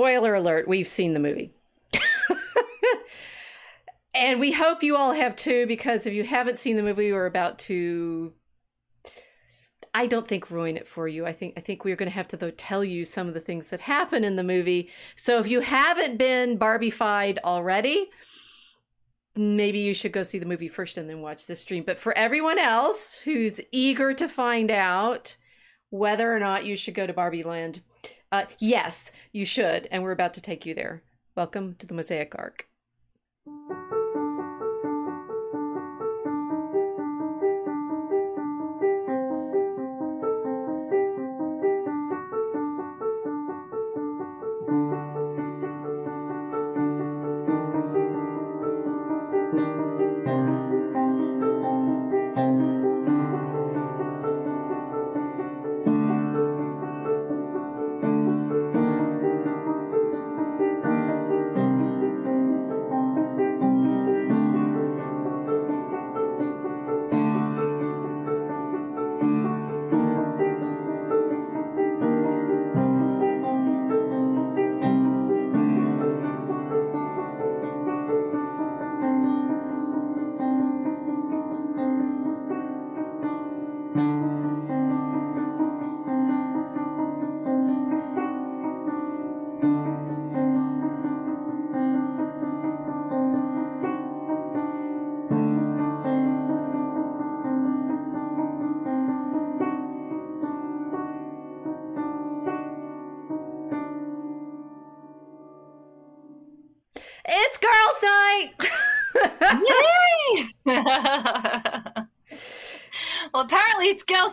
spoiler 0.00 0.34
alert, 0.34 0.66
we've 0.66 0.88
seen 0.88 1.12
the 1.12 1.20
movie. 1.20 1.52
and 4.14 4.40
we 4.40 4.50
hope 4.50 4.82
you 4.82 4.96
all 4.96 5.12
have 5.12 5.36
too, 5.36 5.66
because 5.66 6.06
if 6.06 6.14
you 6.14 6.24
haven't 6.24 6.56
seen 6.56 6.76
the 6.76 6.82
movie, 6.82 7.12
we're 7.12 7.26
about 7.26 7.58
to 7.58 8.32
I 9.92 10.06
don't 10.06 10.26
think 10.26 10.50
ruin 10.50 10.78
it 10.78 10.88
for 10.88 11.06
you. 11.06 11.26
I 11.26 11.34
think 11.34 11.52
I 11.58 11.60
think 11.60 11.84
we're 11.84 11.96
going 11.96 12.08
to 12.08 12.14
have 12.14 12.28
to 12.28 12.38
though 12.38 12.52
tell 12.52 12.82
you 12.82 13.04
some 13.04 13.28
of 13.28 13.34
the 13.34 13.40
things 13.40 13.68
that 13.68 13.80
happen 13.80 14.24
in 14.24 14.36
the 14.36 14.42
movie. 14.42 14.88
So 15.16 15.38
if 15.38 15.48
you 15.48 15.60
haven't 15.60 16.16
been 16.16 16.56
Barbiefied 16.56 17.38
already, 17.44 18.08
maybe 19.36 19.80
you 19.80 19.92
should 19.92 20.12
go 20.12 20.22
see 20.22 20.38
the 20.38 20.46
movie 20.46 20.68
first 20.68 20.96
and 20.96 21.10
then 21.10 21.20
watch 21.20 21.44
the 21.44 21.56
stream. 21.56 21.84
But 21.84 21.98
for 21.98 22.16
everyone 22.16 22.58
else 22.58 23.18
who's 23.18 23.60
eager 23.70 24.14
to 24.14 24.30
find 24.30 24.70
out 24.70 25.36
whether 25.90 26.34
or 26.34 26.40
not 26.40 26.64
you 26.64 26.74
should 26.74 26.94
go 26.94 27.06
to 27.06 27.12
Barbie 27.12 27.42
Land, 27.42 27.82
uh, 28.32 28.44
yes, 28.58 29.12
you 29.32 29.44
should, 29.44 29.88
and 29.90 30.02
we're 30.02 30.12
about 30.12 30.34
to 30.34 30.40
take 30.40 30.64
you 30.64 30.74
there. 30.74 31.02
Welcome 31.36 31.74
to 31.76 31.86
the 31.86 31.94
Mosaic 31.94 32.34
Ark. 32.36 32.69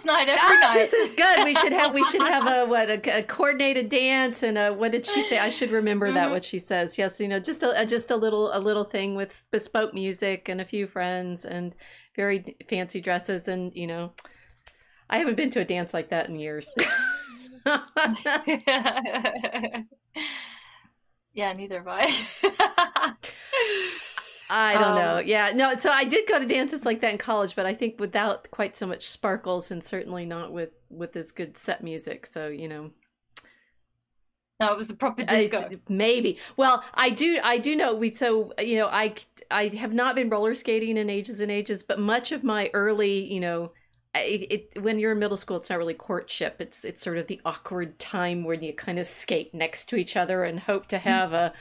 Night 0.07 0.27
every 0.27 0.39
Ah, 0.41 0.59
night. 0.73 0.89
This 0.89 0.93
is 0.93 1.13
good. 1.13 1.43
We 1.45 1.53
should 1.53 1.71
have 1.73 1.93
we 1.93 2.03
should 2.05 2.23
have 2.23 2.47
a 2.47 2.65
what 2.71 2.89
a, 2.89 3.19
a 3.19 3.23
coordinated 3.23 3.89
dance 3.89 4.41
and 4.41 4.57
a 4.57 4.73
what 4.73 4.91
did 4.91 5.05
she 5.05 5.21
say? 5.21 5.37
I 5.37 5.49
should 5.49 5.69
remember 5.71 6.11
that 6.11 6.29
Mhm. 6.29 6.31
what 6.31 6.43
she 6.43 6.57
says. 6.59 6.97
Yes, 6.97 7.19
you 7.21 7.27
know, 7.27 7.39
just 7.39 7.61
a, 7.61 7.81
a 7.81 7.85
just 7.85 8.09
a 8.09 8.15
little 8.15 8.49
a 8.51 8.59
little 8.59 8.83
thing 8.85 9.13
with 9.15 9.45
bespoke 9.51 9.93
music 9.93 10.49
and 10.49 10.59
a 10.59 10.65
few 10.65 10.87
friends 10.87 11.45
and 11.45 11.75
very 12.15 12.57
fancy 12.69 12.99
dresses 13.01 13.47
and 13.47 13.71
you 13.75 13.85
know, 13.85 14.13
I 15.09 15.17
haven't 15.19 15.35
been 15.37 15.51
to 15.51 15.59
a 15.61 15.65
dance 15.65 15.93
like 15.93 16.09
that 16.09 16.27
in 16.29 16.39
years. 16.39 16.73
yeah, 21.33 21.53
neither 21.53 21.83
have 21.83 21.87
I. 21.87 23.13
I 24.49 24.73
don't 24.73 24.95
know. 24.95 25.17
Um, 25.17 25.27
Yeah, 25.27 25.51
no. 25.53 25.73
So 25.75 25.91
I 25.91 26.05
did 26.05 26.27
go 26.27 26.39
to 26.39 26.45
dances 26.45 26.85
like 26.85 27.01
that 27.01 27.11
in 27.11 27.17
college, 27.17 27.55
but 27.55 27.65
I 27.65 27.73
think 27.73 27.99
without 27.99 28.49
quite 28.51 28.75
so 28.75 28.87
much 28.87 29.07
sparkles, 29.07 29.71
and 29.71 29.83
certainly 29.83 30.25
not 30.25 30.51
with 30.51 30.69
with 30.89 31.15
as 31.17 31.31
good 31.31 31.57
set 31.57 31.83
music. 31.83 32.25
So 32.25 32.47
you 32.47 32.67
know, 32.67 32.91
no, 34.59 34.71
it 34.71 34.77
was 34.77 34.89
a 34.89 34.95
proper 34.95 35.23
I- 35.27 35.47
disco. 35.47 35.69
maybe. 35.89 36.39
Well, 36.55 36.83
I 36.93 37.09
do. 37.11 37.39
I 37.43 37.57
do 37.57 37.75
know. 37.75 37.93
We 37.93 38.11
so 38.11 38.53
you 38.59 38.77
know. 38.77 38.87
I 38.87 39.13
I 39.51 39.67
have 39.67 39.93
not 39.93 40.15
been 40.15 40.29
roller 40.29 40.55
skating 40.55 40.97
in 40.97 41.09
ages 41.09 41.41
and 41.41 41.51
ages, 41.51 41.83
but 41.83 41.99
much 41.99 42.31
of 42.31 42.43
my 42.43 42.69
early, 42.73 43.31
you 43.31 43.39
know. 43.39 43.71
It, 44.15 44.71
it 44.75 44.81
when 44.81 44.97
you're 44.97 45.11
in 45.11 45.19
middle 45.19 45.37
school, 45.37 45.57
it's 45.57 45.69
not 45.69 45.77
really 45.77 45.93
courtship. 45.93 46.55
It's 46.59 46.83
it's 46.83 47.03
sort 47.03 47.19
of 47.19 47.27
the 47.27 47.39
awkward 47.45 47.99
time 47.99 48.43
where 48.45 48.55
you 48.55 48.73
kind 48.73 48.97
of 48.97 49.05
skate 49.05 49.53
next 49.53 49.89
to 49.89 49.95
each 49.95 50.15
other 50.17 50.43
and 50.43 50.59
hope 50.59 50.87
to 50.87 50.97
have 50.97 51.33
a 51.33 51.53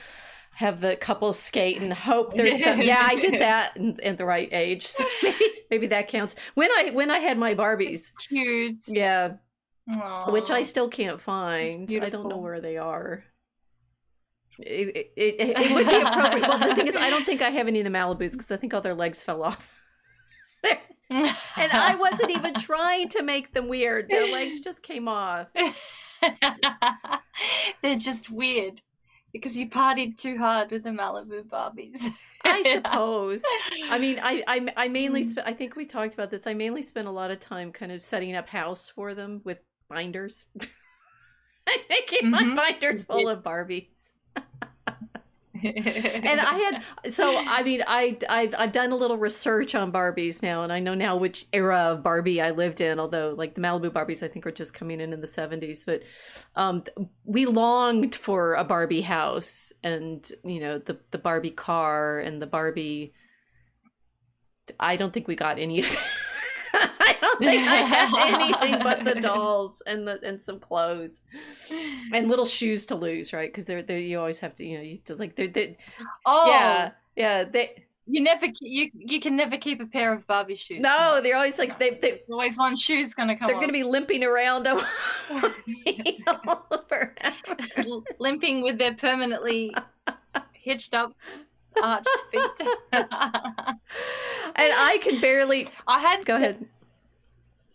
have 0.57 0.81
the 0.81 0.95
couple 0.95 1.31
skate 1.33 1.79
and 1.79 1.93
hope 1.93 2.33
there's 2.33 2.63
some. 2.63 2.81
Yeah, 2.81 3.05
I 3.07 3.13
did 3.13 3.39
that 3.41 3.77
at 4.01 4.17
the 4.17 4.25
right 4.25 4.49
age, 4.51 4.87
so 4.87 5.05
maybe 5.23 5.45
maybe 5.69 5.87
that 5.87 6.07
counts. 6.07 6.35
When 6.55 6.71
I 6.71 6.89
when 6.93 7.11
I 7.11 7.19
had 7.19 7.37
my 7.37 7.53
Barbies, 7.53 8.11
Cute. 8.27 8.81
yeah, 8.87 9.33
which 10.29 10.49
I 10.49 10.63
still 10.63 10.89
can't 10.89 11.21
find. 11.21 11.87
I 12.01 12.09
don't 12.09 12.27
know 12.27 12.37
where 12.37 12.59
they 12.59 12.77
are. 12.77 13.23
It, 14.57 15.11
it, 15.15 15.35
it, 15.39 15.59
it 15.59 15.75
would 15.75 15.85
be 15.85 15.95
appropriate. 16.01 16.49
Well, 16.49 16.57
the 16.57 16.73
thing 16.73 16.87
is, 16.87 16.95
I 16.95 17.11
don't 17.11 17.23
think 17.23 17.43
I 17.43 17.49
have 17.51 17.67
any 17.67 17.81
of 17.81 17.83
the 17.83 17.91
Malibus 17.91 18.31
because 18.31 18.51
I 18.51 18.57
think 18.57 18.73
all 18.73 18.81
their 18.81 18.95
legs 18.95 19.21
fell 19.21 19.43
off. 19.43 19.79
and 21.11 21.35
I 21.71 21.93
wasn't 21.93 22.31
even 22.31 22.55
trying 22.55 23.09
to 23.09 23.21
make 23.21 23.53
them 23.53 23.67
weird. 23.67 24.09
Their 24.09 24.31
legs 24.31 24.59
just 24.59 24.81
came 24.81 25.07
off. 25.07 25.49
They're 27.83 27.99
just 27.99 28.31
weird 28.31 28.81
because 29.37 29.55
you 29.57 29.69
partied 29.69 30.17
too 30.17 30.37
hard 30.37 30.71
with 30.71 30.83
the 30.83 30.89
Malibu 30.91 31.43
Barbies. 31.43 31.97
I 32.43 32.61
suppose. 32.73 33.43
I 33.89 33.97
mean, 33.97 34.19
I 34.21 34.43
I, 34.47 34.67
I 34.77 34.87
mainly 34.87 35.21
Mm. 35.23 35.31
sp- 35.33 35.45
I 35.45 35.53
think 35.53 35.75
we 35.75 35.85
talked 35.85 36.13
about 36.13 36.29
this. 36.31 36.47
I 36.47 36.53
mainly 36.53 36.81
spent 36.81 37.07
a 37.07 37.11
lot 37.11 37.31
of 37.31 37.39
time 37.39 37.71
kind 37.71 37.91
of 37.91 38.01
setting 38.01 38.35
up 38.35 38.47
house 38.47 38.89
for 38.89 39.13
them 39.13 39.41
with 39.43 39.59
binders. 39.89 40.45
I 41.67 42.01
keep 42.07 42.23
my 42.23 42.43
Mhm. 42.43 42.55
binders 42.55 43.03
full 43.03 43.27
of 43.27 43.43
Barbies. 43.43 44.11
And 45.63 46.39
I 46.39 46.57
had 46.57 46.83
so 47.11 47.37
I 47.37 47.63
mean 47.63 47.83
I 47.85 48.17
I've 48.29 48.55
I've 48.57 48.71
done 48.71 48.91
a 48.91 48.95
little 48.95 49.17
research 49.17 49.75
on 49.75 49.91
Barbies 49.91 50.41
now, 50.41 50.63
and 50.63 50.71
I 50.71 50.79
know 50.79 50.93
now 50.93 51.17
which 51.17 51.45
era 51.53 51.77
of 51.77 52.03
Barbie 52.03 52.41
I 52.41 52.51
lived 52.51 52.81
in. 52.81 52.99
Although 52.99 53.35
like 53.37 53.55
the 53.55 53.61
Malibu 53.61 53.89
Barbies, 53.89 54.23
I 54.23 54.27
think 54.27 54.45
were 54.45 54.51
just 54.51 54.73
coming 54.73 55.01
in 55.01 55.13
in 55.13 55.21
the 55.21 55.27
seventies, 55.27 55.83
but 55.83 56.03
um, 56.55 56.83
we 57.23 57.45
longed 57.45 58.15
for 58.15 58.53
a 58.53 58.63
Barbie 58.63 59.01
house, 59.01 59.73
and 59.83 60.29
you 60.43 60.59
know 60.59 60.79
the 60.79 60.99
the 61.11 61.17
Barbie 61.17 61.51
car 61.51 62.19
and 62.19 62.41
the 62.41 62.47
Barbie. 62.47 63.13
I 64.79 64.97
don't 64.97 65.13
think 65.13 65.27
we 65.27 65.35
got 65.35 65.59
any 65.59 65.79
of. 65.79 65.85
I 65.87 66.16
I 67.41 67.53
had 67.53 68.13
anything 68.33 68.83
but 68.83 69.03
the 69.03 69.15
dolls 69.15 69.81
and 69.85 70.07
the 70.07 70.19
and 70.23 70.41
some 70.41 70.59
clothes 70.59 71.21
and 72.13 72.27
little 72.27 72.45
shoes 72.45 72.85
to 72.87 72.95
lose, 72.95 73.33
right? 73.33 73.49
Because 73.49 73.65
they're 73.65 73.83
they 73.83 74.01
you 74.01 74.19
always 74.19 74.39
have 74.39 74.55
to 74.55 74.65
you 74.65 74.77
know 74.77 74.83
you 74.83 74.99
just 75.05 75.19
like 75.19 75.35
they're 75.35 75.47
they, 75.47 75.77
oh, 76.25 76.49
yeah 76.49 76.91
yeah 77.15 77.43
they 77.43 77.87
you 78.07 78.21
never 78.21 78.47
you 78.61 78.89
you 78.93 79.19
can 79.19 79.35
never 79.35 79.57
keep 79.57 79.81
a 79.81 79.85
pair 79.85 80.13
of 80.13 80.25
Barbie 80.27 80.55
shoes. 80.55 80.79
no 80.79 81.19
they're 81.21 81.35
always 81.35 81.59
like 81.59 81.77
they 81.77 81.99
they 82.01 82.21
always 82.31 82.57
one 82.57 82.75
shoe's 82.75 83.13
gonna 83.13 83.35
come. 83.35 83.47
they're 83.47 83.59
gonna 83.59 83.73
be 83.73 83.83
limping 83.83 84.23
around 84.23 84.67
forever. 86.87 87.13
Limping 88.19 88.61
with 88.61 88.79
their 88.79 88.93
permanently 88.93 89.75
hitched 90.53 90.93
up 90.93 91.13
arched 91.83 92.07
feet. 92.31 92.41
and 92.93 93.07
I 94.55 94.99
can 95.01 95.19
barely 95.19 95.67
I 95.85 95.99
had 95.99 96.25
go 96.25 96.37
ahead. 96.37 96.65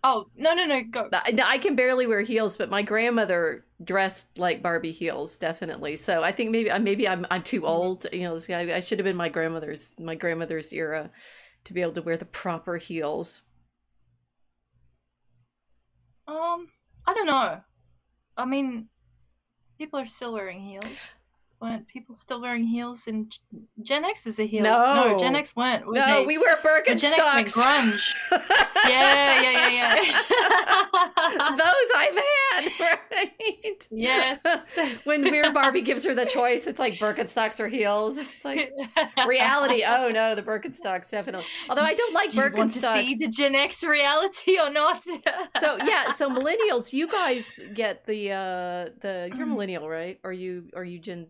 Oh 0.04 0.26
no 0.36 0.52
no 0.54 0.64
no 0.66 0.82
go. 0.82 1.08
I 1.12 1.38
I 1.44 1.58
can 1.58 1.76
barely 1.76 2.06
wear 2.06 2.22
heels, 2.22 2.56
but 2.56 2.68
my 2.68 2.82
grandmother 2.82 3.64
dressed 3.84 4.36
like 4.36 4.60
Barbie 4.62 4.90
heels, 4.90 5.36
definitely. 5.36 5.94
So 5.96 6.22
I 6.22 6.32
think 6.32 6.50
maybe 6.50 6.72
I 6.72 6.78
maybe 6.78 7.06
I'm 7.06 7.24
I'm 7.30 7.42
too 7.42 7.66
old. 7.66 8.06
You 8.12 8.22
know, 8.22 8.38
I, 8.50 8.74
I 8.74 8.80
should 8.80 8.98
have 8.98 9.04
been 9.04 9.16
my 9.16 9.28
grandmother's 9.28 9.94
my 10.00 10.16
grandmother's 10.16 10.72
era 10.72 11.10
to 11.64 11.72
be 11.72 11.82
able 11.82 11.92
to 11.92 12.02
wear 12.02 12.16
the 12.16 12.24
proper 12.24 12.78
heels. 12.78 13.42
Um, 16.26 16.68
I 17.06 17.14
don't 17.14 17.26
know. 17.26 17.60
I 18.36 18.44
mean, 18.44 18.88
people 19.78 20.00
are 20.00 20.06
still 20.06 20.32
wearing 20.32 20.60
heels. 20.60 21.16
Weren't 21.62 21.86
people 21.86 22.14
still 22.14 22.40
wearing 22.40 22.66
heels 22.66 23.06
in 23.06 23.30
G- 23.30 23.38
Gen 23.82 24.04
X? 24.04 24.26
Is 24.26 24.40
a 24.40 24.46
heels? 24.46 24.64
No. 24.64 25.10
no, 25.12 25.18
Gen 25.18 25.36
X 25.36 25.54
weren't. 25.54 25.86
were 25.86 25.94
No, 25.94 26.20
they? 26.20 26.26
we 26.26 26.36
wear 26.38 26.56
The 26.62 26.94
Gen 26.96 27.14
X 27.14 27.24
went 27.24 27.46
grunge. 27.48 28.14
yeah, 28.88 29.40
yeah, 29.40 29.68
yeah, 29.68 29.94
yeah. 30.02 31.56
Those 31.56 31.90
I've 31.96 32.16
had. 32.16 32.70
right? 33.12 33.86
Yes. 33.90 34.44
when 35.04 35.22
Weird 35.22 35.54
Barbie 35.54 35.82
gives 35.82 36.04
her 36.04 36.14
the 36.14 36.26
choice, 36.26 36.66
it's 36.66 36.78
like 36.80 36.94
Birkenstocks 36.98 37.60
or 37.60 37.68
heels. 37.68 38.16
It's 38.18 38.32
just 38.32 38.44
like 38.44 38.72
reality. 39.26 39.84
Oh 39.86 40.10
no, 40.10 40.34
the 40.34 40.42
Birkenstocks 40.42 41.10
definitely. 41.10 41.46
Although 41.68 41.82
I 41.82 41.94
don't 41.94 42.12
like 42.14 42.30
Do 42.30 42.38
you 42.38 42.42
Birkenstocks. 42.42 42.54
want 42.56 42.72
to 42.72 43.00
see 43.06 43.14
the 43.14 43.28
Gen 43.28 43.54
X 43.54 43.84
reality 43.84 44.58
or 44.58 44.68
not? 44.70 45.02
so 45.04 45.76
yeah, 45.84 46.10
so 46.10 46.28
millennials, 46.28 46.92
you 46.92 47.06
guys 47.08 47.44
get 47.74 48.04
the 48.06 48.32
uh 48.32 48.90
the 49.00 49.30
you're 49.36 49.46
Mhm. 49.46 49.50
millennial, 49.50 49.88
right? 49.88 50.18
Or 50.24 50.32
you 50.32 50.68
are 50.74 50.84
you 50.84 50.98
Gen 50.98 51.26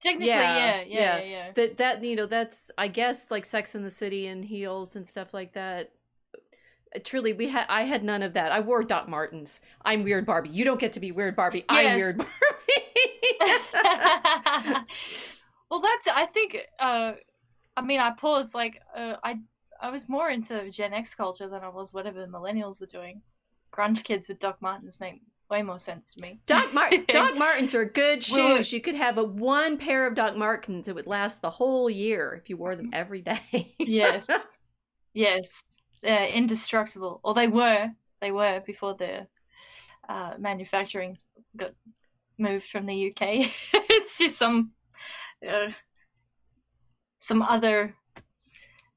Technically, 0.00 0.28
Yeah, 0.28 0.80
yeah, 0.80 0.84
yeah, 0.86 1.18
yeah. 1.18 1.24
yeah. 1.24 1.50
that 1.52 1.76
that 1.78 2.04
you 2.04 2.16
know 2.16 2.26
that's 2.26 2.70
I 2.78 2.88
guess 2.88 3.30
like 3.30 3.44
Sex 3.44 3.74
in 3.74 3.82
the 3.82 3.90
City 3.90 4.26
and 4.26 4.44
heels 4.44 4.96
and 4.96 5.06
stuff 5.06 5.34
like 5.34 5.52
that. 5.52 5.92
Uh, 6.94 6.98
Truly, 7.04 7.32
we 7.32 7.48
had 7.48 7.66
I 7.68 7.82
had 7.82 8.02
none 8.02 8.22
of 8.22 8.32
that. 8.34 8.52
I 8.52 8.60
wore 8.60 8.82
Doc 8.82 9.08
Martens. 9.08 9.60
I'm 9.84 10.02
weird 10.02 10.26
Barbie. 10.26 10.50
You 10.50 10.64
don't 10.64 10.80
get 10.80 10.92
to 10.94 11.00
be 11.00 11.12
weird 11.12 11.36
Barbie. 11.36 11.64
I'm 11.68 11.96
weird 11.96 12.16
Barbie. 12.18 12.32
well, 15.70 15.80
that's. 15.80 16.08
I 16.08 16.26
think. 16.32 16.66
Uh, 16.78 17.12
I 17.76 17.82
mean, 17.82 18.00
I 18.00 18.10
paused. 18.12 18.54
Like, 18.54 18.80
uh, 18.94 19.16
I 19.22 19.38
I 19.80 19.90
was 19.90 20.08
more 20.08 20.30
into 20.30 20.70
Gen 20.70 20.92
X 20.92 21.14
culture 21.14 21.48
than 21.48 21.62
I 21.62 21.68
was 21.68 21.92
whatever 21.92 22.20
the 22.20 22.26
millennials 22.26 22.80
were 22.80 22.86
doing. 22.86 23.22
Grunge 23.72 24.02
kids 24.02 24.28
with 24.28 24.40
Doc 24.40 24.58
Martens 24.60 24.98
make 25.00 25.22
way 25.50 25.62
more 25.62 25.78
sense 25.78 26.14
to 26.14 26.20
me. 26.20 26.40
Doc 26.46 26.72
Mart 26.72 26.94
Doc 27.08 27.36
Martens 27.36 27.74
are 27.74 27.84
good 27.84 28.22
shoes. 28.22 28.36
Well- 28.36 28.60
you 28.62 28.80
could 28.80 28.94
have 28.94 29.18
a 29.18 29.24
one 29.24 29.76
pair 29.78 30.06
of 30.06 30.14
Doc 30.14 30.36
Martens. 30.36 30.88
It 30.88 30.94
would 30.94 31.06
last 31.06 31.42
the 31.42 31.50
whole 31.50 31.90
year 31.90 32.40
if 32.42 32.48
you 32.48 32.56
wore 32.56 32.76
them 32.76 32.90
every 32.92 33.20
day. 33.22 33.74
yes, 33.78 34.28
yes, 35.14 35.64
uh, 36.06 36.26
indestructible. 36.32 37.20
Or 37.24 37.34
they 37.34 37.48
were. 37.48 37.90
They 38.20 38.30
were 38.32 38.62
before 38.66 38.94
the 38.94 39.26
uh, 40.08 40.34
manufacturing 40.38 41.18
got 41.56 41.72
moved 42.38 42.66
from 42.66 42.86
the 42.86 43.08
UK. 43.08 43.50
it's 43.74 44.18
just 44.18 44.36
some 44.38 44.72
uh, 45.46 45.70
some 47.18 47.42
other 47.42 47.94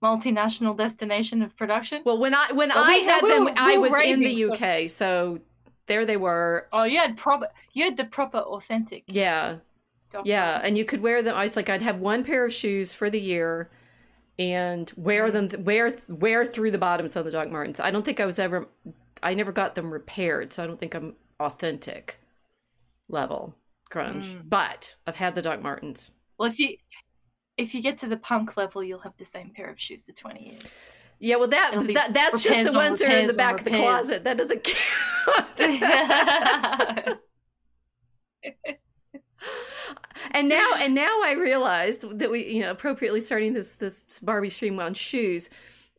multinational 0.04 0.76
destination 0.78 1.42
of 1.42 1.56
production. 1.56 2.02
well, 2.06 2.18
when 2.18 2.36
I 2.36 2.52
when 2.52 2.70
Well, 2.70 2.84
I 2.84 2.98
we- 3.00 3.04
had 3.06 3.22
them, 3.24 3.46
were- 3.46 3.54
I 3.56 3.78
was 3.78 3.94
in 4.06 4.20
the 4.20 4.46
UK, 4.52 4.90
so 4.90 5.40
there 5.88 6.06
they 6.06 6.18
were. 6.18 6.68
Oh, 6.72 6.84
you 6.84 6.98
had 6.98 7.18
proper. 7.18 7.48
You 7.74 7.86
had 7.86 7.98
the 7.98 8.06
proper, 8.06 8.40
authentic. 8.40 9.04
Yeah, 9.08 9.58
yeah, 10.24 10.62
and 10.64 10.78
you 10.78 10.86
could 10.86 11.02
wear 11.02 11.22
them. 11.22 11.36
I 11.36 11.44
was 11.44 11.56
like, 11.56 11.70
I'd 11.70 11.82
have 11.82 12.00
one 12.00 12.24
pair 12.24 12.46
of 12.46 12.54
shoes 12.54 12.94
for 12.94 13.10
the 13.10 13.20
year, 13.20 13.70
and 14.38 14.92
wear 14.96 15.32
them 15.32 15.50
wear 15.64 15.96
wear 16.08 16.46
through 16.46 16.72
the 16.72 16.78
bottoms 16.78 17.16
of 17.16 17.26
the 17.26 17.32
Doc 17.32 17.50
Martens. 17.50 17.80
I 17.80 17.92
don't 17.92 18.06
think 18.06 18.20
I 18.20 18.26
was 18.26 18.40
ever. 18.40 18.68
I 19.22 19.34
never 19.34 19.52
got 19.52 19.76
them 19.76 19.92
repaired, 19.92 20.54
so 20.54 20.64
I 20.64 20.68
don't 20.68 20.80
think 20.80 20.96
I'm 20.96 21.16
authentic 21.40 22.20
level 23.08 23.56
grunge. 23.92 24.34
Mm. 24.34 24.50
But 24.50 24.96
I've 25.08 25.16
had 25.16 25.36
the 25.36 25.42
Doc 25.42 25.62
Martens. 25.62 26.12
Well, 26.38 26.50
if 26.50 26.60
you 26.60 26.78
if 27.58 27.76
you 27.76 27.82
get 27.82 27.98
to 28.00 28.08
the 28.08 28.18
punk 28.18 28.58
level, 28.58 28.84
you'll 28.84 29.00
have 29.00 29.18
the 29.18 29.26
same 29.26 29.52
pair 29.56 29.70
of 29.70 29.80
shoes 29.80 30.04
for 30.04 30.14
twenty 30.14 30.50
years. 30.52 30.82
Yeah, 31.24 31.38
well, 31.38 31.48
that, 31.48 31.72
that 31.94 32.14
that's 32.14 32.44
just 32.44 32.70
the 32.70 32.78
ones 32.78 33.00
that 33.00 33.10
are 33.10 33.18
in 33.18 33.28
the 33.28 33.34
back 33.34 33.60
of 33.60 33.64
the 33.64 33.72
closet. 33.72 34.26
That 34.26 34.38
doesn't 34.38 34.62
count. 34.66 35.62
and 40.32 40.50
now, 40.50 40.74
and 40.80 40.94
now, 40.94 41.22
I 41.24 41.36
realized 41.40 42.20
that 42.20 42.30
we, 42.30 42.46
you 42.54 42.62
know, 42.62 42.72
appropriately 42.72 43.22
starting 43.22 43.54
this 43.54 43.76
this 43.76 44.20
Barbie 44.20 44.50
stream 44.50 44.82
on 44.82 44.96
shoes. 44.96 45.50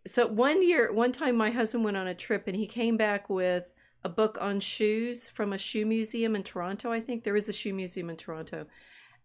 So 0.06 0.26
one 0.26 0.62
year, 0.62 0.92
one 0.92 1.10
time, 1.10 1.36
my 1.36 1.50
husband 1.50 1.84
went 1.84 1.96
on 1.96 2.06
a 2.06 2.14
trip, 2.14 2.46
and 2.46 2.54
he 2.54 2.66
came 2.66 2.98
back 2.98 3.30
with 3.30 3.72
a 4.04 4.10
book 4.10 4.36
on 4.42 4.60
shoes 4.60 5.30
from 5.30 5.54
a 5.54 5.58
shoe 5.58 5.86
museum 5.86 6.36
in 6.36 6.42
Toronto. 6.42 6.92
I 6.92 7.00
think 7.00 7.24
there 7.24 7.34
is 7.34 7.48
a 7.48 7.54
shoe 7.54 7.72
museum 7.72 8.10
in 8.10 8.18
Toronto. 8.18 8.66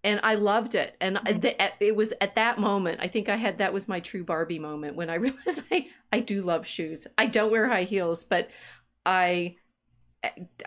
And 0.03 0.22
I 0.24 0.36
loved 0.36 0.75
it, 0.75 0.96
and 1.01 1.18
Mhm. 1.18 1.41
the, 1.41 1.86
it 1.86 1.94
was 1.96 2.13
at 2.22 2.36
that 2.36 2.58
moment. 2.58 3.00
I 3.01 3.08
think 3.10 3.27
I 3.27 3.36
had 3.36 3.58
that 3.58 3.74
was 3.74 3.88
my 3.88 4.00
true 4.00 4.24
Barbie 4.24 4.60
moment 4.60 4.96
when 4.96 5.10
I 5.10 5.15
realized 5.25 5.63
I 5.72 5.88
I 6.12 6.20
do 6.22 6.41
love 6.41 6.65
shoes. 6.65 7.06
I 7.18 7.25
don't 7.25 7.51
wear 7.51 7.68
high 7.68 7.84
heels, 7.84 8.24
but 8.24 8.50
I 9.06 9.58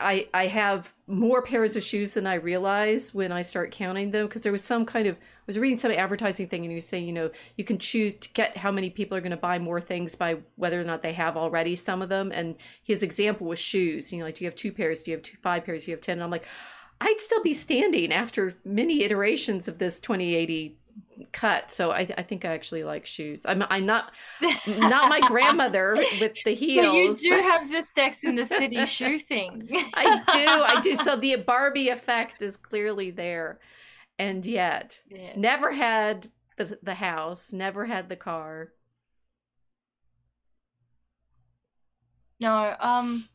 I 0.01 0.29
I 0.33 0.47
have 0.47 0.95
more 1.07 1.43
pairs 1.43 1.77
of 1.77 1.85
shoes 1.85 2.15
than 2.15 2.27
I 2.27 2.35
realize 2.35 3.13
when 3.13 3.33
I 3.33 3.43
start 3.43 3.71
counting 3.71 4.11
them 4.11 4.27
because 4.27 4.41
there 4.41 4.53
was 4.53 4.65
some 4.65 4.87
kind 4.87 5.07
of 5.07 5.17
I 5.17 5.19
was 5.47 5.59
reading 5.59 5.79
some 5.79 5.93
advertising 5.93 6.49
thing 6.49 6.63
and 6.63 6.71
he 6.71 6.77
was 6.77 6.87
saying 6.87 7.05
you 7.05 7.13
know 7.13 7.31
you 7.59 7.65
can 7.65 7.79
choose 7.79 8.15
to 8.21 8.31
get 8.33 8.57
how 8.57 8.73
many 8.73 8.89
people 8.89 9.17
are 9.17 9.21
going 9.21 9.31
to 9.31 9.37
buy 9.37 9.59
more 9.59 9.79
things 9.81 10.15
by 10.15 10.39
whether 10.57 10.81
or 10.81 10.85
not 10.85 11.03
they 11.03 11.13
have 11.13 11.37
already 11.37 11.77
some 11.77 12.01
of 12.01 12.09
them 12.09 12.33
and 12.33 12.57
his 12.83 13.03
example 13.03 13.47
was 13.47 13.59
shoes 13.59 14.11
you 14.11 14.19
know 14.21 14.25
like 14.25 14.37
do 14.37 14.45
you 14.45 14.49
have 14.49 14.57
two 14.57 14.73
pairs 14.73 15.03
do 15.03 15.11
you 15.11 15.17
have 15.19 15.23
two 15.23 15.37
five 15.43 15.65
pairs 15.67 15.85
do 15.85 15.91
you 15.91 15.97
have 15.97 16.03
ten 16.03 16.15
and 16.15 16.25
I'm 16.25 16.31
like 16.31 16.47
I'd 17.05 17.21
still 17.21 17.43
be 17.43 17.53
standing 17.53 18.13
after 18.13 18.55
many 18.65 19.03
iterations 19.03 19.69
of 19.69 19.79
this 19.79 19.99
2080 20.01 20.79
cut 21.33 21.71
so 21.71 21.91
I 21.91 22.07
I 22.19 22.23
think 22.23 22.45
I 22.45 22.53
actually 22.53 22.85
like 22.85 23.07
shoes 23.07 23.47
I'm 23.47 23.63
I'm 23.71 23.87
not 23.87 24.13
not 24.67 25.09
my 25.09 25.21
grandmother 25.21 25.97
with 26.21 26.35
the 26.45 26.53
heels 26.53 26.85
But 26.87 27.23
you 27.23 27.31
do 27.31 27.31
but- 27.37 27.45
have 27.45 27.71
the 27.71 27.83
Sex 27.83 28.25
in 28.25 28.35
the 28.37 28.45
City 28.47 28.85
shoe 28.97 29.19
thing. 29.19 29.69
I 29.95 30.17
do, 30.19 30.49
I 30.77 30.81
do. 30.83 30.97
So 30.97 31.17
the 31.25 31.37
Barbie 31.37 31.89
effect 31.89 32.43
is 32.43 32.57
clearly 32.57 33.11
there, 33.11 33.61
and 34.19 34.45
yet 34.45 35.01
Yeah. 35.09 35.33
never 35.37 35.73
had 35.73 36.29
the 36.59 36.79
the 36.83 36.95
house, 36.95 37.53
never 37.53 37.87
had 37.87 38.09
the 38.09 38.17
car. 38.17 38.73
No, 42.41 42.75
um, 42.81 43.29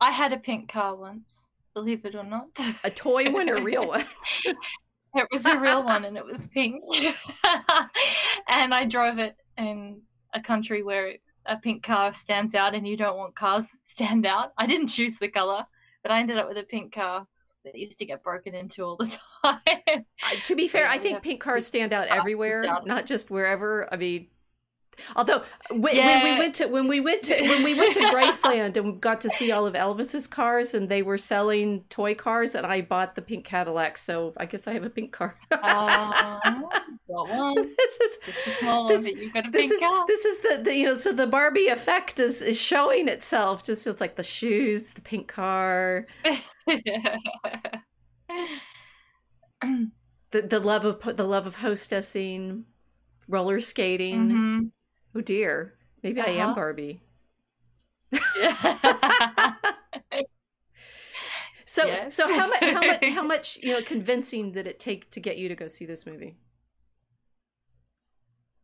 I 0.00 0.12
had 0.12 0.32
a 0.32 0.38
pink 0.38 0.70
car 0.70 0.94
once. 0.94 1.48
Believe 1.74 2.04
it 2.04 2.14
or 2.14 2.24
not, 2.24 2.48
A 2.82 2.90
toy 2.90 3.30
one 3.30 3.48
or 3.48 3.56
a 3.56 3.62
real 3.62 3.86
one? 3.88 4.04
it 4.44 5.28
was 5.30 5.46
a 5.46 5.58
real 5.58 5.84
one, 5.84 6.04
and 6.04 6.16
it 6.16 6.24
was 6.24 6.46
pink. 6.46 6.82
and 8.48 8.74
I 8.74 8.86
drove 8.88 9.18
it 9.18 9.36
in 9.56 10.02
a 10.34 10.40
country 10.40 10.82
where 10.82 11.14
a 11.46 11.56
pink 11.56 11.82
car 11.82 12.12
stands 12.12 12.54
out, 12.54 12.74
and 12.74 12.86
you 12.86 12.96
don't 12.96 13.16
want 13.16 13.34
cars 13.34 13.68
that 13.68 13.84
stand 13.84 14.26
out. 14.26 14.52
I 14.58 14.66
didn't 14.66 14.88
choose 14.88 15.18
the 15.18 15.28
color, 15.28 15.64
but 16.02 16.10
I 16.10 16.20
ended 16.20 16.38
up 16.38 16.48
with 16.48 16.58
a 16.58 16.64
pink 16.64 16.92
car 16.92 17.26
that 17.64 17.76
used 17.76 17.98
to 17.98 18.04
get 18.04 18.22
broken 18.22 18.54
into 18.54 18.84
all 18.84 18.96
the 18.96 19.16
time. 19.44 20.04
To 20.44 20.56
be 20.56 20.66
fair, 20.66 20.88
I 20.88 20.98
think 20.98 21.22
pink 21.22 21.40
cars 21.40 21.66
stand 21.66 21.92
out 21.92 22.08
everywhere, 22.08 22.64
not 22.84 23.06
just 23.06 23.30
wherever. 23.30 23.92
I 23.92 23.96
mean. 23.96 24.28
Although 25.16 25.42
when, 25.70 25.96
when 25.96 26.24
we 26.24 26.38
went 26.38 26.54
to 26.56 26.66
when 26.66 26.88
we 26.88 27.00
went 27.00 27.22
to 27.24 27.34
when 27.42 27.62
we 27.64 27.74
went 27.74 27.94
to 27.94 28.00
Graceland 28.14 28.76
and 28.76 29.00
got 29.00 29.20
to 29.22 29.30
see 29.30 29.50
all 29.52 29.66
of 29.66 29.74
Elvis's 29.74 30.26
cars 30.26 30.74
and 30.74 30.88
they 30.88 31.02
were 31.02 31.18
selling 31.18 31.84
toy 31.88 32.14
cars 32.14 32.54
and 32.54 32.66
I 32.66 32.80
bought 32.80 33.14
the 33.14 33.22
pink 33.22 33.44
Cadillac, 33.44 33.98
so 33.98 34.32
I 34.36 34.46
guess 34.46 34.66
I 34.68 34.72
have 34.74 34.84
a 34.84 34.90
pink 34.90 35.12
car. 35.12 35.36
Um, 35.52 35.58
got 37.08 37.28
one, 37.28 37.54
this 37.56 38.00
is 38.00 38.18
just 38.24 38.46
a 38.46 38.50
small 38.50 38.88
This- 38.88 39.04
but 39.10 39.16
you've 39.16 39.32
got 39.32 39.46
a 39.46 39.50
pink 39.50 39.72
is 39.72 39.78
car. 39.80 40.04
this 40.06 40.24
is 40.24 40.38
the, 40.40 40.60
the 40.64 40.74
you 40.76 40.86
know 40.86 40.94
so 40.94 41.12
the 41.12 41.26
Barbie 41.26 41.68
effect 41.68 42.18
is 42.20 42.42
is 42.42 42.60
showing 42.60 43.08
itself. 43.08 43.62
Just 43.64 43.84
feels 43.84 44.00
like 44.00 44.16
the 44.16 44.22
shoes, 44.22 44.92
the 44.92 45.00
pink 45.00 45.28
car, 45.28 46.06
the 49.62 50.42
the 50.42 50.60
love 50.60 50.84
of 50.84 51.16
the 51.16 51.24
love 51.24 51.46
of 51.46 51.56
hostessing, 51.56 52.64
roller 53.28 53.60
skating. 53.60 54.28
Mhm. 54.30 54.70
Oh 55.14 55.20
dear, 55.20 55.78
maybe 56.02 56.20
I 56.20 56.30
am 56.30 56.52
Uh-huh. 56.52 56.54
Barbie. 56.54 57.02
So 61.64 61.86
Yes. 61.86 62.14
so 62.14 62.28
how 62.28 62.48
much 62.48 62.62
how 62.66 62.84
much 62.84 63.04
how 63.08 63.22
much 63.22 63.58
you 63.62 63.72
know 63.72 63.82
convincing 63.82 64.52
did 64.52 64.66
it 64.66 64.80
take 64.80 65.10
to 65.12 65.20
get 65.20 65.38
you 65.38 65.48
to 65.48 65.54
go 65.54 65.68
see 65.68 65.86
this 65.86 66.06
movie? 66.06 66.36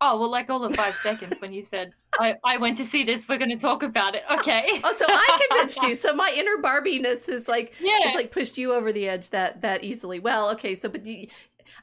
oh 0.00 0.18
well, 0.20 0.30
like 0.30 0.50
all 0.50 0.58
the 0.58 0.70
five 0.70 0.96
seconds 0.96 1.40
when 1.40 1.52
you 1.52 1.64
said, 1.64 1.92
"I 2.18 2.36
I 2.44 2.56
went 2.58 2.78
to 2.78 2.84
see 2.84 3.04
this. 3.04 3.28
We're 3.28 3.38
going 3.38 3.50
to 3.50 3.56
talk 3.56 3.82
about 3.82 4.14
it." 4.14 4.24
Okay. 4.30 4.80
Oh, 4.84 4.94
so 4.96 5.06
I 5.10 5.32
convinced 5.48 5.82
you. 5.82 5.94
So 5.94 6.14
my 6.14 6.32
inner 6.36 6.58
Barbiness 6.58 7.28
is 7.28 7.48
like 7.48 7.72
Yeah. 7.78 8.12
like 8.14 8.30
pushed 8.30 8.58
you 8.58 8.74
over 8.74 8.92
the 8.92 9.08
edge 9.08 9.30
that 9.30 9.62
that 9.62 9.84
easily. 9.84 10.18
Well, 10.20 10.50
okay, 10.50 10.74
so 10.74 10.88
but 10.88 11.04
you, 11.06 11.28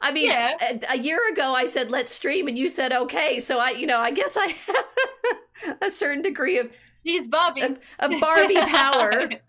I 0.01 0.11
mean, 0.11 0.29
Yeah. 0.29 0.57
a, 0.89 0.93
a 0.93 0.97
year 0.97 1.19
ago 1.31 1.53
I 1.53 1.65
said 1.65 1.91
let's 1.91 2.11
stream, 2.13 2.47
and 2.47 2.57
you 2.57 2.69
said 2.69 2.91
okay. 2.93 3.39
So 3.39 3.59
I, 3.59 3.69
you 3.71 3.87
know, 3.87 3.99
I 3.99 4.11
guess 4.11 4.35
I 4.37 4.47
have 4.47 5.77
a 5.81 5.89
certain 5.91 6.21
degree 6.21 6.57
of 6.59 6.71
She's 7.05 7.27
Barbie. 7.27 7.61
of, 7.61 7.79
of 7.99 8.11
Barbie 8.19 8.55
power. 8.61 9.29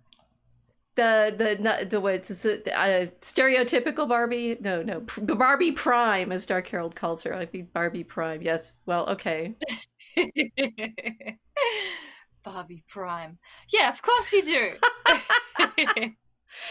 The 0.96 1.34
the 1.36 1.86
the, 1.86 2.00
what's 2.00 2.44
it, 2.44 2.68
uh, 2.68 3.06
stereotypical 3.20 4.08
Barbie? 4.08 4.56
No, 4.60 4.80
no, 4.80 5.00
Barbie 5.00 5.72
Prime, 5.72 6.30
as 6.30 6.46
Dark 6.46 6.68
Herald 6.68 6.94
calls 6.94 7.24
her. 7.24 7.34
I 7.34 7.46
think 7.46 7.72
Barbie 7.72 8.04
Prime. 8.04 8.42
Yes. 8.42 8.78
Well, 8.86 9.08
okay. 9.10 9.56
Barbie 12.44 12.84
Prime. 12.88 13.38
Yeah, 13.72 13.88
of 13.88 14.02
course 14.02 14.32
you 14.32 14.44
do. 14.44 16.14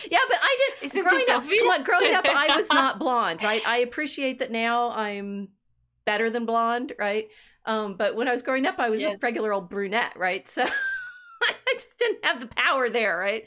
Yeah, 0.10 0.20
but 0.28 0.38
I 0.42 0.58
did. 0.80 0.86
Isn't 0.88 1.04
growing 1.04 1.26
up, 1.30 1.38
obvious? 1.44 1.60
come 1.62 1.72
on, 1.72 1.84
growing 1.84 2.14
up, 2.16 2.26
I 2.28 2.56
was 2.56 2.70
not 2.70 3.00
blonde, 3.04 3.42
right? 3.44 3.62
I 3.68 3.78
appreciate 3.80 4.40
that 4.40 4.52
now 4.52 4.92
I'm 4.92 5.50
better 6.06 6.30
than 6.30 6.46
blonde, 6.46 6.94
right? 7.00 7.28
Um, 7.66 7.96
but 7.96 8.16
when 8.16 8.28
I 8.28 8.32
was 8.32 8.42
growing 8.42 8.66
up, 8.66 8.80
I 8.80 8.90
was 8.90 9.02
Yes. 9.02 9.18
a 9.18 9.20
regular 9.22 9.54
old 9.54 9.70
brunette, 9.70 10.14
right? 10.18 10.48
So 10.48 10.64
I 11.44 11.54
just 11.74 11.98
didn't 11.98 12.26
have 12.26 12.40
the 12.42 12.48
power 12.48 12.90
there, 12.90 13.18
right? 13.18 13.46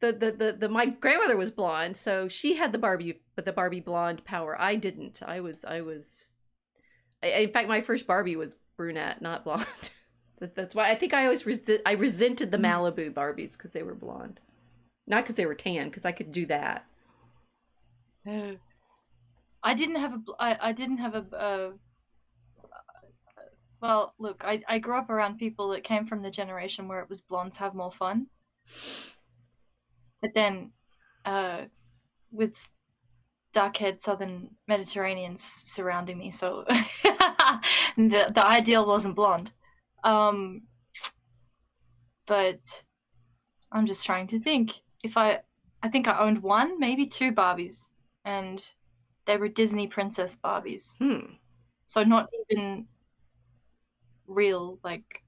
the, 0.00 0.12
the 0.12 0.30
the 0.32 0.52
the 0.60 0.68
my 0.68 0.86
grandmother 0.86 1.36
was 1.36 1.50
blonde, 1.50 1.96
so 1.96 2.26
she 2.26 2.56
had 2.56 2.72
the 2.72 2.78
Barbie, 2.78 3.20
but 3.36 3.44
the 3.44 3.52
Barbie 3.52 3.80
blonde 3.80 4.24
power. 4.24 4.56
I 4.60 4.76
didn't. 4.76 5.20
I 5.26 5.40
was 5.40 5.64
I 5.64 5.82
was. 5.82 6.32
I, 7.22 7.26
in 7.28 7.52
fact, 7.52 7.68
my 7.68 7.82
first 7.82 8.06
Barbie 8.06 8.36
was 8.36 8.56
brunette, 8.78 9.20
not 9.20 9.44
blonde. 9.44 9.66
that, 10.38 10.54
that's 10.54 10.74
why 10.74 10.90
I 10.90 10.94
think 10.94 11.12
I 11.12 11.24
always 11.24 11.42
resi- 11.42 11.82
I 11.84 11.92
resented 11.92 12.50
the 12.50 12.56
Mm. 12.56 12.64
Malibu 12.96 13.12
Barbies 13.12 13.52
because 13.58 13.72
they 13.72 13.82
were 13.82 13.94
blonde, 13.94 14.40
not 15.10 15.24
because 15.24 15.36
they 15.36 15.46
were 15.46 15.54
tan, 15.54 15.88
because 15.88 16.06
I 16.06 16.12
could 16.12 16.32
do 16.32 16.46
that. 16.46 16.86
I 19.62 19.74
didn't 19.74 19.96
have 19.96 20.14
a. 20.14 20.20
I, 20.38 20.58
I 20.68 20.72
didn't 20.72 20.98
have 20.98 21.14
a. 21.14 21.26
Uh, 21.36 21.70
well, 23.82 24.14
look, 24.18 24.42
I, 24.44 24.62
I 24.68 24.78
grew 24.78 24.96
up 24.96 25.10
around 25.10 25.38
people 25.38 25.68
that 25.70 25.84
came 25.84 26.06
from 26.06 26.22
the 26.22 26.30
generation 26.30 26.86
where 26.86 27.00
it 27.00 27.08
was 27.08 27.22
blondes 27.22 27.56
have 27.56 27.74
more 27.74 27.92
fun. 27.92 28.26
But 30.22 30.34
then, 30.34 30.72
uh, 31.24 31.64
with 32.30 32.56
dark-haired 33.52 34.00
Southern 34.00 34.50
Mediterraneans 34.68 35.42
surrounding 35.42 36.18
me, 36.18 36.30
so 36.30 36.64
the 37.96 38.30
the 38.34 38.44
ideal 38.46 38.86
wasn't 38.86 39.16
blonde. 39.16 39.52
Um, 40.04 40.62
but 42.26 42.60
I'm 43.72 43.86
just 43.86 44.06
trying 44.06 44.28
to 44.28 44.38
think. 44.38 44.80
If 45.02 45.16
I, 45.16 45.40
I 45.82 45.88
think 45.88 46.08
I 46.08 46.18
owned 46.18 46.42
one, 46.42 46.78
maybe 46.78 47.06
two 47.06 47.32
Barbies, 47.32 47.88
and 48.24 48.64
they 49.26 49.36
were 49.36 49.48
Disney 49.48 49.86
princess 49.86 50.36
Barbies. 50.42 50.96
Hmm. 50.98 51.34
So 51.86 52.02
not 52.04 52.28
even 52.50 52.86
real, 54.26 54.78
like 54.84 55.22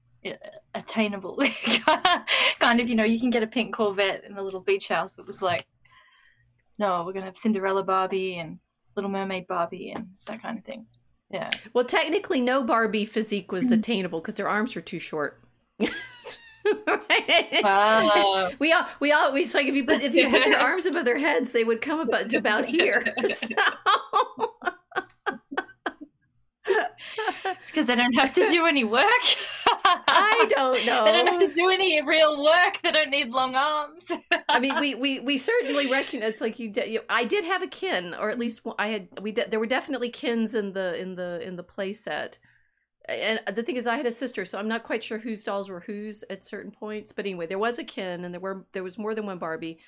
attainable. 0.73 1.39
kind 2.59 2.79
of, 2.79 2.87
you 2.89 2.95
know, 2.95 3.03
you 3.03 3.19
can 3.19 3.29
get 3.29 3.43
a 3.43 3.47
pink 3.47 3.75
Corvette 3.75 4.23
in 4.23 4.37
a 4.37 4.41
little 4.41 4.61
beach 4.61 4.87
house. 4.87 5.17
It 5.17 5.25
was 5.25 5.41
like, 5.41 5.65
no, 6.79 7.03
we're 7.05 7.13
gonna 7.13 7.25
have 7.25 7.37
Cinderella 7.37 7.83
Barbie 7.83 8.35
and 8.37 8.59
Little 8.95 9.11
Mermaid 9.11 9.47
Barbie 9.47 9.91
and 9.91 10.07
that 10.27 10.41
kind 10.41 10.57
of 10.57 10.63
thing. 10.63 10.85
Yeah. 11.29 11.49
Well, 11.73 11.85
technically, 11.85 12.41
no 12.41 12.63
Barbie 12.63 13.05
physique 13.05 13.51
was 13.51 13.65
Mm-hmm. 13.65 13.73
attainable 13.73 14.21
because 14.21 14.35
their 14.35 14.47
arms 14.49 14.75
were 14.75 14.81
too 14.81 14.99
short. 14.99 15.41
Right? 16.65 17.59
Wow. 17.63 18.51
we 18.59 18.71
all 18.71 18.85
we 18.99 19.11
all 19.11 19.33
we 19.33 19.45
so 19.45 19.57
like 19.59 19.67
if 19.67 19.75
you 19.75 19.85
put 19.85 20.01
if 20.01 20.15
you 20.15 20.29
put 20.29 20.43
their 20.45 20.59
arms 20.69 20.85
above 20.85 21.05
their 21.05 21.19
heads, 21.19 21.51
they 21.51 21.63
would 21.63 21.81
come 21.81 21.99
about 21.99 22.29
to 22.29 22.37
about 22.37 22.65
here. 22.65 23.05
So 23.29 23.55
because 27.65 27.87
they 27.87 27.95
don't 27.95 28.13
have 28.13 28.33
to 28.33 28.47
do 28.47 28.65
any 28.65 28.83
work. 28.83 29.03
I 29.67 30.45
don't 30.49 30.85
know. 30.85 31.03
They 31.05 31.11
don't 31.11 31.27
have 31.27 31.39
to 31.39 31.49
do 31.49 31.69
any 31.69 32.01
real 32.01 32.41
work. 32.43 32.79
They 32.81 32.91
don't 32.91 33.09
need 33.09 33.29
long 33.29 33.55
arms. 33.55 34.11
I 34.47 34.59
mean, 34.59 34.79
we 34.79 34.95
we 34.95 35.19
we 35.19 35.37
certainly 35.37 35.91
recognize 35.91 36.31
it's 36.31 36.41
like 36.41 36.59
you, 36.59 36.69
de- 36.69 36.89
you. 36.89 37.01
I 37.09 37.25
did 37.25 37.43
have 37.43 37.61
a 37.61 37.67
Ken, 37.67 38.13
or 38.13 38.29
at 38.29 38.39
least 38.39 38.61
I 38.79 38.87
had. 38.87 39.07
We 39.21 39.31
de- 39.31 39.49
there 39.49 39.59
were 39.59 39.65
definitely 39.65 40.09
Kens 40.09 40.55
in 40.55 40.73
the 40.73 40.95
in 40.99 41.15
the 41.15 41.41
in 41.45 41.55
the 41.57 41.63
play 41.63 41.91
set. 41.93 42.39
And 43.09 43.41
the 43.53 43.63
thing 43.63 43.75
is, 43.75 43.85
I 43.85 43.97
had 43.97 44.05
a 44.05 44.11
sister, 44.11 44.45
so 44.45 44.57
I'm 44.57 44.69
not 44.69 44.83
quite 44.83 45.03
sure 45.03 45.17
whose 45.17 45.43
dolls 45.43 45.69
were 45.69 45.81
whose 45.81 46.23
at 46.29 46.45
certain 46.45 46.71
points. 46.71 47.11
But 47.11 47.25
anyway, 47.25 47.47
there 47.47 47.59
was 47.59 47.77
a 47.77 47.83
Ken, 47.83 48.23
and 48.23 48.33
there 48.33 48.39
were 48.39 48.65
there 48.71 48.83
was 48.83 48.97
more 48.97 49.13
than 49.13 49.25
one 49.25 49.39
Barbie, 49.39 49.79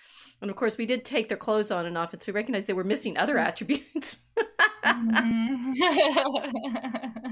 and 0.41 0.51
of 0.51 0.57
course, 0.57 0.77
we 0.77 0.85
did 0.85 1.05
take 1.05 1.29
their 1.29 1.37
clothes 1.37 1.71
on 1.71 1.85
and 1.85 1.97
off, 1.97 2.11
and 2.11 2.21
so 2.21 2.31
we 2.31 2.35
recognized 2.35 2.67
they 2.67 2.73
were 2.73 2.83
missing 2.83 3.17
other 3.17 3.35
mm-hmm. 3.35 3.47
attributes. 3.47 4.19
Mm-hmm. 4.85 5.71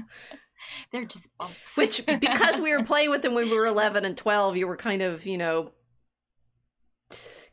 They're 0.92 1.04
just 1.04 1.36
bumps. 1.38 1.76
Which, 1.76 2.06
because 2.06 2.60
we 2.60 2.74
were 2.74 2.84
playing 2.86 3.10
with 3.10 3.22
them 3.22 3.34
when 3.34 3.48
we 3.48 3.56
were 3.56 3.66
11 3.66 4.04
and 4.04 4.16
12, 4.16 4.56
you 4.56 4.66
were 4.66 4.76
kind 4.76 5.02
of, 5.02 5.26
you 5.26 5.38
know, 5.38 5.72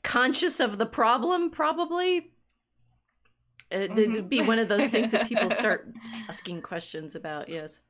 conscious 0.03 0.59
of 0.59 0.77
the 0.77 0.85
problem, 0.85 1.50
probably. 1.50 2.31
It, 3.69 3.91
It'd 3.91 4.09
mm-hmm. 4.11 4.27
be 4.27 4.41
one 4.41 4.59
of 4.59 4.67
those 4.67 4.89
things 4.89 5.11
that 5.11 5.27
people 5.27 5.50
start 5.50 5.91
asking 6.29 6.61
questions 6.61 7.15
about. 7.15 7.50
Yes, 7.50 7.81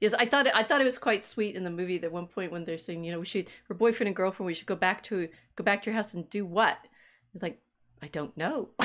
yes. 0.00 0.12
I 0.14 0.26
thought 0.26 0.46
it, 0.46 0.54
I 0.54 0.62
thought 0.62 0.80
it 0.80 0.84
was 0.84 0.98
quite 0.98 1.24
sweet 1.24 1.54
in 1.56 1.64
the 1.64 1.70
movie. 1.70 1.98
That 1.98 2.12
one 2.12 2.26
point 2.26 2.52
when 2.52 2.64
they're 2.64 2.78
saying, 2.78 3.04
you 3.04 3.12
know, 3.12 3.20
we 3.20 3.26
should, 3.26 3.48
we're 3.68 3.76
boyfriend 3.76 4.08
and 4.08 4.16
girlfriend. 4.16 4.46
We 4.46 4.54
should 4.54 4.66
go 4.66 4.76
back 4.76 5.02
to 5.04 5.28
go 5.56 5.64
back 5.64 5.82
to 5.82 5.90
your 5.90 5.96
house 5.96 6.14
and 6.14 6.28
do 6.30 6.44
what? 6.44 6.78
It's 7.34 7.42
like, 7.42 7.60
I 8.02 8.08
don't 8.08 8.36
know. 8.36 8.70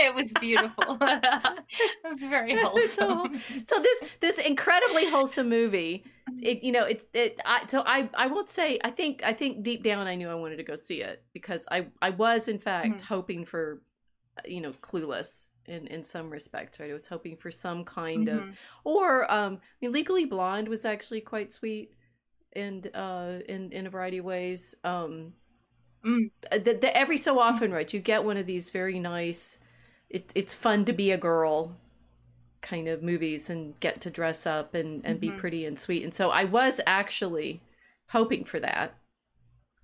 it 0.00 0.14
was 0.14 0.32
beautiful. 0.40 0.98
it 1.00 1.64
was 2.04 2.20
very 2.22 2.56
wholesome. 2.60 3.38
so 3.64 3.78
this 3.80 4.04
this 4.20 4.38
incredibly 4.38 5.06
wholesome 5.08 5.48
movie 5.48 6.04
it 6.42 6.62
you 6.62 6.72
know 6.72 6.84
it's 6.84 7.04
it 7.12 7.40
I, 7.44 7.64
so 7.66 7.82
i 7.86 8.08
i 8.14 8.26
won't 8.28 8.48
say 8.48 8.78
i 8.84 8.90
think 8.90 9.22
i 9.24 9.32
think 9.32 9.62
deep 9.62 9.82
down 9.82 10.06
i 10.06 10.14
knew 10.14 10.28
i 10.28 10.34
wanted 10.34 10.56
to 10.56 10.62
go 10.62 10.76
see 10.76 11.02
it 11.02 11.22
because 11.32 11.66
i 11.70 11.86
i 12.00 12.10
was 12.10 12.46
in 12.48 12.58
fact 12.58 12.88
Mhm. 12.88 13.00
hoping 13.02 13.44
for 13.44 13.82
uh, 14.38 14.42
you 14.46 14.60
know 14.60 14.72
clueless 14.82 15.48
in 15.70 15.86
in 15.86 16.02
some 16.02 16.28
respects 16.30 16.78
right 16.80 16.90
i 16.90 16.94
was 16.94 17.08
hoping 17.08 17.36
for 17.36 17.50
some 17.50 17.84
kind 17.84 18.28
of 18.28 18.40
Mhm. 18.42 18.54
or 18.84 19.30
um 19.32 19.54
i 19.54 19.76
mean 19.80 19.92
legally 19.92 20.24
blonde 20.24 20.68
was 20.68 20.84
actually 20.84 21.20
quite 21.20 21.52
sweet 21.52 21.92
and 22.54 22.90
uh 22.94 23.38
in 23.48 23.70
in 23.72 23.86
a 23.86 23.90
variety 23.90 24.18
of 24.18 24.24
ways 24.24 24.74
um 24.84 25.32
Mm. 26.02 26.30
the, 26.50 26.78
the, 26.80 26.96
every 26.96 27.18
so 27.18 27.38
often 27.38 27.70
right 27.72 27.92
you 27.92 28.00
get 28.00 28.24
one 28.24 28.38
of 28.38 28.46
these 28.46 28.70
very 28.70 28.98
nice 28.98 29.58
it, 30.08 30.32
it's 30.34 30.54
fun 30.54 30.86
to 30.86 30.94
be 30.94 31.10
a 31.10 31.18
girl 31.18 31.76
kind 32.62 32.88
of 32.88 33.02
movies 33.02 33.50
and 33.50 33.78
get 33.80 34.00
to 34.00 34.10
dress 34.10 34.46
up 34.46 34.74
and 34.74 35.04
and 35.04 35.20
be 35.20 35.28
Mhm. 35.30 35.38
pretty 35.38 35.66
and 35.66 35.78
sweet 35.78 36.02
and 36.02 36.14
so 36.14 36.30
i 36.30 36.44
was 36.44 36.80
actually 36.86 37.60
hoping 38.08 38.44
for 38.44 38.58
that 38.60 38.94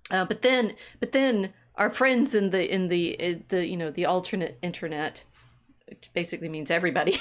uh, 0.09 0.25
but 0.25 0.41
then 0.41 0.75
but 0.99 1.11
then 1.11 1.53
our 1.75 1.91
friends 1.91 2.33
in 2.33 2.49
the 2.49 2.63
in 2.73 2.87
the 2.87 3.11
in 3.21 3.43
the 3.49 3.67
you 3.67 3.77
know 3.77 3.91
the 3.91 4.05
alternate 4.05 4.57
internet 4.63 5.23
which 5.87 6.09
basically 6.13 6.49
means 6.49 6.71
everybody 6.71 7.19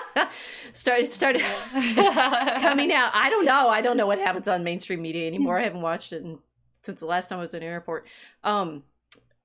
started 0.72 1.12
started 1.12 1.40
coming 1.72 2.92
out. 2.92 3.10
I 3.14 3.28
don't 3.30 3.44
know. 3.44 3.68
I 3.68 3.80
don't 3.80 3.96
know 3.96 4.06
what 4.06 4.18
happens 4.18 4.48
on 4.48 4.64
mainstream 4.64 5.02
media 5.02 5.26
anymore. 5.26 5.58
I 5.58 5.64
haven't 5.64 5.82
watched 5.82 6.12
it 6.12 6.22
in, 6.22 6.38
since 6.82 7.00
the 7.00 7.06
last 7.06 7.28
time 7.28 7.38
I 7.38 7.42
was 7.42 7.54
in 7.54 7.62
an 7.62 7.68
airport. 7.68 8.06
Um, 8.44 8.84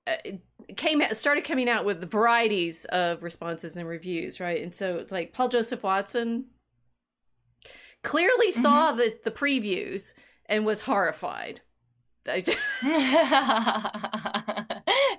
uh, 0.07 0.15
it 0.25 0.41
came 0.77 1.01
started 1.11 1.43
coming 1.43 1.69
out 1.69 1.85
with 1.85 2.09
varieties 2.09 2.85
of 2.85 3.23
responses 3.23 3.77
and 3.77 3.87
reviews, 3.87 4.39
right? 4.39 4.61
And 4.61 4.73
so 4.73 4.97
it's 4.97 5.11
like 5.11 5.33
Paul 5.33 5.49
Joseph 5.49 5.83
Watson 5.83 6.45
clearly 8.03 8.51
saw 8.51 8.91
the 8.91 9.17
the 9.23 9.31
previews 9.31 10.13
and 10.47 10.65
was 10.65 10.81
horrified. 10.81 11.61
Just- 12.25 12.57
yeah, 12.83 13.89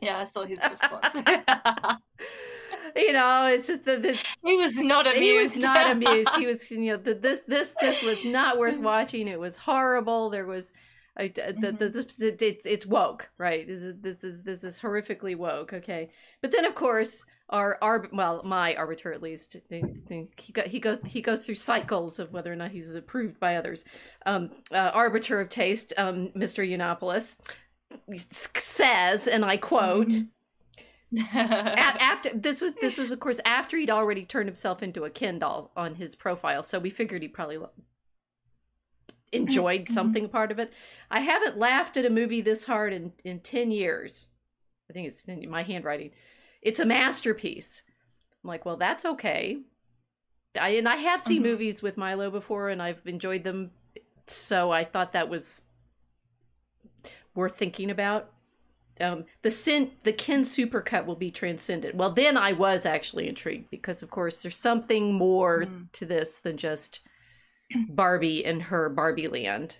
I 0.03 0.27
saw 0.29 0.45
his 0.45 0.61
response. 0.69 1.17
You 2.97 3.13
know, 3.13 3.47
it's 3.47 3.67
just 3.67 3.85
that 3.85 4.03
this 4.03 4.19
he 4.45 4.57
was 4.57 4.77
not 4.77 5.07
amused. 5.07 5.23
he 5.23 5.39
was 5.39 5.57
not 5.57 5.91
amused. 5.97 6.31
He 6.37 6.47
was, 6.47 6.71
you 6.71 6.93
know, 6.93 6.97
the, 6.97 7.15
this 7.15 7.41
this 7.47 7.75
this 7.81 8.03
was 8.03 8.25
not 8.25 8.59
worth 8.59 8.79
watching. 8.79 9.29
It 9.29 9.39
was 9.39 9.57
horrible. 9.57 10.31
There 10.31 10.47
was, 10.47 10.73
I, 11.17 11.29
the, 11.29 11.77
the, 11.79 11.89
this, 11.89 12.21
it's 12.21 12.67
it's 12.67 12.87
woke, 12.87 13.31
right? 13.39 13.67
This 13.67 13.83
is 13.83 14.01
this 14.01 14.25
is 14.25 14.43
this 14.43 14.65
is 14.65 14.81
horrifically 14.81 15.37
woke. 15.37 15.73
Okay, 15.73 16.11
but 16.41 16.53
then 16.53 16.65
of 16.65 16.75
course 16.75 17.25
our 17.51 17.79
our 17.83 18.09
well 18.13 18.43
my 18.45 18.75
arbiter 18.75 19.13
at 19.13 19.23
least 19.23 19.57
he 19.69 20.53
got 20.53 20.67
he 20.67 20.81
goes 20.81 20.99
he 21.05 21.21
goes 21.21 21.45
through 21.45 21.55
cycles 21.55 22.19
of 22.19 22.33
whether 22.33 22.53
or 22.53 22.57
not 22.57 22.71
he's 22.71 22.95
approved 22.95 23.39
by 23.39 23.57
others. 23.57 23.85
Um, 24.27 24.51
uh, 24.73 24.91
arbiter 24.95 25.41
of 25.41 25.49
taste, 25.49 25.93
um, 25.99 26.31
Mr. 26.37 26.67
Yiannopoulos 26.67 27.37
says, 28.61 29.29
and 29.29 29.45
I 29.45 29.57
quote. 29.57 30.13
A- 30.13 30.27
after 31.35 32.31
this 32.35 32.61
was 32.61 32.75
this 32.81 32.97
was 32.97 33.13
of 33.13 33.21
course 33.21 33.41
after 33.45 33.77
he'd 33.77 33.91
already 33.91 34.25
turned 34.25 34.49
himself 34.49 34.83
into 34.83 35.05
a 35.05 35.11
Ken 35.11 35.39
doll 35.39 35.71
on 35.77 35.97
his 35.97 36.15
profile, 36.15 36.63
so 36.63 36.79
we 36.79 36.91
figured 36.91 37.23
he 37.23 37.29
probably 37.29 37.59
enjoyed 39.33 39.87
Mhm. 39.87 39.91
something 39.91 40.29
part 40.29 40.51
of 40.51 40.59
it. 40.59 40.73
I 41.11 41.21
haven't 41.21 41.59
laughed 41.59 41.97
at 41.97 42.05
a 42.05 42.11
movie 42.11 42.41
this 42.41 42.65
hard 42.65 42.93
in 42.93 43.13
in 43.25 43.41
ten 43.41 43.71
years. 43.71 44.29
I 44.91 44.93
think 44.93 45.07
it's 45.09 45.25
in 45.25 45.49
my 45.49 45.63
handwriting. 45.63 46.11
It's 46.61 46.81
a 46.81 46.85
masterpiece. 46.87 47.83
I'm 48.43 48.49
like, 48.49 48.65
well, 48.65 48.77
that's 48.77 49.05
okay. 49.05 49.63
I 50.61 50.71
and 50.71 50.89
I 50.89 50.97
have 50.97 51.21
seen 51.23 51.41
Mhm. 51.41 51.45
movies 51.47 51.83
with 51.83 51.97
Milo 51.97 52.31
before, 52.31 52.69
and 52.69 52.83
I've 52.83 53.07
enjoyed 53.07 53.45
them, 53.45 53.73
so 54.27 54.71
I 54.71 54.85
thought 54.85 55.13
that 55.13 55.29
was 55.31 55.63
worth 57.35 57.57
thinking 57.57 57.91
about 57.91 58.31
um, 59.01 59.25
the 59.43 59.51
sin 59.51 59.93
the 60.05 60.13
Ken 60.13 60.43
supercut 60.43 61.07
will 61.07 61.17
be 61.17 61.31
transcended. 61.31 61.97
Well 61.99 62.11
then 62.11 62.37
i 62.37 62.53
was 62.53 62.85
actually 62.87 63.29
intrigued 63.29 63.71
because 63.71 64.03
of 64.03 64.11
course 64.11 64.43
there's 64.43 64.57
something 64.57 65.15
more 65.15 65.65
Mm. 65.65 65.93
to 65.93 66.05
this 66.07 66.39
than 66.39 66.57
just 66.57 67.01
barbie 67.89 68.45
and 68.45 68.65
her 68.65 68.89
barbie 68.89 69.29
land 69.29 69.77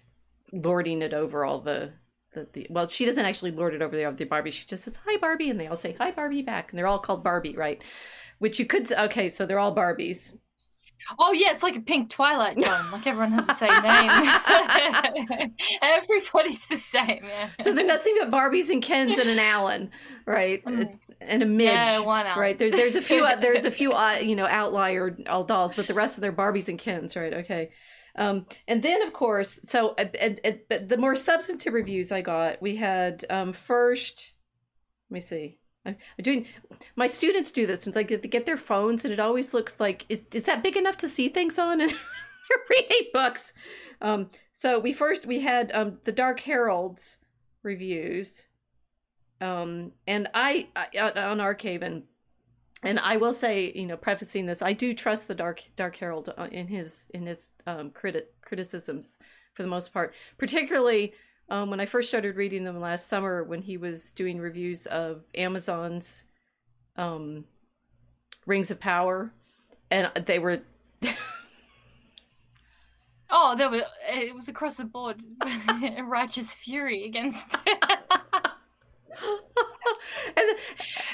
lording 0.53 1.03
it 1.03 1.15
over 1.15 1.45
all 1.45 1.61
the, 1.61 1.93
the, 2.35 2.47
the 2.53 2.67
well 2.71 2.89
she 2.89 3.05
doesn't 3.05 3.25
actually 3.25 3.51
lord 3.53 3.75
it 3.75 3.83
over 3.83 3.97
the 3.97 4.05
other 4.05 4.27
barbie 4.27 4.51
she 4.51 4.67
just 4.67 4.85
says 4.85 4.99
hi 5.05 5.17
barbie 5.19 5.51
and 5.51 5.59
they 5.61 5.67
all 5.67 5.77
say 5.77 5.95
hi 5.99 6.11
barbie 6.11 6.43
back 6.43 6.71
and 6.71 6.79
they're 6.79 6.87
all 6.87 6.99
called 6.99 7.23
barbie 7.25 7.57
right? 7.57 7.83
Which 8.39 8.59
you 8.59 8.67
could 8.67 8.91
okay 8.93 9.29
so 9.29 9.47
they're 9.47 9.59
all 9.59 9.75
barbies 9.75 10.37
Oh 11.19 11.33
yeah, 11.33 11.51
it's 11.53 11.63
like 11.63 11.77
a 11.77 11.81
pink 11.81 12.11
Twilight 12.11 12.55
Zone. 12.63 12.91
Like 12.93 13.07
everyone 13.07 13.33
has 13.33 13.47
the 13.47 13.55
same 13.55 13.83
name. 13.83 15.53
Everybody's 15.83 16.67
the 16.67 16.77
same. 16.77 17.25
Yeah. 17.25 17.49
So 17.61 17.73
they're 17.73 17.87
nothing 17.87 18.17
but 18.21 18.31
Barbies 18.31 18.71
and 18.71 18.83
Kens 18.83 19.19
and 19.19 19.29
an 19.29 19.39
Allan, 19.39 19.91
right? 20.27 20.65
Mm. 20.65 20.99
And 21.21 21.43
a 21.43 21.47
Midge, 21.47 21.73
Yeah, 21.73 22.01
one 22.01 22.27
out. 22.27 22.37
right? 22.39 22.59
There, 22.59 22.71
there's 22.71 22.97
a 22.97 23.03
few, 23.03 23.29
there's 23.41 23.65
a 23.65 23.71
few, 23.71 23.93
uh, 23.93 24.15
you 24.15 24.35
know, 24.35 24.47
outlier 24.47 25.17
all 25.29 25.45
dolls, 25.45 25.75
but 25.77 25.87
the 25.87 25.95
rest 25.95 26.17
of 26.17 26.23
their 26.23 26.33
Barbies 26.33 26.69
and 26.69 26.79
Kens, 26.79 27.15
right? 27.17 27.33
Okay. 27.35 27.71
Um, 28.17 28.47
and 28.69 28.83
then 28.83 29.03
of 29.03 29.13
course, 29.13 29.61
so 29.65 29.91
uh, 29.99 30.05
uh, 30.21 30.31
uh, 30.45 30.79
the 30.87 30.97
more 30.99 31.17
substantive 31.17 31.73
reviews 31.73 32.13
I 32.13 32.21
got, 32.21 32.61
we 32.61 32.77
had 32.77 33.25
um, 33.31 33.53
first. 33.53 34.35
Let 35.09 35.15
me 35.15 35.21
see. 35.21 35.59
I'm 35.85 35.97
doing. 36.21 36.47
My 36.97 37.07
students 37.07 37.51
do 37.51 37.67
this 37.67 37.83
since 37.83 37.97
get 37.97 38.23
they 38.23 38.29
get 38.29 38.47
their 38.47 38.57
phones, 38.57 39.05
and 39.05 39.13
it 39.13 39.21
always 39.21 39.53
looks 39.53 39.81
like 39.81 40.07
is, 40.09 40.21
is 40.33 40.45
that 40.45 40.63
big 40.63 40.77
enough 40.77 40.97
to 40.99 41.09
see 41.09 41.29
things 41.29 41.59
on? 41.59 41.81
And 41.91 41.91
they're 41.91 42.67
reading 42.71 43.09
books. 43.13 43.55
Um, 44.01 44.29
so 44.53 44.81
we 44.81 44.93
first 44.93 45.27
we 45.27 45.41
had 45.41 45.71
um, 45.73 45.99
the 46.05 46.13
Dark 46.13 46.41
Herald's 46.41 47.19
reviews, 47.63 48.47
um, 49.41 49.93
and 50.09 50.29
I, 50.35 50.67
I 50.75 50.89
on 51.21 51.39
Arkhaven, 51.39 52.03
and 52.83 52.99
I 52.99 53.17
will 53.17 53.33
say, 53.33 53.73
you 53.75 53.87
know, 53.87 53.97
prefacing 53.97 54.47
this, 54.47 54.61
I 54.61 54.73
do 54.73 54.93
trust 54.93 55.29
the 55.29 55.37
Dark 55.37 55.63
Dark 55.77 55.97
Herald 55.97 56.35
uh, 56.37 56.49
in 56.51 56.67
his 56.67 57.11
in 57.15 57.27
his 57.27 57.53
um, 57.67 57.91
criti- 57.91 58.27
criticisms 58.43 59.19
for 59.55 59.63
the 59.63 59.69
most 59.69 59.93
part, 59.93 60.15
particularly 60.37 61.13
um, 61.53 61.69
when 61.69 61.81
I 61.81 61.87
first 61.87 62.09
started 62.09 62.37
reading 62.37 62.65
them 62.65 62.81
last 62.81 63.09
summer 63.09 63.45
when 63.45 63.61
he 63.61 63.77
was 63.77 64.11
doing 64.13 64.41
reviews 64.41 64.87
of 64.87 65.23
Amazon's 65.35 66.25
um, 66.97 67.45
Rings 68.47 68.71
of 68.71 68.81
Power, 68.81 69.35
and 69.91 70.11
they 70.27 70.39
were. 70.39 70.63
Oh, 73.35 73.57
there 73.57 73.71
was 73.71 73.81
it 74.11 74.35
was 74.35 74.49
across 74.49 74.77
the 74.77 74.85
board. 74.85 75.17
Righteous 76.05 76.53
fury 76.53 77.07
against. 77.07 77.47
and 80.37 80.57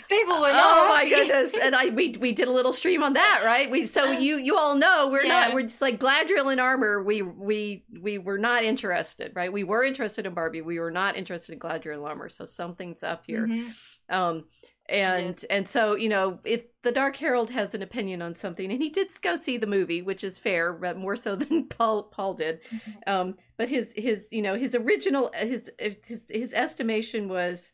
People 0.08 0.36
were. 0.36 0.42
Like, 0.42 0.52
Oh 0.54 0.86
not 0.88 0.88
my 1.04 1.08
goodness. 1.08 1.54
And 1.60 1.74
i 1.74 1.88
we 1.90 2.14
we 2.18 2.32
did 2.32 2.48
a 2.48 2.52
little 2.52 2.72
stream 2.72 3.02
on 3.02 3.12
that 3.14 3.42
right? 3.44 3.70
We 3.70 3.84
so 3.86 4.10
you 4.12 4.36
you 4.38 4.56
all 4.56 4.74
know 4.76 5.08
we're 5.08 5.26
not 5.26 5.54
we're 5.54 5.62
just 5.62 5.82
like 5.82 5.98
Galadriel 6.00 6.50
and 6.50 6.60
armor 6.60 7.02
we 7.02 7.22
we 7.22 7.84
we 8.00 8.18
were 8.18 8.38
not 8.38 8.64
interested 8.64 9.32
right? 9.34 9.52
We 9.52 9.64
were 9.64 9.84
interested 9.84 10.26
in 10.26 10.34
barbie. 10.34 10.60
We 10.62 10.78
were 10.78 10.90
not 10.90 11.16
interested 11.16 11.52
in 11.52 11.58
Galadriel 11.58 11.94
and 11.98 12.04
armor. 12.06 12.28
So 12.28 12.44
something's 12.44 13.02
up 13.02 13.24
here. 13.26 13.46
Mhm. 13.46 13.72
um 14.10 14.44
and 14.90 15.44
and 15.50 15.68
so 15.68 15.94
you 15.96 16.08
know 16.08 16.38
if 16.44 16.62
the 16.82 16.90
dark 16.90 17.14
herald 17.16 17.50
has 17.50 17.74
an 17.74 17.82
opinion 17.82 18.22
on 18.22 18.34
something 18.34 18.70
and 18.72 18.80
he 18.80 18.88
did 18.88 19.08
go 19.20 19.36
see 19.36 19.58
the 19.58 19.66
movie 19.66 20.00
which 20.00 20.24
is 20.24 20.38
fair 20.38 20.72
but 20.72 20.96
more 20.96 21.14
so 21.14 21.36
than 21.42 21.64
paul 21.68 22.04
paul 22.04 22.32
did. 22.32 22.60
Mhm. 22.64 22.94
um 23.06 23.34
but 23.58 23.68
his 23.68 23.92
his 23.96 24.28
you 24.32 24.40
know 24.40 24.54
his 24.54 24.74
original 24.74 25.30
his 25.34 25.70
his 25.78 26.26
his 26.30 26.54
estimation 26.54 27.28
was 27.28 27.72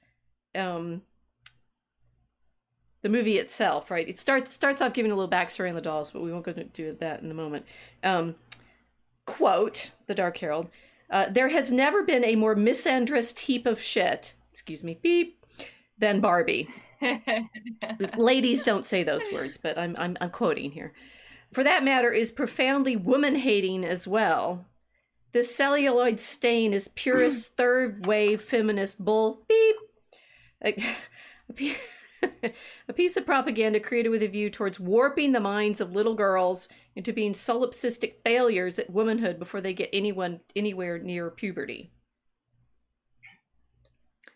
um 0.57 1.03
the 3.03 3.09
movie 3.09 3.39
itself 3.39 3.91
right? 3.91 4.09
It 4.09 4.19
starts 4.19 4.53
starts 4.53 4.81
off 4.81 4.93
giving 4.93 5.13
a 5.13 5.15
little 5.15 5.31
backstory 5.31 5.69
on 5.69 5.75
the 5.75 5.81
dolls 5.81 6.11
but 6.11 6.23
we 6.23 6.33
won't 6.33 6.45
go 6.45 6.53
to 6.53 6.65
do 6.65 6.97
that 7.01 7.21
in 7.21 7.29
the 7.29 7.35
moment. 7.35 7.67
Um 8.03 8.37
quote 9.27 9.91
the 10.07 10.15
dark 10.15 10.37
herald 10.37 10.69
uh, 11.11 11.27
there 11.31 11.49
has 11.49 11.73
never 11.73 12.03
been 12.03 12.25
a 12.25 12.35
more 12.35 12.55
misandrist 12.55 13.39
heap 13.41 13.67
of 13.67 13.81
shit 13.81 14.35
excuse 14.51 14.85
me 14.85 14.99
beep 15.03 15.45
than 15.97 16.21
barbie. 16.21 16.69
Ladies 18.17 18.63
don't 18.63 18.85
say 18.85 19.03
those 19.03 19.27
words 19.33 19.57
but 19.57 19.79
i'm 19.79 19.95
i'm, 19.99 20.17
I'm 20.21 20.31
quoting 20.31 20.73
here. 20.73 20.93
For 21.53 21.63
that 21.63 21.85
matter 21.85 22.11
is 22.11 22.33
profoundly 22.33 22.97
woman 22.97 23.37
hating 23.37 23.85
as 23.85 24.09
well. 24.09 24.67
This 25.31 25.55
celluloid 25.55 26.19
stain 26.19 26.73
is 26.73 26.89
purest 26.89 27.55
third 27.57 28.07
wave 28.07 28.43
feminist 28.43 29.05
bull. 29.05 29.45
Beep 29.49 29.77
a, 31.59 31.75
a 32.89 32.93
piece 32.93 33.17
of 33.17 33.27
propaganda 33.27 33.81
created 33.81 34.09
with 34.09 34.23
a 34.23 34.29
view 34.29 34.51
towards 34.51 34.81
warping 34.81 35.33
the 35.33 35.41
minds 35.41 35.81
of 35.81 35.95
little 35.95 36.15
girls 36.15 36.69
into 36.97 37.13
being 37.13 37.33
solipsistic 37.33 38.15
failures 38.25 38.79
at 38.79 38.91
womanhood 38.91 39.39
before 39.39 39.61
they 39.61 39.75
get 39.75 39.91
anyone 39.93 40.41
anywhere 40.55 40.99
near 40.99 41.31
puberty. 41.31 41.93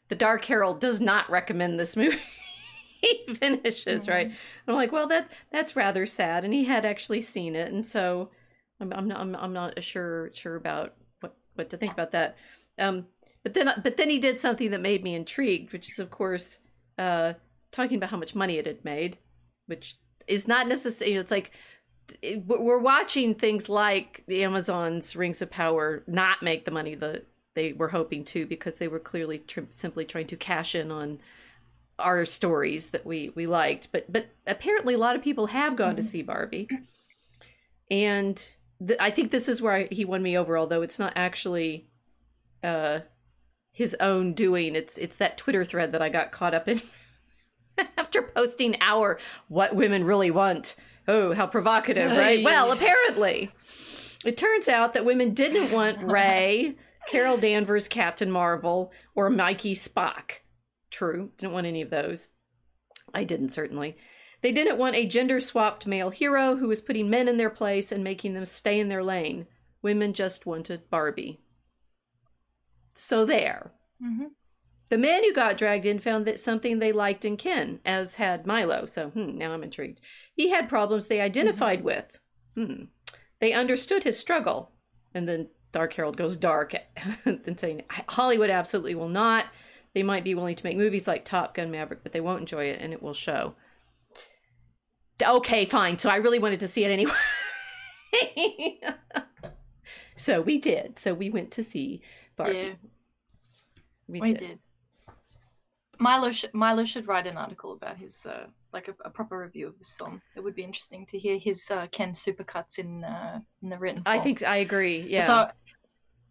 The 0.08 0.14
dark 0.14 0.44
herald 0.46 0.80
does 0.80 1.00
not 1.00 1.30
recommend 1.30 1.78
this 1.78 1.96
movie. 1.96 2.18
He 3.00 3.32
finishes 3.32 4.08
right? 4.08 4.32
I'm 4.66 4.74
like 4.74 4.90
well 4.90 5.06
that 5.06 5.30
that's 5.52 5.76
rather 5.76 6.04
sad 6.04 6.44
and 6.44 6.52
he 6.52 6.64
had 6.64 6.84
actually 6.84 7.20
seen 7.20 7.54
it 7.54 7.72
and 7.72 7.86
so 7.86 8.30
i'm, 8.80 8.92
I'm 8.92 9.06
not 9.06 9.20
I'm, 9.20 9.36
I'm 9.36 9.52
not 9.52 9.84
sure 9.84 10.32
sure 10.34 10.56
about 10.56 10.94
what 11.20 11.36
what 11.54 11.70
to 11.70 11.76
think 11.76 11.92
about 11.92 12.10
that. 12.10 12.36
Um 12.76 13.06
but 13.42 13.54
then 13.54 13.70
but 13.82 13.96
then 13.96 14.10
he 14.10 14.18
did 14.18 14.38
something 14.38 14.70
that 14.70 14.80
made 14.80 15.02
me 15.02 15.14
intrigued 15.14 15.72
which 15.72 15.88
is 15.90 15.98
of 15.98 16.10
course 16.10 16.58
uh 16.98 17.32
talking 17.72 17.96
about 17.96 18.10
how 18.10 18.16
much 18.16 18.34
money 18.34 18.56
it 18.58 18.66
had 18.66 18.84
made 18.84 19.18
which 19.66 19.96
is 20.26 20.46
not 20.48 20.66
necessarily 20.68 21.12
You 21.12 21.18
know, 21.18 21.20
it's 21.22 21.30
like 21.30 21.50
it, 22.22 22.46
we're 22.46 22.78
watching 22.78 23.34
things 23.34 23.68
like 23.68 24.24
the 24.26 24.42
amazon's 24.44 25.14
rings 25.16 25.42
of 25.42 25.50
power 25.50 26.02
not 26.06 26.42
make 26.42 26.64
the 26.64 26.70
money 26.70 26.94
that 26.94 27.26
they 27.54 27.72
were 27.72 27.88
hoping 27.88 28.24
to 28.24 28.46
because 28.46 28.78
they 28.78 28.88
were 28.88 28.98
clearly 29.00 29.42
simply 29.70 30.04
trying 30.04 30.26
to 30.28 30.36
cash 30.36 30.74
in 30.74 30.90
on 30.92 31.18
our 31.98 32.24
stories 32.24 32.90
that 32.90 33.04
we 33.04 33.30
we 33.34 33.44
liked 33.46 33.88
but 33.92 34.10
but 34.12 34.28
apparently 34.46 34.94
a 34.94 34.98
lot 34.98 35.16
of 35.16 35.22
people 35.22 35.48
have 35.48 35.74
gone 35.76 35.96
to 35.96 36.02
Mhm. 36.02 36.06
see 36.06 36.22
barbie 36.22 36.68
and 37.90 38.42
th- 38.86 38.98
i 39.00 39.10
think 39.10 39.30
this 39.30 39.48
is 39.48 39.60
where 39.60 39.72
I, 39.74 39.88
he 39.90 40.04
won 40.04 40.22
me 40.22 40.36
over 40.36 40.56
although 40.56 40.82
it's 40.82 40.98
not 40.98 41.12
actually 41.16 41.88
uh 42.62 43.00
his 43.78 43.94
own 44.00 44.34
doing. 44.34 44.74
It's 44.74 44.98
it's 44.98 45.16
that 45.18 45.38
twitter 45.38 45.64
thread 45.64 45.92
that 45.92 46.02
i 46.02 46.08
got 46.08 46.32
caught 46.32 46.52
up 46.52 46.66
in 46.66 46.82
after 47.96 48.22
posting 48.22 48.76
our 48.80 49.20
what 49.46 49.76
women 49.76 50.02
really 50.02 50.32
want. 50.32 50.74
Oh 51.06 51.32
how 51.32 51.46
provocative 51.46 52.10
right? 52.10 52.42
Well 52.44 52.72
apparently 52.72 53.52
it 54.24 54.36
turns 54.36 54.66
out 54.66 54.94
that 54.94 55.04
women 55.04 55.32
didn't 55.32 55.70
want 55.70 56.02
Rey 56.02 56.76
carol 57.08 57.38
danvers 57.38 57.86
captain 57.86 58.32
marvel 58.32 58.92
or 59.14 59.30
mikey 59.30 59.76
spock. 59.76 60.40
True 60.90 61.30
didn't 61.38 61.52
want 61.52 61.68
any 61.68 61.80
of 61.80 61.90
those. 61.90 62.30
I 63.14 63.22
didn't 63.22 63.50
certainly. 63.50 63.96
They 64.42 64.50
didn't 64.50 64.76
want 64.76 64.96
a 64.96 65.06
gender 65.06 65.40
swapped 65.40 65.86
male 65.86 66.10
hero 66.10 66.56
who 66.56 66.66
was 66.66 66.80
putting 66.80 67.08
men 67.08 67.28
in 67.28 67.36
their 67.36 67.48
place 67.48 67.92
and 67.92 68.02
making 68.02 68.34
them 68.34 68.44
stay 68.44 68.80
in 68.80 68.88
their 68.88 69.04
lane. 69.04 69.46
Women 69.82 70.14
just 70.14 70.46
wanted 70.46 70.90
barbie 70.90 71.40
so 72.98 73.24
there 73.24 73.72
Mhm. 74.02 74.30
the 74.90 74.98
man 74.98 75.22
who 75.24 75.32
got 75.32 75.58
dragged 75.58 75.84
in 75.86 75.98
found 75.98 76.26
that 76.26 76.40
something 76.40 76.78
they 76.78 76.92
liked 76.92 77.24
in 77.24 77.36
Ken, 77.36 77.80
as 77.84 78.14
had 78.16 78.46
Milo. 78.46 78.86
So, 78.86 79.10
hmm, 79.10 79.36
now 79.36 79.52
I'm 79.52 79.62
intrigued. 79.62 80.00
He 80.34 80.48
had 80.50 80.68
problems 80.68 81.06
they 81.06 81.20
identified 81.20 81.82
with. 81.84 82.18
Hmm. 82.54 82.84
They 83.40 83.52
understood 83.52 84.04
his 84.04 84.18
struggle. 84.18 84.72
And 85.14 85.28
then 85.28 85.48
Dark 85.72 85.92
Herald 85.94 86.16
goes 86.16 86.36
dark 86.36 86.74
and 87.24 87.58
saying 87.60 87.82
Hollywood 88.08 88.50
absolutely 88.50 88.94
will 88.94 89.08
not. 89.08 89.46
They 89.94 90.02
might 90.02 90.24
be 90.24 90.34
willing 90.34 90.56
to 90.56 90.64
make 90.64 90.76
movies 90.76 91.06
like 91.08 91.24
Top 91.24 91.54
Gun 91.54 91.70
Maverick, 91.70 92.02
but 92.02 92.12
they 92.12 92.20
won't 92.20 92.40
enjoy 92.40 92.66
it 92.66 92.80
and 92.80 92.92
it 92.92 93.02
will 93.02 93.14
show. 93.14 93.54
Okay, 95.22 95.64
fine. 95.66 95.98
So 95.98 96.08
I 96.08 96.16
really 96.16 96.38
wanted 96.38 96.60
to 96.60 96.68
see 96.68 96.84
it 96.84 96.90
anyway. 96.90 97.12
so 100.14 100.40
we 100.40 100.58
did. 100.58 100.98
So 100.98 101.14
we 101.14 101.30
went 101.30 101.50
to 101.52 101.62
see 101.62 102.02
Barbie. 102.38 102.54
Yeah, 102.58 102.72
We, 104.08 104.20
we 104.20 104.28
did. 104.32 104.38
did. 104.38 104.58
Milo, 106.00 106.30
sh- 106.32 106.44
Milo 106.54 106.84
should 106.84 107.08
write 107.08 107.26
an 107.26 107.36
article 107.36 107.72
about 107.72 107.96
his, 107.96 108.24
uh, 108.24 108.46
like 108.72 108.86
a, 108.88 108.94
a 109.04 109.10
proper 109.10 109.36
review 109.38 109.66
of 109.66 109.76
this 109.78 109.94
film. 109.98 110.22
It 110.36 110.40
would 110.44 110.54
be 110.54 110.62
interesting 110.62 111.04
to 111.06 111.18
hear 111.18 111.36
his 111.38 111.68
uh, 111.70 111.88
Ken 111.90 112.12
supercuts 112.12 112.78
in 112.78 113.02
uh, 113.02 113.40
in 113.62 113.68
the 113.68 113.78
written. 113.78 114.02
I 114.06 114.20
think 114.20 114.42
I 114.44 114.58
agree. 114.58 115.00
Yeah. 115.08 115.26
So, 115.26 115.50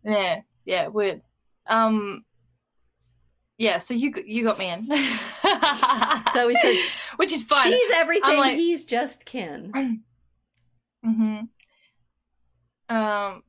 yeah, 0.05 0.41
yeah, 0.65 0.87
weird. 0.87 1.21
Um, 1.67 2.23
yeah. 3.57 3.79
So 3.79 3.93
you 3.93 4.13
you 4.25 4.43
got 4.45 4.57
me 4.57 4.69
in. 4.71 4.87
So 6.33 6.49
it's 6.49 6.63
a- 6.65 7.17
which 7.17 7.31
is 7.33 7.43
fine. 7.43 7.63
She's 7.71 7.91
everything. 7.95 8.37
like- 8.37 8.55
he's 8.55 8.85
just 8.85 9.25
Ken. 9.25 9.71
Mm 11.05 11.15
hmm 11.15 12.95
Um, 12.95 13.43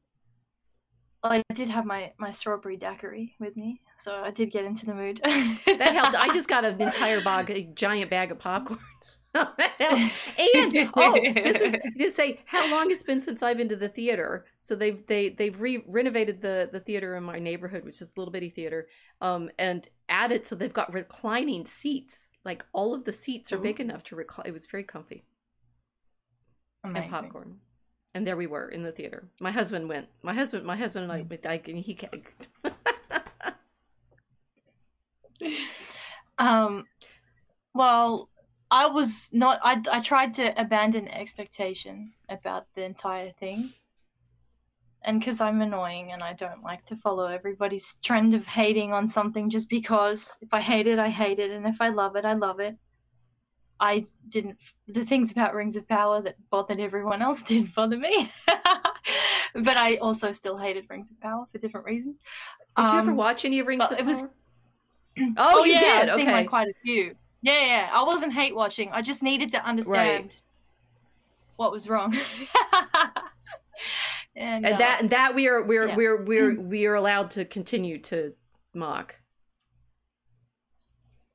I 1.22 1.42
did 1.52 1.68
have 1.68 1.84
my 1.84 2.12
my 2.18 2.30
strawberry 2.30 2.76
daiquiri 2.76 3.34
with 3.40 3.56
me, 3.56 3.80
so 3.98 4.22
I 4.24 4.30
did 4.30 4.52
get 4.52 4.64
into 4.64 4.86
the 4.86 4.94
mood. 4.94 5.20
That 5.24 5.92
helped. 5.92 6.16
I 6.16 6.32
just 6.32 6.48
got 6.48 6.64
an 6.64 6.80
entire 6.80 7.20
bag, 7.20 7.50
a 7.50 7.62
giant 7.62 8.10
bag 8.10 8.30
of 8.30 8.38
popcorns. 8.38 9.18
And 9.80 10.90
oh, 10.96 11.20
this 11.34 11.60
is 11.60 11.76
to 11.98 12.10
say 12.10 12.40
how 12.46 12.68
long 12.70 12.90
it's 12.90 13.02
been 13.02 13.20
since 13.20 13.42
I've 13.42 13.56
been 13.56 13.68
to 13.68 13.76
the 13.76 13.88
theater. 13.88 14.46
So 14.58 14.74
they've 14.74 15.04
they 15.06 15.30
they've 15.30 15.60
re- 15.60 15.84
renovated 15.86 16.40
the 16.40 16.68
the 16.72 16.80
theater 16.80 17.16
in 17.16 17.24
my 17.24 17.38
neighborhood, 17.38 17.84
which 17.84 18.00
is 18.00 18.12
a 18.16 18.20
little 18.20 18.32
bitty 18.32 18.50
theater, 18.50 18.88
um, 19.20 19.50
and 19.58 19.88
added 20.08 20.46
so 20.46 20.54
they've 20.54 20.72
got 20.72 20.92
reclining 20.92 21.66
seats. 21.66 22.26
Like 22.44 22.64
all 22.72 22.94
of 22.94 23.04
the 23.04 23.12
seats 23.12 23.52
are 23.52 23.58
big 23.58 23.78
enough 23.80 24.02
to 24.04 24.16
recline. 24.16 24.46
It 24.46 24.52
was 24.52 24.66
very 24.66 24.84
comfy 24.84 25.24
Amazing. 26.84 27.02
and 27.02 27.12
popcorn. 27.12 27.60
And 28.18 28.26
there 28.26 28.36
we 28.36 28.48
were 28.48 28.68
in 28.68 28.82
the 28.82 28.90
theater. 28.90 29.28
My 29.40 29.52
husband 29.52 29.88
went. 29.88 30.08
My 30.22 30.34
husband, 30.34 30.64
my 30.64 30.76
husband 30.76 31.08
and 31.08 31.28
I. 31.30 31.48
I 31.48 31.60
he 31.64 31.94
ca- 31.94 32.08
Um, 36.40 36.86
well, 37.74 38.28
I 38.72 38.88
was 38.88 39.30
not. 39.32 39.60
I 39.62 39.80
I 39.90 40.00
tried 40.00 40.34
to 40.34 40.60
abandon 40.60 41.08
expectation 41.08 42.12
about 42.28 42.66
the 42.74 42.82
entire 42.82 43.30
thing, 43.30 43.72
and 45.02 45.20
because 45.20 45.40
I'm 45.40 45.60
annoying 45.60 46.10
and 46.10 46.22
I 46.22 46.32
don't 46.32 46.64
like 46.64 46.84
to 46.86 46.96
follow 46.96 47.26
everybody's 47.26 47.98
trend 48.02 48.34
of 48.34 48.46
hating 48.46 48.92
on 48.92 49.06
something 49.06 49.48
just 49.48 49.70
because. 49.70 50.36
If 50.40 50.52
I 50.52 50.60
hate 50.60 50.88
it, 50.88 50.98
I 50.98 51.08
hate 51.08 51.38
it, 51.38 51.52
and 51.52 51.66
if 51.66 51.80
I 51.80 51.90
love 51.90 52.16
it, 52.16 52.24
I 52.24 52.34
love 52.34 52.58
it. 52.58 52.76
I 53.80 54.06
didn't. 54.28 54.58
The 54.86 55.04
things 55.04 55.30
about 55.30 55.54
Rings 55.54 55.76
of 55.76 55.86
Power 55.88 56.20
that 56.22 56.36
bothered 56.50 56.80
everyone 56.80 57.22
else 57.22 57.42
didn't 57.50 57.74
bother 57.74 57.96
me. 57.96 58.30
but 59.54 59.76
I 59.76 59.96
also 59.96 60.32
still 60.32 60.56
hated 60.56 60.86
Rings 60.88 61.10
of 61.10 61.20
Power 61.20 61.46
for 61.52 61.58
different 61.58 61.86
reasons. 61.86 62.16
Did 62.76 62.92
you 62.92 62.98
ever 62.98 63.10
Um, 63.10 63.16
watch 63.16 63.44
any 63.44 63.58
of 63.60 63.66
Rings 63.66 63.84
of 63.90 63.98
it 63.98 64.06
was- 64.06 64.22
Power? 64.22 64.30
Oh, 65.36 65.64
you 65.64 65.72
yeah, 65.72 65.80
did. 65.80 65.90
I've 65.90 66.10
seen 66.10 66.20
Okay. 66.28 66.32
like 66.32 66.48
quite 66.48 66.68
a 66.68 66.74
few. 66.84 67.16
Yeah, 67.42 67.66
yeah. 67.66 67.90
I 67.92 68.04
wasn't 68.04 68.32
hate 68.32 68.54
watching. 68.54 68.90
I 68.92 69.02
just 69.02 69.22
needed 69.22 69.50
to 69.50 69.64
understand 69.64 70.42
what 71.56 71.72
was 71.72 71.88
wrong. 71.88 72.14
and, 74.36 74.64
and 74.64 74.74
uh, 74.74 74.78
that 74.78 75.00
and 75.00 75.10
that 75.10 75.34
we 75.34 75.48
are 75.48 75.64
we're 75.64 75.88
yeah. 75.88 75.96
we're 75.96 76.22
we're 76.22 76.60
we 76.60 76.86
are 76.86 76.94
allowed 76.94 77.30
to 77.32 77.44
continue 77.44 77.98
to 77.98 78.32
mock. 78.74 79.16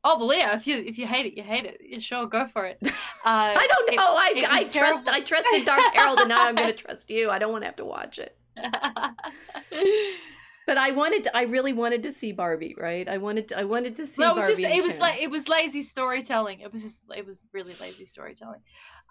Oh 0.04 0.18
well, 0.20 0.38
yeah. 0.38 0.56
If 0.56 0.68
you 0.68 0.78
if 0.78 0.98
you 0.98 1.08
hate 1.08 1.26
it, 1.26 1.38
you 1.38 1.44
hate 1.44 1.66
it. 1.66 1.80
You 1.82 2.00
sure 2.00 2.26
go 2.28 2.48
for 2.48 2.66
it. 2.66 2.80
Uh, 3.26 3.56
I 3.58 3.68
don't 3.72 3.88
it- 3.90 3.96
know. 3.96 4.04
I 4.04 4.34
it 4.36 4.50
I 4.50 4.64
trust. 4.66 5.08
I 5.08 5.22
trusted 5.22 5.64
Dark 5.64 5.82
Herald, 5.94 6.20
and 6.20 6.28
now 6.28 6.46
I'm 6.46 6.56
going 6.56 6.68
to 6.76 6.78
trust 6.78 7.10
you. 7.10 7.30
I 7.30 7.40
don't 7.40 7.54
want 7.54 7.62
to 7.62 7.68
have 7.68 7.78
to 7.78 7.86
watch 7.86 8.20
it. 8.20 8.38
But 10.66 10.78
I 10.78 10.92
wanted, 10.92 11.26
to, 11.26 11.36
I 11.36 11.42
really 11.44 11.74
wanted 11.74 12.04
to 12.04 12.12
see 12.12 12.32
Barbie, 12.32 12.74
right? 12.80 13.08
I 13.08 13.18
wanted, 13.18 13.50
to, 13.50 13.60
I 13.60 13.66
wanted 13.66 13.98
to 13.98 14.06
see. 14.06 14.22
no, 14.22 14.32
it 14.32 14.36
was 14.36 14.46
Barbie 14.46 14.64
just 14.64 14.76
it 14.76 14.84
was 14.84 14.98
like 15.00 15.22
it 15.22 15.30
was 15.30 15.50
lazy 15.50 15.82
storytelling. 15.82 16.62
It 16.62 16.72
was 16.72 16.82
just 16.82 17.02
it 17.16 17.26
was 17.26 17.46
really 17.52 17.76
lazy 17.82 18.06
storytelling. 18.06 18.62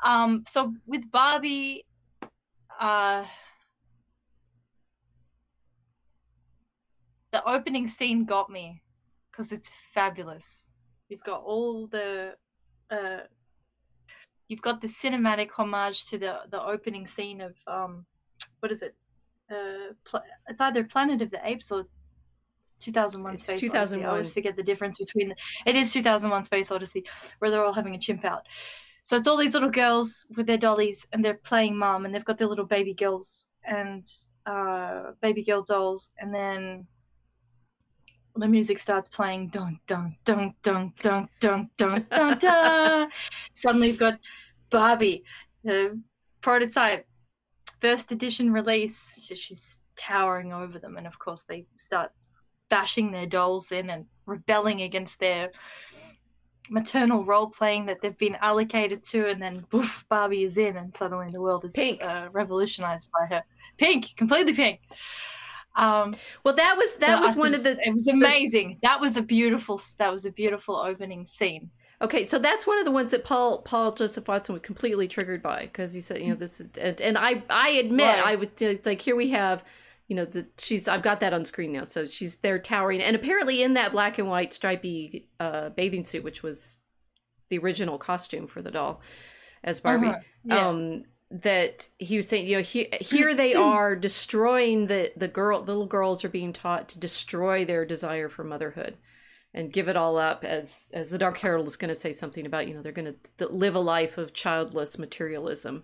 Um, 0.03 0.45
so 0.49 0.73
with 0.87 1.11
Barbie, 1.11 1.85
uh, 2.81 3.25
the 7.33 7.47
opening 7.47 7.87
scene 7.87 8.25
got 8.25 8.49
me 8.49 8.83
because 9.31 9.53
it's 9.53 9.71
fabulous. 9.93 10.67
You've 11.13 11.25
got 11.25 11.43
all 11.45 11.89
the, 11.89 12.37
uh, 12.91 13.19
you've 14.49 14.63
got 14.63 14.81
the 14.81 14.87
cinematic 14.87 15.51
homage 15.51 16.07
to 16.07 16.17
the 16.17 16.41
the 16.51 16.63
opening 16.75 17.07
scene 17.07 17.43
of 17.43 17.55
um, 17.67 18.07
what 18.61 18.73
is 18.73 18.81
it? 18.81 18.95
Uh, 19.51 19.93
pl- 20.05 20.25
it's 20.49 20.63
either 20.63 20.85
Planet 20.85 21.21
of 21.21 21.31
the 21.31 21.47
Apes 21.47 21.71
or 21.71 21.85
2001 22.81 23.35
It's 23.35 23.43
Space 23.45 23.71
Odyssey. 23.71 24.03
I 24.03 24.09
always 24.09 24.33
forget 24.33 24.57
the 24.57 24.63
difference 24.63 24.97
between 24.97 25.29
the, 25.29 25.37
it 25.67 25.77
is 25.77 25.93
2001 25.93 26.45
Space 26.45 26.71
Odyssey 26.71 27.05
where 27.41 27.51
they're 27.51 27.63
all 27.63 27.75
having 27.75 27.95
a 27.95 27.99
chimp 27.99 28.25
out. 28.25 28.47
So 29.03 29.15
it's 29.19 29.29
all 29.29 29.37
these 29.37 29.53
little 29.53 29.69
girls 29.69 30.27
with 30.35 30.47
their 30.47 30.57
dollies 30.57 31.07
and 31.13 31.23
they're 31.23 31.35
playing 31.45 31.77
mom 31.77 32.07
and 32.07 32.15
they've 32.15 32.25
got 32.25 32.39
their 32.39 32.49
little 32.49 32.65
baby 32.65 32.95
girls 32.95 33.49
and 33.65 34.03
uh, 34.47 35.11
baby 35.21 35.45
girl 35.45 35.63
dolls 35.63 36.09
and 36.19 36.35
then 36.35 36.87
the 38.37 38.49
music 38.49 38.79
starts 38.79 39.09
playing 39.09 39.49
dun 39.49 39.79
dun 39.87 40.17
dun 40.25 40.55
dun 40.63 40.93
dun 41.01 41.29
dun 41.41 41.69
dun 41.77 42.07
dun 42.11 42.39
dun. 42.39 43.11
Suddenly 43.55 43.89
you've 43.89 43.99
got 43.99 44.19
Barbie, 44.71 45.25
the 45.65 46.01
prototype, 46.41 47.07
first 47.81 48.11
edition 48.13 48.53
release. 48.53 49.19
She- 49.21 49.35
She's 49.35 49.81
towering 49.97 50.53
over 50.53 50.79
them, 50.79 50.97
and 50.97 51.07
of 51.07 51.19
course 51.19 51.45
they 51.45 51.67
start 51.77 52.11
bashing 52.71 53.13
their 53.13 53.27
dolls 53.27 53.71
in 53.71 53.91
and 53.91 54.07
rebelling 54.25 54.81
against 54.81 55.21
their 55.21 55.51
maternal 56.71 57.25
role 57.25 57.49
playing 57.49 57.87
that 57.87 58.01
they've 58.01 58.17
been 58.17 58.37
allocated 58.37 59.05
to, 59.05 59.29
and 59.29 59.43
then 59.43 59.67
poof, 59.71 60.07
Barbie 60.09 60.45
is 60.45 60.57
in, 60.57 60.77
and 60.77 60.95
suddenly 60.97 61.29
the 61.31 61.41
world 61.41 61.65
is 61.65 61.75
Uh, 61.77 62.29
revolutionized 62.33 63.11
by 63.13 63.27
her. 63.35 63.43
Pink, 63.77 64.17
completely 64.17 64.55
pink. 64.55 64.81
Um, 65.75 66.15
Well, 66.45 66.55
that 66.55 66.77
was 66.77 66.97
that 66.97 67.17
so 67.19 67.21
was 67.23 67.37
I 67.37 67.39
one 67.39 67.53
just- 67.53 67.67
of 67.67 67.77
the. 67.77 67.87
It 67.89 67.93
was 67.93 68.09
amazing. 68.09 68.79
That 68.83 69.01
was 69.01 69.17
a 69.17 69.23
beautiful. 69.23 69.81
That 69.99 70.13
was 70.13 70.25
a 70.27 70.31
beautiful 70.31 70.77
opening 70.77 71.27
scene. 71.27 71.71
Okay, 72.01 72.25
so 72.25 72.39
that's 72.39 72.67
one 72.67 72.79
of 72.79 72.85
the 72.85 72.91
ones 72.91 73.13
that 73.13 73.25
Paul 73.25 73.63
Paul 73.63 73.93
Joseph 73.93 74.27
Watson 74.27 74.55
was 74.55 74.63
completely 74.63 75.07
triggered 75.07 75.41
by 75.43 75.63
because 75.63 75.93
he 75.95 76.01
said, 76.01 76.21
you 76.21 76.29
know, 76.31 76.35
this 76.35 76.61
is 76.61 76.69
and, 76.81 77.01
and 77.01 77.17
I 77.17 77.43
I 77.49 77.71
admit 77.71 78.07
Right. 78.07 78.25
I 78.27 78.35
would 78.35 78.85
like 78.85 79.01
here 79.01 79.15
we 79.15 79.31
have, 79.31 79.63
you 80.09 80.17
know, 80.17 80.25
the 80.25 80.47
she's 80.59 80.89
I've 80.89 81.03
got 81.03 81.21
that 81.21 81.33
on 81.33 81.45
screen 81.45 81.71
now, 81.73 81.85
so 81.85 82.07
she's 82.09 82.37
there 82.39 82.59
towering 82.59 83.01
and 83.01 83.15
apparently 83.15 83.63
in 83.63 83.75
that 83.75 83.93
black 83.93 84.19
and 84.19 84.29
white 84.29 84.53
stripy 84.53 85.29
uh, 85.39 85.69
bathing 85.71 86.05
suit, 86.05 86.25
which 86.25 86.43
was 86.43 86.79
the 87.51 87.59
original 87.59 87.99
costume 87.99 88.49
for 88.49 88.63
the 88.63 88.71
doll 88.73 89.01
as 89.63 89.79
Barbie. 89.81 90.09
Uh-huh. 90.09 90.19
Yeah. 90.45 90.67
um 90.69 91.05
that 91.33 91.89
he 91.99 92.17
was 92.17 92.29
saying 92.29 92.47
you 92.47 92.57
know 92.57 92.63
he, 92.63 92.89
here 93.01 93.35
they 93.35 93.55
are 93.73 93.97
destroying 93.97 94.87
the 94.87 95.11
the 95.17 95.29
girl 95.29 95.61
little 95.63 95.87
girls 95.87 96.25
are 96.25 96.29
being 96.29 96.53
taught 96.53 96.89
to 96.91 96.99
destroy 96.99 97.65
their 97.65 97.85
desire 97.87 98.29
for 98.29 98.45
motherhood 98.45 98.97
and 99.55 99.73
give 99.73 99.89
it 99.89 99.97
all 99.97 100.19
up 100.19 100.45
as 100.45 100.91
as 100.93 101.11
the 101.11 101.19
dark 101.19 101.39
herald 101.39 101.67
is 101.67 101.77
going 101.77 101.89
to 101.89 101.95
say 101.95 102.13
something 102.13 102.45
about 102.45 102.69
you 102.69 102.75
know 102.75 102.83
they're 102.83 102.93
going 102.93 103.15
to 103.39 103.49
live 103.49 103.75
a 103.75 103.81
life 103.81 104.19
of 104.19 104.35
childless 104.35 104.99
materialism 104.99 105.83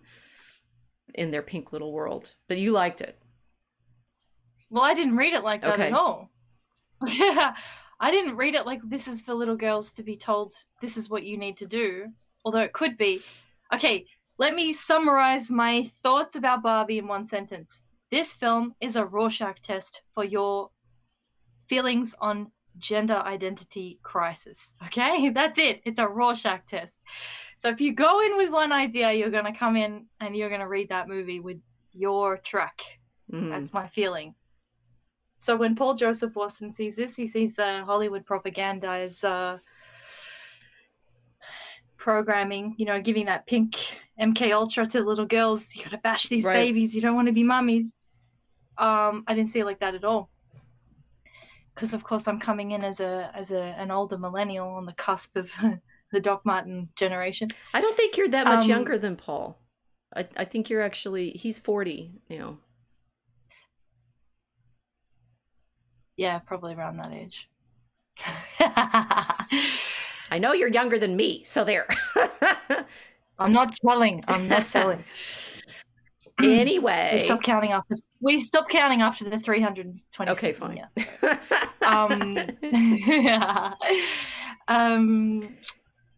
in 1.14 1.30
their 1.30 1.42
pink 1.42 1.72
little 1.72 1.92
world 1.92 2.34
but 2.46 2.58
you 2.58 2.70
liked 2.72 3.00
it 3.00 3.18
Well, 4.70 4.82
I 4.82 4.92
didn't 4.94 5.16
read 5.16 5.32
it 5.32 5.42
like 5.42 5.62
that 5.62 5.74
Okay. 5.74 5.86
at 5.88 5.92
all. 5.94 6.30
Yeah, 7.06 7.54
I 8.00 8.10
didn't 8.10 8.36
read 8.36 8.54
it 8.54 8.66
like 8.66 8.80
this 8.84 9.08
is 9.08 9.22
for 9.22 9.32
little 9.32 9.56
girls 9.56 9.92
to 9.92 10.02
be 10.02 10.16
told 10.16 10.52
this 10.80 10.96
is 10.96 11.08
what 11.08 11.22
you 11.22 11.38
need 11.38 11.56
to 11.58 11.66
do. 11.66 12.08
Although 12.44 12.60
it 12.60 12.72
could 12.72 12.98
be. 12.98 13.22
Okay, 13.72 14.04
let 14.38 14.54
me 14.54 14.72
summarize 14.72 15.50
my 15.50 15.84
thoughts 16.02 16.36
about 16.36 16.62
Barbie 16.62 16.98
in 16.98 17.08
one 17.08 17.26
sentence. 17.26 17.82
This 18.10 18.34
film 18.34 18.74
is 18.80 18.96
a 18.96 19.04
Rorschach 19.04 19.60
test 19.60 20.02
for 20.14 20.24
your 20.24 20.70
feelings 21.66 22.14
on 22.20 22.50
gender 22.78 23.16
identity 23.16 23.98
crisis. 24.02 24.74
Okay, 24.86 25.28
that's 25.34 25.58
it. 25.58 25.80
It's 25.84 25.98
a 25.98 26.06
Rorschach 26.06 26.66
test. 26.66 27.00
So 27.58 27.68
if 27.68 27.80
you 27.80 27.92
go 27.92 28.20
in 28.20 28.36
with 28.36 28.50
one 28.50 28.72
idea, 28.72 29.12
you're 29.12 29.30
going 29.30 29.52
to 29.52 29.58
come 29.58 29.76
in 29.76 30.06
and 30.20 30.36
you're 30.36 30.48
going 30.48 30.60
to 30.60 30.68
read 30.68 30.88
that 30.90 31.08
movie 31.08 31.40
with 31.40 31.58
your 31.92 32.36
track. 32.38 32.80
Mhm. 33.32 33.50
That's 33.50 33.72
my 33.72 33.88
feeling. 33.88 34.34
So 35.40 35.56
when 35.56 35.76
Paul 35.76 35.94
Joseph 35.94 36.34
Watson 36.34 36.72
sees 36.72 36.96
this, 36.96 37.16
he 37.16 37.26
sees 37.26 37.58
uh, 37.58 37.84
Hollywood 37.84 38.24
propaganda 38.24 38.88
as 38.88 39.22
uh, 39.22 39.58
programming, 41.98 42.74
you 42.78 42.86
know, 42.86 43.00
giving 43.00 43.26
that 43.26 43.46
pink 43.46 43.76
MK 44.20 44.52
Ultra 44.52 44.86
to 44.86 45.00
little 45.02 45.26
girls. 45.26 45.74
You 45.74 45.84
gotta 45.84 45.98
bash 45.98 46.28
these 46.28 46.44
Right. 46.46 46.54
babies. 46.54 46.94
You 46.94 47.02
don't 47.02 47.14
want 47.14 47.26
to 47.28 47.32
be 47.32 47.44
mummies. 47.44 47.92
Um, 48.78 49.24
I 49.26 49.34
didn't 49.34 49.50
see 49.50 49.58
it 49.60 49.64
like 49.66 49.80
that 49.80 49.94
at 49.94 50.04
all. 50.04 50.30
Because 51.74 51.92
of 51.94 52.02
course 52.04 52.26
I'm 52.26 52.38
coming 52.38 52.70
in 52.72 52.82
as 52.84 53.00
a 53.00 53.30
as 53.34 53.50
a 53.50 53.62
an 53.78 53.90
older 53.90 54.18
millennial 54.18 54.68
on 54.68 54.86
the 54.86 54.94
cusp 54.94 55.36
of 55.36 55.52
the 56.12 56.20
Doc 56.20 56.42
Martens 56.46 56.88
generation. 56.96 57.48
i 57.74 57.80
don't 57.80 57.96
think 57.96 58.16
you're 58.16 58.28
that 58.28 58.46
much 58.46 58.64
Um, 58.64 58.70
younger 58.70 58.96
than 58.98 59.14
paul 59.16 59.58
I, 60.16 60.26
I 60.36 60.44
think 60.46 60.70
you're 60.70 60.80
actually 60.82 61.30
he's 61.32 61.58
40 61.58 62.12
now 62.30 62.58
Yeah, 66.16 66.38
probably 66.40 66.74
around 66.74 66.96
that 66.96 67.12
age. 67.12 67.48
i 70.30 70.38
know 70.38 70.52
you're 70.52 70.68
younger 70.68 70.98
than 70.98 71.16
me 71.16 71.42
so 71.44 71.64
there 71.64 71.86
I'm 73.38 73.52
not 73.52 73.74
telling. 73.74 74.24
I'm 74.26 74.48
not 74.48 74.68
telling. 74.68 75.04
anyway 76.40 77.10
We 77.14 77.18
stop 77.18 77.42
counting 77.42 77.72
after. 77.72 77.96
We 78.20 78.40
stop 78.40 78.68
counting 78.68 79.02
after 79.02 79.28
the 79.28 79.38
320. 79.38 80.30
Okay, 80.32 80.52
fine. 80.52 80.84
Um. 81.82 82.38
yeah. 82.62 83.74
Um. 84.70 85.56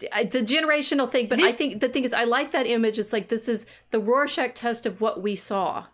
The 0.00 0.42
generational 0.42 1.08
thing, 1.08 1.28
but 1.28 1.40
I 1.40 1.52
think 1.52 1.78
the 1.78 1.88
thing 1.88 2.02
is, 2.02 2.12
I 2.12 2.24
like 2.24 2.50
that 2.50 2.66
image. 2.66 2.98
It's 2.98 3.12
like 3.12 3.28
this 3.28 3.48
is 3.48 3.64
the 3.92 4.00
Rorschach 4.00 4.54
test 4.56 4.86
of 4.86 5.00
what 5.00 5.22
we 5.22 5.36
saw, 5.36 5.84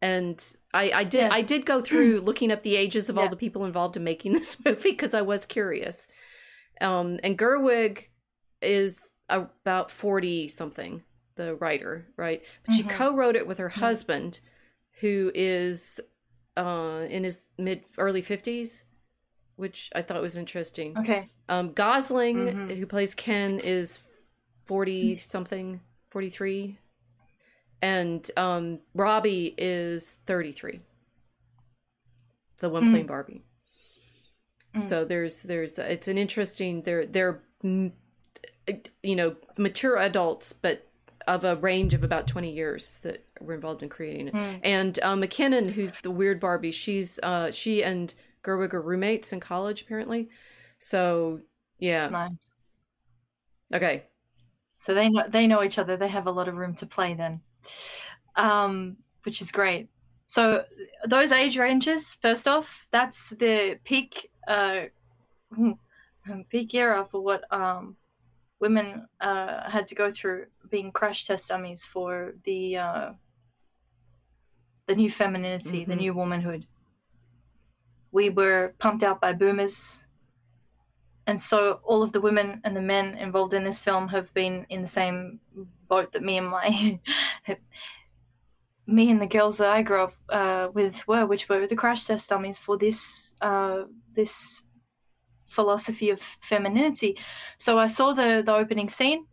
and 0.00 0.40
I, 0.72 0.92
I 0.92 1.04
did, 1.04 1.30
I 1.32 1.40
did 1.40 1.66
go 1.66 1.80
through 1.82 2.20
looking 2.20 2.52
up 2.52 2.62
the 2.62 2.76
ages 2.76 3.08
of 3.08 3.18
all 3.18 3.28
the 3.28 3.36
people 3.36 3.64
involved 3.64 3.96
in 3.96 4.04
making 4.04 4.34
this 4.34 4.62
movie 4.64 4.90
because 4.90 5.12
I 5.12 5.22
was 5.22 5.44
curious. 5.44 6.06
Um, 6.80 7.18
and 7.22 7.38
Gerwig 7.38 8.06
is 8.60 9.10
about 9.28 9.90
forty 9.90 10.48
something, 10.48 11.02
the 11.36 11.54
writer, 11.56 12.06
right? 12.16 12.42
But 12.64 12.74
she 12.74 12.82
Mhm. 12.82 12.88
co-wrote 12.90 13.36
it 13.36 13.46
with 13.46 13.58
her 13.58 13.68
Yeah. 13.68 13.80
husband, 13.80 14.40
who 15.00 15.30
is 15.34 16.00
uh, 16.56 17.06
in 17.10 17.24
his 17.24 17.48
mid 17.58 17.84
early 17.98 18.22
fifties, 18.22 18.84
which 19.56 19.90
I 19.94 20.02
thought 20.02 20.22
was 20.22 20.36
interesting. 20.36 20.96
Okay. 20.96 21.28
Um, 21.48 21.72
Gosling, 21.72 22.36
Mhm. 22.36 22.76
who 22.76 22.86
plays 22.86 23.14
Ken, 23.14 23.58
is 23.58 23.98
forty 24.66 25.16
something, 25.16 25.80
forty 26.10 26.30
three, 26.30 26.78
and 27.82 28.30
um, 28.36 28.80
Robbie 28.94 29.54
is 29.58 30.20
33. 30.26 30.80
The 32.58 32.68
one 32.70 32.84
Mm. 32.84 32.90
playing 32.90 33.06
Barbie. 33.06 33.42
Mm. 34.74 34.82
So 34.82 35.04
there's 35.04 35.42
there's 35.42 35.78
it's 35.78 36.08
an 36.08 36.18
interesting 36.18 36.82
they're 36.82 37.06
they're 37.06 37.42
you 39.02 39.16
know 39.16 39.36
mature 39.56 39.98
adults 39.98 40.52
but 40.52 40.88
of 41.26 41.44
a 41.44 41.56
range 41.56 41.94
of 41.94 42.04
about 42.04 42.26
20 42.26 42.50
years 42.50 42.98
that 42.98 43.24
were 43.40 43.54
involved 43.54 43.82
in 43.82 43.88
creating 43.88 44.28
it. 44.28 44.34
Mm. 44.34 44.60
And 44.62 44.98
uh, 45.02 45.14
McKinnon, 45.14 45.70
who's 45.70 46.00
the 46.00 46.10
weird 46.10 46.38
Barbie, 46.38 46.70
she's 46.70 47.18
uh, 47.22 47.50
she 47.50 47.82
and 47.82 48.12
Gerwig 48.42 48.74
are 48.74 48.82
roommates 48.82 49.32
in 49.32 49.40
college 49.40 49.82
apparently. 49.82 50.28
So 50.78 51.40
yeah, 51.78 52.08
Nice. 52.08 52.50
okay. 53.72 54.04
So 54.78 54.92
they 54.94 55.08
know 55.08 55.24
they 55.28 55.46
know 55.46 55.62
each 55.62 55.78
other. 55.78 55.96
They 55.96 56.08
have 56.08 56.26
a 56.26 56.30
lot 56.30 56.48
of 56.48 56.56
room 56.56 56.74
to 56.76 56.86
play 56.86 57.14
then, 57.14 57.40
um, 58.36 58.98
which 59.22 59.40
is 59.40 59.50
great. 59.50 59.88
So 60.26 60.64
those 61.06 61.32
age 61.32 61.56
ranges, 61.58 62.18
first 62.22 62.48
off, 62.48 62.86
that's 62.90 63.30
the 63.30 63.78
peak 63.84 64.30
uh, 64.48 64.84
peak 66.48 66.74
era 66.74 67.06
for 67.10 67.20
what 67.20 67.44
um, 67.52 67.96
women 68.60 69.06
uh, 69.20 69.68
had 69.70 69.86
to 69.88 69.94
go 69.94 70.10
through 70.10 70.46
being 70.70 70.90
crash 70.92 71.26
test 71.26 71.48
dummies 71.48 71.84
for 71.84 72.34
the 72.44 72.76
uh, 72.76 73.12
the 74.86 74.96
new 74.96 75.10
femininity, 75.10 75.84
the 75.84 75.94
Mhm. 75.94 75.98
new 75.98 76.14
womanhood. 76.14 76.66
We 78.12 78.30
were 78.30 78.74
pumped 78.78 79.02
out 79.02 79.20
by 79.20 79.32
boomers 79.32 80.06
and 81.26 81.40
so 81.40 81.80
all 81.84 82.02
of 82.02 82.12
the 82.12 82.20
women 82.20 82.60
and 82.64 82.76
the 82.76 82.82
men 82.82 83.14
involved 83.16 83.54
in 83.54 83.64
this 83.64 83.80
film 83.80 84.08
have 84.08 84.32
been 84.34 84.66
in 84.68 84.82
the 84.82 84.86
same 84.86 85.40
boat 85.88 86.12
that 86.12 86.22
me 86.22 86.36
and 86.38 86.48
my 86.48 87.00
me 88.86 89.10
and 89.10 89.20
the 89.20 89.26
girls 89.26 89.58
that 89.58 89.70
I 89.70 89.82
grew 89.82 90.04
up 90.04 90.14
uh, 90.28 90.68
with 90.72 91.06
were, 91.08 91.26
which 91.26 91.48
were 91.48 91.66
the 91.66 91.76
crash 91.76 92.04
test 92.04 92.28
dummies 92.28 92.58
for 92.58 92.76
this 92.76 93.34
uh, 93.40 93.84
this 94.14 94.64
philosophy 95.46 96.10
of 96.10 96.20
femininity. 96.20 97.18
So 97.58 97.78
I 97.78 97.86
saw 97.86 98.12
the 98.12 98.42
the 98.44 98.54
opening 98.54 98.88
scene, 98.88 99.26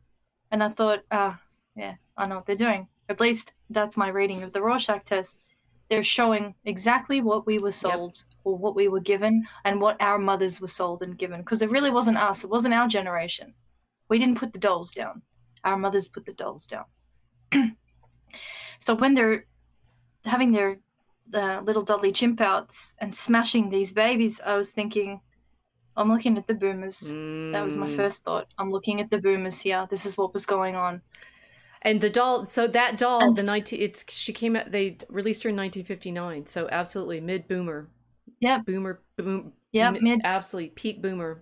and 0.51 0.63
I 0.63 0.69
thought, 0.69 1.03
ah, 1.11 1.39
yeah, 1.75 1.95
I 2.17 2.27
know 2.27 2.35
what 2.35 2.45
they're 2.45 2.55
doing. 2.55 2.87
At 3.09 3.19
least 3.19 3.53
that's 3.69 3.97
my 3.97 4.07
reading 4.07 4.43
of 4.43 4.53
the 4.53 4.61
Rorschach 4.61 5.05
test. 5.05 5.41
They're 5.89 6.03
showing 6.03 6.55
exactly 6.63 7.21
what 7.21 7.45
we 7.45 7.57
were 7.57 7.73
sold 7.73 8.23
or 8.43 8.57
what 8.57 8.75
we 8.75 8.87
were 8.87 8.99
given 8.99 9.45
and 9.65 9.81
what 9.81 10.01
our 10.01 10.17
mothers 10.17 10.61
were 10.61 10.67
sold 10.67 11.01
and 11.01 11.17
given 11.17 11.41
because 11.41 11.61
it 11.61 11.69
really 11.69 11.91
wasn't 11.91 12.17
us 12.17 12.43
it 12.43 12.49
wasn't 12.49 12.73
our 12.73 12.87
generation 12.87 13.53
we 14.09 14.17
didn't 14.17 14.37
put 14.37 14.53
the 14.53 14.59
dolls 14.59 14.91
down 14.91 15.21
our 15.63 15.77
mothers 15.77 16.09
put 16.09 16.25
the 16.25 16.33
dolls 16.33 16.65
down 16.65 16.85
so 18.81 18.95
when 18.95 19.13
they're 19.15 19.45
having 20.25 20.51
their 20.51 20.77
uh, 21.33 21.61
little 21.63 21.83
dolly 21.83 22.11
chimp 22.11 22.41
outs 22.41 22.93
and 22.99 23.15
smashing 23.15 23.69
these 23.69 23.93
babies 23.93 24.41
i 24.45 24.55
was 24.55 24.71
thinking 24.71 25.21
i'm 25.95 26.09
looking 26.11 26.37
at 26.37 26.45
the 26.47 26.53
boomers 26.53 26.99
that 27.53 27.63
was 27.63 27.77
my 27.77 27.87
Mm. 27.87 27.95
first 27.95 28.23
thought 28.25 28.47
i'm 28.57 28.69
looking 28.71 28.99
at 29.01 29.09
the 29.09 29.17
boomers 29.19 29.61
here 29.61 29.87
this 29.89 30.05
is 30.05 30.17
what 30.17 30.33
was 30.33 30.45
going 30.45 30.75
on 30.75 31.01
And 31.83 31.99
the 31.99 32.11
doll, 32.11 32.45
so 32.45 32.67
that 32.67 32.97
doll, 32.99 33.21
And 33.23 33.35
the 33.35 33.41
s- 33.41 33.47
nineteen, 33.53 33.81
it's 33.81 34.05
she 34.13 34.33
came 34.33 34.55
out. 34.55 34.71
They 34.71 34.97
released 35.09 35.41
her 35.43 35.49
in 35.49 35.55
nineteen 35.55 35.83
fifty 35.83 36.11
nine. 36.11 36.45
So 36.45 36.69
absolutely 36.71 37.19
mid 37.21 37.47
boomer. 37.47 37.89
Yep. 38.39 38.65
Boomer. 38.67 39.01
Boom. 39.17 39.53
Yep, 39.71 39.93
mi- 39.93 39.99
mid- 40.01 40.21
Absolutely 40.23 40.69
peak 40.81 41.01
boomer. 41.01 41.41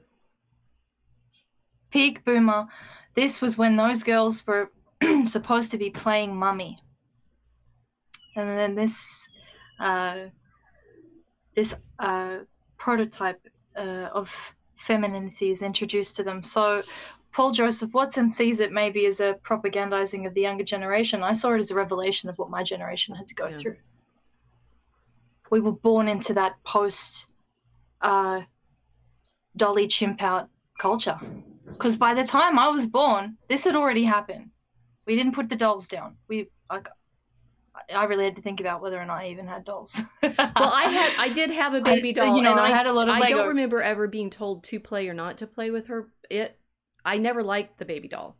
peak 1.92 2.24
boomer 2.24 2.68
this 3.16 3.42
was 3.42 3.58
when 3.58 3.76
those 3.76 4.04
girls 4.04 4.46
were 4.48 4.72
supposed 5.26 5.72
to 5.72 5.78
be 5.78 5.90
playing 5.90 6.36
mummy 6.36 6.78
and 8.48 8.58
then 8.58 8.76
this 8.76 9.28
uh, 9.80 10.26
this 11.56 11.74
uh, 12.00 12.40
prototype 12.78 13.40
uh, 13.76 14.10
of 14.14 14.56
femininity 14.78 15.52
is 15.52 15.62
introduced 15.62 16.16
to 16.16 16.24
them 16.24 16.42
so 16.42 16.82
paul 17.34 17.52
joseph 17.52 17.94
watson 17.94 18.32
sees 18.32 18.60
it 18.60 18.72
maybe 18.72 19.06
as 19.06 19.20
a 19.20 19.38
propagandizing 19.44 20.26
of 20.26 20.34
the 20.34 20.42
younger 20.42 20.64
generation 20.64 21.22
i 21.22 21.34
saw 21.34 21.54
it 21.54 21.60
as 21.60 21.70
a 21.70 21.76
revelation 21.76 22.30
of 22.30 22.38
what 22.38 22.50
my 22.50 22.64
generation 22.64 23.14
had 23.14 23.28
to 23.28 23.36
go 23.36 23.48
Yeah. 23.48 23.58
through 23.58 23.76
we 25.52 25.60
were 25.60 25.74
born 25.74 26.08
into 26.08 26.34
that 26.36 26.54
post 26.64 27.28
uh, 28.02 28.42
dolly 29.58 29.88
chimp 29.88 30.22
out 30.22 30.50
culture 30.80 31.20
because 31.80 31.98
by 31.98 32.14
the 32.14 32.26
time 32.26 32.60
I 32.60 32.68
was 32.68 32.86
born, 32.86 33.38
this 33.48 33.64
had 33.64 33.76
already 33.76 34.04
happened. 34.04 34.52
We 35.08 35.16
didn't 35.16 35.34
put 35.34 35.48
the 35.50 35.56
dolls 35.56 35.88
down. 35.88 36.18
We 36.28 36.50
like, 36.70 36.90
I- 37.90 37.94
I 37.96 38.04
really 38.06 38.26
had 38.26 38.36
to 38.36 38.42
think 38.42 38.60
about 38.60 38.82
whether 38.82 39.00
or 39.00 39.06
not 39.06 39.20
I 39.22 39.30
even 39.30 39.48
had 39.48 39.64
dolls. 39.66 40.02
Well, 40.22 40.34
I 40.74 40.84
had, 40.84 41.14
I 41.18 41.30
did 41.30 41.50
have 41.52 41.74
a 41.74 41.82
baby 41.82 42.12
doll, 42.14 42.36
you 42.36 42.42
know, 42.44 42.52
and 42.52 42.60
I 42.60 42.66
I, 42.66 42.70
had 42.70 42.86
a 42.88 42.92
lot 42.94 43.08
of 43.10 43.16
I 43.16 43.20
Lego. 43.20 43.38
don't 43.38 43.48
remember 43.50 43.82
ever 43.82 44.08
being 44.08 44.30
told 44.30 44.64
to 44.66 44.80
play 44.80 45.08
or 45.08 45.14
not 45.14 45.38
to 45.40 45.48
play 45.48 45.72
with 45.72 45.88
her. 45.88 46.10
It, 46.30 46.58
I 47.06 47.18
never 47.18 47.42
liked 47.44 47.78
the 47.80 47.86
baby 47.86 48.08
doll. 48.08 48.36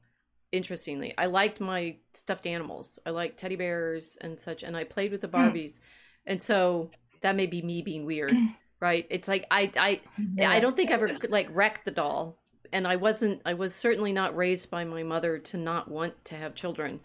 Interestingly, 0.52 1.14
I 1.18 1.28
liked 1.28 1.60
my 1.62 1.96
stuffed 2.14 2.46
animals. 2.48 3.00
I 3.06 3.12
liked 3.12 3.38
teddy 3.40 3.56
bears 3.56 4.18
and 4.20 4.40
such, 4.40 4.64
and 4.64 4.76
I 4.76 4.84
played 4.84 5.12
with 5.12 5.22
the 5.22 5.28
Hmm. 5.28 5.36
Barbies, 5.36 5.80
and 6.26 6.42
so 6.42 6.90
that 7.22 7.36
may 7.36 7.46
be 7.46 7.62
me 7.62 7.82
being 7.82 8.06
weird, 8.06 8.34
right? 8.80 9.06
It's 9.10 9.28
like 9.28 9.46
I, 9.52 9.72
I, 9.78 10.02
I 10.44 10.60
don't 10.60 10.76
think 10.76 10.90
I 10.90 10.94
ever 10.96 11.12
like 11.30 11.48
wrecked 11.52 11.86
the 11.86 11.92
doll, 11.92 12.38
and 12.74 12.88
I 12.88 12.96
wasn't. 12.98 13.42
I 13.46 13.54
was 13.54 13.74
certainly 13.76 14.12
not 14.12 14.36
raised 14.36 14.70
by 14.72 14.84
my 14.84 15.04
mother 15.04 15.38
to 15.38 15.58
not 15.58 15.88
want 15.90 16.26
to 16.26 16.36
have 16.36 16.56
children, 16.56 17.00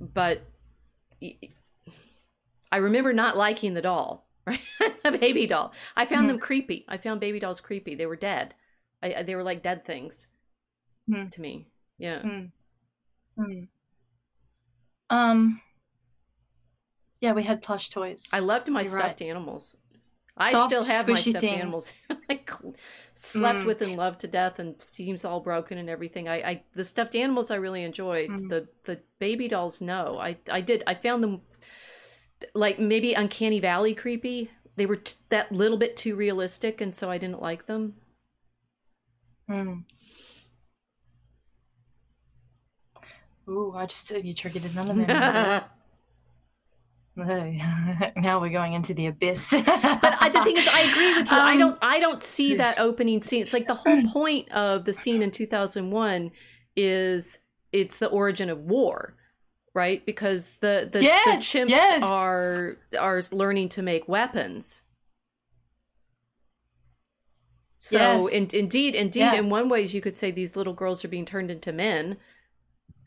but 0.00 0.42
I 2.72 2.76
remember 2.76 3.12
not 3.12 3.36
liking 3.36 3.74
the 3.74 3.82
doll, 3.82 4.26
right? 4.46 4.60
the 5.04 5.12
baby 5.12 5.46
doll. 5.46 5.72
I 5.96 6.06
found 6.06 6.28
them 6.28 6.38
creepy. 6.38 6.84
I 6.88 6.96
found 6.98 7.20
baby 7.20 7.40
dolls 7.40 7.60
creepy. 7.60 7.94
They 7.94 8.06
were 8.06 8.16
dead. 8.16 8.54
I, 9.02 9.22
they 9.22 9.34
were 9.34 9.42
like 9.42 9.62
dead 9.62 9.84
things 9.84 10.28
Hmm. 11.08 11.28
to 11.28 11.40
me. 11.40 11.66
Yeah. 11.98 12.20
Mm. 12.22 12.50
Mm. 13.38 13.68
Um. 15.10 15.60
Yeah, 17.20 17.32
we 17.32 17.42
had 17.42 17.62
plush 17.62 17.90
toys. 17.90 18.28
I 18.32 18.38
loved 18.38 18.68
my 18.68 18.82
You're 18.82 18.92
right. 18.94 19.04
stuffed 19.04 19.22
animals. 19.22 19.76
I 20.40 20.52
Soft, 20.52 20.70
still 20.70 20.84
have 20.84 21.06
my 21.08 21.20
stuffed 21.20 21.46
things. 21.46 21.60
animals. 21.60 21.94
I 22.30 22.40
slept 23.14 23.60
Mm. 23.60 23.66
with 23.66 23.82
and 23.82 23.96
loved 23.96 24.20
to 24.22 24.28
death, 24.28 24.58
and 24.58 24.80
seems 24.82 25.24
all 25.24 25.40
broken 25.40 25.78
and 25.78 25.88
everything. 25.90 26.28
I, 26.28 26.36
I 26.50 26.62
the 26.74 26.84
stuffed 26.84 27.14
animals 27.14 27.50
I 27.50 27.56
really 27.56 27.84
enjoyed. 27.84 28.30
Mm. 28.30 28.48
The 28.48 28.68
the 28.84 29.00
baby 29.18 29.48
dolls, 29.48 29.80
no. 29.80 30.18
I 30.18 30.38
I 30.50 30.60
did. 30.62 30.82
I 30.86 30.94
found 30.94 31.22
them 31.22 31.42
like 32.54 32.78
maybe 32.78 33.12
uncanny 33.14 33.60
valley 33.60 33.94
creepy. 33.94 34.50
They 34.76 34.86
were 34.86 34.96
t- 34.96 35.16
that 35.28 35.52
little 35.52 35.76
bit 35.78 35.96
too 35.96 36.16
realistic, 36.16 36.80
and 36.80 36.94
so 36.96 37.10
I 37.10 37.18
didn't 37.18 37.42
like 37.42 37.66
them. 37.66 37.96
Mm. 39.48 39.84
Ooh, 43.48 43.72
I 43.74 43.86
just 43.86 44.10
you 44.10 44.32
triggered 44.32 44.64
another 44.64 44.94
memory. 44.94 45.60
now 48.16 48.40
we're 48.40 48.50
going 48.50 48.72
into 48.72 48.94
the 48.94 49.06
abyss. 49.06 49.50
but 49.52 49.64
I, 49.68 50.30
the 50.32 50.42
thing 50.44 50.56
is, 50.56 50.66
I 50.68 50.80
agree 50.82 51.14
with 51.14 51.30
you. 51.30 51.36
I 51.36 51.52
Um, 51.52 51.58
don't. 51.58 51.78
I 51.82 52.00
don't 52.00 52.22
see 52.22 52.54
that 52.56 52.78
opening 52.78 53.22
scene. 53.22 53.42
It's 53.42 53.52
like 53.52 53.66
the 53.66 53.74
whole 53.74 54.02
point 54.12 54.50
of 54.52 54.84
the 54.84 54.92
scene 54.92 55.22
in 55.22 55.30
2001 55.30 56.30
is 56.76 57.38
it's 57.72 57.98
the 57.98 58.08
origin 58.08 58.48
of 58.50 58.58
war, 58.60 59.14
right? 59.74 60.04
Because 60.04 60.54
the 60.60 60.88
the, 60.92 61.02
Yes, 61.02 61.52
the 61.52 61.58
chimps 61.58 61.68
yes. 61.70 62.02
are 62.04 62.76
are 62.98 63.22
learning 63.32 63.68
to 63.70 63.82
make 63.82 64.08
weapons. 64.08 64.82
So, 67.78 67.96
Yes. 67.98 68.28
in, 68.32 68.48
indeed, 68.52 68.94
indeed, 68.94 69.20
Yeah. 69.20 69.34
in 69.34 69.48
one 69.48 69.68
ways, 69.70 69.94
you 69.94 70.00
could 70.02 70.16
say 70.16 70.30
these 70.30 70.54
little 70.54 70.74
girls 70.74 71.02
are 71.04 71.08
being 71.08 71.24
turned 71.24 71.50
into 71.50 71.72
men. 71.72 72.18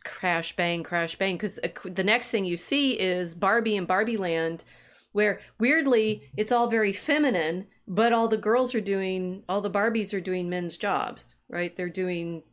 Crash 0.03 0.55
bang, 0.55 0.83
crash 0.83 1.15
bang. 1.17 1.35
Because 1.35 1.59
uh, 1.63 1.69
the 1.85 2.03
next 2.03 2.29
thing 2.31 2.45
you 2.45 2.57
see 2.57 2.99
is 2.99 3.33
Barbie 3.33 3.77
and 3.77 3.87
Barbie 3.87 4.17
Land, 4.17 4.65
where 5.13 5.39
weirdly 5.59 6.23
it's 6.35 6.51
all 6.51 6.67
very 6.67 6.91
feminine, 6.93 7.67
but 7.87 8.11
all 8.13 8.27
the 8.27 8.37
girls 8.37 8.75
are 8.75 8.81
doing, 8.81 9.43
all 9.47 9.61
the 9.61 9.69
Barbies 9.71 10.13
are 10.13 10.21
doing 10.21 10.49
men's 10.49 10.77
jobs, 10.77 11.35
right? 11.49 11.75
They're 11.75 11.89
doing. 11.89 12.43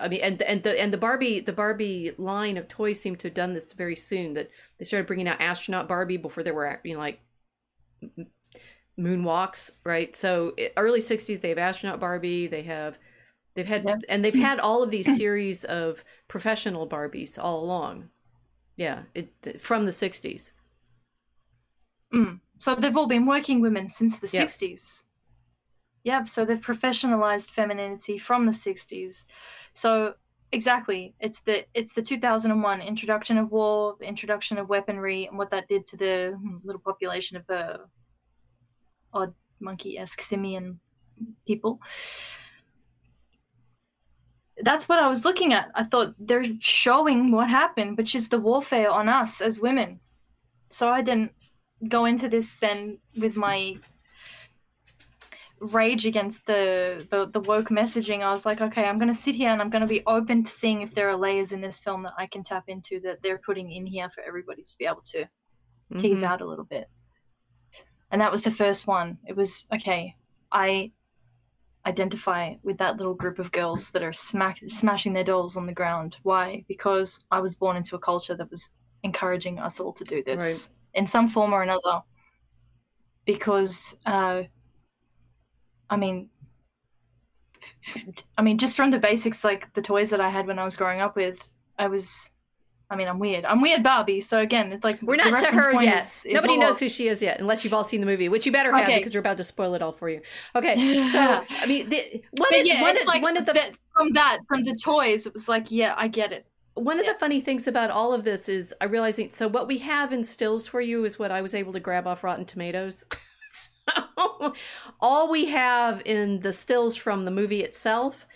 I 0.00 0.08
mean, 0.08 0.20
and 0.22 0.42
and 0.42 0.62
the 0.62 0.80
and 0.80 0.92
the 0.92 0.98
Barbie 0.98 1.40
the 1.40 1.52
Barbie 1.52 2.14
line 2.18 2.56
of 2.58 2.68
toys 2.68 3.00
seem 3.00 3.16
to 3.16 3.28
have 3.28 3.34
done 3.34 3.54
this 3.54 3.72
very 3.74 3.96
soon. 3.96 4.34
That 4.34 4.50
they 4.78 4.84
started 4.84 5.06
bringing 5.06 5.28
out 5.28 5.40
astronaut 5.40 5.88
Barbie 5.88 6.16
before 6.18 6.42
there 6.44 6.54
were 6.54 6.80
you 6.84 6.94
know 6.94 7.00
like 7.00 7.20
moonwalks, 8.98 9.70
right? 9.84 10.14
So 10.14 10.54
eh, 10.58 10.68
early 10.76 11.00
'60s 11.00 11.40
they 11.40 11.48
have 11.50 11.58
astronaut 11.58 12.00
Barbie. 12.00 12.46
They 12.46 12.62
have 12.62 12.98
they've 13.54 13.66
had 13.66 13.86
Yep. 13.86 14.00
and 14.08 14.24
they've 14.24 14.34
had 14.34 14.60
all 14.60 14.82
of 14.82 14.90
these 14.90 15.10
series 15.14 15.64
of 15.64 16.04
professional 16.32 16.88
Barbies 16.88 17.38
all 17.38 17.62
along. 17.62 18.08
Yeah, 18.76 19.02
it 19.14 19.60
from 19.60 19.84
the 19.84 19.90
'60s. 19.90 20.52
Mm. 22.14 22.40
So 22.56 22.74
they've 22.74 22.96
all 22.96 23.06
been 23.06 23.26
working 23.26 23.60
women 23.60 23.90
since 23.90 24.18
the 24.18 24.30
Yep. 24.32 24.48
60s. 24.48 25.04
Yep, 26.04 26.28
so 26.28 26.44
they've 26.44 26.68
professionalized 26.72 27.50
femininity 27.50 28.16
from 28.18 28.46
the 28.46 28.52
60s. 28.52 29.24
So 29.74 30.14
exactly. 30.52 31.14
It's 31.20 31.40
the 31.42 31.66
it's 31.74 31.92
the 31.92 32.02
2001 32.02 32.80
introduction 32.80 33.36
of 33.36 33.50
war, 33.50 33.96
the 34.00 34.08
introduction 34.08 34.56
of 34.56 34.70
weaponry, 34.70 35.26
and 35.26 35.36
what 35.36 35.50
that 35.50 35.68
did 35.68 35.86
to 35.88 35.96
the 35.98 36.14
little 36.64 36.80
population 36.80 37.36
of 37.36 37.46
the 37.46 37.62
odd 39.12 39.34
monkey-esque 39.60 40.22
simian 40.22 40.80
people. 41.46 41.78
That's 44.62 44.88
what 44.88 45.00
I 45.00 45.08
was 45.08 45.24
looking 45.24 45.52
at. 45.52 45.70
I 45.74 45.84
thought 45.84 46.14
they're 46.18 46.44
showing 46.60 47.30
what 47.32 47.50
happened, 47.50 47.98
which 47.98 48.14
is 48.14 48.28
the 48.28 48.38
warfare 48.38 48.90
on 48.90 49.08
us 49.08 49.40
as 49.40 49.60
women. 49.60 50.00
So 50.70 50.88
I 50.88 51.02
didn't 51.02 51.32
go 51.88 52.04
into 52.04 52.28
this 52.28 52.56
then 52.56 52.98
with 53.18 53.36
my 53.36 53.76
rage 55.60 56.06
against 56.06 56.44
the, 56.46 57.06
the 57.10 57.26
the 57.26 57.40
woke 57.40 57.68
messaging 57.68 58.20
i 58.20 58.32
was 58.32 58.44
like 58.44 58.60
okay 58.60 58.84
i'm 58.84 58.98
going 58.98 59.12
to 59.12 59.14
sit 59.14 59.34
here 59.34 59.50
and 59.50 59.62
i'm 59.62 59.70
going 59.70 59.80
to 59.80 59.86
be 59.86 60.02
open 60.08 60.42
to 60.42 60.50
seeing 60.50 60.82
if 60.82 60.92
there 60.92 61.08
are 61.08 61.16
layers 61.16 61.52
in 61.52 61.60
this 61.60 61.78
film 61.78 62.02
that 62.02 62.14
i 62.18 62.26
can 62.26 62.42
tap 62.42 62.64
into 62.66 62.98
that 62.98 63.22
they're 63.22 63.38
putting 63.38 63.70
in 63.70 63.86
here 63.86 64.10
for 64.10 64.24
everybody 64.24 64.62
to 64.62 64.76
be 64.78 64.86
able 64.86 65.02
to 65.04 65.18
mm-hmm. 65.18 65.98
tease 65.98 66.24
out 66.24 66.40
a 66.40 66.44
little 66.44 66.64
bit 66.64 66.88
and 68.10 68.20
that 68.20 68.32
was 68.32 68.42
the 68.42 68.50
first 68.50 68.88
one 68.88 69.16
it 69.24 69.36
was 69.36 69.68
okay 69.72 70.12
i 70.50 70.90
identify 71.86 72.54
with 72.62 72.78
that 72.78 72.96
little 72.96 73.14
group 73.14 73.38
of 73.38 73.52
girls 73.52 73.90
that 73.90 74.02
are 74.02 74.12
smack, 74.12 74.60
smashing 74.68 75.12
their 75.12 75.24
dolls 75.24 75.56
on 75.56 75.66
the 75.66 75.72
ground. 75.72 76.18
Why? 76.22 76.64
Because 76.68 77.24
i 77.30 77.40
was 77.40 77.56
born 77.56 77.76
into 77.76 77.96
a 77.96 77.98
culture 77.98 78.36
that 78.36 78.50
was 78.50 78.70
encouraging 79.02 79.58
us 79.58 79.80
all 79.80 79.92
to 79.92 80.04
do 80.04 80.22
this 80.22 80.42
right. 80.42 80.98
in 80.98 81.06
some 81.06 81.28
form 81.28 81.52
or 81.52 81.62
another. 81.62 82.02
Because 83.24 83.96
uh, 84.06 84.44
I 85.92 85.96
mean, 85.96 86.30
I 88.38 88.42
mean, 88.42 88.58
just 88.58 88.76
from 88.76 88.90
the 88.90 88.98
basics, 88.98 89.44
like 89.44 89.72
the 89.74 89.82
toys 89.82 90.10
that 90.10 90.20
I 90.20 90.30
had 90.30 90.46
when 90.46 90.58
I 90.58 90.64
was 90.64 90.74
growing 90.74 91.00
up 91.00 91.16
with, 91.16 91.46
I 91.78 91.88
was, 91.88 92.30
I 92.92 92.96
mean, 92.96 93.08
I'm 93.08 93.18
weird. 93.18 93.44
I'm 93.46 93.62
weird 93.62 93.82
Barbie. 93.82 94.20
So 94.20 94.38
again, 94.38 94.70
it's 94.70 94.84
like 94.84 95.00
we're 95.00 95.16
not 95.16 95.38
to 95.38 95.46
her 95.46 95.82
yet. 95.82 96.02
Is, 96.02 96.26
is 96.26 96.34
Nobody 96.34 96.58
knows 96.58 96.78
who 96.78 96.88
she 96.88 97.08
is 97.08 97.22
yet, 97.22 97.40
unless 97.40 97.64
you've 97.64 97.72
all 97.72 97.84
seen 97.84 98.00
the 98.00 98.06
movie, 98.06 98.28
which 98.28 98.44
you 98.44 98.52
better 98.52 98.70
have 98.70 98.86
okay. 98.86 98.98
because 98.98 99.14
we're 99.14 99.20
about 99.20 99.38
to 99.38 99.44
spoil 99.44 99.74
it 99.74 99.80
all 99.80 99.92
for 99.92 100.10
you. 100.10 100.20
Okay, 100.54 101.08
so 101.12 101.44
I 101.48 101.66
mean, 101.66 101.88
the, 101.88 102.22
one, 102.36 102.54
of, 102.54 102.66
yeah, 102.66 102.82
one, 102.82 102.96
like 103.06 103.22
one 103.22 103.36
of 103.38 103.46
the, 103.46 103.54
the 103.54 103.72
from 103.96 104.12
that 104.12 104.40
from 104.46 104.62
the 104.62 104.74
toys, 104.74 105.26
it 105.26 105.32
was 105.32 105.48
like, 105.48 105.70
yeah, 105.70 105.94
I 105.96 106.08
get 106.08 106.32
it. 106.32 106.46
One 106.74 106.98
of 106.98 107.06
yeah. 107.06 107.14
the 107.14 107.18
funny 107.18 107.40
things 107.40 107.66
about 107.66 107.90
all 107.90 108.12
of 108.12 108.24
this 108.24 108.48
is 108.48 108.74
I 108.80 108.84
realizing 108.84 109.30
so 109.30 109.48
what 109.48 109.66
we 109.66 109.78
have 109.78 110.12
in 110.12 110.22
stills 110.22 110.66
for 110.66 110.80
you 110.80 111.04
is 111.04 111.18
what 111.18 111.30
I 111.30 111.40
was 111.40 111.54
able 111.54 111.72
to 111.72 111.80
grab 111.80 112.06
off 112.06 112.22
Rotten 112.22 112.44
Tomatoes. 112.44 113.06
so 113.54 114.54
all 115.00 115.30
we 115.30 115.46
have 115.46 116.02
in 116.04 116.40
the 116.40 116.52
stills 116.52 116.96
from 116.96 117.24
the 117.24 117.30
movie 117.30 117.62
itself 117.62 118.26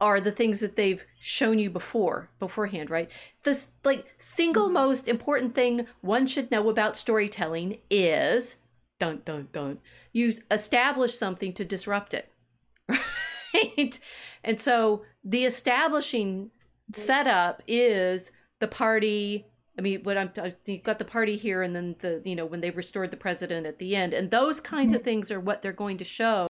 are 0.00 0.20
the 0.20 0.30
things 0.30 0.60
that 0.60 0.76
they've 0.76 1.04
shown 1.18 1.58
you 1.58 1.70
before 1.70 2.30
beforehand 2.38 2.90
right 2.90 3.10
this 3.44 3.68
like 3.84 4.06
single 4.18 4.64
mm-hmm. 4.64 4.74
most 4.74 5.08
important 5.08 5.54
thing 5.54 5.86
one 6.00 6.26
should 6.26 6.50
know 6.50 6.68
about 6.68 6.96
storytelling 6.96 7.78
is 7.90 8.56
dun 8.98 9.22
dun 9.24 9.48
dun 9.52 9.78
you 10.12 10.32
establish 10.50 11.14
something 11.14 11.52
to 11.52 11.64
disrupt 11.64 12.14
it 12.14 12.30
right 12.88 13.98
and 14.44 14.60
so 14.60 15.02
the 15.24 15.44
establishing 15.44 16.50
setup 16.92 17.62
is 17.66 18.32
the 18.60 18.68
party 18.68 19.46
I 19.78 19.82
mean, 19.82 20.02
what 20.04 20.16
I'm 20.16 20.30
you've 20.64 20.82
got 20.82 20.98
the 20.98 21.04
party 21.04 21.36
here, 21.36 21.60
and 21.60 21.76
then 21.76 21.96
the 21.98 22.22
you 22.24 22.34
know 22.34 22.46
when 22.46 22.60
they 22.60 22.70
restored 22.70 23.10
the 23.10 23.16
president 23.16 23.66
at 23.66 23.78
the 23.78 23.94
end, 23.94 24.14
and 24.14 24.30
those 24.30 24.60
kinds 24.60 24.92
of 24.94 25.00
mm-hmm. 25.00 25.04
things 25.04 25.30
are 25.30 25.40
what 25.40 25.60
they're 25.60 25.72
going 25.72 25.98
to 25.98 26.04
show 26.04 26.48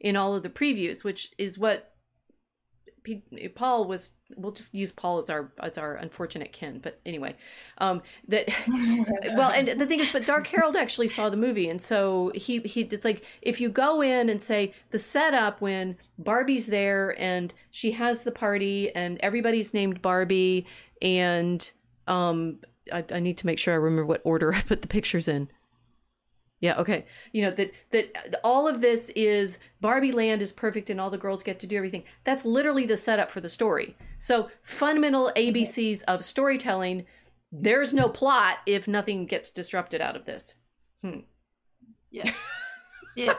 in 0.00 0.16
all 0.16 0.34
of 0.34 0.42
the 0.42 0.50
previews, 0.50 1.02
which 1.02 1.32
is 1.38 1.58
what 1.58 1.94
P- 3.02 3.22
Paul 3.54 3.86
was. 3.86 4.10
We'll 4.36 4.52
just 4.52 4.74
use 4.74 4.92
Paul 4.92 5.16
as 5.16 5.30
our 5.30 5.52
as 5.58 5.78
our 5.78 5.94
unfortunate 5.94 6.52
Ken, 6.52 6.80
but 6.82 7.00
anyway, 7.06 7.34
um, 7.78 8.02
that 8.28 8.48
well, 8.68 9.50
and 9.50 9.68
the 9.80 9.86
thing 9.86 10.00
is, 10.00 10.10
but 10.10 10.26
Dark 10.26 10.46
Herald 10.46 10.76
actually 10.76 11.08
saw 11.08 11.30
the 11.30 11.36
movie, 11.36 11.68
and 11.68 11.80
so 11.80 12.30
he 12.34 12.58
he 12.60 12.82
it's 12.82 13.06
like 13.06 13.24
if 13.40 13.58
you 13.58 13.70
go 13.70 14.02
in 14.02 14.28
and 14.28 14.42
say 14.42 14.74
the 14.90 14.98
setup 14.98 15.62
when 15.62 15.96
Barbie's 16.18 16.66
there 16.66 17.18
and 17.18 17.54
she 17.70 17.92
has 17.92 18.24
the 18.24 18.32
party 18.32 18.94
and 18.94 19.18
everybody's 19.20 19.72
named 19.72 20.02
Barbie 20.02 20.66
and 21.00 21.72
um 22.06 22.58
I, 22.92 23.04
I 23.12 23.20
need 23.20 23.38
to 23.38 23.46
make 23.46 23.58
sure 23.58 23.74
I 23.74 23.76
remember 23.76 24.06
what 24.06 24.20
order 24.24 24.52
I 24.54 24.60
put 24.60 24.82
the 24.82 24.88
pictures 24.88 25.28
in. 25.28 25.48
Yeah, 26.60 26.78
okay. 26.78 27.06
You 27.32 27.42
know 27.42 27.50
that 27.52 27.72
that 27.90 28.40
all 28.42 28.66
of 28.66 28.80
this 28.80 29.10
is 29.10 29.58
Barbie 29.80 30.12
Land 30.12 30.42
is 30.42 30.52
perfect 30.52 30.90
and 30.90 31.00
all 31.00 31.10
the 31.10 31.18
girls 31.18 31.42
get 31.42 31.60
to 31.60 31.66
do 31.66 31.76
everything. 31.76 32.02
That's 32.24 32.44
literally 32.44 32.84
the 32.84 32.96
setup 32.96 33.30
for 33.30 33.40
the 33.40 33.48
story. 33.48 33.96
So, 34.18 34.50
fundamental 34.62 35.30
ABCs 35.36 36.02
of 36.08 36.24
storytelling, 36.24 37.06
there's 37.52 37.94
no 37.94 38.08
plot 38.08 38.58
if 38.66 38.88
nothing 38.88 39.26
gets 39.26 39.50
disrupted 39.50 40.00
out 40.00 40.16
of 40.16 40.24
this. 40.24 40.56
Hmm. 41.02 41.20
Yeah. 42.10 42.32
Yeah. 43.16 43.34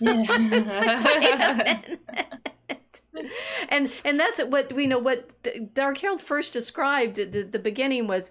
yeah. 0.00 1.80
and 3.70 3.90
and 4.04 4.20
that's 4.20 4.42
what 4.44 4.72
we 4.74 4.86
know 4.86 4.98
what 4.98 5.30
Dark 5.74 5.98
Herald 5.98 6.20
first 6.20 6.52
described 6.52 7.16
the, 7.16 7.42
the 7.42 7.58
beginning 7.58 8.06
was 8.06 8.30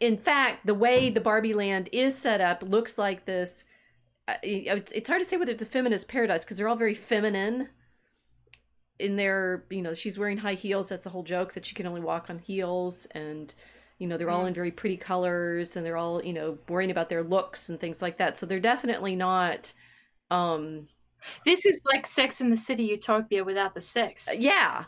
in 0.00 0.16
fact 0.16 0.66
the 0.66 0.74
way 0.74 1.10
the 1.10 1.20
Barbie 1.20 1.54
land 1.54 1.88
is 1.92 2.16
set 2.16 2.40
up 2.40 2.62
looks 2.62 2.98
like 2.98 3.24
this 3.24 3.64
uh, 4.26 4.34
it's 4.42 5.08
hard 5.08 5.22
to 5.22 5.26
say 5.26 5.36
whether 5.36 5.52
it's 5.52 5.62
a 5.62 5.66
feminist 5.66 6.08
paradise 6.08 6.44
because 6.44 6.56
they're 6.56 6.68
all 6.68 6.76
very 6.76 6.94
feminine 6.94 7.68
in 8.98 9.16
their 9.16 9.64
you 9.70 9.82
know 9.82 9.94
she's 9.94 10.18
wearing 10.18 10.38
high 10.38 10.54
heels 10.54 10.88
that's 10.88 11.04
the 11.04 11.10
whole 11.10 11.22
joke 11.22 11.52
that 11.54 11.64
she 11.64 11.74
can 11.74 11.86
only 11.86 12.00
walk 12.00 12.28
on 12.28 12.38
heels 12.38 13.06
and 13.12 13.54
you 13.98 14.06
know 14.06 14.16
they're 14.16 14.30
all 14.30 14.46
in 14.46 14.54
very 14.54 14.70
pretty 14.70 14.96
colors 14.96 15.76
and 15.76 15.86
they're 15.86 15.96
all 15.96 16.24
you 16.24 16.32
know 16.32 16.58
worrying 16.68 16.90
about 16.90 17.08
their 17.08 17.22
looks 17.22 17.68
and 17.68 17.78
things 17.78 18.02
like 18.02 18.18
that 18.18 18.36
so 18.36 18.46
they're 18.46 18.60
definitely 18.60 19.14
not 19.14 19.72
um 20.30 20.88
this 21.44 21.66
is 21.66 21.80
like 21.84 22.06
Sex 22.06 22.40
in 22.40 22.50
the 22.50 22.56
City 22.56 22.84
utopia 22.84 23.44
without 23.44 23.74
the 23.74 23.80
sex. 23.80 24.28
Uh, 24.28 24.32
yeah. 24.38 24.84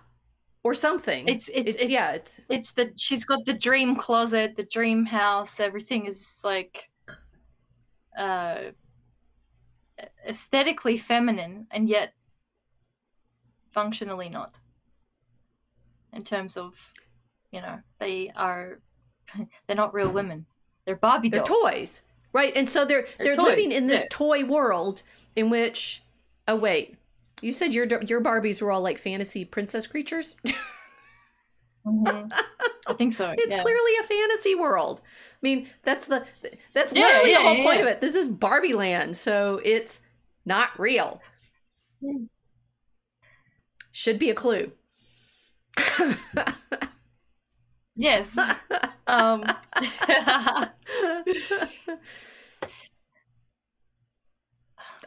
Or 0.62 0.74
something. 0.74 1.26
It's 1.26 1.48
it's, 1.48 1.70
it's, 1.70 1.82
it's 1.82 1.90
yeah, 1.90 2.12
it's 2.12 2.40
it's 2.50 2.72
the 2.72 2.92
she's 2.96 3.24
got 3.24 3.46
the 3.46 3.54
dream 3.54 3.96
closet, 3.96 4.56
the 4.56 4.64
dream 4.64 5.06
house, 5.06 5.58
everything 5.58 6.06
is 6.06 6.40
like 6.44 6.90
uh 8.18 8.64
aesthetically 10.26 10.98
feminine 10.98 11.66
and 11.70 11.88
yet 11.88 12.12
functionally 13.70 14.28
not. 14.28 14.58
In 16.12 16.24
terms 16.24 16.58
of 16.58 16.74
you 17.52 17.62
know, 17.62 17.78
they 17.98 18.30
are 18.36 18.80
they're 19.66 19.76
not 19.76 19.94
real 19.94 20.10
women. 20.10 20.44
They're 20.84 20.96
Barbie 20.96 21.30
dolls. 21.30 21.48
They're 21.48 21.72
toys. 21.72 22.02
Right. 22.32 22.52
And 22.54 22.68
so 22.68 22.84
they're 22.84 23.06
they're, 23.18 23.34
they're 23.34 23.44
living 23.44 23.72
in 23.72 23.86
this 23.86 24.02
yeah. 24.02 24.08
toy 24.10 24.44
world 24.44 25.02
in 25.36 25.48
which 25.48 26.02
Oh 26.50 26.56
wait, 26.56 26.96
you 27.40 27.52
said 27.52 27.74
your 27.74 27.86
your 28.02 28.20
Barbies 28.20 28.60
were 28.60 28.70
all 28.70 28.80
like 28.80 28.98
fantasy 28.98 29.44
princess 29.44 29.86
creatures. 29.86 30.36
mm-hmm. 31.86 32.32
I 32.86 32.92
think 32.94 33.12
so. 33.12 33.34
It's 33.36 33.52
yeah. 33.52 33.62
clearly 33.62 33.92
a 34.00 34.04
fantasy 34.04 34.54
world. 34.54 35.00
I 35.04 35.38
mean, 35.42 35.68
that's 35.82 36.06
the 36.06 36.24
that's 36.74 36.94
yeah, 36.94 37.06
literally 37.06 37.32
yeah, 37.32 37.38
the 37.38 37.44
whole 37.44 37.64
point 37.64 37.80
of 37.80 37.86
it. 37.86 38.00
This 38.00 38.16
is 38.16 38.28
Barbie 38.28 38.74
land, 38.74 39.16
so 39.16 39.60
it's 39.64 40.02
not 40.44 40.78
real. 40.78 41.20
Should 43.92 44.18
be 44.18 44.30
a 44.30 44.34
clue. 44.34 44.72
yes. 47.96 48.38
um 49.06 49.44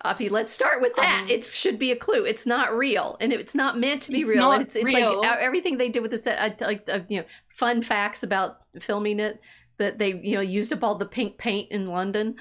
Api, 0.06 0.30
let's 0.30 0.52
start 0.52 0.82
with 0.82 0.96
that. 0.96 1.22
Um, 1.22 1.30
it 1.30 1.46
should 1.46 1.80
be 1.80 1.92
a 1.92 1.96
clue. 1.96 2.26
It's 2.26 2.46
not 2.46 2.76
real, 2.76 3.16
and 3.22 3.32
it's 3.32 3.56
not 3.56 3.80
meant 3.80 4.02
to 4.04 4.12
be 4.12 4.22
it's 4.22 4.30
real. 4.30 4.52
It's, 4.52 4.76
it's 4.76 4.86
real. 4.86 5.22
like 5.22 5.40
everything 5.40 5.78
they 5.78 5.90
did 5.90 6.02
with 6.02 6.12
the 6.12 6.18
set. 6.18 6.60
Like 6.60 6.82
uh, 6.90 7.00
you 7.08 7.20
know, 7.20 7.26
fun 7.48 7.82
facts 7.82 8.24
about 8.24 8.66
filming 8.82 9.20
it 9.20 9.40
that 9.78 10.00
they 10.00 10.14
you 10.22 10.36
know 10.36 10.42
used 10.42 10.74
up 10.74 10.84
all 10.84 10.96
the 10.96 11.06
pink 11.06 11.38
paint 11.38 11.72
in 11.72 11.88
London 11.88 12.36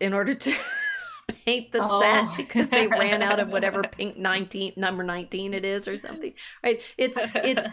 in 0.00 0.12
order 0.12 0.34
to 0.34 0.54
paint 1.44 1.72
the 1.72 1.80
oh. 1.82 2.00
set 2.00 2.36
because 2.36 2.68
they 2.68 2.86
ran 2.86 3.22
out 3.22 3.40
of 3.40 3.50
whatever 3.50 3.82
pink 3.90 4.16
19 4.16 4.74
number 4.76 5.02
19 5.02 5.54
it 5.54 5.64
is 5.64 5.86
or 5.88 5.98
something 5.98 6.32
right 6.62 6.82
it's 6.96 7.18
it's 7.36 7.66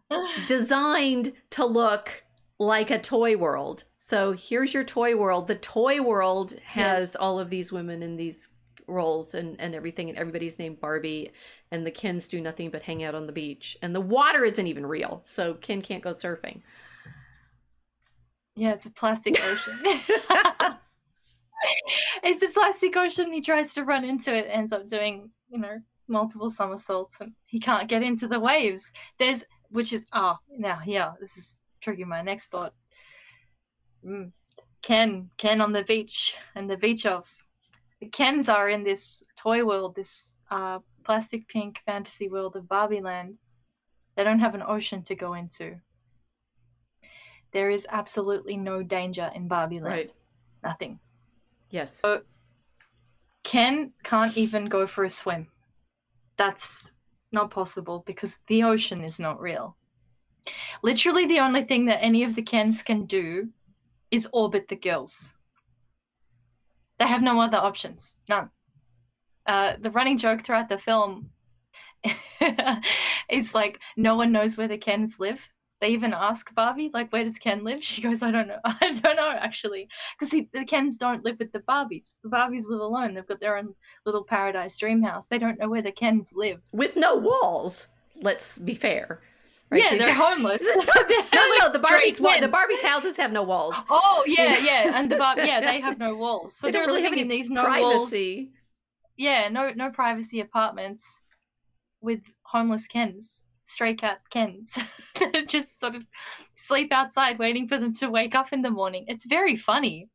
designed 0.48 1.32
to 1.50 1.64
look 1.64 2.24
like 2.58 2.90
a 2.90 2.98
toy 2.98 3.36
world 3.36 3.84
so 3.98 4.32
here's 4.32 4.72
your 4.72 4.84
toy 4.84 5.16
world 5.16 5.46
the 5.46 5.54
toy 5.54 6.00
world 6.00 6.54
has 6.64 7.10
yes. 7.10 7.16
all 7.16 7.38
of 7.38 7.50
these 7.50 7.70
women 7.70 8.02
in 8.02 8.16
these 8.16 8.48
roles 8.86 9.34
and, 9.34 9.60
and 9.60 9.74
everything, 9.74 10.08
and 10.08 10.18
everybody's 10.18 10.58
named 10.58 10.80
Barbie, 10.80 11.32
and 11.70 11.86
the 11.86 11.90
Kens 11.90 12.28
do 12.28 12.40
nothing 12.40 12.70
but 12.70 12.82
hang 12.82 13.02
out 13.02 13.14
on 13.14 13.26
the 13.26 13.32
beach, 13.32 13.76
and 13.82 13.94
the 13.94 14.00
water 14.00 14.44
isn't 14.44 14.66
even 14.66 14.86
real, 14.86 15.20
so 15.24 15.54
Ken 15.54 15.80
can't 15.82 16.02
go 16.02 16.10
surfing. 16.10 16.62
Yeah, 18.54 18.72
it's 18.72 18.86
a 18.86 18.90
plastic 18.90 19.38
ocean. 19.42 19.74
it's 22.22 22.42
a 22.42 22.48
plastic 22.48 22.96
ocean. 22.96 23.32
He 23.32 23.40
tries 23.40 23.74
to 23.74 23.84
run 23.84 24.04
into 24.04 24.34
it, 24.34 24.46
ends 24.48 24.72
up 24.72 24.88
doing, 24.88 25.30
you 25.50 25.58
know, 25.58 25.78
multiple 26.08 26.50
somersaults 26.50 27.20
and 27.20 27.32
he 27.46 27.58
can't 27.58 27.88
get 27.88 28.02
into 28.02 28.28
the 28.28 28.40
waves. 28.40 28.92
There's 29.18 29.44
which 29.70 29.92
is 29.92 30.06
oh 30.12 30.36
now 30.50 30.80
yeah 30.86 31.12
this 31.20 31.36
is 31.36 31.58
triggering 31.84 32.06
my 32.06 32.22
next 32.22 32.46
thought. 32.46 32.74
Mm. 34.04 34.32
Ken 34.82 35.30
Ken 35.36 35.60
on 35.60 35.72
the 35.72 35.84
beach 35.84 36.36
and 36.54 36.70
the 36.70 36.76
beach 36.76 37.06
of 37.06 37.28
the 38.00 38.06
Kens 38.06 38.48
are 38.48 38.68
in 38.68 38.82
this 38.82 39.22
toy 39.36 39.64
world, 39.64 39.94
this 39.94 40.34
uh, 40.50 40.80
plastic 41.04 41.48
pink 41.48 41.80
fantasy 41.86 42.28
world 42.28 42.56
of 42.56 42.68
Barbie 42.68 43.00
Land. 43.00 43.36
They 44.16 44.24
don't 44.24 44.40
have 44.40 44.54
an 44.54 44.64
ocean 44.66 45.02
to 45.04 45.14
go 45.14 45.34
into. 45.34 45.76
There 47.52 47.70
is 47.70 47.86
absolutely 47.90 48.56
no 48.56 48.82
danger 48.82 49.30
in 49.34 49.48
Barbie 49.48 49.80
Land. 49.80 49.94
Right. 49.94 50.12
Nothing. 50.62 50.98
Yes. 51.70 52.00
So 52.00 52.22
Ken 53.44 53.92
can't 54.02 54.36
even 54.36 54.64
go 54.64 54.86
for 54.86 55.04
a 55.04 55.10
swim. 55.10 55.46
That's 56.36 56.94
not 57.30 57.50
possible 57.50 58.02
because 58.04 58.38
the 58.48 58.64
ocean 58.64 59.04
is 59.04 59.20
not 59.20 59.40
real. 59.40 59.76
Literally, 60.82 61.26
the 61.26 61.38
only 61.38 61.62
thing 61.62 61.84
that 61.86 62.02
any 62.02 62.24
of 62.24 62.34
the 62.34 62.42
Kens 62.42 62.82
can 62.82 63.06
do 63.06 63.48
is 64.10 64.28
orbit 64.32 64.66
the 64.66 64.74
girls. 64.74 65.35
They 66.98 67.06
have 67.06 67.22
no 67.22 67.40
other 67.40 67.58
options. 67.58 68.16
None. 68.28 68.50
Uh, 69.46 69.74
the 69.80 69.90
running 69.90 70.18
joke 70.18 70.42
throughout 70.42 70.68
the 70.68 70.78
film 70.78 71.30
is 73.30 73.54
like 73.54 73.78
no 73.96 74.16
one 74.16 74.32
knows 74.32 74.56
where 74.56 74.68
the 74.68 74.78
Kens 74.78 75.20
live. 75.20 75.48
They 75.80 75.88
even 75.88 76.14
ask 76.14 76.54
Barbie, 76.54 76.90
like, 76.94 77.12
where 77.12 77.22
does 77.24 77.36
Ken 77.36 77.62
live? 77.62 77.82
She 77.84 78.00
goes, 78.00 78.22
I 78.22 78.30
don't 78.30 78.48
know. 78.48 78.60
I 78.64 78.92
don't 78.92 79.16
know, 79.16 79.30
actually. 79.30 79.88
Because 80.18 80.30
the 80.52 80.64
Kens 80.64 80.96
don't 80.96 81.24
live 81.24 81.38
with 81.38 81.52
the 81.52 81.60
Barbies. 81.60 82.14
The 82.22 82.30
Barbies 82.30 82.64
live 82.68 82.80
alone. 82.80 83.14
They've 83.14 83.26
got 83.26 83.40
their 83.40 83.58
own 83.58 83.74
little 84.06 84.24
paradise 84.24 84.78
dream 84.78 85.02
house. 85.02 85.28
They 85.28 85.38
don't 85.38 85.58
know 85.58 85.68
where 85.68 85.82
the 85.82 85.92
Kens 85.92 86.30
live. 86.34 86.62
With 86.72 86.96
no 86.96 87.16
walls, 87.16 87.88
let's 88.22 88.56
be 88.58 88.74
fair. 88.74 89.20
Right? 89.70 89.82
Yeah, 89.82 89.90
They 89.90 89.98
they're 89.98 90.14
homeless. 90.14 90.62
no, 90.76 90.78
no, 91.58 91.72
the 91.72 91.80
Barbies, 91.80 92.16
the 92.18 92.48
Barbies' 92.48 92.82
houses 92.82 93.16
have 93.16 93.32
no 93.32 93.42
walls. 93.42 93.74
Oh 93.90 94.22
yeah, 94.26 94.58
yeah, 94.62 94.92
and 94.98 95.10
the 95.10 95.16
bar- 95.16 95.38
yeah, 95.38 95.60
they 95.60 95.80
have 95.80 95.98
no 95.98 96.14
walls, 96.14 96.54
so 96.56 96.66
they 96.66 96.70
they're 96.72 96.82
don't 96.82 96.88
really 96.88 97.02
have 97.02 97.12
living 97.12 97.30
any 97.30 97.34
in 97.34 97.40
these 97.42 97.50
no 97.50 97.64
walls. 97.64 98.10
privacy. 98.10 98.52
Yeah, 99.16 99.48
no, 99.48 99.70
no 99.74 99.90
privacy 99.90 100.40
apartments 100.40 101.22
with 102.00 102.20
homeless 102.42 102.86
Kens, 102.86 103.42
stray 103.64 103.94
cat 103.94 104.20
Kens, 104.30 104.78
just 105.46 105.80
sort 105.80 105.94
of 105.96 106.06
sleep 106.54 106.92
outside, 106.92 107.38
waiting 107.38 107.66
for 107.66 107.78
them 107.78 107.92
to 107.94 108.08
wake 108.08 108.34
up 108.36 108.52
in 108.52 108.62
the 108.62 108.70
morning. 108.70 109.04
It's 109.08 109.24
very 109.24 109.56
funny. 109.56 110.08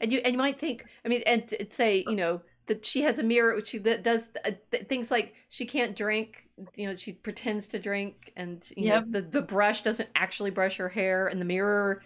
and 0.00 0.12
you 0.12 0.20
and 0.20 0.32
you 0.32 0.38
might 0.38 0.58
think 0.58 0.84
i 1.04 1.08
mean 1.08 1.22
and 1.26 1.52
say 1.70 2.04
you 2.08 2.16
know 2.16 2.40
that 2.66 2.84
she 2.84 3.02
has 3.02 3.18
a 3.18 3.22
mirror 3.22 3.54
which 3.54 3.68
she 3.68 3.78
that 3.78 4.02
does 4.02 4.30
uh, 4.44 4.50
th- 4.70 4.86
things 4.88 5.10
like 5.10 5.34
she 5.48 5.66
can't 5.66 5.94
drink 5.94 6.43
you 6.76 6.88
know 6.88 6.94
she 6.96 7.12
pretends 7.12 7.68
to 7.68 7.78
drink 7.78 8.32
and 8.36 8.72
you 8.76 8.84
Yep. 8.84 8.92
know 8.92 9.04
the, 9.10 9.20
the 9.20 9.42
brush 9.42 9.82
doesn't 9.82 10.08
actually 10.14 10.50
brush 10.50 10.76
her 10.76 10.88
hair 10.88 11.26
and 11.26 11.40
the 11.40 11.44
mirror 11.44 12.02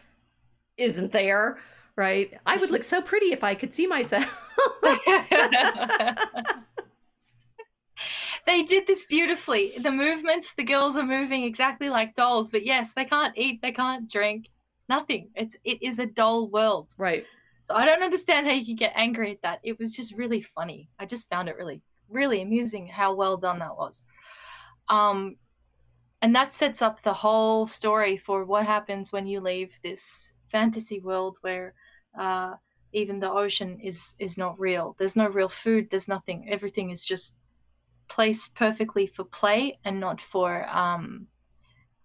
isn't 0.77 1.13
there 1.13 1.59
right 1.97 2.35
i 2.47 2.57
would 2.57 2.71
look 2.71 2.85
so 2.85 3.03
pretty 3.03 3.27
if 3.33 3.45
i 3.45 3.55
could 3.55 3.73
see 3.75 3.87
myself 3.87 4.55
they 8.47 8.63
did 8.63 8.87
this 8.87 9.05
beautifully. 9.07 9.73
The 9.79 9.91
movements, 9.91 10.55
the 10.55 10.63
girls 10.65 10.97
are 10.97 11.03
moving 11.05 11.45
exactly 11.45 11.89
like 11.91 12.15
dolls, 12.15 12.51
but 12.51 12.65
yes, 12.65 12.93
they 12.95 13.05
can't 13.05 13.37
eat, 13.37 13.61
they 13.63 13.73
can't 13.73 14.11
drink, 14.11 14.49
nothing. 14.89 15.31
It's 15.35 15.57
it 15.65 15.83
is 15.83 15.99
a 15.99 16.07
doll 16.07 16.49
world. 16.49 16.95
right 16.99 17.27
So 17.65 17.75
I 17.75 17.87
don't 17.87 18.03
understand 18.03 18.47
how 18.47 18.55
you 18.55 18.67
could 18.67 18.79
get 18.79 18.93
angry 18.97 19.33
at 19.33 19.43
that. 19.43 19.61
It 19.63 19.79
was 19.79 19.95
just 19.95 20.15
really 20.17 20.43
funny. 20.43 20.91
I 20.99 21.07
just 21.07 21.31
found 21.31 21.49
it 21.49 21.57
really, 21.57 21.83
really 22.09 22.43
amusing 22.43 22.87
how 22.89 23.15
well 23.15 23.37
done 23.37 23.59
that 23.61 23.77
was. 23.77 24.05
Um, 24.89 25.37
and 26.23 26.35
that 26.35 26.53
sets 26.53 26.83
up 26.83 27.03
the 27.03 27.15
whole 27.15 27.67
story 27.67 28.17
for 28.17 28.45
what 28.45 28.67
happens 28.67 29.13
when 29.13 29.27
you 29.27 29.41
leave 29.41 29.79
this 29.83 30.33
fantasy 30.49 31.01
world 31.01 31.39
where 31.43 31.75
uh, 32.19 32.55
even 32.93 33.21
the 33.21 33.31
ocean 33.31 33.79
is 33.81 34.15
is 34.19 34.39
not 34.39 34.59
real. 34.59 34.97
There's 34.99 35.17
no 35.17 35.29
real 35.29 35.49
food. 35.49 35.91
There's 35.91 36.09
nothing. 36.09 36.49
Everything 36.49 36.91
is 36.91 37.05
just 37.05 37.37
placed 38.09 38.55
perfectly 38.55 39.07
for 39.07 39.25
play 39.25 39.79
and 39.85 40.01
not 40.01 40.21
for 40.21 40.67
um, 40.69 41.29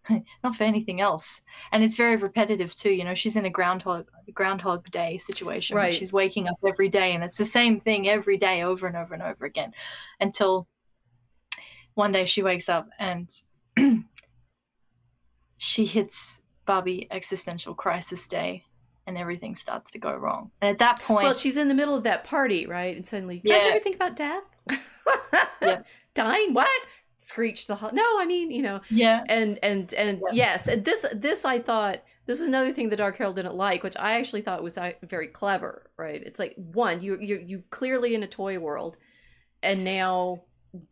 not 0.43 0.55
for 0.55 0.63
anything 0.63 0.99
else 1.01 1.41
and 1.71 1.83
it's 1.83 1.95
very 1.95 2.15
repetitive 2.17 2.75
too 2.75 2.91
you 2.91 3.03
know 3.03 3.15
she's 3.15 3.35
in 3.35 3.45
a 3.45 3.49
groundhog 3.49 4.05
groundhog 4.33 4.89
day 4.91 5.17
situation 5.17 5.79
where 5.79 5.87
Right. 5.87 5.93
she's 5.93 6.11
waking 6.13 6.47
up 6.47 6.57
every 6.67 6.89
day 6.89 7.13
and 7.13 7.23
it's 7.23 7.37
the 7.37 7.45
same 7.45 7.79
thing 7.79 8.09
every 8.09 8.37
day 8.37 8.63
over 8.63 8.85
and 8.87 8.97
over 8.97 9.13
and 9.13 9.23
over 9.23 9.45
again 9.45 9.73
until 10.19 10.67
one 11.95 12.11
day 12.11 12.25
she 12.25 12.41
wakes 12.43 12.69
up 12.69 12.89
and 12.99 13.29
she 15.57 15.85
hits 15.85 16.41
barbie 16.65 17.07
existential 17.11 17.73
crisis 17.73 18.27
day 18.27 18.63
and 19.05 19.17
everything 19.17 19.55
starts 19.55 19.91
to 19.91 19.99
go 19.99 20.15
wrong. 20.15 20.49
And 20.61 20.71
at 20.71 20.79
that 20.79 20.99
point 21.01 21.25
well 21.25 21.33
she's 21.33 21.57
in 21.57 21.67
the 21.67 21.73
middle 21.73 21.95
of 21.95 22.03
that 22.03 22.23
party 22.23 22.65
right? 22.65 22.95
And 22.95 23.05
suddenly 23.05 23.41
you 23.43 23.51
guys 23.51 23.61
Yeah. 23.63 23.69
ever 23.71 23.79
think 23.79 23.95
about 23.95 24.15
death? 24.15 24.43
Yep. 25.61 25.85
dying? 26.13 26.53
What? 26.53 26.67
Screeched 27.17 27.67
the 27.67 27.75
ho- 27.75 27.89
no 27.93 28.03
i 28.19 28.25
mean 28.25 28.51
you 28.51 28.61
know 28.61 28.81
yeah. 28.89 29.23
and 29.29 29.57
and 29.63 29.93
and 29.93 30.19
Yeah. 30.33 30.33
yes 30.33 30.67
and 30.67 30.83
this 30.83 31.05
this 31.13 31.45
i 31.45 31.57
thought 31.57 32.01
this 32.25 32.39
was 32.39 32.47
another 32.49 32.73
thing 32.73 32.89
that 32.89 32.97
dark 32.97 33.17
herald 33.17 33.37
didn't 33.37 33.55
like 33.55 33.81
which 33.81 33.95
i 33.97 34.19
actually 34.19 34.41
thought 34.41 34.61
was 34.61 34.77
uh, 34.77 34.91
very 35.03 35.27
clever 35.27 35.89
right? 35.97 36.21
It's 36.21 36.37
like 36.37 36.53
one 36.57 37.01
you 37.01 37.17
you 37.21 37.41
you 37.45 37.63
clearly 37.69 38.13
in 38.13 38.23
a 38.23 38.27
toy 38.27 38.59
world 38.59 38.97
and 39.61 39.85
now 39.85 40.41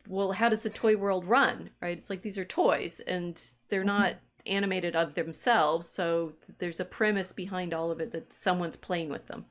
well 0.08 0.32
how 0.32 0.48
does 0.48 0.62
the 0.62 0.70
toy 0.70 0.96
world 0.96 1.24
run 1.24 1.70
right? 1.80 1.98
It's 1.98 2.10
like 2.10 2.22
these 2.22 2.38
are 2.38 2.44
toys 2.44 3.00
and 3.00 3.40
they're 3.68 3.80
mm-hmm. 3.80 3.88
not 3.88 4.14
animated 4.44 4.96
of 4.96 5.14
themselves 5.14 5.88
so 5.88 6.32
there's 6.58 6.80
a 6.80 6.84
premise 6.84 7.32
behind 7.32 7.72
all 7.72 7.90
of 7.90 8.00
it 8.00 8.12
that 8.12 8.32
someone's 8.32 8.76
playing 8.76 9.08
with 9.08 9.26
them. 9.28 9.46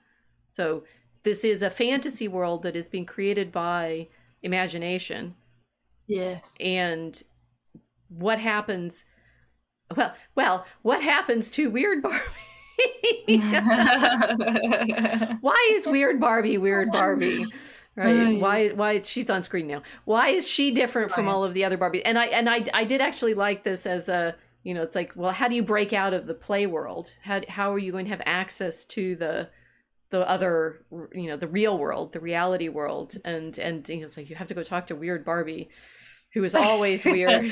So 0.52 0.84
this 1.24 1.44
is 1.44 1.62
a 1.62 1.70
fantasy 1.70 2.28
world 2.28 2.64
that 2.64 2.76
is 2.76 2.90
being 2.90 3.06
created 3.06 3.52
by 3.52 4.08
imagination. 4.42 5.36
Yes. 6.08 6.56
And 6.60 7.22
what 8.10 8.40
happens 8.40 9.06
well 9.96 10.14
well 10.36 10.66
what 10.82 11.02
happens 11.02 11.50
to 11.52 11.70
weird 11.70 12.02
barbie? 12.02 12.20
Why 15.42 15.72
is 15.74 15.88
weird 15.88 16.20
barbie 16.20 16.58
weird 16.58 16.92
barbie 16.92 17.46
right. 17.96 18.16
Right. 18.16 18.40
why 18.40 18.70
why 18.70 19.02
she's 19.02 19.30
on 19.30 19.44
screen 19.44 19.68
now. 19.68 19.82
Why 20.06 20.30
is 20.30 20.48
she 20.48 20.72
different 20.72 21.12
from 21.12 21.28
all 21.28 21.44
of 21.44 21.54
the 21.54 21.66
other 21.66 21.78
Barbies? 21.78 22.02
and 22.06 22.18
i 22.18 22.26
and 22.28 22.50
i 22.50 22.66
i 22.74 22.84
did 22.84 23.02
actually 23.02 23.34
like 23.34 23.64
this 23.64 23.86
as 23.86 24.10
a 24.10 24.36
you 24.64 24.74
know 24.74 24.84
it's 24.84 24.96
like 24.96 25.12
well 25.16 25.32
how 25.32 25.48
do 25.48 25.56
you 25.56 25.64
break 25.64 25.94
out 25.94 26.14
of 26.14 26.28
the 26.28 26.34
play 26.34 26.66
world? 26.66 27.14
How 27.24 27.42
how 27.48 27.74
are 27.74 27.80
you 27.80 27.92
going 27.92 28.06
to 28.06 28.12
have 28.12 28.22
access 28.26 28.86
to 28.86 29.16
the 29.16 29.50
the 30.10 30.28
other 30.30 30.84
you 31.14 31.28
know 31.28 31.38
the 31.38 31.48
real 31.48 31.78
world 31.78 32.14
the 32.14 32.20
reality 32.20 32.70
world? 32.70 33.18
And 33.26 33.58
and 33.58 33.88
you 33.90 33.98
know 33.98 34.06
it's 34.06 34.18
like 34.18 34.30
you 34.30 34.36
have 34.36 34.48
to 34.48 34.54
go 34.54 34.64
talk 34.64 34.88
to 34.88 34.96
weird 34.96 35.26
barbie 35.26 35.70
who 36.34 36.44
is 36.44 36.56
always 36.56 37.04
weird 37.16 37.52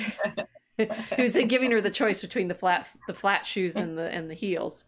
who's 1.17 1.33
giving 1.33 1.71
her 1.71 1.81
the 1.81 1.89
choice 1.89 2.21
between 2.21 2.47
the 2.47 2.55
flat 2.55 2.87
the 3.07 3.13
flat 3.13 3.45
shoes 3.45 3.75
and 3.75 3.97
the 3.97 4.09
and 4.09 4.29
the 4.29 4.33
heels 4.33 4.85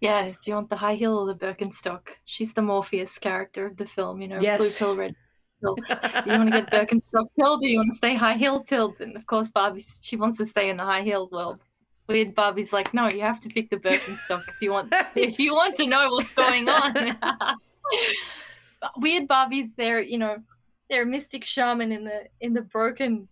Yeah, 0.00 0.30
do 0.30 0.50
you 0.50 0.54
want 0.54 0.70
the 0.70 0.76
high 0.76 0.94
heel 0.94 1.16
or 1.18 1.26
the 1.26 1.34
Birkenstock? 1.34 2.08
She's 2.24 2.52
the 2.52 2.62
Morpheus 2.62 3.18
character 3.18 3.66
of 3.66 3.76
the 3.76 3.86
film, 3.86 4.20
you 4.20 4.28
know, 4.28 4.38
blue 4.38 4.70
pill, 4.78 4.96
red 4.96 5.14
pill. 5.60 5.74
Do 5.74 5.84
you 6.26 6.38
want 6.38 6.52
to 6.52 6.62
get 6.62 6.70
Birkenstock 6.70 7.26
pilled 7.38 7.60
Do 7.60 7.68
you 7.68 7.78
want 7.78 7.90
to 7.92 7.96
stay 7.96 8.14
high 8.14 8.34
heel 8.34 8.60
pilled? 8.60 9.00
And 9.00 9.16
of 9.16 9.26
course, 9.26 9.50
Barbie, 9.50 9.84
she 10.02 10.16
wants 10.16 10.38
to 10.38 10.46
stay 10.46 10.68
in 10.68 10.76
the 10.76 10.84
high 10.84 11.02
heel 11.02 11.28
world. 11.30 11.60
Weird 12.08 12.34
Barbie's 12.34 12.72
like, 12.72 12.94
no, 12.94 13.08
you 13.08 13.20
have 13.20 13.40
to 13.40 13.48
pick 13.48 13.70
the 13.70 13.76
Birkenstock 13.76 14.42
if 14.48 14.60
you 14.60 14.72
want. 14.72 14.94
If 15.16 15.40
you 15.40 15.54
want 15.54 15.76
to 15.76 15.86
know 15.86 16.10
what's 16.10 16.34
going 16.34 16.68
on. 16.68 17.16
Weird 18.96 19.26
Barbie's 19.26 19.74
there, 19.74 20.00
you 20.00 20.18
know, 20.18 20.38
they're 20.88 21.02
a 21.02 21.06
mystic 21.06 21.42
shaman 21.42 21.90
in 21.90 22.04
the 22.04 22.28
in 22.40 22.52
the 22.52 22.62
broken 22.62 23.28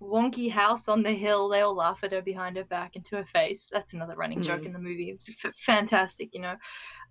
wonky 0.00 0.50
house 0.50 0.88
on 0.88 1.02
the 1.02 1.12
hill. 1.12 1.48
They 1.48 1.60
all 1.62 1.74
laugh 1.74 2.00
at 2.04 2.12
her 2.12 2.22
behind 2.22 2.56
her 2.56 2.64
back 2.64 2.92
and 2.96 3.04
to 3.06 3.16
her 3.16 3.24
face. 3.24 3.68
That's 3.72 3.92
another 3.94 4.16
running 4.16 4.42
joke 4.42 4.62
Mm. 4.62 4.66
in 4.66 4.72
the 4.72 4.78
movie. 4.78 5.10
It's 5.10 5.30
f- 5.44 5.54
fantastic, 5.56 6.30
you 6.34 6.40
know. 6.40 6.56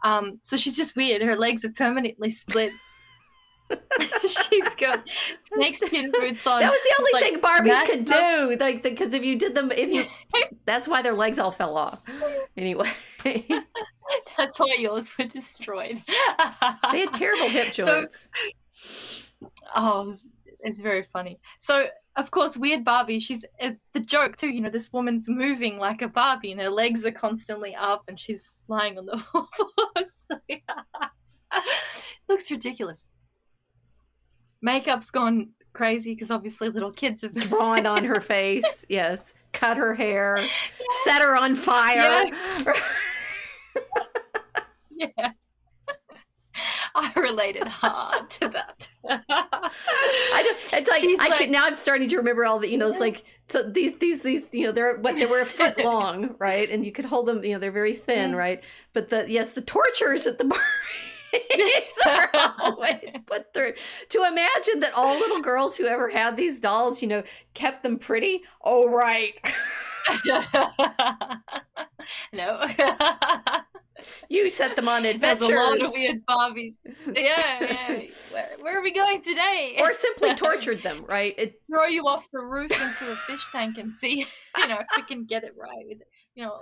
Um, 0.04 0.40
so 0.44 0.58
she's 0.58 0.76
just 0.76 0.96
weird. 0.96 1.22
Her 1.22 1.36
legs 1.36 1.64
are 1.66 1.72
permanently 1.72 2.30
split. 2.30 2.72
she's 4.22 4.76
got 4.76 5.08
snakeskin 5.54 6.12
boots 6.12 6.46
on. 6.46 6.60
that 6.60 6.70
was 6.70 6.80
the 6.82 6.96
only 7.00 7.10
like 7.14 7.24
thing 7.24 7.40
barbies 7.42 7.86
could 7.90 8.12
up- 8.12 8.50
do 8.50 8.58
like 8.60 8.84
because 8.84 9.14
if 9.14 9.24
you 9.24 9.40
did 9.40 9.56
them 9.56 9.72
if 9.72 9.90
you 9.92 10.04
that's 10.66 10.88
why 10.88 11.02
their 11.02 11.14
legs 11.14 11.40
all 11.40 11.50
fell 11.52 11.78
off 11.78 12.00
anyway 12.58 12.92
That's 14.38 14.60
why 14.60 14.76
yours 14.78 15.18
were 15.18 15.26
destroyed. 15.26 16.00
They 16.92 17.00
had 17.00 17.14
terrible 17.14 17.48
hip 17.48 17.74
So- 17.74 17.86
joints 18.02 18.28
Oh, 19.76 20.10
it's, 20.12 20.28
it's 20.60 20.80
very 20.80 21.08
funny. 21.12 21.40
So, 21.60 21.88
of 22.16 22.30
course, 22.32 22.58
weird 22.58 22.84
Barbie. 22.86 23.20
She's 23.20 23.44
uh, 23.62 23.72
the 23.94 24.00
joke 24.00 24.36
too. 24.36 24.50
You 24.50 24.62
know, 24.62 24.70
this 24.70 24.92
woman's 24.94 25.28
moving 25.28 25.78
like 25.78 26.02
a 26.02 26.08
Barbie, 26.08 26.52
and 26.52 26.62
her 26.62 26.70
legs 26.70 27.06
are 27.06 27.12
constantly 27.12 27.76
up, 27.76 28.04
and 28.08 28.20
she's 28.20 28.64
lying 28.68 28.98
on 28.98 29.06
the 29.06 29.18
floor. 29.32 29.48
So, 30.06 30.40
Looks 32.30 32.50
ridiculous. 32.52 33.06
makeup's 34.62 35.12
gone 35.12 35.50
crazy 35.74 36.14
because 36.14 36.30
obviously 36.32 36.70
little 36.70 36.92
kids 36.92 37.22
have 37.24 37.34
been 37.34 37.48
drawn 37.48 37.86
on 37.86 38.04
her 38.04 38.22
face. 38.36 38.86
Yes, 38.90 39.34
cut 39.52 39.78
her 39.78 39.94
hair, 39.96 40.38
yeah. 40.40 40.48
set 41.04 41.22
her 41.22 41.36
on 41.36 41.56
fire. 41.56 42.26
Yeah. 44.96 45.14
yeah. 45.18 45.32
I 46.96 47.12
related 47.16 47.68
hard 47.68 48.30
to 48.32 48.50
that. 48.50 48.88
I 49.10 50.44
just, 50.44 50.74
it's 50.74 50.90
like 50.90 51.02
She's 51.02 51.20
I 51.20 51.28
like, 51.30 51.40
can, 51.40 51.52
now 51.52 51.66
I'm 51.66 51.76
starting 51.76 52.08
to 52.10 52.18
remember 52.18 52.46
all 52.46 52.60
the 52.60 52.70
you 52.70 52.78
know 52.78 52.88
it's 52.88 53.00
like 53.00 53.26
so 53.50 53.64
these 53.64 53.98
these 53.98 54.22
these 54.22 54.48
you 54.54 54.66
know 54.66 54.72
they're 54.72 54.98
what 54.98 55.16
they 55.16 55.26
were 55.26 55.42
a 55.42 55.46
foot 55.46 55.78
long 55.84 56.36
right 56.40 56.70
and 56.70 56.86
you 56.86 56.92
could 56.92 57.06
hold 57.06 57.26
them 57.26 57.44
you 57.44 57.54
know 57.54 57.60
they're 57.60 57.72
very 57.72 57.96
thin 57.96 58.32
mm. 58.32 58.38
right 58.38 58.64
but 58.94 59.10
the 59.10 59.26
yes 59.30 59.54
the 59.54 59.62
tortures 59.62 60.28
at 60.28 60.38
the 60.38 60.44
bar 60.46 60.60
are 62.06 62.30
always 62.60 63.18
put 63.26 63.54
through. 63.54 63.74
To 64.10 64.24
imagine 64.24 64.80
that 64.82 64.94
all 64.94 65.18
little 65.18 65.42
girls 65.42 65.78
who 65.78 65.86
ever 65.86 66.10
had 66.10 66.38
these 66.38 66.60
dolls, 66.60 67.02
you 67.02 67.08
know, 67.08 67.24
kept 67.54 67.84
them 67.84 67.98
pretty. 67.98 68.44
Oh, 68.64 68.90
right. 68.90 69.34
no. 72.34 72.60
You 74.30 74.50
set 74.50 74.76
them 74.76 74.88
on 74.88 75.06
adventures. 75.06 75.48
There's 75.48 75.60
a 75.60 75.64
lot 75.64 75.82
of 75.82 75.92
weird 75.92 76.26
Barbies. 76.26 76.76
Yeah, 77.08 77.14
yeah. 77.62 77.88
Where, 78.32 78.48
where, 78.62 78.80
are 78.80 78.82
we 78.82 78.92
going 78.92 79.22
today? 79.22 79.78
Or 79.80 79.94
simply 79.94 80.34
tortured 80.36 80.82
them, 80.82 81.06
right? 81.08 81.36
It... 81.38 81.56
Throw 81.72 81.86
you 81.86 82.08
off 82.08 82.28
the 82.32 82.40
roof 82.40 82.72
into 82.72 83.12
a 83.12 83.16
fish 83.16 83.46
tank 83.52 83.78
and 83.78 83.94
see, 83.94 84.26
you 84.58 84.68
know, 84.68 84.80
if 84.80 84.88
we 84.98 85.04
can 85.04 85.26
get 85.26 85.44
it 85.44 85.54
right. 85.58 86.00
You 86.36 86.46
know, 86.46 86.62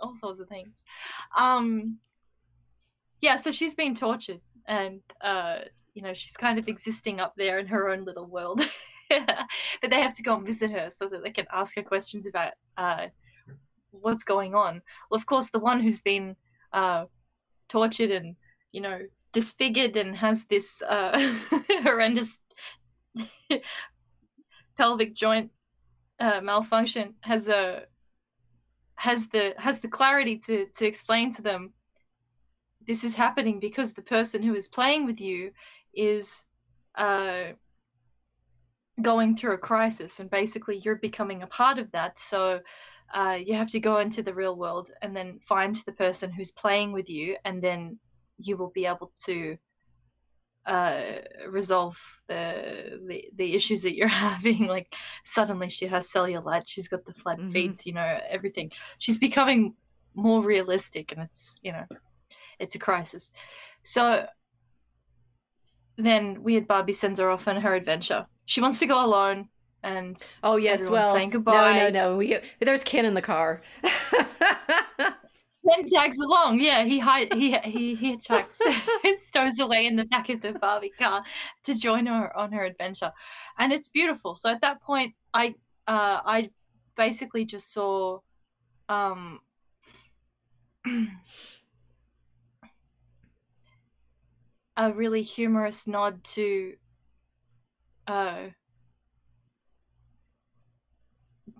all 0.00 0.14
sorts 0.14 0.40
of 0.40 0.48
things. 0.48 0.82
Um, 1.36 1.98
yeah, 3.20 3.36
so 3.36 3.52
she's 3.52 3.74
been 3.74 3.94
tortured, 3.94 4.40
and 4.66 5.00
uh, 5.20 5.58
you 5.94 6.02
know, 6.02 6.14
she's 6.14 6.36
kind 6.36 6.58
of 6.58 6.68
existing 6.68 7.20
up 7.20 7.34
there 7.36 7.58
in 7.58 7.66
her 7.68 7.88
own 7.88 8.04
little 8.04 8.26
world. 8.26 8.60
but 9.08 9.90
they 9.90 10.00
have 10.00 10.14
to 10.16 10.22
go 10.22 10.36
and 10.36 10.46
visit 10.46 10.70
her 10.70 10.90
so 10.90 11.08
that 11.08 11.22
they 11.22 11.30
can 11.30 11.46
ask 11.52 11.76
her 11.76 11.82
questions 11.82 12.26
about 12.26 12.52
uh, 12.76 13.06
what's 14.00 14.24
going 14.24 14.54
on. 14.54 14.82
Well, 15.10 15.18
of 15.18 15.26
course, 15.26 15.50
the 15.50 15.58
one 15.58 15.80
who's 15.80 16.00
been 16.00 16.36
uh, 16.74 17.06
tortured 17.68 18.10
and 18.10 18.36
you 18.72 18.80
know 18.80 19.00
disfigured 19.32 19.96
and 19.96 20.16
has 20.16 20.44
this 20.44 20.82
uh, 20.82 21.18
horrendous 21.82 22.40
pelvic 24.76 25.14
joint 25.14 25.50
uh, 26.20 26.40
malfunction 26.42 27.14
has 27.22 27.48
a 27.48 27.84
has 28.96 29.28
the 29.28 29.54
has 29.58 29.80
the 29.80 29.88
clarity 29.88 30.36
to 30.38 30.66
to 30.76 30.86
explain 30.86 31.32
to 31.32 31.42
them 31.42 31.72
this 32.86 33.04
is 33.04 33.14
happening 33.14 33.60
because 33.60 33.94
the 33.94 34.02
person 34.02 34.42
who 34.42 34.54
is 34.54 34.68
playing 34.68 35.06
with 35.06 35.20
you 35.20 35.52
is 35.94 36.44
uh, 36.96 37.52
going 39.02 39.36
through 39.36 39.54
a 39.54 39.58
crisis 39.58 40.20
and 40.20 40.30
basically 40.30 40.78
you're 40.78 40.96
becoming 40.96 41.42
a 41.42 41.46
part 41.46 41.78
of 41.78 41.90
that. 41.92 42.18
So 42.18 42.60
uh, 43.14 43.38
you 43.42 43.54
have 43.54 43.70
to 43.70 43.80
go 43.80 43.98
into 43.98 44.22
the 44.22 44.34
real 44.34 44.56
world 44.56 44.90
and 45.00 45.16
then 45.16 45.38
find 45.38 45.76
the 45.86 45.92
person 45.92 46.32
who's 46.32 46.50
playing 46.50 46.92
with 46.92 47.08
you, 47.08 47.36
and 47.44 47.62
then 47.62 47.98
you 48.38 48.56
will 48.56 48.70
be 48.70 48.86
able 48.86 49.12
to 49.24 49.56
uh, 50.66 51.18
resolve 51.48 51.96
the, 52.26 52.98
the 53.06 53.30
the 53.36 53.54
issues 53.54 53.82
that 53.82 53.94
you're 53.94 54.08
having. 54.28 54.66
Like 54.66 54.92
suddenly 55.24 55.68
she 55.70 55.86
has 55.86 56.10
cellulite, 56.10 56.64
she's 56.66 56.88
got 56.88 57.04
the 57.04 57.14
flat 57.14 57.38
mm-hmm. 57.38 57.50
feet, 57.50 57.86
you 57.86 57.92
know, 57.92 58.18
everything. 58.28 58.72
She's 58.98 59.18
becoming 59.18 59.74
more 60.14 60.42
realistic, 60.42 61.12
and 61.12 61.22
it's 61.22 61.56
you 61.62 61.70
know, 61.70 61.84
it's 62.58 62.74
a 62.74 62.80
crisis. 62.80 63.30
So 63.84 64.26
then 65.96 66.42
Weird 66.42 66.66
Barbie 66.66 66.94
sends 66.94 67.20
her 67.20 67.30
off 67.30 67.46
on 67.46 67.60
her 67.60 67.76
adventure. 67.76 68.26
She 68.46 68.60
wants 68.60 68.80
to 68.80 68.86
go 68.86 69.04
alone 69.04 69.50
and 69.84 70.40
oh 70.42 70.56
yes, 70.56 70.88
well, 70.88 71.14
saying 71.14 71.30
goodbye. 71.30 71.52
No, 71.52 71.90
no, 71.90 72.10
no. 72.10 72.16
We 72.16 72.38
there's 72.60 72.82
Ken 72.82 73.04
in 73.04 73.14
the 73.14 73.22
car. 73.22 73.60
Ken 75.68 75.84
tags 75.86 76.18
along. 76.18 76.60
Yeah, 76.60 76.84
he 76.84 76.98
hide, 76.98 77.32
he 77.32 77.56
he 77.58 77.96
hitchhikes, 78.02 78.58
stows 79.26 79.58
away 79.58 79.86
in 79.86 79.96
the 79.96 80.06
back 80.06 80.28
of 80.30 80.40
the 80.40 80.52
Barbie 80.54 80.92
car 80.98 81.22
to 81.64 81.74
join 81.78 82.06
her 82.06 82.36
on 82.36 82.52
her 82.52 82.64
adventure, 82.64 83.12
and 83.58 83.72
it's 83.72 83.90
beautiful. 83.90 84.34
So 84.34 84.48
at 84.50 84.62
that 84.62 84.82
point, 84.82 85.14
I 85.32 85.54
uh, 85.86 86.20
I 86.24 86.50
basically 86.96 87.44
just 87.44 87.72
saw 87.72 88.20
um 88.88 89.40
a 94.76 94.92
really 94.92 95.22
humorous 95.22 95.86
nod 95.86 96.24
to 96.24 96.74
uh 98.06 98.48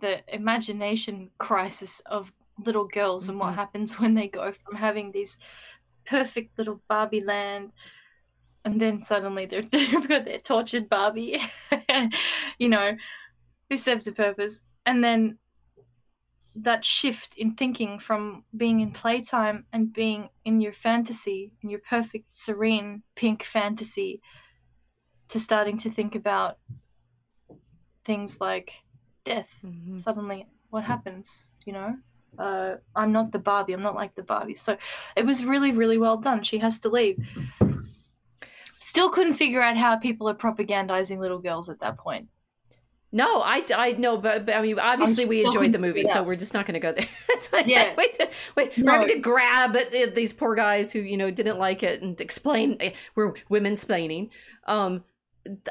the 0.01 0.23
imagination 0.35 1.31
crisis 1.39 2.01
of 2.07 2.33
little 2.65 2.87
girls 2.87 3.25
mm-hmm. 3.25 3.33
and 3.33 3.41
what 3.41 3.49
mm-hmm. 3.49 3.59
happens 3.59 3.93
when 4.01 4.15
they 4.15 4.29
go 4.29 4.53
from 4.53 4.77
having 4.77 5.13
these 5.13 5.39
perfect 6.07 6.59
little 6.59 6.81
Barbie 6.89 7.25
land 7.25 7.73
and 8.65 8.81
then 8.81 9.01
suddenly 9.01 9.47
they're, 9.47 9.63
they've 9.71 10.09
got 10.09 10.25
their 10.25 10.39
tortured 10.39 10.89
Barbie, 10.89 11.41
you 12.59 12.69
know, 12.69 12.97
who 13.69 13.77
serves 13.77 14.07
a 14.07 14.13
purpose. 14.13 14.63
And 14.87 15.03
then 15.03 15.39
that 16.57 16.85
shift 16.85 17.37
in 17.37 17.55
thinking 17.55 17.99
from 17.99 18.45
being 18.57 18.81
in 18.81 18.93
playtime 18.93 19.67
and 19.73 19.93
being 19.93 20.29
in 20.45 20.61
your 20.61 20.73
fantasy, 20.73 21.53
in 21.63 21.71
your 21.71 21.81
perfect, 21.81 22.31
serene, 22.31 23.03
pink 23.17 23.43
fantasy, 23.43 24.21
to 25.29 25.41
starting 25.41 25.77
to 25.79 25.91
think 25.91 26.15
about 26.15 26.59
things 28.05 28.41
like 28.41 28.73
death 29.25 29.59
mm-hmm. 29.65 29.99
suddenly 29.99 30.47
what 30.71 30.85
happens 30.85 31.53
you 31.65 31.73
know 31.73 31.97
uh, 32.39 32.75
i'm 32.97 33.13
not 33.13 33.31
the 33.33 33.39
barbie 33.39 33.73
i'm 33.73 33.83
not 33.83 33.95
like 33.95 34.15
the 34.15 34.23
barbie 34.23 34.55
so 34.55 34.77
it 35.17 35.25
was 35.25 35.45
really 35.45 35.73
really 35.73 35.99
well 35.99 36.17
done 36.17 36.43
she 36.43 36.59
has 36.59 36.79
to 36.79 36.89
leave 36.89 37.17
still 38.79 39.09
couldn't 39.09 39.35
figure 39.35 39.61
out 39.61 39.77
how 39.77 39.97
people 39.97 40.29
are 40.29 40.35
propagandizing 40.35 41.19
little 41.19 41.39
girls 41.39 41.69
at 41.69 41.81
that 41.81 41.97
point 41.97 42.29
no, 43.15 43.43
I, 43.43 43.65
I 43.77 43.93
know, 43.93 44.19
but, 44.19 44.45
but 44.45 44.57
I 44.57 44.61
mean, 44.61 44.77
obviously 44.77 45.25
we 45.25 45.45
enjoyed 45.45 45.71
the 45.71 45.79
movie, 45.79 46.03
so 46.03 46.25
we're 46.25 46.35
just 46.35 46.53
not 46.53 46.67
going 46.67 46.75
to 46.75 46.81
go 46.81 46.93
there. 46.93 47.63
yeah, 47.65 47.95
wait, 47.97 48.21
wait, 48.57 48.77
no. 48.77 48.91
we're 48.91 48.99
having 48.99 49.15
to 49.15 49.21
grab 49.21 49.77
at, 49.77 49.95
at, 49.95 50.17
these 50.17 50.33
poor 50.33 50.57
guys 50.57 50.93
who 50.93 50.99
you 50.99 51.17
know 51.17 51.31
didn't 51.31 51.57
like 51.57 51.85
it 51.85 52.03
and 52.03 52.21
explain. 52.21 52.77
Eh, 52.81 52.91
we're 53.15 53.35
women 53.49 53.75
splaining. 53.75 54.31
Um, 54.67 55.05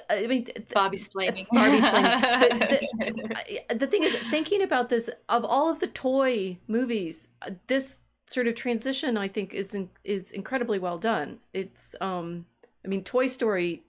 I 0.09 0.27
mean, 0.27 0.47
Barbie 0.73 0.97
splaining. 0.97 1.47
Barbie 1.51 1.79
splaining. 1.79 2.59
the, 2.59 3.65
the, 3.69 3.75
the, 3.75 3.87
thing 3.87 4.03
is, 4.03 4.15
thinking 4.29 4.61
about 4.61 4.89
this, 4.89 5.09
of 5.29 5.43
all 5.43 5.71
of 5.71 5.79
the 5.79 5.87
toy 5.87 6.57
movies, 6.67 7.29
uh, 7.41 7.51
this 7.67 7.99
sort 8.27 8.47
of 8.47 8.55
transition, 8.55 9.17
I 9.17 9.27
think, 9.27 9.53
is 9.53 9.75
is 10.03 10.31
incredibly 10.31 10.79
well 10.79 10.97
done. 10.97 11.39
It's, 11.53 11.95
um, 12.01 12.45
I 12.85 12.87
mean, 12.87 13.03
Toy 13.03 13.27
Story 13.27 13.83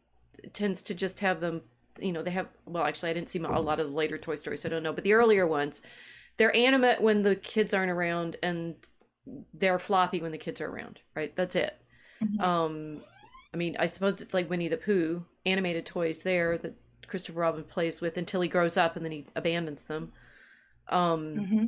tends 0.53 0.83
to 0.83 0.95
just 0.95 1.21
have 1.21 1.41
them, 1.41 1.63
you 1.99 2.13
know, 2.13 2.23
they 2.23 2.31
have. 2.31 2.49
Well, 2.65 2.85
actually, 2.85 3.11
I 3.11 3.15
didn't 3.15 3.29
see 3.29 3.39
a 3.39 3.61
lot 3.61 3.81
of 3.81 3.89
the 3.89 3.97
later 3.97 4.19
Toy 4.19 4.37
Stories, 4.37 4.63
so 4.63 4.69
I 4.69 4.71
don't 4.71 4.83
know. 4.83 4.93
But 4.93 5.05
the 5.05 5.15
earlier 5.15 5.47
ones, 5.47 5.83
they're 6.39 6.57
animate 6.57 7.01
when 7.01 7.23
the 7.23 7.37
kids 7.37 7.75
aren't 7.75 7.91
around, 7.91 8.37
and 8.43 8.75
they're 9.53 9.79
floppy 9.79 10.21
when 10.21 10.33
the 10.33 10.39
kids 10.39 10.61
are 10.61 10.69
around. 10.69 11.01
Right? 11.15 11.35
That's 11.37 11.57
it. 11.57 11.77
Mm-hmm. 12.23 12.41
Um, 12.41 13.03
I 13.53 13.57
mean, 13.57 13.77
I 13.79 13.87
suppose 13.87 14.23
it's 14.23 14.35
like 14.35 14.49
Winnie 14.49 14.69
the 14.69 14.77
Pooh 14.77 15.25
animated 15.47 15.87
toys 15.87 16.23
there 16.23 16.59
that 16.59 16.75
Christopher 17.07 17.41
Robin 17.41 17.65
plays 17.65 18.01
with 18.01 18.17
until 18.17 18.41
he 18.41 18.49
grows 18.49 18.77
up 18.77 18.97
and 18.97 19.05
then 19.05 19.13
he 19.13 19.27
abandons 19.37 19.85
them. 19.85 20.13
Um, 20.89 21.37
mm-hmm. 21.37 21.65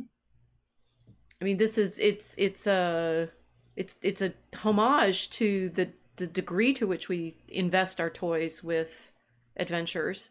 I 1.40 1.44
mean, 1.44 1.58
this 1.58 1.78
is 1.78 1.98
it's 1.98 2.34
it's 2.38 2.66
a 2.66 3.30
it's 3.76 3.98
it's 4.02 4.22
a 4.22 4.32
homage 4.54 5.30
to 5.30 5.68
the 5.70 5.90
the 6.16 6.26
degree 6.26 6.72
to 6.74 6.86
which 6.86 7.08
we 7.08 7.36
invest 7.48 8.00
our 8.00 8.10
toys 8.10 8.64
with 8.64 9.12
adventures 9.56 10.30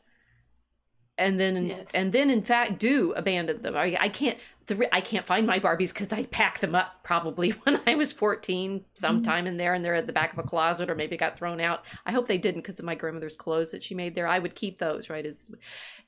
and 1.18 1.40
then 1.40 1.66
yes. 1.68 1.92
and 1.94 2.12
then 2.12 2.30
in 2.30 2.42
fact 2.42 2.80
do 2.80 3.14
abandon 3.14 3.62
them. 3.62 3.76
I, 3.76 3.98
I 4.00 4.10
can't 4.10 4.38
the, 4.68 4.90
I 4.94 5.02
can't 5.02 5.26
find 5.26 5.46
my 5.46 5.60
Barbies 5.60 5.94
because 5.94 6.12
I 6.12 6.24
packed 6.24 6.62
them 6.62 6.76
up 6.76 7.04
probably 7.04 7.50
when 7.64 7.80
I 7.86 7.96
was 7.96 8.12
14, 8.12 8.84
sometime 8.94 9.40
mm-hmm. 9.40 9.48
in 9.48 9.58
there, 9.58 9.74
and 9.74 9.86
they're 9.86 9.96
at 9.96 10.08
the 10.08 10.14
back 10.14 10.34
of 10.34 10.40
a 10.40 10.44
closet 10.44 10.90
or 10.90 10.96
maybe 10.96 11.18
got 11.18 11.38
thrown 11.38 11.62
out. 11.62 11.84
I 12.06 12.12
hope 12.12 12.28
they 12.28 12.38
didn't 12.38 12.62
because 12.62 12.80
of 12.80 12.86
my 12.86 12.96
grandmother's 12.96 13.36
clothes 13.36 13.72
that 13.72 13.84
she 13.84 13.96
made 13.96 14.16
there. 14.16 14.28
I 14.28 14.40
would 14.40 14.56
keep 14.56 14.78
those, 14.78 15.10
right? 15.10 15.26
As 15.26 15.52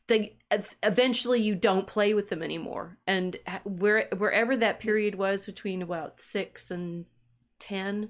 they 0.08 0.38
eventually 0.82 1.42
you 1.42 1.54
don't 1.54 1.86
play 1.86 2.14
with 2.14 2.30
them 2.30 2.42
anymore, 2.42 2.98
and 3.06 3.38
where 3.64 4.08
wherever 4.18 4.58
that 4.58 4.80
period 4.80 5.16
was 5.16 5.46
between 5.46 5.82
about 5.82 6.20
six 6.20 6.72
and 6.72 7.06
ten, 7.60 8.10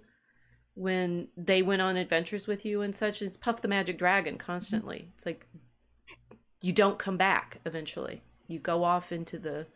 when 0.75 1.27
they 1.35 1.61
went 1.61 1.81
on 1.81 1.97
adventures 1.97 2.47
with 2.47 2.63
you 2.63 2.81
and 2.81 2.95
such, 2.95 3.21
it's 3.21 3.35
Puff 3.35 3.61
the 3.61 3.67
Magic 3.67 3.97
Dragon 3.97 4.37
constantly. 4.37 4.99
Mm-hmm. 4.99 5.11
It's 5.15 5.25
like 5.25 5.47
you 6.61 6.73
don't 6.73 6.97
come 6.99 7.17
back 7.17 7.59
eventually. 7.65 8.23
You 8.47 8.59
go 8.59 8.83
off 8.83 9.11
into 9.11 9.37
the 9.37 9.67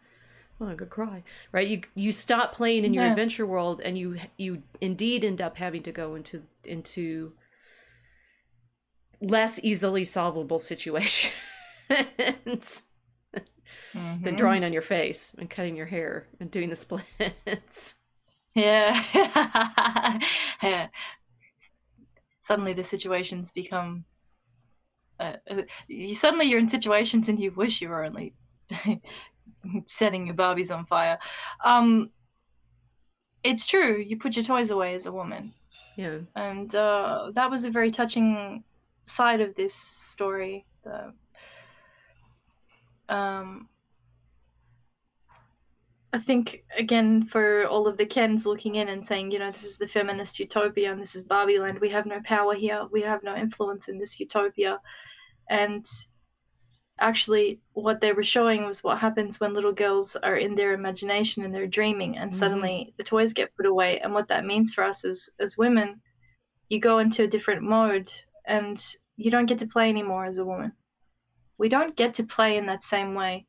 oh, 0.60 0.68
I 0.68 0.76
could 0.76 0.90
cry. 0.90 1.24
Right? 1.52 1.68
You 1.68 1.82
you 1.96 2.12
stop 2.12 2.54
playing 2.54 2.86
in 2.86 2.94
your 2.94 3.04
yeah. 3.04 3.12
adventure 3.12 3.46
world 3.46 3.82
and 3.84 3.98
you 3.98 4.20
you 4.38 4.64
indeed 4.80 5.24
end 5.24 5.42
up 5.42 5.58
having 5.58 5.84
to 5.84 5.92
go 5.92 6.16
into 6.16 6.44
into 6.64 7.34
less 9.22 9.60
easily 9.64 10.04
solvable 10.04 10.60
situations 10.72 11.34
Mhm. 13.94 14.24
than 14.24 14.36
drawing 14.36 14.64
on 14.64 14.74
your 14.74 14.82
face 14.82 15.34
and 15.38 15.50
cutting 15.50 15.76
your 15.76 15.86
hair 15.86 16.28
and 16.40 16.52
doing 16.52 16.70
the 16.70 16.76
splits. 16.76 17.96
Yeah. 18.54 19.02
yeah. 20.64 20.88
Suddenly 22.42 22.74
the 22.74 22.84
situations 22.84 23.52
become. 23.52 24.06
Uh, 25.22 25.36
uh, 25.51 25.61
you 25.88 26.15
suddenly 26.15 26.47
you're 26.47 26.59
in 26.59 26.67
situations 26.67 27.30
and 27.30 27.39
you 27.39 27.51
wish 27.51 27.80
you 27.80 27.89
were 27.89 28.03
only 28.03 28.34
setting 29.86 30.26
your 30.26 30.36
Barbies 30.36 30.76
on 30.76 30.86
fire. 30.88 31.19
Um, 31.63 32.09
it's 33.43 33.67
true. 33.67 33.97
You 33.97 34.17
put 34.17 34.36
your 34.36 34.43
toys 34.45 34.72
away 34.72 34.95
as 34.95 35.05
a 35.05 35.11
woman, 35.11 35.53
Yeah. 35.95 36.19
and 36.36 36.74
uh, 36.74 37.32
that 37.36 37.51
was 37.51 37.65
a 37.65 37.69
very 37.69 37.91
touching 37.91 38.63
side 39.05 39.41
of 39.41 39.53
this 39.55 39.76
story. 39.76 40.65
The, 40.84 41.13
um, 43.09 43.69
I 46.14 46.20
think 46.20 46.66
again 46.78 47.26
for 47.26 47.66
all 47.68 47.88
of 47.88 47.97
the 47.97 48.05
Kens 48.05 48.45
looking 48.45 48.76
in 48.76 48.89
and 48.89 49.05
saying, 49.05 49.32
you 49.32 49.39
know, 49.39 49.49
this 49.51 49.64
is 49.64 49.78
the 49.78 49.88
feminist 49.88 50.39
utopia 50.39 50.91
and 50.91 51.01
this 51.01 51.16
is 51.16 51.24
Barbie 51.24 51.59
land. 51.59 51.80
We 51.80 51.89
have 51.89 52.05
no 52.05 52.20
power 52.26 52.53
here. 52.53 52.86
We 52.91 53.01
have 53.03 53.24
no 53.24 53.36
influence 53.36 53.88
in 53.88 53.97
this 53.97 54.20
utopia. 54.20 54.80
And 55.49 55.86
actually, 56.99 57.62
what 57.74 58.01
they 58.01 58.12
were 58.12 58.24
showing 58.24 58.66
was 58.66 58.84
what 58.84 58.99
happens 58.99 59.39
when 59.39 59.53
little 59.53 59.72
girls 59.72 60.18
are 60.18 60.36
in 60.36 60.53
their 60.53 60.74
imagination 60.74 61.43
and 61.43 61.55
they're 61.55 61.66
dreaming, 61.66 62.18
and 62.18 62.32
Mhm. 62.32 62.36
suddenly 62.36 62.93
the 62.97 63.03
toys 63.03 63.34
get 63.34 63.55
put 63.55 63.66
away. 63.66 63.99
And 64.01 64.14
what 64.14 64.28
that 64.28 64.45
means 64.45 64.74
for 64.74 64.84
us 64.84 65.05
as 65.05 65.30
as 65.39 65.57
women, 65.57 66.01
you 66.70 66.80
go 66.80 66.99
into 66.99 67.24
a 67.24 67.28
different 67.28 67.64
mode, 67.64 68.12
and 68.45 68.86
you 69.16 69.32
don't 69.32 69.45
get 69.45 69.59
to 69.59 69.68
play 69.68 69.89
anymore 69.89 70.26
as 70.26 70.38
a 70.38 70.45
woman. 70.45 70.74
We 71.57 71.70
don't 71.70 71.95
get 71.95 72.14
to 72.16 72.24
play 72.24 72.57
in 72.57 72.66
that 72.68 72.84
same 72.84 73.14
way, 73.16 73.47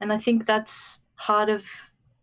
and 0.00 0.12
I 0.12 0.18
think 0.18 0.46
that's 0.46 1.00
part 1.18 1.48
of 1.48 1.66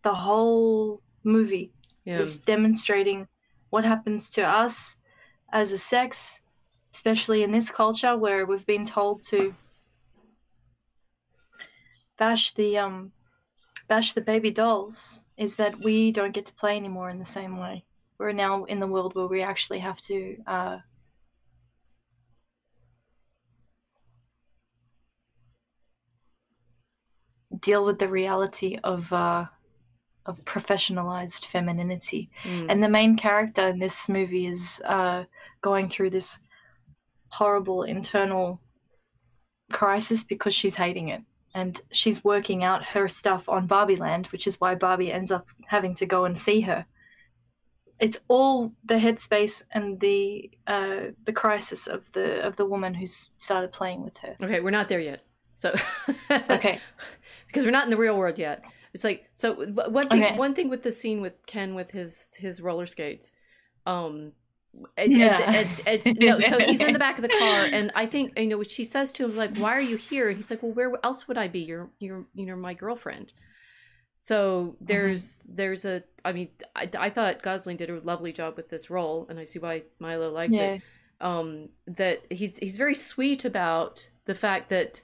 the 0.03 0.13
whole 0.13 1.01
movie 1.23 1.71
Yeah. 2.05 2.19
is 2.19 2.39
demonstrating 2.39 3.27
what 3.69 3.83
happens 3.85 4.29
to 4.31 4.41
us 4.41 4.97
as 5.51 5.71
a 5.71 5.77
sex, 5.77 6.41
especially 6.93 7.43
in 7.43 7.51
this 7.51 7.71
culture 7.71 8.17
where 8.17 8.45
we've 8.45 8.65
been 8.65 8.85
told 8.85 9.21
to 9.23 9.55
bash 12.17 12.53
the 12.53 12.77
um 12.77 13.11
bash 13.87 14.13
the 14.13 14.21
baby 14.21 14.51
dolls 14.51 15.25
is 15.37 15.57
that 15.57 15.79
we 15.79 16.11
don't 16.11 16.33
get 16.33 16.45
to 16.45 16.53
play 16.53 16.77
anymore 16.77 17.09
in 17.09 17.19
the 17.19 17.25
same 17.25 17.57
way. 17.57 17.83
We're 18.17 18.31
now 18.31 18.63
in 18.63 18.79
the 18.79 18.87
world 18.87 19.15
where 19.15 19.27
we 19.27 19.41
actually 19.41 19.79
have 19.79 19.99
to 20.01 20.37
uh, 20.47 20.77
deal 27.65 27.83
with 27.83 27.97
the 27.97 28.07
reality 28.07 28.77
of 28.83 29.11
uh, 29.11 29.45
of 30.25 30.43
professionalized 30.45 31.45
femininity. 31.45 32.29
Mm. 32.43 32.67
And 32.69 32.83
the 32.83 32.89
main 32.89 33.15
character 33.17 33.67
in 33.67 33.79
this 33.79 34.07
movie 34.07 34.47
is 34.47 34.81
uh, 34.85 35.25
going 35.61 35.89
through 35.89 36.11
this 36.11 36.39
horrible 37.29 37.83
internal 37.83 38.59
crisis 39.71 40.23
because 40.23 40.53
she's 40.53 40.75
hating 40.75 41.09
it. 41.09 41.21
And 41.53 41.81
she's 41.91 42.23
working 42.23 42.63
out 42.63 42.83
her 42.83 43.07
stuff 43.07 43.47
on 43.47 43.65
Barbie 43.67 43.95
Land, 43.95 44.27
which 44.27 44.45
is 44.45 44.59
why 44.59 44.75
Barbie 44.75 45.11
ends 45.11 45.31
up 45.31 45.47
having 45.67 45.95
to 45.95 46.05
go 46.05 46.25
and 46.25 46.37
see 46.37 46.61
her. 46.61 46.85
It's 47.99 48.19
all 48.27 48.73
the 48.83 48.95
headspace 48.95 49.63
and 49.71 49.97
the 50.01 50.51
uh, 50.67 50.99
the 51.23 51.31
crisis 51.31 51.87
of 51.87 52.11
the 52.11 52.45
of 52.45 52.57
the 52.57 52.65
woman 52.65 52.93
who's 52.93 53.29
started 53.37 53.71
playing 53.71 54.03
with 54.03 54.17
her. 54.17 54.35
Okay, 54.43 54.59
we're 54.59 54.71
not 54.71 54.89
there 54.89 54.99
yet. 54.99 55.21
So 55.55 55.73
Okay. 56.29 56.79
because 57.55 57.65
we're 57.65 57.71
not 57.71 57.85
in 57.85 57.89
the 57.89 57.97
real 57.97 58.17
world 58.17 58.37
yet. 58.37 58.61
It's 58.93 59.03
like 59.03 59.29
so 59.33 59.53
one 59.55 60.07
thing 60.09 60.23
Okay. 60.23 60.37
one 60.37 60.53
thing 60.53 60.69
with 60.69 60.83
the 60.83 60.91
scene 60.91 61.21
with 61.21 61.45
Ken 61.45 61.73
with 61.75 61.91
his 61.91 62.35
his 62.37 62.61
roller 62.61 62.85
skates. 62.85 63.31
Um 63.85 64.33
and, 64.97 65.11
Yeah. 65.13 65.39
and- 65.61 65.81
and- 66.05 66.19
no, 66.19 66.39
so 66.41 66.59
he's 66.59 66.81
in 66.81 66.91
the 66.91 66.99
back 66.99 67.17
of 67.17 67.21
the 67.21 67.29
car 67.29 67.63
and 67.77 67.91
I 67.95 68.05
think 68.05 68.37
you 68.37 68.47
know 68.47 68.57
what 68.57 68.69
she 68.71 68.83
says 68.83 69.11
to 69.13 69.23
him 69.25 69.35
like 69.35 69.55
why 69.57 69.71
are 69.71 69.81
you 69.81 69.95
here? 69.95 70.27
And 70.29 70.35
he's 70.37 70.49
like 70.51 70.61
well 70.63 70.73
where 70.73 70.91
else 71.03 71.27
would 71.27 71.37
I 71.37 71.47
be? 71.47 71.59
You're 71.59 71.89
you're 71.99 72.25
you 72.33 72.45
know 72.45 72.55
my 72.57 72.73
girlfriend. 72.73 73.33
So 74.15 74.75
there's 74.81 75.41
there's 75.47 75.85
a 75.85 76.03
I 76.23 76.31
mean 76.33 76.49
I, 76.75 76.89
I 76.97 77.09
thought 77.09 77.41
Gosling 77.41 77.77
did 77.77 77.89
a 77.89 77.99
lovely 77.99 78.33
job 78.33 78.55
with 78.57 78.69
this 78.69 78.89
role 78.89 79.27
and 79.29 79.39
I 79.39 79.43
see 79.43 79.59
why 79.59 79.83
Milo 79.99 80.29
liked 80.31 80.53
Yeah. 80.53 80.73
it 80.75 80.81
um 81.21 81.69
that 81.87 82.21
he's 82.29 82.57
he's 82.57 82.75
very 82.77 82.95
sweet 82.95 83.45
about 83.45 84.09
the 84.25 84.35
fact 84.35 84.69
that 84.69 85.03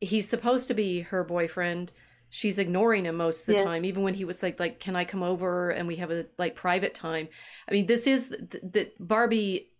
he's 0.00 0.28
supposed 0.28 0.68
to 0.68 0.74
be 0.74 1.00
her 1.02 1.24
boyfriend. 1.24 1.92
She's 2.28 2.58
ignoring 2.58 3.04
him 3.06 3.16
most 3.16 3.40
of 3.42 3.46
the 3.46 3.52
Yes. 3.54 3.64
time 3.64 3.84
even 3.84 4.02
when 4.02 4.14
he 4.14 4.24
was 4.24 4.42
like 4.42 4.58
like 4.60 4.80
can 4.80 4.96
i 4.96 5.04
come 5.04 5.22
over? 5.22 5.70
And 5.70 5.86
we 5.88 5.96
have 5.96 6.10
a 6.10 6.26
like 6.38 6.54
private 6.54 6.94
time. 6.94 7.28
I 7.68 7.72
mean 7.72 7.86
this 7.86 8.06
is 8.06 8.28
that 8.28 8.92
barbie 8.98 9.70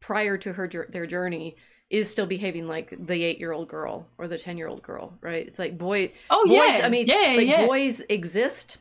prior 0.00 0.36
to 0.38 0.52
her 0.52 0.68
their 0.90 1.06
journey 1.06 1.56
is 1.90 2.10
still 2.10 2.26
behaving 2.26 2.66
like 2.66 2.92
the 3.06 3.22
eight 3.22 3.38
year 3.38 3.52
old 3.52 3.68
girl 3.68 4.08
or 4.18 4.26
the 4.28 4.38
ten 4.38 4.58
year 4.58 4.66
old 4.68 4.82
girl 4.82 5.16
right? 5.20 5.46
It's 5.46 5.58
like 5.58 5.78
boy 5.78 6.12
Oh 6.28 6.44
boys 6.46 6.54
yeah. 6.78 6.80
i 6.84 6.88
mean 6.88 7.06
yeah, 7.06 7.34
like 7.36 7.46
yeah. 7.48 7.66
boys 7.66 8.00
exist 8.08 8.78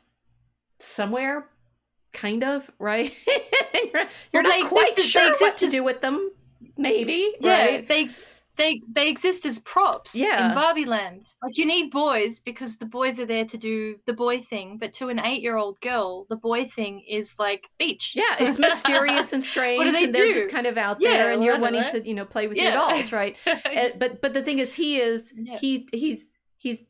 somewhere 0.80 1.48
kind 2.14 2.44
of 2.44 2.70
right? 2.80 3.14
You're, 3.94 4.04
Well, 4.34 4.44
not 4.44 4.50
they 4.52 4.64
quite 4.64 4.92
exist. 4.94 5.16
As- 5.16 5.24
they 5.24 5.30
sure 5.38 5.48
what 5.48 5.58
to 5.60 5.70
do 5.70 5.84
with 5.84 6.02
them 6.02 6.32
maybe 6.78 7.34
yeah, 7.40 7.66
right? 7.66 7.88
they 7.88 8.10
they 8.62 8.82
they 8.92 9.10
exist 9.10 9.46
as 9.46 9.60
props 9.60 10.16
Yeah. 10.16 10.50
in 10.50 10.56
Barbie 10.56 10.86
Land. 10.86 11.26
Like 11.44 11.58
you 11.58 11.66
need 11.66 11.92
boys 11.92 12.40
because 12.40 12.78
the 12.78 12.86
boys 12.86 13.20
are 13.20 13.26
there 13.26 13.46
to 13.46 13.58
do 13.58 13.98
the 14.06 14.14
boy 14.14 14.42
thing, 14.42 14.78
but 14.78 14.94
to 14.94 15.10
an 15.10 15.20
eight-year-old 15.20 15.82
girl, 15.82 16.26
the 16.30 16.36
boy 16.36 16.66
thing 16.66 17.02
is 17.08 17.36
like 17.40 17.66
beach. 17.80 18.14
Yeah, 18.16 18.36
it's 18.40 18.60
mysterious 18.70 19.34
and 19.34 19.44
strange, 19.44 19.78
what 19.80 19.86
do 19.86 19.92
they 19.92 20.06
and 20.06 20.16
they're 20.16 20.28
do? 20.28 20.34
just 20.34 20.50
kind 20.50 20.68
of 20.68 20.78
out 20.78 20.98
Yeah, 21.00 21.12
there, 21.14 21.32
and 21.32 21.44
you're 21.44 21.56
well, 21.60 21.66
I 21.68 21.72
don't 21.72 21.82
wanting 21.82 21.94
know. 21.94 22.04
to, 22.04 22.08
you 22.08 22.14
know, 22.16 22.26
play 22.26 22.48
with 22.48 22.58
Yeah. 22.58 22.64
your 22.64 22.74
dolls, 22.74 23.12
right? 23.12 23.36
Uh, 23.46 23.90
but 23.98 24.22
but 24.22 24.34
the 24.34 24.42
thing 24.44 24.60
is, 24.60 24.74
he 24.76 24.98
is 25.00 25.34
Yeah. 25.36 25.58
he 25.58 25.88
he's 25.92 26.30
he's 26.58 26.84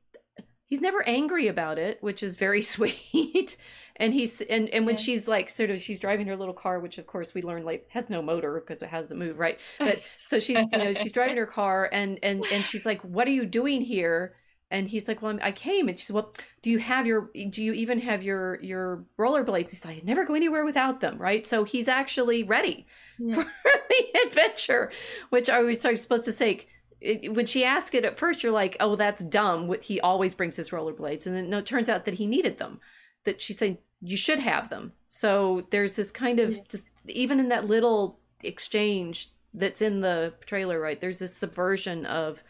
he's 0.67 0.81
never 0.81 1.01
angry 1.07 1.47
about 1.47 1.79
it, 1.79 1.97
which 2.01 2.21
is 2.23 2.35
very 2.35 2.61
sweet. 2.75 3.57
And 4.01 4.13
he's 4.13 4.41
and 4.41 4.67
and 4.69 4.85
when 4.87 4.95
Yeah. 4.95 5.01
she's 5.01 5.27
like 5.27 5.49
sort 5.49 5.69
of 5.69 5.79
she's 5.79 5.99
driving 5.99 6.25
her 6.27 6.35
little 6.35 6.53
car, 6.55 6.79
which 6.79 6.97
of 6.97 7.05
course 7.05 7.33
we 7.35 7.41
learn 7.43 7.63
like 7.63 7.85
has 7.89 8.09
no 8.09 8.21
motor 8.21 8.59
because 8.59 8.81
it 8.81 8.89
has 8.89 9.11
a 9.11 9.15
move, 9.15 9.37
right? 9.37 9.59
But 9.79 10.01
so 10.19 10.39
she's 10.39 10.57
you 10.71 10.77
know 10.77 10.91
she's 10.93 11.11
driving 11.11 11.37
her 11.37 11.45
car, 11.45 11.87
and 11.93 12.17
and 12.23 12.43
and 12.51 12.65
she's 12.65 12.85
like, 12.85 12.99
"What 13.03 13.27
are 13.27 13.31
you 13.39 13.45
doing 13.45 13.81
here?" 13.81 14.35
And 14.71 14.87
he's 14.87 15.07
like, 15.07 15.21
"Well, 15.21 15.31
I'm, 15.31 15.39
I 15.43 15.51
came." 15.51 15.87
And 15.87 15.99
she's, 15.99 16.11
"Well, 16.11 16.33
do 16.63 16.71
you 16.71 16.79
have 16.79 17.05
your? 17.05 17.29
Do 17.51 17.63
you 17.63 17.73
even 17.73 17.99
have 17.99 18.23
your 18.23 18.59
your 18.63 19.05
rollerblades?" 19.19 19.69
He's 19.69 19.85
like, 19.85 19.97
"I 19.97 20.01
never 20.03 20.25
go 20.25 20.33
anywhere 20.33 20.65
without 20.65 20.99
them." 21.01 21.19
Right? 21.19 21.45
So 21.45 21.63
he's 21.63 21.87
actually 21.87 22.41
ready 22.43 22.87
Yeah. 23.19 23.35
for 23.35 23.43
the 23.89 24.19
adventure, 24.25 24.91
which 25.29 25.47
I 25.49 25.59
was 25.61 25.79
supposed 26.01 26.23
to 26.25 26.31
say. 26.31 26.65
It, 27.01 27.33
when 27.33 27.47
she 27.47 27.63
asked 27.65 27.95
it 27.95 28.05
at 28.05 28.17
first, 28.19 28.41
you're 28.43 28.51
like, 28.51 28.77
"Oh, 28.79 28.95
that's 28.95 29.23
dumb." 29.23 29.67
What 29.67 29.83
he 29.83 29.99
always 29.99 30.33
brings 30.35 30.55
his 30.55 30.69
rollerblades, 30.71 31.25
and 31.27 31.35
then 31.35 31.49
no, 31.49 31.57
it 31.59 31.65
turns 31.65 31.89
out 31.89 32.05
that 32.05 32.15
he 32.15 32.25
needed 32.27 32.57
them. 32.57 32.79
That 33.25 33.41
she 33.41 33.53
said 33.53 33.77
you 34.01 34.17
should 34.17 34.39
have 34.39 34.69
them. 34.69 34.93
So 35.09 35.67
there's 35.69 35.95
this 35.95 36.11
kind 36.11 36.39
of 36.39 36.67
just 36.67 36.87
even 37.07 37.39
in 37.39 37.49
that 37.49 37.67
little 37.67 38.19
exchange 38.43 39.29
that's 39.53 39.81
in 39.81 40.01
the 40.01 40.33
trailer, 40.45 40.79
right? 40.79 40.99
There's 40.99 41.19
this 41.19 41.35
subversion 41.35 42.05
of 42.05 42.41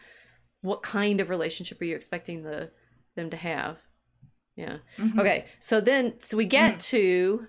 what 0.62 0.82
kind 0.82 1.20
of 1.20 1.28
relationship 1.28 1.80
are 1.80 1.84
you 1.84 1.96
expecting 1.96 2.42
the 2.42 2.70
them 3.16 3.28
to 3.30 3.36
have? 3.36 3.78
Yeah. 4.56 4.78
Mhm. 4.96 5.18
Okay. 5.18 5.46
So 5.58 5.80
then 5.80 6.20
so 6.20 6.36
we 6.36 6.46
get 6.46 6.80
to 6.80 7.46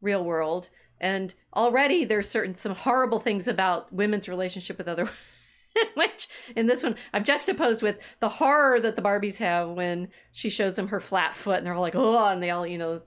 real 0.00 0.24
world 0.24 0.68
and 1.00 1.34
already 1.54 2.04
there's 2.04 2.28
certain 2.28 2.54
some 2.54 2.74
horrible 2.74 3.20
things 3.20 3.48
about 3.48 3.92
women's 3.92 4.28
relationship 4.28 4.76
with 4.78 4.88
other 4.88 5.08
which 5.94 6.28
in 6.56 6.66
this 6.66 6.82
one 6.82 6.96
I've 7.12 7.24
juxtaposed 7.24 7.82
with 7.82 7.98
the 8.20 8.28
horror 8.28 8.80
that 8.80 8.96
the 8.96 9.02
Barbies 9.02 9.38
have 9.38 9.70
when 9.70 10.08
she 10.32 10.48
shows 10.50 10.76
them 10.76 10.88
her 10.88 11.00
flat 11.00 11.34
foot 11.34 11.58
and 11.58 11.66
they're 11.66 11.74
all 11.74 11.80
like, 11.80 11.96
oh, 11.96 12.26
and 12.28 12.42
they 12.42 12.50
all, 12.50 12.66
you 12.66 12.78
know, 12.78 13.02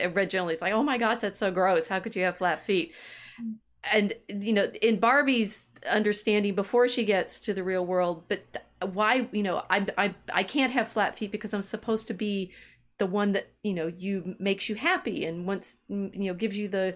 originally 0.00 0.52
it's 0.52 0.62
like, 0.62 0.72
oh 0.72 0.82
my 0.82 0.98
gosh, 0.98 1.18
that's 1.18 1.38
so 1.38 1.50
gross. 1.50 1.86
How 1.86 2.00
could 2.00 2.16
you 2.16 2.22
have 2.22 2.38
flat 2.38 2.60
feet? 2.60 2.92
And 3.92 4.12
you 4.28 4.52
know, 4.52 4.70
in 4.82 4.98
Barbie's 4.98 5.68
understanding 5.88 6.54
before 6.54 6.88
she 6.88 7.04
gets 7.04 7.38
to 7.40 7.54
the 7.54 7.62
real 7.62 7.86
world, 7.86 8.24
but 8.28 8.42
why, 8.82 9.28
you 9.32 9.42
know, 9.42 9.62
I 9.70 9.86
I 9.96 10.14
I 10.32 10.42
can't 10.42 10.72
have 10.72 10.88
flat 10.88 11.16
feet 11.16 11.30
because 11.30 11.54
I'm 11.54 11.62
supposed 11.62 12.08
to 12.08 12.14
be 12.14 12.52
the 12.98 13.06
one 13.06 13.32
that 13.32 13.48
you 13.62 13.74
know 13.74 13.86
you 13.86 14.34
makes 14.38 14.68
you 14.68 14.74
happy 14.74 15.24
and 15.24 15.46
once 15.46 15.76
you 15.88 16.10
know 16.14 16.34
gives 16.34 16.56
you 16.56 16.68
the 16.68 16.94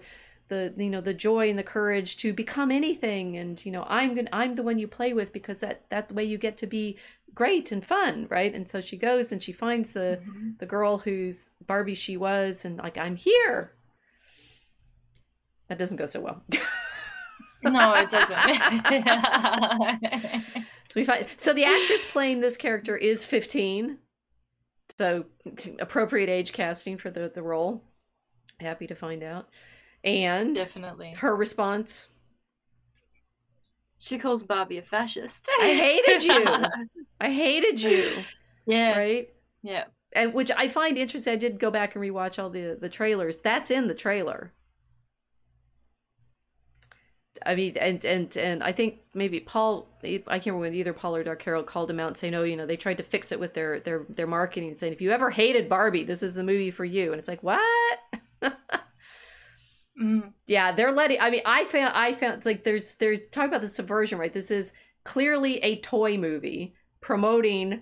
the 0.51 0.73
you 0.77 0.89
know 0.89 1.01
the 1.01 1.13
joy 1.13 1.49
and 1.49 1.57
the 1.57 1.63
courage 1.63 2.17
to 2.17 2.33
become 2.33 2.69
anything 2.71 3.37
and 3.37 3.65
you 3.65 3.71
know 3.71 3.85
i'm 3.89 4.13
gonna 4.13 4.29
i'm 4.31 4.55
the 4.55 4.63
one 4.63 4.77
you 4.77 4.87
play 4.87 5.13
with 5.13 5.33
because 5.33 5.61
that 5.61 5.83
that 5.89 6.09
the 6.09 6.13
way 6.13 6.23
you 6.23 6.37
get 6.37 6.57
to 6.57 6.67
be 6.67 6.97
great 7.33 7.71
and 7.71 7.85
fun 7.85 8.27
right 8.29 8.53
and 8.53 8.67
so 8.69 8.79
she 8.79 8.97
goes 8.97 9.31
and 9.31 9.41
she 9.41 9.51
finds 9.51 9.93
the 9.93 10.19
Mhm. 10.21 10.59
the 10.59 10.65
girl 10.65 10.99
whose 10.99 11.49
barbie 11.65 11.95
she 11.95 12.17
was 12.17 12.65
and 12.65 12.77
like 12.77 12.97
i'm 12.97 13.15
here 13.15 13.71
that 15.69 15.79
doesn't 15.79 15.97
go 15.97 16.05
so 16.05 16.19
well 16.21 16.43
no, 17.63 17.93
it 17.93 18.09
doesn't. 18.09 18.39
so 20.89 20.99
we 20.99 21.05
find 21.05 21.27
so 21.37 21.53
the 21.53 21.63
actress 21.63 22.03
playing 22.11 22.41
this 22.41 22.57
character 22.57 22.97
is 22.97 23.23
15. 23.23 23.99
So 24.97 25.25
appropriate 25.79 26.27
age 26.27 26.53
casting 26.53 26.97
for 26.97 27.11
the 27.11 27.31
the 27.33 27.43
role. 27.43 27.83
Happy 28.59 28.87
to 28.87 28.95
find 28.95 29.21
out. 29.21 29.47
And 30.03 30.55
Definitely. 30.55 31.19
her 31.19 31.35
response 31.35 32.09
She 33.99 34.17
calls 34.17 34.43
Barbie 34.43 34.77
a 34.79 34.81
fascist. 34.81 35.47
I 35.59 35.73
hated 35.73 36.23
you. 36.23 36.65
I 37.21 37.31
hated 37.31 37.81
you. 37.81 38.25
Yeah. 38.65 38.97
Right? 38.97 39.29
Yeah. 39.61 39.85
And 40.13 40.33
which 40.33 40.51
I 40.57 40.67
find 40.67 40.97
interesting. 40.97 41.33
I 41.33 41.37
did 41.37 41.59
go 41.59 41.71
back 41.71 41.95
and 41.95 42.03
rewatch 42.03 42.41
all 42.41 42.49
the 42.49 42.77
the 42.79 42.89
trailers. 42.89 43.37
That's 43.37 43.71
in 43.71 43.87
the 43.87 43.93
trailer. 43.95 44.53
I 47.45 47.55
mean, 47.55 47.75
and 47.77 48.03
and 48.05 48.35
and 48.37 48.63
I 48.63 48.71
think 48.71 48.99
maybe 49.15 49.39
Paul, 49.39 49.87
I 50.03 50.19
can't 50.19 50.45
remember 50.47 50.59
when 50.59 50.73
either 50.75 50.93
Paul 50.93 51.15
or 51.15 51.23
Dark 51.23 51.41
Herald 51.41 51.65
called 51.65 51.89
him 51.89 51.99
out 51.99 52.07
and 52.07 52.17
saying, 52.17 52.31
"No, 52.33 52.43
you 52.43 52.55
know, 52.55 52.65
they 52.67 52.77
tried 52.77 52.97
to 52.97 53.03
fix 53.03 53.31
it 53.31 53.39
with 53.39 53.53
their 53.55 53.79
their 53.79 54.05
their 54.09 54.27
marketing, 54.27 54.75
saying 54.75 54.93
if 54.93 55.01
you 55.01 55.11
ever 55.11 55.31
hated 55.31 55.67
Barbie, 55.69 56.03
this 56.03 56.21
is 56.23 56.35
the 56.35 56.43
movie 56.43 56.71
for 56.71 56.85
you." 56.85 57.11
And 57.11 57.19
it's 57.19 57.27
like, 57.27 57.41
what? 57.41 57.99
Mm. 60.01 60.33
yeah, 60.47 60.71
they're 60.71 60.91
letting. 60.91 61.19
I 61.21 61.29
mean, 61.29 61.43
I 61.45 61.65
found 61.65 61.93
I 61.95 62.13
found 62.13 62.35
it's 62.35 62.45
like 62.45 62.63
there's 62.63 62.95
there's 62.95 63.21
talk 63.29 63.47
about 63.47 63.61
the 63.61 63.67
subversion, 63.67 64.17
right? 64.17 64.33
This 64.33 64.49
is 64.49 64.73
clearly 65.03 65.57
a 65.59 65.77
toy 65.77 66.17
movie 66.17 66.73
promoting 67.01 67.81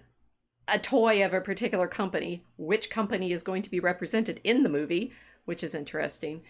a 0.67 0.79
toy 0.79 1.25
of 1.25 1.33
a 1.33 1.41
particular 1.41 1.87
company. 1.87 2.43
Which 2.57 2.89
company 2.89 3.31
is 3.31 3.43
going 3.43 3.61
to 3.61 3.71
be 3.71 3.79
represented 3.79 4.41
in 4.43 4.63
the 4.63 4.69
movie, 4.69 5.13
which 5.45 5.63
is 5.63 5.73
interesting. 5.73 6.41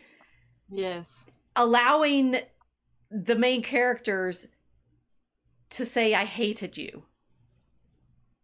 Yes. 0.70 1.28
Allowing 1.55 2.38
the 3.11 3.36
main 3.36 3.61
characters 3.61 4.47
to 5.72 5.86
say 5.86 6.13
I 6.15 6.26
hated 6.26 6.78
you. 6.78 7.03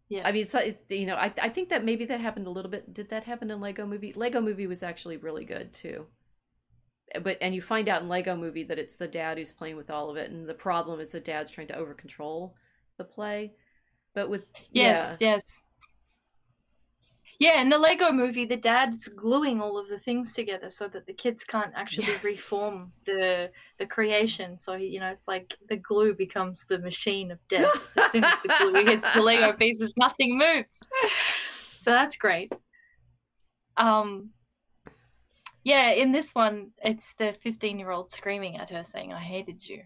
Yeah. 0.08 0.26
I 0.26 0.30
mean, 0.30 0.44
so 0.44 0.60
it's, 0.60 0.84
you 0.88 1.06
know, 1.06 1.16
I 1.16 1.32
I 1.42 1.48
think 1.48 1.70
that 1.70 1.84
maybe 1.84 2.04
that 2.04 2.20
happened 2.20 2.46
a 2.46 2.50
little 2.50 2.70
bit. 2.70 2.94
Did 2.94 3.10
that 3.10 3.24
happen 3.24 3.50
in 3.50 3.60
Lego 3.60 3.84
Movie? 3.84 4.12
Lego 4.12 4.40
Movie 4.40 4.68
was 4.68 4.84
actually 4.84 5.16
really 5.16 5.44
good 5.44 5.72
too. 5.72 6.06
But 7.22 7.38
and 7.40 7.54
you 7.54 7.62
find 7.62 7.88
out 7.88 8.02
in 8.02 8.08
Lego 8.08 8.36
Movie 8.36 8.64
that 8.64 8.78
it's 8.78 8.96
the 8.96 9.06
dad 9.06 9.38
who's 9.38 9.52
playing 9.52 9.76
with 9.76 9.90
all 9.90 10.10
of 10.10 10.16
it, 10.16 10.30
and 10.30 10.48
the 10.48 10.54
problem 10.54 11.00
is 11.00 11.12
the 11.12 11.20
dad's 11.20 11.50
trying 11.50 11.68
to 11.68 11.76
over 11.76 11.94
control 11.94 12.54
the 12.98 13.04
play. 13.04 13.52
But 14.14 14.28
with 14.28 14.46
Yes, 14.72 15.16
yeah, 15.20 15.34
yes. 15.34 15.62
Yeah, 17.38 17.60
in 17.60 17.68
the 17.68 17.78
Lego 17.78 18.12
movie, 18.12 18.46
the 18.46 18.56
dad's 18.56 19.08
gluing 19.08 19.60
all 19.60 19.76
of 19.76 19.88
the 19.88 19.98
things 19.98 20.32
together 20.32 20.70
so 20.70 20.88
that 20.88 21.06
the 21.06 21.12
kids 21.12 21.44
can't 21.44 21.72
actually 21.74 22.06
Yes. 22.06 22.24
reform 22.24 22.92
the 23.04 23.50
the 23.78 23.86
creation. 23.86 24.58
So 24.58 24.74
you 24.74 25.00
know, 25.00 25.08
it's 25.08 25.28
like 25.28 25.54
the 25.68 25.76
glue 25.76 26.14
becomes 26.14 26.64
the 26.68 26.78
machine 26.78 27.30
of 27.30 27.38
death. 27.48 27.72
as 27.98 28.12
soon 28.12 28.24
as 28.24 28.38
the 28.42 28.54
glue 28.58 28.84
hits 28.84 29.06
the 29.14 29.22
Lego 29.22 29.52
pieces, 29.52 29.92
nothing 29.96 30.38
moves. 30.38 30.82
So 31.78 31.90
that's 31.90 32.16
great. 32.16 32.52
Um, 33.76 34.30
yeah, 35.66 35.90
in 35.90 36.12
this 36.12 36.32
one, 36.32 36.70
it's 36.84 37.14
the 37.14 37.34
fifteen-year-old 37.42 38.12
screaming 38.12 38.56
at 38.56 38.70
her, 38.70 38.84
saying, 38.84 39.12
"I 39.12 39.18
hated 39.18 39.68
you," 39.68 39.82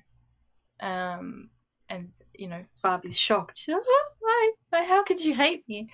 um, 0.81 1.49
and 1.89 2.11
you 2.35 2.49
know, 2.49 2.63
Barbie's 2.83 3.17
shocked. 3.17 3.65
"Oh, 3.67 4.05
why? 4.19 4.85
How 4.85 5.03
could 5.03 5.25
you 5.25 5.35
hate 5.35 5.67
me? 5.67 5.89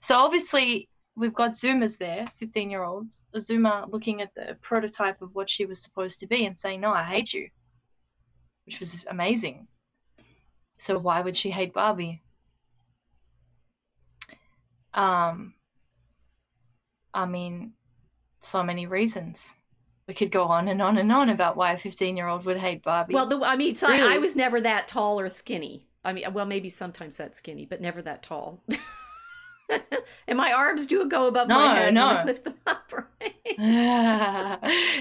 So 0.00 0.16
obviously, 0.16 0.88
we've 1.14 1.32
got 1.32 1.52
Zoomers 1.52 1.98
there, 1.98 2.26
15 2.36 2.68
year 2.68 2.82
olds. 2.82 3.22
A 3.32 3.38
Zoomer 3.38 3.88
looking 3.92 4.20
at 4.22 4.34
the 4.34 4.56
prototype 4.60 5.22
of 5.22 5.36
what 5.36 5.48
she 5.48 5.66
was 5.66 5.80
supposed 5.80 6.18
to 6.18 6.26
be 6.26 6.44
and 6.44 6.58
saying, 6.58 6.80
No, 6.80 6.92
I 6.92 7.04
hate 7.04 7.32
you, 7.32 7.48
which 8.66 8.80
was 8.80 9.06
amazing. 9.08 9.68
So 10.78 10.98
why 10.98 11.20
would 11.20 11.36
she 11.36 11.50
hate 11.50 11.72
Barbie? 11.72 12.24
Um, 14.94 15.54
I 17.14 17.26
mean, 17.26 17.74
so 18.42 18.62
many 18.62 18.86
reasons. 18.86 19.54
We 20.08 20.14
could 20.14 20.32
go 20.32 20.44
on 20.44 20.66
and 20.68 20.82
on 20.82 20.98
and 20.98 21.10
on 21.12 21.28
about 21.30 21.56
why 21.56 21.72
a 21.72 21.78
15 21.78 22.16
year 22.16 22.26
old 22.26 22.44
would 22.44 22.58
hate 22.58 22.82
Barbie. 22.82 23.14
well, 23.14 23.26
the, 23.26 23.38
I 23.38 23.56
mean, 23.56 23.74
so 23.76 23.86
I- 23.88 24.14
I 24.14 24.18
was 24.18 24.34
never 24.36 24.60
that 24.60 24.88
tall 24.88 25.18
or 25.20 25.30
skinny. 25.30 25.86
I 26.04 26.12
mean, 26.12 26.24
well, 26.32 26.46
maybe 26.46 26.68
sometimes 26.68 27.16
that 27.18 27.36
skinny, 27.36 27.64
but 27.64 27.80
never 27.80 28.02
that 28.02 28.22
tall. 28.24 28.60
and 30.28 30.36
my 30.36 30.52
arms 30.52 30.86
do 30.86 31.08
go 31.08 31.28
above 31.28 31.48
my 31.48 31.74
head 31.76 31.94
when 31.94 31.98
I 31.98 32.20
no. 32.22 32.26
lift 32.26 32.44
them 32.44 32.56
up, 32.66 32.92
right? 33.20 33.32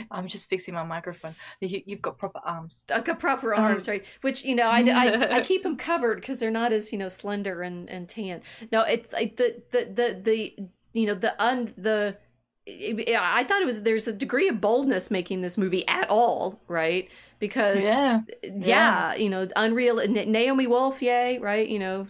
I'm 0.11 0.27
just 0.27 0.47
fixing 0.49 0.75
my 0.75 0.83
microphone. 0.83 1.33
You, 1.59 1.81
you've 1.85 2.01
got 2.03 2.19
proper 2.19 2.39
arms. 2.45 2.83
like 2.89 3.07
a 3.07 3.15
proper 3.15 3.55
Um, 3.55 3.63
arms, 3.63 3.87
right? 3.87 4.05
Which 4.21 4.45
you 4.45 4.55
know, 4.55 4.69
I, 4.69 4.81
I, 4.81 5.35
I 5.37 5.41
keep 5.41 5.63
them 5.63 5.75
covered 5.75 6.21
because 6.21 6.37
they're 6.39 6.51
not 6.51 6.71
as 6.71 6.91
you 6.91 6.99
know 6.99 7.09
slender 7.09 7.63
and, 7.63 7.89
and 7.89 8.07
tan. 8.07 8.41
No, 8.71 8.81
it's 8.81 9.11
like 9.13 9.37
the 9.37 9.61
the 9.71 9.85
the 9.85 10.21
the 10.21 10.55
you 10.93 11.07
know 11.07 11.15
the 11.15 11.43
un 11.43 11.73
the. 11.77 12.15
I 12.67 13.43
thought 13.47 13.61
it 13.61 13.65
was 13.65 13.81
there's 13.81 14.07
a 14.07 14.13
degree 14.13 14.47
of 14.47 14.61
boldness 14.61 15.09
making 15.09 15.41
this 15.41 15.57
movie 15.57 15.87
at 15.87 16.09
all, 16.09 16.61
right? 16.67 17.09
Because 17.39 17.83
Yeah. 17.83 18.21
yeah, 18.43 19.15
you 19.15 19.29
know, 19.29 19.47
Unreal 19.55 19.95
Naomi 20.07 20.67
Wolf, 20.67 21.01
yay, 21.01 21.39
right? 21.39 21.67
You 21.67 21.79
know, 21.79 22.07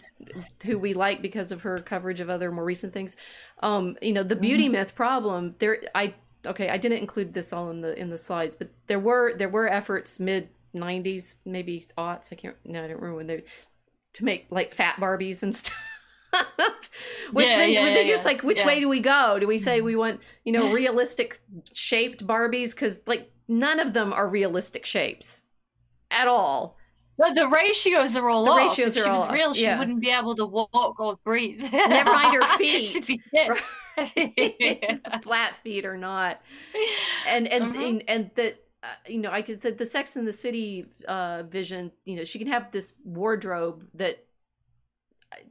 who 0.65 0.77
we 0.77 0.93
like 0.93 1.21
because 1.21 1.51
of 1.51 1.61
her 1.61 1.77
coverage 1.79 2.19
of 2.19 2.29
other 2.29 2.51
more 2.51 2.65
recent 2.65 2.93
things. 2.93 3.15
Um, 3.63 3.97
you 4.01 4.13
know, 4.13 4.23
the 4.23 4.35
beauty 4.35 4.67
Mhm. 4.67 4.73
myth 4.73 4.95
problem. 4.95 5.55
There, 5.59 5.81
I 5.95 6.15
okay, 6.45 6.69
I 6.69 6.77
didn't 6.77 6.99
include 6.99 7.33
this 7.33 7.53
all 7.53 7.69
in 7.71 7.81
the 7.81 7.97
in 7.97 8.09
the 8.09 8.17
slides, 8.17 8.55
but 8.55 8.69
there 8.87 8.99
were 8.99 9.33
there 9.35 9.49
were 9.49 9.67
efforts 9.69 10.19
mid 10.19 10.49
'90s, 10.73 11.37
maybe 11.45 11.87
aughts. 11.97 12.31
I 12.33 12.35
can't. 12.35 12.55
No, 12.65 12.79
I 12.83 12.87
don't 12.87 12.97
remember 12.97 13.15
when 13.15 13.27
they 13.27 13.43
to 14.13 14.25
make 14.25 14.47
like 14.49 14.73
fat 14.73 14.97
Barbies 14.97 15.43
and 15.43 15.55
stuff. 15.55 15.77
Which 17.31 17.49
Yeah, 17.49 17.57
then, 17.57 17.71
yeah, 17.73 17.85
then 17.93 18.07
yeah, 18.07 18.15
it's 18.15 18.25
like, 18.25 18.43
which 18.43 18.63
way 18.65 18.79
do 18.79 18.87
we 18.89 18.99
go? 18.99 19.39
Do 19.39 19.47
we 19.47 19.57
say 19.57 19.81
we 19.81 19.95
want 19.95 20.21
you 20.45 20.51
know 20.53 20.65
realistic 20.65 21.37
shaped 21.73 22.25
Barbies? 22.25 22.71
Because 22.71 23.01
like 23.07 23.31
none 23.47 23.79
of 23.79 23.93
them 23.93 24.13
are 24.13 24.27
realistic 24.27 24.85
shapes 24.85 25.43
at 26.11 26.27
all. 26.27 26.77
But 27.17 27.35
the 27.35 27.47
ratios 27.47 28.15
are 28.15 28.29
all 28.29 28.45
The 28.45 28.51
off. 28.51 28.57
ratios 28.57 28.95
if 28.95 29.03
are 29.03 29.03
she 29.03 29.11
was 29.11 29.21
off, 29.25 29.31
real, 29.33 29.53
she 29.53 29.73
wouldn't 29.73 30.01
be 30.01 30.09
able 30.09 30.35
to 30.35 30.45
walk 30.45 30.99
or 30.99 31.17
breathe. 31.23 31.61
Never 31.85 32.11
mind 32.11 32.33
her 32.33 32.45
feet. 32.57 32.85
She'd 32.85 33.05
be 33.07 33.21
dead. 33.33 33.57
flat 35.21 35.55
feet 35.57 35.85
or 35.85 35.97
not 35.97 36.41
and 37.25 37.47
and 37.47 37.73
Mhm. 37.73 37.89
and, 37.89 38.03
and 38.07 38.31
that 38.35 38.63
uh, 38.83 38.87
you 39.07 39.19
know 39.19 39.29
i 39.31 39.41
could 39.41 39.59
say 39.59 39.71
the 39.71 39.85
sex 39.85 40.15
in 40.15 40.25
the 40.25 40.33
city 40.33 40.85
uh 41.07 41.43
vision 41.43 41.91
you 42.05 42.15
know 42.15 42.23
she 42.23 42.39
can 42.39 42.47
have 42.47 42.71
this 42.71 42.93
wardrobe 43.03 43.85
that 43.95 44.25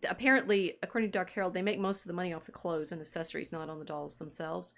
apparently 0.08 0.76
according 0.82 1.08
to 1.08 1.12
dark 1.12 1.30
herald 1.30 1.54
they 1.54 1.62
make 1.62 1.78
most 1.78 2.02
of 2.02 2.06
the 2.08 2.12
money 2.12 2.32
off 2.32 2.44
the 2.46 2.52
clothes 2.52 2.92
and 2.92 3.00
accessories 3.00 3.52
not 3.52 3.68
on 3.70 3.78
the 3.78 3.84
dolls 3.84 4.16
themselves 4.16 4.74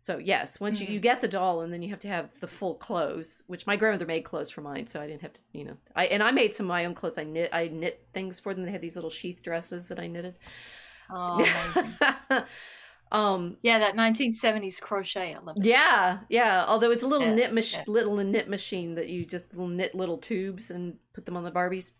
so 0.00 0.18
yes 0.18 0.58
once 0.60 0.80
you, 0.80 0.86
Mhm. 0.86 0.90
you 0.90 1.00
get 1.00 1.20
the 1.20 1.28
doll 1.28 1.60
and 1.60 1.72
then 1.72 1.82
you 1.82 1.90
have 1.90 2.00
to 2.00 2.08
have 2.08 2.38
the 2.40 2.46
full 2.48 2.74
clothes 2.74 3.42
which 3.46 3.66
my 3.66 3.76
grandmother 3.76 4.06
made 4.06 4.22
clothes 4.24 4.50
for 4.50 4.60
mine 4.60 4.86
so 4.86 5.00
i 5.00 5.06
didn't 5.06 5.22
have 5.22 5.32
to 5.34 5.40
you 5.52 5.64
know 5.64 5.76
i 5.96 6.06
and 6.06 6.22
i 6.22 6.30
made 6.30 6.54
some 6.54 6.66
of 6.66 6.68
my 6.68 6.84
own 6.84 6.94
clothes 6.94 7.16
i 7.18 7.24
knit 7.24 7.48
i 7.52 7.68
knit 7.68 8.06
things 8.12 8.40
for 8.40 8.52
them 8.54 8.64
they 8.64 8.72
had 8.72 8.80
these 8.82 8.96
little 8.96 9.10
sheath 9.10 9.42
dresses 9.42 9.88
that 9.88 9.98
i 10.00 10.06
knitted 10.06 10.36
Oh, 11.10 11.44
um 13.12 13.58
yeah, 13.62 13.78
that 13.78 13.94
1970s 13.94 14.80
crochet. 14.80 15.34
I 15.34 15.38
love 15.38 15.58
it. 15.58 15.64
Yeah, 15.66 16.20
yeah. 16.30 16.64
Although 16.66 16.90
it's 16.90 17.02
a 17.02 17.06
little 17.06 17.26
Yeah, 17.28 17.34
knit 17.34 17.52
mach- 17.52 17.72
yeah. 17.74 17.84
little 17.86 18.16
knit 18.16 18.48
machine 18.48 18.94
that 18.94 19.08
you 19.10 19.26
just 19.26 19.54
knit 19.54 19.94
little 19.94 20.16
tubes 20.18 20.70
and 20.70 20.96
put 21.12 21.26
them 21.26 21.36
on 21.36 21.44
the 21.44 21.50
Barbies. 21.52 21.92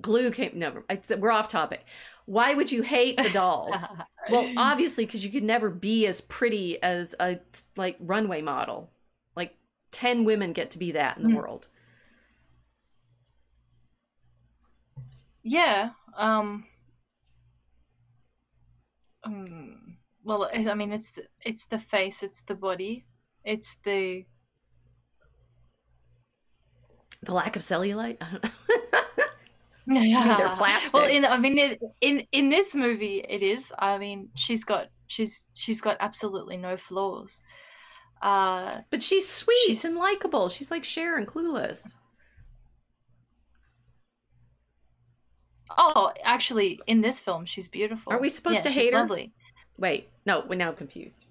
Glue 0.00 0.30
came. 0.30 0.52
No, 0.58 0.82
we're 1.18 1.30
off 1.30 1.48
topic. 1.48 1.84
Why 2.26 2.54
would 2.54 2.72
you 2.72 2.82
hate 2.82 3.22
the 3.22 3.30
dolls? 3.30 3.92
well, 4.26 4.52
obviously, 4.56 5.06
because 5.06 5.24
you 5.24 5.30
could 5.30 5.44
never 5.44 5.70
be 5.70 6.06
as 6.06 6.20
pretty 6.20 6.82
as 6.82 7.14
a 7.20 7.38
like 7.76 7.96
runway 8.00 8.40
model. 8.42 8.90
Like 9.36 9.54
ten 9.92 10.24
women 10.24 10.52
get 10.52 10.70
to 10.72 10.78
be 10.78 10.92
that 10.92 11.16
in 11.16 11.22
the 11.22 11.28
Hmm. 11.28 11.36
world. 11.36 11.68
yeah. 15.42 15.90
Um. 16.16 16.66
um, 19.24 19.98
well, 20.22 20.44
I 20.52 20.70
I 20.70 20.74
mean, 20.74 20.92
it's 20.92 21.18
it's 21.44 21.66
the 21.66 21.78
face, 21.78 22.22
it's 22.22 22.42
the 22.42 22.54
body, 22.54 23.06
it's 23.44 23.76
the 23.84 24.26
The 27.22 27.32
lack 27.32 27.56
of 27.56 27.62
cellulite. 27.62 28.18
I 29.88 29.94
don't 29.94 30.04
Yeah. 30.08 30.36
they're 30.36 30.56
plastic. 30.56 30.92
Well, 30.94 31.06
in 31.08 31.24
I 31.24 31.38
mean, 31.38 31.58
it, 31.58 31.80
in 32.00 32.26
in 32.32 32.48
this 32.48 32.74
movie, 32.74 33.24
it 33.28 33.42
is. 33.42 33.72
I 33.78 33.98
mean, 33.98 34.30
she's 34.34 34.64
got 34.64 34.88
she's 35.08 35.46
she's 35.54 35.80
got 35.80 35.96
absolutely 36.00 36.56
no 36.56 36.76
flaws. 36.76 37.42
Uh, 38.22 38.80
but 38.90 39.02
she's 39.02 39.28
sweet 39.28 39.54
She's- 39.66 39.84
and 39.84 39.96
likable. 39.96 40.48
She's 40.48 40.70
like 40.70 40.84
Cher 40.84 41.18
in, 41.18 41.26
clueless. 41.26 41.94
oh, 45.76 46.12
actually, 46.22 46.80
in 46.86 47.00
this 47.00 47.20
film, 47.20 47.44
she's 47.44 47.68
beautiful. 47.68 48.12
Are 48.12 48.18
we 48.20 48.28
supposed 48.28 48.56
Yeah, 48.56 48.62
to 48.62 48.70
she's 48.70 48.82
hate 48.84 48.92
her? 48.94 49.00
Lovely. 49.00 49.32
Wait, 49.76 50.08
no. 50.24 50.44
We're 50.48 50.54
now 50.56 50.72
confused. 50.72 51.26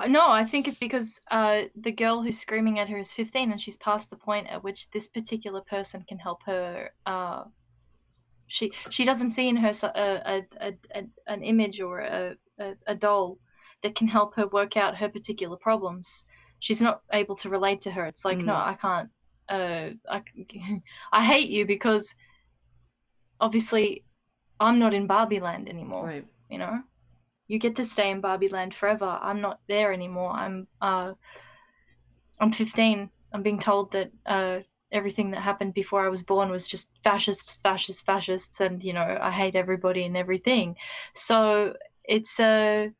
Uh, 0.00 0.06
No, 0.08 0.28
I 0.28 0.44
think 0.44 0.66
it's 0.68 0.78
because 0.78 1.20
uh, 1.30 1.62
the 1.76 1.92
girl 1.92 2.22
who's 2.22 2.38
screaming 2.38 2.78
at 2.78 2.88
her 2.88 2.98
is 2.98 3.12
15 3.12 3.52
and 3.52 3.60
she's 3.60 3.76
past 3.76 4.10
the 4.10 4.16
point 4.16 4.46
at 4.48 4.62
which 4.62 4.90
this 4.90 5.08
particular 5.08 5.60
person 5.62 6.04
can 6.08 6.18
help 6.18 6.42
her. 6.46 6.90
Uh, 7.06 7.44
she 8.46 8.72
she 8.90 9.04
doesn't 9.04 9.30
see 9.30 9.48
in 9.48 9.56
her 9.56 9.72
a, 9.82 9.86
a, 9.86 10.46
a, 10.60 10.74
a, 10.94 11.04
an 11.28 11.42
image 11.42 11.80
or 11.80 12.00
a, 12.00 12.36
a, 12.86 12.94
doll 12.96 13.38
that 13.82 13.94
can 13.94 14.08
help 14.08 14.34
her 14.34 14.48
work 14.48 14.76
out 14.76 14.96
her 14.98 15.08
particular 15.08 15.56
problems. 15.56 16.26
She's 16.58 16.82
not 16.82 17.02
able 17.12 17.36
to 17.36 17.48
relate 17.48 17.80
to 17.82 17.90
her. 17.92 18.04
It's 18.06 18.24
like, 18.24 18.38
no, 18.38 18.52
Mm. 18.52 18.66
I 18.66 18.74
can't. 18.74 19.10
Uh, 19.48 19.90
I, 20.08 20.22
I 21.12 21.24
hate 21.24 21.48
you 21.48 21.64
because 21.64 22.14
obviously 23.40 24.04
I'm 24.58 24.78
not 24.78 24.94
in 24.94 25.06
Barbie 25.06 25.40
land 25.40 25.68
anymore 25.68 26.06
Right. 26.06 26.26
you 26.50 26.58
know 26.58 26.82
you 27.50 27.58
get 27.58 27.74
to 27.76 27.84
stay 27.84 28.10
in 28.10 28.20
barbie 28.20 28.48
land 28.48 28.72
forever. 28.74 29.18
I'm 29.20 29.40
not 29.40 29.58
there 29.68 29.92
anymore. 29.92 30.30
I'm 30.30 30.68
uh 30.80 31.14
i'm 32.38 32.52
15 32.52 33.10
i'm 33.32 33.42
being 33.42 33.58
told 33.58 33.90
that 33.92 34.10
uh 34.26 34.60
everything 34.92 35.30
that 35.30 35.40
happened 35.40 35.74
before 35.74 36.00
i 36.04 36.08
was 36.08 36.22
born 36.22 36.48
was 36.50 36.66
just 36.68 36.90
fascists 37.02 37.58
fascists 37.58 38.02
fascists 38.02 38.60
and 38.60 38.84
you 38.84 38.92
know 38.92 39.18
i 39.20 39.30
hate 39.30 39.56
everybody 39.56 40.04
and 40.04 40.16
everything. 40.16 40.76
So 41.14 41.74
it's 42.04 42.38
a 42.40 42.92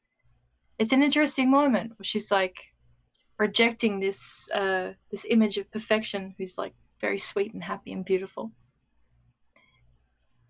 it's 0.78 0.92
an 0.92 1.03
interesting 1.03 1.51
moment 1.51 1.92
where 1.96 2.05
she's 2.05 2.30
like 2.30 2.59
rejecting 3.38 4.01
this 4.01 4.51
uh 4.51 4.92
this 5.12 5.24
image 5.30 5.59
of 5.59 5.70
perfection 5.70 6.34
who's 6.38 6.59
like 6.59 6.74
very 7.01 7.18
sweet 7.18 7.55
and 7.55 7.64
happy 7.64 7.92
and 7.92 8.05
beautiful. 8.05 8.53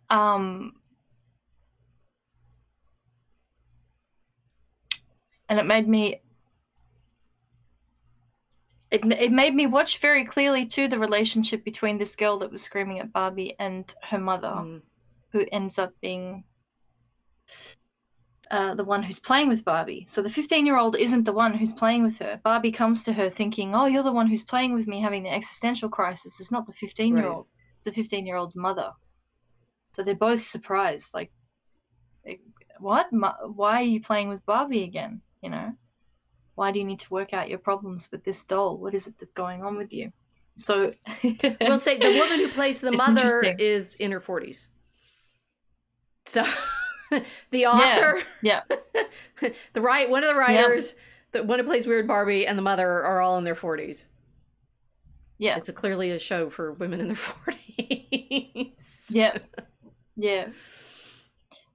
Um 0.08 0.79
and 5.50 5.58
it 5.58 5.66
made 5.66 5.86
me 5.86 6.22
it, 8.90 9.04
it 9.20 9.32
made 9.32 9.54
me 9.54 9.66
watch 9.66 9.98
very 9.98 10.24
clearly 10.24 10.64
too 10.64 10.88
the 10.88 10.98
relationship 10.98 11.64
between 11.64 11.98
this 11.98 12.16
girl 12.16 12.38
that 12.38 12.50
was 12.50 12.62
screaming 12.62 12.98
at 13.00 13.12
Barbie 13.12 13.54
and 13.58 13.94
her 14.04 14.18
mother 14.18 14.48
Mm. 14.48 14.82
who 15.32 15.44
ends 15.52 15.78
up 15.78 15.92
being 16.00 16.44
uh, 18.50 18.74
the 18.74 18.84
one 18.84 19.02
who's 19.04 19.20
playing 19.20 19.48
with 19.48 19.64
Barbie. 19.64 20.06
So 20.08 20.22
the 20.22 20.28
15 20.28 20.66
year 20.66 20.76
old 20.76 20.96
isn't 20.96 21.22
the 21.24 21.32
one 21.32 21.54
who's 21.54 21.72
playing 21.72 22.02
with 22.02 22.18
her. 22.18 22.40
Barbie 22.42 22.72
comes 22.72 23.04
to 23.04 23.12
her 23.12 23.30
thinking, 23.30 23.76
Oh, 23.76 23.86
you're 23.86 24.02
the 24.02 24.10
one 24.10 24.26
who's 24.26 24.42
playing 24.42 24.74
with 24.74 24.88
me 24.88 25.00
having 25.00 25.22
the 25.22 25.32
existential 25.32 25.88
crisis. 25.88 26.40
It's 26.40 26.50
not 26.50 26.66
the 26.66 26.72
15 26.72 27.16
year 27.16 27.28
old, 27.28 27.48
it's 27.76 27.84
the 27.84 27.92
15 27.92 28.26
year 28.26 28.36
old's 28.36 28.56
mother. 28.56 28.90
So 29.94 30.02
they're 30.02 30.14
both 30.16 30.42
surprised. 30.42 31.14
Like, 31.14 31.30
what? 32.80 33.06
Why 33.12 33.80
are 33.80 33.82
you 33.82 34.00
playing 34.00 34.28
with 34.28 34.44
Barbie 34.46 34.82
again? 34.84 35.22
You 35.42 35.50
know? 35.50 35.72
Why 36.54 36.72
do 36.72 36.78
you 36.78 36.84
need 36.84 37.00
to 37.00 37.10
work 37.12 37.32
out 37.32 37.48
your 37.48 37.58
problems 37.58 38.08
with 38.12 38.24
this 38.24 38.44
doll? 38.44 38.76
What 38.76 38.94
is 38.94 39.06
it 39.06 39.14
that's 39.18 39.32
going 39.34 39.62
on 39.64 39.76
with 39.76 39.92
you? 39.92 40.12
So, 40.56 40.92
We'll 41.60 41.78
say 41.78 41.96
the 41.98 42.18
woman 42.18 42.38
who 42.40 42.48
plays 42.48 42.80
the 42.80 42.92
mother 43.04 43.40
is 43.58 43.94
in 43.94 44.10
her 44.12 44.20
40s. 44.20 44.68
So 46.26 46.44
the 47.50 47.66
author, 47.66 48.22
yeah. 48.42 48.60
the 49.72 49.80
right 49.80 50.08
one 50.10 50.22
of 50.22 50.28
the 50.28 50.34
writers, 50.38 50.94
the 51.32 51.42
one 51.42 51.58
who 51.58 51.64
plays 51.64 51.86
Weird 51.86 52.06
Barbie, 52.06 52.46
and 52.46 52.58
the 52.58 52.62
mother 52.62 52.86
are 52.88 53.20
all 53.20 53.38
in 53.38 53.44
their 53.44 53.54
40s. 53.54 54.06
yeah. 55.38 55.56
It's 55.56 55.68
a, 55.68 55.72
clearly 55.72 56.10
a 56.10 56.18
show 56.18 56.50
for 56.50 56.72
women 56.74 57.00
in 57.00 57.06
their 57.06 57.16
40s. 57.16 59.06
Yeah. 59.10 59.38
Yeah. 60.16 60.48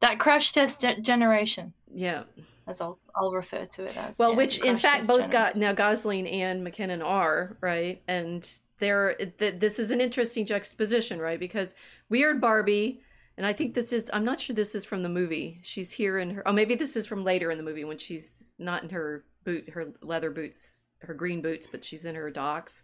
That 0.01 0.19
crash 0.19 0.51
test 0.51 0.81
ge- 0.81 1.01
generation, 1.01 1.73
Yeah. 1.91 2.23
As 2.67 2.81
I'll 2.81 2.97
I'll 3.15 3.31
refer 3.31 3.65
to 3.65 3.85
it 3.85 3.95
as. 3.95 4.17
Well, 4.17 4.31
yeah, 4.31 4.37
which 4.37 4.59
in 4.59 4.77
fact 4.77 5.07
both 5.07 5.29
got 5.29 5.55
now 5.55 5.71
Gosling 5.73 6.27
and 6.27 6.65
McKinnon 6.65 7.03
are 7.05 7.57
right, 7.61 8.01
and 8.07 8.49
they're 8.79 9.13
th- 9.15 9.59
this 9.59 9.77
is 9.79 9.91
an 9.91 10.01
interesting 10.01 10.45
juxtaposition, 10.45 11.19
right? 11.19 11.39
Because 11.39 11.75
Weird 12.09 12.41
Barbie, 12.41 13.01
and 13.37 13.45
I 13.45 13.53
think 13.53 13.75
this 13.75 13.93
is 13.93 14.09
I'm 14.11 14.25
not 14.25 14.39
sure 14.41 14.55
this 14.55 14.73
is 14.73 14.83
from 14.83 15.03
the 15.03 15.09
movie. 15.09 15.59
She's 15.61 15.91
here 15.91 16.17
in 16.17 16.31
her. 16.31 16.47
Oh, 16.47 16.51
maybe 16.53 16.73
this 16.75 16.95
is 16.95 17.05
from 17.05 17.23
later 17.23 17.51
in 17.51 17.57
the 17.59 17.63
movie 17.63 17.83
when 17.83 17.99
she's 17.99 18.53
not 18.57 18.81
in 18.83 18.89
her 18.89 19.23
boot, 19.43 19.69
her 19.69 19.85
leather 20.01 20.31
boots, 20.31 20.85
her 20.99 21.13
green 21.13 21.43
boots, 21.43 21.67
but 21.67 21.85
she's 21.85 22.07
in 22.07 22.15
her 22.15 22.31
Docs. 22.31 22.81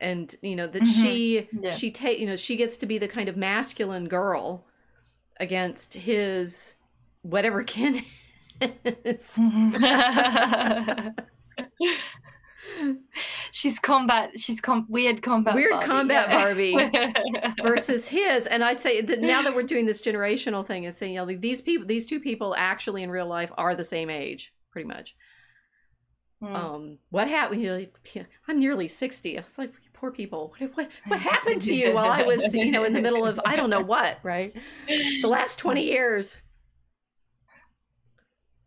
And 0.00 0.32
you 0.42 0.54
know 0.54 0.66
that 0.66 0.82
Mhm. 0.82 1.02
she 1.02 1.48
Yeah. 1.52 1.74
she 1.74 1.90
take 1.90 2.18
you 2.18 2.26
know 2.26 2.36
she 2.36 2.56
gets 2.56 2.76
to 2.76 2.86
be 2.86 2.98
the 2.98 3.08
kind 3.08 3.28
of 3.30 3.36
masculine 3.38 4.06
girl 4.06 4.66
against 5.40 5.94
his 5.94 6.74
whatever 7.22 7.62
Ken 7.64 8.04
is. 8.60 9.38
she's 13.52 13.78
combat. 13.78 14.38
She's 14.38 14.60
com- 14.60 14.86
weird 14.88 15.22
combat. 15.22 15.54
Weird 15.54 15.72
Barbie, 15.72 15.86
combat 15.86 16.28
yeah. 17.34 17.54
versus 17.62 18.08
his 18.08 18.46
and 18.46 18.62
i'd 18.62 18.80
say 18.80 19.00
that 19.00 19.20
now 19.20 19.42
that 19.42 19.54
we're 19.54 19.62
doing 19.62 19.86
this 19.86 20.00
generational 20.00 20.66
thing 20.66 20.86
and 20.86 20.94
saying 20.94 21.14
you 21.14 21.18
know 21.18 21.24
like, 21.24 21.40
these 21.40 21.60
people 21.60 21.86
these 21.86 22.06
two 22.06 22.20
people 22.20 22.54
actually 22.56 23.02
in 23.02 23.10
real 23.10 23.26
life 23.26 23.50
are 23.56 23.74
the 23.74 23.84
same 23.84 24.10
age 24.10 24.52
pretty 24.70 24.86
much 24.86 25.14
Mm. 26.40 26.54
um 26.54 26.98
what 27.10 27.26
happened 27.26 27.60
you 27.60 27.68
know, 27.68 27.78
like, 27.78 28.26
i'm 28.46 28.60
nearly 28.60 28.86
60 28.86 29.36
i 29.36 29.42
was 29.42 29.58
like 29.58 29.72
poor 29.92 30.12
people 30.12 30.54
what, 30.58 30.70
what 30.76 30.88
what 31.08 31.18
happened 31.18 31.60
to 31.62 31.74
you 31.74 31.92
while 31.92 32.12
i 32.12 32.22
was 32.22 32.54
you 32.54 32.70
know 32.70 32.84
in 32.84 32.92
the 32.92 33.00
middle 33.00 33.26
of 33.26 33.40
i 33.44 33.56
don't 33.56 33.70
know 33.70 33.80
what 33.80 34.18
right 34.22 34.54
the 34.86 35.26
last 35.26 35.58
20 35.58 35.82
years 35.82 36.36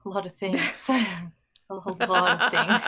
a 0.05 0.09
lot 0.09 0.25
of 0.25 0.33
things. 0.33 0.89
a 1.69 1.79
whole 1.79 1.95
lot 1.99 2.41
of 2.41 2.51
things. 2.51 2.81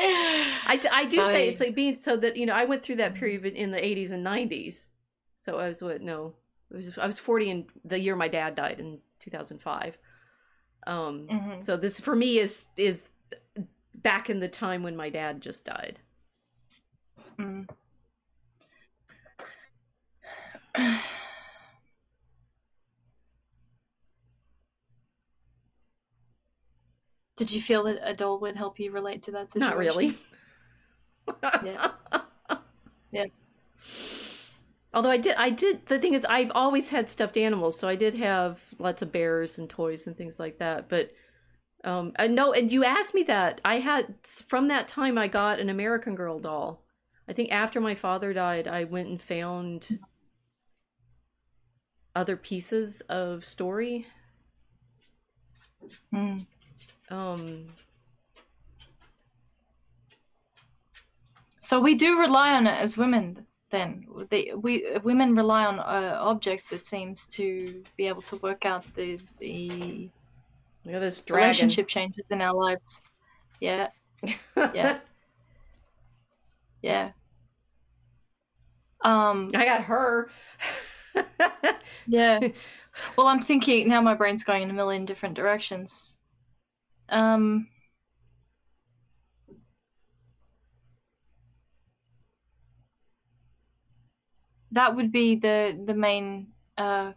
I, 0.00 0.80
I 0.92 1.04
do 1.06 1.22
say 1.24 1.44
I- 1.46 1.48
it's 1.50 1.60
like 1.60 1.74
being 1.74 1.94
so 1.96 2.16
that 2.16 2.36
you 2.36 2.46
know 2.46 2.54
I 2.54 2.64
went 2.64 2.82
through 2.82 2.96
that 2.96 3.14
period 3.14 3.44
in 3.46 3.70
the 3.70 3.78
80s 3.78 4.12
and 4.12 4.24
90s. 4.26 4.88
So 5.36 5.58
I 5.58 5.68
was 5.68 5.82
what 5.82 6.00
no, 6.02 6.34
it 6.70 6.76
was 6.76 6.98
I 6.98 7.06
was 7.06 7.18
40 7.18 7.50
in 7.50 7.66
the 7.84 7.98
year 8.00 8.16
my 8.16 8.28
dad 8.28 8.54
died 8.56 8.80
in 8.80 8.98
2005. 9.20 9.98
Um, 10.86 11.26
Mhm. 11.30 11.62
so 11.62 11.76
this 11.76 12.00
for 12.00 12.14
me 12.16 12.38
is 12.38 12.66
is 12.76 13.10
back 13.94 14.30
in 14.30 14.40
the 14.40 14.48
time 14.48 14.82
when 14.82 14.96
my 14.96 15.10
dad 15.10 15.40
just 15.40 15.64
died. 15.64 15.98
Mm. 17.38 17.68
Did 27.38 27.52
you 27.52 27.62
feel 27.62 27.84
that 27.84 27.98
a 28.02 28.14
doll 28.14 28.40
would 28.40 28.56
help 28.56 28.78
you 28.78 28.90
relate 28.90 29.22
to 29.22 29.30
that 29.32 29.50
situation? 29.52 29.70
Not 29.70 29.78
really. 29.78 30.14
Yeah. 31.62 31.90
Yeah. 33.10 33.26
Although 34.94 35.10
I 35.10 35.18
did, 35.18 35.36
I 35.36 35.50
did. 35.50 35.86
The 35.86 35.98
thing 35.98 36.14
is, 36.14 36.24
I've 36.24 36.50
always 36.54 36.88
had 36.88 37.10
stuffed 37.10 37.36
animals, 37.36 37.78
so 37.78 37.86
I 37.86 37.96
did 37.96 38.14
have 38.14 38.60
lots 38.78 39.02
of 39.02 39.12
bears 39.12 39.58
and 39.58 39.68
toys 39.68 40.06
and 40.06 40.16
things 40.16 40.40
like 40.40 40.58
that. 40.58 40.88
But 40.88 41.12
um, 41.84 42.12
uh, 42.18 42.28
no, 42.28 42.52
and 42.52 42.72
you 42.72 42.82
asked 42.84 43.14
me 43.14 43.22
that. 43.24 43.60
I 43.64 43.76
had 43.80 44.14
from 44.26 44.68
that 44.68 44.88
time, 44.88 45.18
I 45.18 45.28
got 45.28 45.60
an 45.60 45.68
American 45.68 46.14
Girl 46.14 46.38
doll. 46.38 46.82
I 47.28 47.34
think 47.34 47.52
after 47.52 47.80
my 47.80 47.94
father 47.94 48.32
died, 48.32 48.66
I 48.66 48.84
went 48.84 49.08
and 49.08 49.20
found 49.20 49.98
other 52.16 52.36
pieces 52.36 53.02
of 53.02 53.44
story. 53.44 54.06
Mm. 56.12 56.46
Um, 57.10 57.68
So 61.68 61.78
we 61.80 61.96
do 61.96 62.18
rely 62.18 62.54
on 62.54 62.66
it 62.66 62.80
as 62.80 62.96
women. 62.96 63.44
Then 63.70 64.06
they, 64.30 64.52
we 64.56 64.86
women 65.04 65.34
rely 65.34 65.66
on 65.66 65.78
uh, 65.78 66.16
objects. 66.18 66.72
It 66.72 66.86
seems 66.86 67.26
to 67.26 67.84
be 67.98 68.06
able 68.08 68.22
to 68.22 68.36
work 68.36 68.64
out 68.64 68.86
the 68.94 69.20
the 69.38 70.10
look 70.86 70.94
at 70.94 71.00
this 71.00 71.22
relationship 71.30 71.86
changes 71.86 72.24
in 72.30 72.40
our 72.40 72.54
lives. 72.54 73.02
Yeah, 73.60 73.88
yeah. 74.56 75.00
yeah. 76.82 77.10
Um. 79.04 79.50
I 79.54 79.66
got 79.66 79.82
her. 79.82 80.30
Yeah. 82.06 82.40
Well, 83.16 83.28
I'm 83.28 83.40
thinking 83.40 83.86
now. 83.88 84.00
My 84.00 84.14
brain's 84.14 84.42
going 84.42 84.62
in 84.64 84.70
a 84.70 84.72
million 84.72 85.04
different 85.04 85.36
directions. 85.36 86.17
Um. 87.08 87.68
That 94.72 94.94
would 94.96 95.10
be 95.10 95.36
the 95.36 95.78
the 95.86 95.94
main. 95.94 96.48
Uh, 96.76 97.12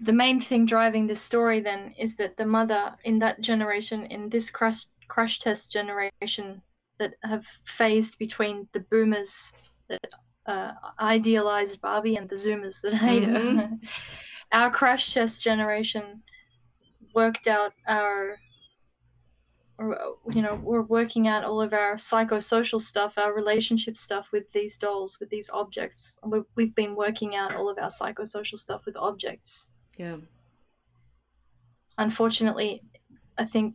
the 0.00 0.12
main 0.12 0.40
thing 0.40 0.66
driving 0.66 1.06
this 1.06 1.20
story 1.20 1.60
then 1.60 1.94
is 1.98 2.16
that 2.16 2.36
the 2.36 2.46
mother 2.46 2.94
in 3.04 3.18
that 3.18 3.40
generation, 3.40 4.06
in 4.06 4.28
this 4.28 4.50
crash 4.50 4.86
crash 5.08 5.38
test 5.38 5.70
generation, 5.72 6.62
that 6.98 7.14
have 7.22 7.46
phased 7.64 8.18
between 8.18 8.68
the 8.72 8.80
boomers 8.80 9.52
that 9.88 10.06
uh, 10.46 10.72
idealized 10.98 11.80
Barbie 11.80 12.16
and 12.16 12.28
the 12.28 12.36
Zoomers 12.36 12.80
that 12.82 12.94
hate 12.94 13.24
her. 13.24 13.70
our 14.52 14.70
crash 14.70 15.14
test 15.14 15.42
generation 15.42 16.22
worked 17.14 17.46
out 17.46 17.72
our 17.86 18.36
you 20.30 20.42
know 20.42 20.60
we're 20.62 20.82
working 20.82 21.26
out 21.26 21.42
all 21.42 21.60
of 21.60 21.72
our 21.72 21.94
psychosocial 21.94 22.80
stuff 22.80 23.16
our 23.16 23.32
relationship 23.32 23.96
stuff 23.96 24.30
with 24.30 24.50
these 24.52 24.76
dolls 24.76 25.18
with 25.18 25.30
these 25.30 25.48
objects. 25.50 26.16
We've 26.54 26.74
been 26.74 26.94
working 26.94 27.34
out 27.34 27.54
all 27.54 27.70
of 27.70 27.78
our 27.78 27.88
psychosocial 27.88 28.58
stuff 28.58 28.84
with 28.84 28.96
objects. 28.96 29.70
Yeah. 29.96 30.16
Unfortunately 31.98 32.82
i 33.40 33.44
think 33.44 33.74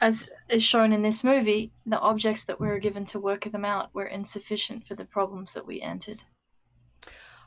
as 0.00 0.28
is 0.50 0.62
shown 0.62 0.92
in 0.92 1.02
this 1.02 1.24
movie 1.24 1.72
the 1.86 1.98
objects 1.98 2.44
that 2.44 2.60
we 2.60 2.66
were 2.66 2.78
given 2.78 3.04
to 3.06 3.18
work 3.18 3.50
them 3.50 3.64
out 3.64 3.92
were 3.94 4.06
insufficient 4.06 4.86
for 4.86 4.94
the 4.94 5.04
problems 5.04 5.54
that 5.54 5.66
we 5.66 5.80
entered 5.80 6.22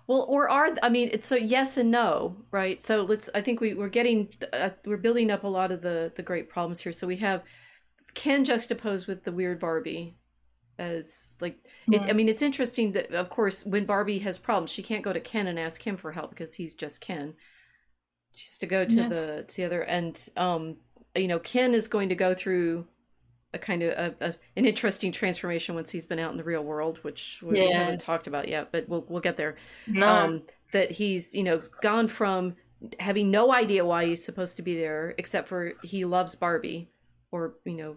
well, 0.07 0.25
or 0.29 0.49
are 0.49 0.69
I 0.81 0.89
mean, 0.89 1.09
it's 1.11 1.27
so 1.27 1.35
yes 1.35 1.77
and 1.77 1.91
no, 1.91 2.37
right? 2.49 2.81
So 2.81 3.03
let's. 3.03 3.29
I 3.35 3.41
think 3.41 3.59
we 3.59 3.73
we're 3.73 3.89
getting 3.89 4.29
uh, 4.53 4.69
we're 4.85 4.97
building 4.97 5.29
up 5.29 5.43
a 5.43 5.47
lot 5.47 5.71
of 5.71 5.81
the 5.81 6.13
the 6.15 6.23
great 6.23 6.49
problems 6.49 6.79
here. 6.79 6.93
So 6.93 7.05
we 7.07 7.17
have 7.17 7.43
Ken 8.13 8.45
juxtaposed 8.45 9.07
with 9.07 9.25
the 9.25 9.31
weird 9.33 9.59
Barbie 9.59 10.17
as 10.79 11.35
like 11.41 11.57
it, 11.91 12.01
I 12.03 12.13
mean, 12.13 12.29
it's 12.29 12.41
interesting 12.41 12.93
that 12.93 13.13
of 13.13 13.29
course 13.29 13.65
when 13.65 13.85
Barbie 13.85 14.19
has 14.19 14.37
problems, 14.37 14.69
she 14.69 14.83
can't 14.83 15.03
go 15.03 15.11
to 15.11 15.19
Ken 15.19 15.47
and 15.47 15.59
ask 15.59 15.85
him 15.85 15.97
for 15.97 16.11
help 16.11 16.29
because 16.29 16.55
he's 16.55 16.73
just 16.73 17.01
Ken. 17.01 17.33
She's 18.33 18.57
to 18.59 18.65
go 18.65 18.85
to 18.85 18.93
yes. 18.93 19.09
the 19.09 19.45
to 19.47 19.55
the 19.55 19.65
other 19.65 19.81
and 19.81 20.29
um 20.37 20.77
you 21.15 21.27
know 21.27 21.39
Ken 21.39 21.73
is 21.73 21.87
going 21.87 22.09
to 22.09 22.15
go 22.15 22.33
through 22.33 22.85
a 23.57 23.65
kind 23.65 23.83
of 23.83 23.89
a, 23.91 24.15
a, 24.21 24.35
an 24.55 24.65
interesting 24.65 25.11
transformation 25.11 25.75
once 25.75 25.91
he's 25.91 26.05
been 26.05 26.19
out 26.19 26.31
in 26.31 26.37
the 26.37 26.43
real 26.43 26.63
world, 26.63 26.99
which 27.01 27.39
we 27.43 27.57
yes. 27.57 27.75
haven't 27.75 28.01
talked 28.01 28.27
about 28.27 28.47
yet, 28.47 28.71
but 28.71 28.87
we'll 28.87 29.05
we'll 29.09 29.21
get 29.21 29.37
there. 29.37 29.55
No. 29.87 30.07
Um, 30.07 30.43
that 30.73 30.91
he's 30.91 31.33
you 31.33 31.43
know 31.43 31.59
gone 31.81 32.07
from 32.07 32.55
having 32.99 33.31
no 33.31 33.53
idea 33.53 33.85
why 33.85 34.05
he's 34.05 34.23
supposed 34.23 34.55
to 34.57 34.61
be 34.61 34.75
there, 34.77 35.15
except 35.17 35.47
for 35.47 35.73
he 35.83 36.05
loves 36.05 36.35
Barbie, 36.35 36.89
or 37.31 37.55
you 37.65 37.75
know, 37.75 37.95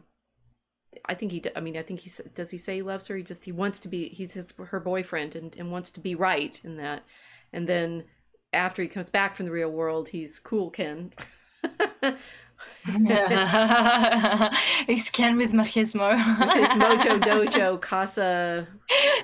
I 1.04 1.14
think 1.14 1.32
he. 1.32 1.42
I 1.54 1.60
mean, 1.60 1.76
I 1.76 1.82
think 1.82 2.00
he 2.00 2.10
does. 2.34 2.50
He 2.50 2.58
say 2.58 2.76
he 2.76 2.82
loves 2.82 3.06
her. 3.08 3.16
He 3.16 3.22
just 3.22 3.44
he 3.44 3.52
wants 3.52 3.80
to 3.80 3.88
be. 3.88 4.08
He's 4.08 4.34
his 4.34 4.52
her 4.58 4.80
boyfriend 4.80 5.36
and 5.36 5.54
and 5.56 5.70
wants 5.70 5.90
to 5.92 6.00
be 6.00 6.14
right 6.14 6.60
in 6.64 6.76
that. 6.78 7.04
And 7.52 7.68
then 7.68 8.04
after 8.52 8.82
he 8.82 8.88
comes 8.88 9.10
back 9.10 9.36
from 9.36 9.46
the 9.46 9.52
real 9.52 9.70
world, 9.70 10.08
he's 10.08 10.38
cool 10.38 10.70
Ken. 10.70 11.12
He's 14.86 15.10
Ken 15.10 15.36
with 15.36 15.52
machismo. 15.52 16.16
with 16.56 16.70
Mojo 16.70 17.20
Dojo 17.48 17.80
Casa. 17.80 18.66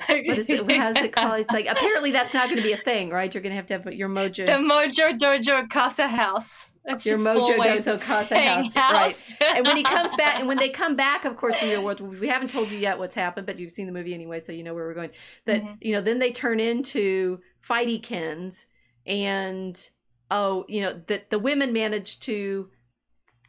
What 0.06 0.26
is 0.26 0.50
it? 0.50 0.66
What 0.66 0.76
has 0.76 0.96
it 0.96 1.12
called? 1.12 1.40
It's 1.40 1.52
like 1.52 1.66
apparently 1.66 2.12
that's 2.12 2.34
not 2.34 2.46
going 2.46 2.58
to 2.58 2.62
be 2.62 2.72
a 2.72 2.78
thing, 2.78 3.10
right? 3.10 3.32
You're 3.32 3.42
going 3.42 3.52
to 3.52 3.56
have 3.56 3.66
to 3.68 3.74
have 3.74 3.94
your 3.94 4.08
Mojo. 4.08 4.44
The 4.44 4.52
Mojo 4.52 5.18
Dojo 5.18 5.68
Casa 5.70 6.06
house. 6.06 6.72
That's 6.84 7.06
your 7.06 7.18
Mojo 7.18 7.56
Dojo 7.56 8.00
Casa 8.00 8.38
house, 8.38 8.74
house. 8.74 9.34
right? 9.40 9.56
And 9.56 9.66
when 9.66 9.76
he 9.76 9.82
comes 9.82 10.14
back, 10.16 10.38
and 10.38 10.46
when 10.46 10.58
they 10.58 10.68
come 10.68 10.94
back, 10.94 11.24
of 11.24 11.36
course, 11.36 11.60
in 11.62 11.70
your 11.70 11.80
world, 11.80 12.00
we 12.00 12.28
haven't 12.28 12.48
told 12.48 12.70
you 12.70 12.78
yet 12.78 12.98
what's 12.98 13.14
happened, 13.14 13.46
but 13.46 13.58
you've 13.58 13.72
seen 13.72 13.86
the 13.86 13.92
movie 13.92 14.14
anyway, 14.14 14.40
so 14.40 14.52
you 14.52 14.62
know 14.62 14.74
where 14.74 14.86
we're 14.86 14.94
going. 14.94 15.10
That 15.46 15.62
mm-hmm. 15.62 15.74
you 15.80 15.92
know, 15.92 16.00
then 16.00 16.18
they 16.18 16.30
turn 16.30 16.60
into 16.60 17.40
fighty 17.66 18.02
Kens, 18.02 18.66
and 19.06 19.90
oh, 20.30 20.66
you 20.68 20.82
know, 20.82 21.00
that 21.06 21.30
the 21.30 21.38
women 21.38 21.72
manage 21.72 22.20
to 22.20 22.68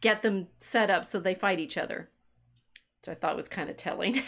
get 0.00 0.22
them 0.22 0.48
set 0.58 0.90
up 0.90 1.04
so 1.04 1.20
they 1.20 1.34
fight 1.34 1.58
each 1.58 1.76
other, 1.76 2.10
which 3.00 3.16
I 3.16 3.18
thought 3.18 3.36
was 3.36 3.48
kind 3.48 3.70
of 3.70 3.76
telling. 3.76 4.22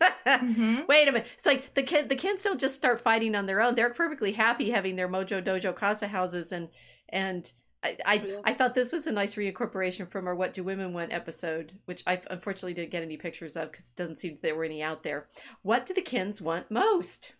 mm-hmm. 0.00 0.80
Wait 0.88 1.08
a 1.08 1.12
minute. 1.12 1.28
It's 1.34 1.46
like 1.46 1.74
the 1.74 1.82
kid 1.82 2.08
the 2.08 2.16
kids 2.16 2.42
don't 2.42 2.60
just 2.60 2.76
start 2.76 3.00
fighting 3.00 3.34
on 3.34 3.46
their 3.46 3.60
own. 3.60 3.74
They're 3.74 3.90
perfectly 3.92 4.32
happy 4.32 4.70
having 4.70 4.96
their 4.96 5.08
Mojo 5.08 5.44
Dojo 5.44 5.74
Casa 5.74 6.08
houses 6.08 6.52
and 6.52 6.68
and 7.08 7.50
I 7.82 7.96
I, 8.04 8.14
yes. 8.14 8.42
I 8.44 8.52
thought 8.52 8.74
this 8.74 8.92
was 8.92 9.06
a 9.06 9.12
nice 9.12 9.34
reincorporation 9.36 10.10
from 10.10 10.26
our 10.26 10.34
What 10.34 10.54
Do 10.54 10.62
Women 10.62 10.92
Want 10.92 11.12
episode, 11.12 11.78
which 11.86 12.02
I 12.06 12.20
unfortunately 12.30 12.74
didn't 12.74 12.92
get 12.92 13.02
any 13.02 13.16
pictures 13.16 13.56
of 13.56 13.70
because 13.70 13.90
it 13.90 13.96
doesn't 13.96 14.18
seem 14.18 14.36
there 14.42 14.54
were 14.54 14.64
any 14.64 14.82
out 14.82 15.02
there. 15.02 15.28
What 15.62 15.86
do 15.86 15.94
the 15.94 16.02
Kens 16.02 16.42
want 16.42 16.70
most? 16.70 17.34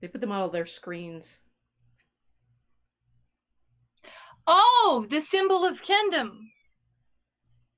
They 0.00 0.08
put 0.08 0.20
them 0.20 0.32
on 0.32 0.40
all 0.40 0.48
their 0.50 0.66
screens. 0.66 1.38
Oh, 4.46 5.06
the 5.10 5.20
symbol 5.20 5.64
of 5.64 5.82
kingdom. 5.82 6.50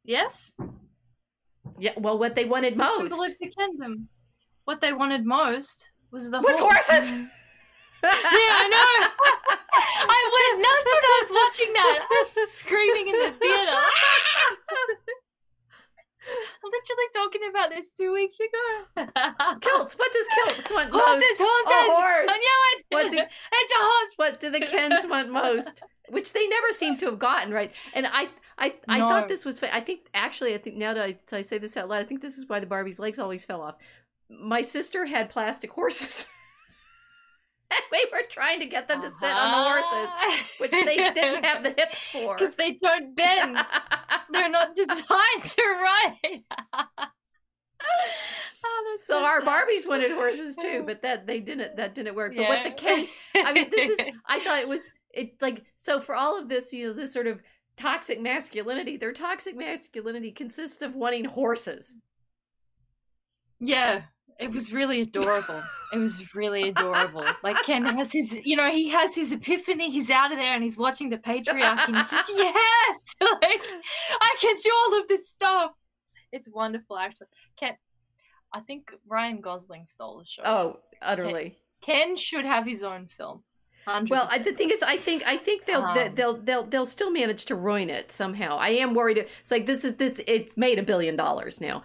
Yes? 0.04 0.54
Yeah, 1.78 1.92
well, 1.96 2.18
what 2.18 2.34
they 2.34 2.44
wanted 2.44 2.74
the 2.74 2.78
most. 2.78 3.10
Symbol 3.10 3.24
of 3.24 3.32
the 3.40 3.50
kingdom. 3.50 4.08
What 4.64 4.80
they 4.80 4.92
wanted 4.92 5.24
most 5.24 5.90
was 6.10 6.30
the 6.30 6.40
was 6.40 6.58
horse. 6.58 6.88
horses. 6.88 7.12
yeah, 8.02 8.10
I 8.10 8.68
know. 8.68 9.08
I 10.08 10.20
went 10.36 10.62
nuts 10.62 10.90
when 10.94 11.04
I 11.04 11.18
was 11.22 11.30
watching 11.32 11.72
that. 11.72 12.06
I 12.10 12.24
was 12.24 12.52
screaming 12.52 13.08
in 13.08 13.18
the 13.18 13.30
theater. 13.32 13.72
I'm 16.28 16.70
literally 16.70 17.08
talking 17.14 17.40
about 17.50 17.70
this 17.70 17.92
two 17.92 18.12
weeks 18.12 18.36
ago. 18.36 19.06
Kilts. 19.60 19.94
What 19.94 20.12
does 20.12 20.26
kilts 20.34 20.70
want 20.70 20.92
most? 20.92 21.04
Horses, 21.04 21.38
horses. 21.38 21.72
A 21.72 21.92
horse. 21.92 22.30
I 22.30 22.38
knew 22.38 22.78
it. 22.78 22.84
What 22.90 23.10
do, 23.10 23.16
it's 23.52 23.72
a 23.72 23.78
horse. 23.78 24.12
What 24.16 24.40
do 24.40 24.50
the 24.50 24.60
Kens 24.60 25.06
want 25.06 25.30
most? 25.30 25.82
which 26.10 26.32
they 26.32 26.46
never 26.46 26.68
seem 26.72 26.96
to 26.98 27.06
have 27.06 27.18
gotten 27.18 27.52
right. 27.52 27.72
And 27.94 28.06
I, 28.06 28.28
I, 28.58 28.74
I 28.86 28.98
no. 28.98 29.08
thought 29.08 29.28
this 29.28 29.44
was. 29.44 29.62
I 29.62 29.80
think 29.80 30.08
actually, 30.14 30.54
I 30.54 30.58
think 30.58 30.76
now 30.76 30.94
that 30.94 31.02
I, 31.02 31.36
I, 31.36 31.40
say 31.40 31.58
this 31.58 31.76
out 31.76 31.88
loud, 31.88 32.00
I 32.00 32.04
think 32.04 32.22
this 32.22 32.38
is 32.38 32.48
why 32.48 32.60
the 32.60 32.66
Barbie's 32.66 32.98
legs 32.98 33.18
always 33.18 33.44
fell 33.44 33.60
off. 33.62 33.76
My 34.28 34.62
sister 34.62 35.06
had 35.06 35.30
plastic 35.30 35.70
horses. 35.70 36.28
we 37.92 38.06
were 38.12 38.22
trying 38.30 38.60
to 38.60 38.66
get 38.66 38.88
them 38.88 39.02
to 39.02 39.10
sit 39.10 39.28
uh-huh. 39.28 39.38
on 39.38 39.50
the 39.52 39.68
horses, 39.68 40.14
uh-huh. 40.14 40.44
which 40.58 40.70
they 40.70 40.96
didn't 41.14 41.44
have 41.44 41.62
the 41.62 41.74
hips 41.76 42.06
for. 42.06 42.36
Because 42.36 42.56
they 42.56 42.74
don't 42.74 43.14
bend. 43.14 43.58
They're 44.32 44.48
not 44.48 44.74
designed 44.74 45.42
to 45.42 45.62
ride. 45.62 46.42
Oh, 48.64 48.96
so, 48.98 49.14
so 49.14 49.24
our 49.24 49.40
Barbies 49.40 49.86
wanted 49.86 50.10
horses 50.10 50.56
too, 50.56 50.82
but 50.84 51.02
that 51.02 51.26
they 51.26 51.40
didn't. 51.40 51.76
That 51.76 51.94
didn't 51.94 52.14
work. 52.14 52.34
But 52.34 52.42
yeah. 52.42 52.48
what 52.48 52.64
the 52.64 52.70
Kens? 52.70 53.10
I 53.34 53.52
mean, 53.52 53.70
this 53.70 53.90
is. 53.90 53.98
I 54.26 54.40
thought 54.40 54.60
it 54.60 54.68
was 54.68 54.80
it 55.12 55.40
like 55.40 55.64
so 55.76 56.00
for 56.00 56.14
all 56.14 56.38
of 56.38 56.48
this, 56.48 56.72
you 56.72 56.88
know, 56.88 56.92
this 56.92 57.12
sort 57.12 57.26
of 57.26 57.40
toxic 57.76 58.20
masculinity, 58.20 58.96
their 58.96 59.12
toxic 59.12 59.56
masculinity 59.56 60.32
consists 60.32 60.82
of 60.82 60.94
wanting 60.94 61.24
horses. 61.24 61.94
Yeah, 63.60 64.02
it 64.39 64.51
was 64.53 64.72
really 64.72 65.01
adorable. 65.01 65.62
it 65.93 65.99
was 65.99 66.34
really 66.34 66.68
adorable. 66.68 67.24
Like 67.43 67.62
Ken 67.64 67.84
has 67.84 68.12
his, 68.12 68.39
you 68.45 68.57
know, 68.57 68.70
he 68.70 68.89
has 68.91 69.14
his 69.14 69.32
epiphany. 69.32 69.91
He's 69.91 70.11
out 70.11 70.32
of 70.32 70.39
there 70.39 70.55
and 70.55 70.62
he's 70.62 70.76
watching 70.76 71.11
the 71.11 71.18
patriarchy. 71.18 71.89
and 71.89 71.97
he 71.97 72.05
says, 72.05 72.24
"Yes, 72.36 73.01
like 73.20 73.62
I 74.20 74.36
can 74.41 74.57
do 74.62 74.70
all 74.86 75.01
of 75.01 75.09
this 75.09 75.28
stuff." 75.28 75.72
It's 76.30 76.49
wonderful, 76.49 76.99
actually. 76.99 77.28
Ken, 77.59 77.76
I 78.53 78.61
think 78.61 78.93
Ryan 79.07 79.41
Gosling 79.41 79.86
stole 79.86 80.18
the 80.18 80.26
show. 80.26 80.43
Oh, 80.45 80.76
utterly. 81.01 81.57
Ken, 81.80 82.09
Ken 82.09 82.16
should 82.16 82.45
have 82.45 82.66
his 82.66 82.82
own 82.82 83.07
film. 83.07 83.43
100%. 83.86 84.11
Well, 84.11 84.28
the 84.45 84.53
thing 84.53 84.70
is, 84.70 84.82
I 84.82 84.99
think 84.99 85.22
I 85.26 85.39
think 85.39 85.64
they'll 85.64 85.82
um, 85.82 86.14
they'll 86.14 86.36
they'll 86.36 86.64
they'll 86.64 86.86
still 86.86 87.11
manage 87.11 87.47
to 87.47 87.55
ruin 87.55 87.89
it 87.89 88.12
somehow. 88.12 88.59
I 88.59 88.70
am 88.70 88.93
worried. 88.95 89.16
It's 89.16 89.51
like 89.51 89.64
this 89.66 89.84
is 89.84 89.97
this. 89.97 90.20
It's 90.26 90.57
made 90.57 90.78
a 90.78 90.82
billion 90.82 91.16
dollars 91.16 91.61
now. 91.61 91.82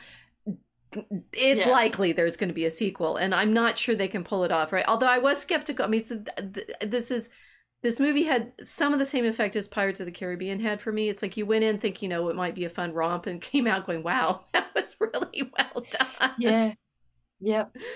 It's 1.33 1.65
yeah. 1.65 1.71
likely 1.71 2.11
there's 2.11 2.37
going 2.37 2.49
to 2.49 2.53
be 2.53 2.65
a 2.65 2.71
sequel, 2.71 3.17
and 3.17 3.33
I'm 3.33 3.53
not 3.53 3.77
sure 3.77 3.95
they 3.95 4.07
can 4.07 4.23
pull 4.23 4.43
it 4.43 4.51
off. 4.51 4.71
Right? 4.71 4.85
Although 4.87 5.09
I 5.09 5.19
was 5.19 5.39
skeptical. 5.39 5.85
I 5.85 5.87
mean, 5.87 6.25
this 6.81 7.11
is 7.11 7.29
this 7.83 7.99
movie 7.99 8.23
had 8.23 8.53
some 8.61 8.93
of 8.93 8.99
the 8.99 9.05
same 9.05 9.25
effect 9.25 9.55
as 9.55 9.67
Pirates 9.67 9.99
of 9.99 10.05
the 10.05 10.11
Caribbean 10.11 10.59
had 10.59 10.81
for 10.81 10.91
me. 10.91 11.09
It's 11.09 11.21
like 11.21 11.35
you 11.35 11.45
went 11.45 11.65
in 11.65 11.77
thinking, 11.77 12.09
you 12.09 12.15
know, 12.15 12.29
it 12.29 12.35
might 12.35 12.55
be 12.55 12.65
a 12.65 12.69
fun 12.69 12.93
romp, 12.93 13.27
and 13.27 13.41
came 13.51 13.67
out 13.67 13.85
going, 13.85 14.03
"Wow, 14.03 14.45
that 14.53 14.73
was 14.73 14.95
really 14.99 15.51
well 15.57 15.85
done." 15.91 16.31
Yeah. 16.37 16.73
Yep. 17.39 17.77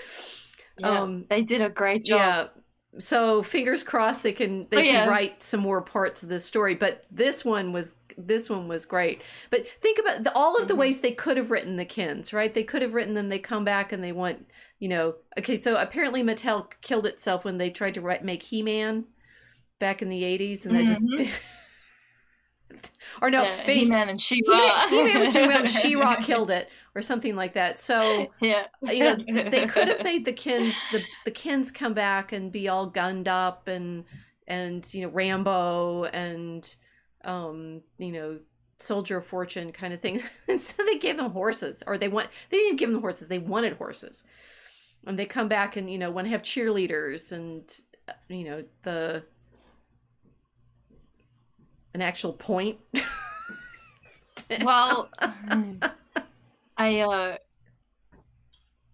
Yeah, 0.80 1.00
um, 1.00 1.24
they 1.28 1.42
did 1.42 1.60
a 1.60 1.68
great 1.68 2.04
job. 2.04 2.20
Yeah, 2.54 2.62
so 2.98 3.42
fingers 3.42 3.82
crossed 3.82 4.22
they 4.22 4.32
can 4.32 4.62
they 4.70 4.76
oh, 4.76 4.80
yeah. 4.80 4.92
can 4.92 5.08
write 5.08 5.42
some 5.42 5.60
more 5.60 5.80
parts 5.80 6.22
of 6.22 6.28
this 6.28 6.44
story 6.44 6.74
but 6.74 7.04
this 7.10 7.44
one 7.44 7.72
was 7.72 7.96
this 8.16 8.50
one 8.50 8.66
was 8.66 8.84
great 8.84 9.22
but 9.50 9.64
think 9.80 9.98
about 9.98 10.24
the, 10.24 10.32
all 10.34 10.56
of 10.56 10.66
the 10.66 10.74
mm-hmm. 10.74 10.80
ways 10.80 11.00
they 11.00 11.12
could 11.12 11.36
have 11.36 11.50
written 11.50 11.76
the 11.76 11.84
Kens 11.84 12.32
right 12.32 12.52
they 12.52 12.64
could 12.64 12.82
have 12.82 12.94
written 12.94 13.14
them 13.14 13.28
they 13.28 13.38
come 13.38 13.64
back 13.64 13.92
and 13.92 14.02
they 14.02 14.12
want 14.12 14.46
you 14.78 14.88
know 14.88 15.14
okay 15.38 15.56
so 15.56 15.76
apparently 15.76 16.22
mattel 16.22 16.66
killed 16.80 17.06
itself 17.06 17.44
when 17.44 17.58
they 17.58 17.70
tried 17.70 17.94
to 17.94 18.00
write 18.00 18.24
make 18.24 18.42
he-man 18.42 19.04
back 19.78 20.02
in 20.02 20.08
the 20.08 20.22
80s 20.22 20.66
and 20.66 20.74
mm-hmm. 20.74 20.86
that 20.86 21.18
just 21.18 21.40
or 23.22 23.30
no, 23.30 23.42
yeah, 23.42 23.62
He-Man 23.62 24.08
and 24.08 24.20
She-Ra. 24.20 24.86
He-Man, 24.88 25.26
He-Man 25.32 25.66
She-Ra 25.66 26.16
killed 26.16 26.50
it 26.50 26.68
or 26.98 27.02
something 27.02 27.36
like 27.36 27.54
that. 27.54 27.78
So 27.78 28.32
yeah, 28.40 28.66
you 28.82 29.04
know, 29.04 29.14
they 29.14 29.66
could 29.68 29.88
have 29.88 30.02
made 30.02 30.24
the 30.24 30.32
Kens 30.32 30.74
the 30.90 31.02
the 31.24 31.30
Kens 31.30 31.70
come 31.70 31.94
back 31.94 32.32
and 32.32 32.50
be 32.50 32.68
all 32.68 32.86
gunned 32.86 33.28
up 33.28 33.68
and 33.68 34.04
and 34.46 34.92
you 34.92 35.02
know 35.02 35.08
Rambo 35.08 36.04
and 36.04 36.74
um 37.24 37.82
you 37.98 38.12
know 38.12 38.38
soldier 38.80 39.18
of 39.18 39.26
fortune 39.26 39.72
kind 39.72 39.94
of 39.94 40.00
thing. 40.00 40.22
and 40.48 40.60
so 40.60 40.84
they 40.84 40.98
gave 40.98 41.16
them 41.16 41.30
horses, 41.30 41.82
or 41.86 41.96
they 41.96 42.08
want 42.08 42.28
they 42.50 42.58
didn't 42.58 42.78
give 42.78 42.90
them 42.90 43.00
horses, 43.00 43.28
they 43.28 43.38
wanted 43.38 43.74
horses. 43.74 44.24
And 45.06 45.16
they 45.16 45.26
come 45.26 45.48
back 45.48 45.76
and 45.76 45.88
you 45.88 45.98
know 45.98 46.10
want 46.10 46.26
to 46.26 46.30
have 46.30 46.42
cheerleaders 46.42 47.30
and 47.30 47.62
you 48.28 48.44
know 48.44 48.64
the 48.82 49.22
an 51.94 52.02
actual 52.02 52.32
point. 52.32 52.78
well, 54.62 55.10
I 56.78 57.00
uh, 57.00 57.36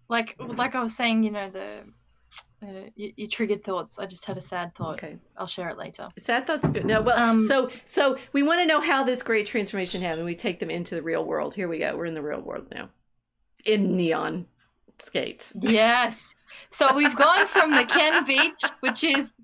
like 0.08 0.36
like 0.38 0.74
I 0.74 0.82
was 0.82 0.96
saying, 0.96 1.22
you 1.22 1.30
know 1.30 1.50
the. 1.50 1.84
Uh, 2.62 2.88
you, 2.96 3.12
you, 3.16 3.28
triggered 3.28 3.62
thoughts. 3.62 3.98
I 3.98 4.06
just 4.06 4.24
had 4.24 4.38
a 4.38 4.40
sad 4.40 4.74
thought. 4.74 4.94
Okay, 4.94 5.18
I'll 5.36 5.46
share 5.46 5.68
it 5.68 5.76
later. 5.76 6.08
Sad 6.16 6.46
thoughts, 6.46 6.66
good. 6.66 6.86
No, 6.86 7.02
well, 7.02 7.18
um, 7.18 7.42
so 7.42 7.68
so 7.84 8.16
we 8.32 8.42
want 8.42 8.60
to 8.62 8.66
know 8.66 8.80
how 8.80 9.04
this 9.04 9.22
great 9.22 9.46
transformation 9.46 10.00
happened. 10.00 10.24
We 10.24 10.34
take 10.34 10.60
them 10.60 10.70
into 10.70 10.94
the 10.94 11.02
real 11.02 11.26
world. 11.26 11.54
Here 11.54 11.68
we 11.68 11.78
go. 11.78 11.94
We're 11.94 12.06
in 12.06 12.14
the 12.14 12.22
real 12.22 12.40
world 12.40 12.68
now, 12.74 12.88
in 13.66 13.96
neon 13.96 14.46
skates. 14.98 15.52
Yes. 15.60 16.34
So 16.70 16.94
we've 16.94 17.16
gone 17.16 17.46
from 17.46 17.72
the 17.72 17.84
Ken 17.84 18.24
Beach, 18.24 18.62
which 18.80 19.04
is 19.04 19.34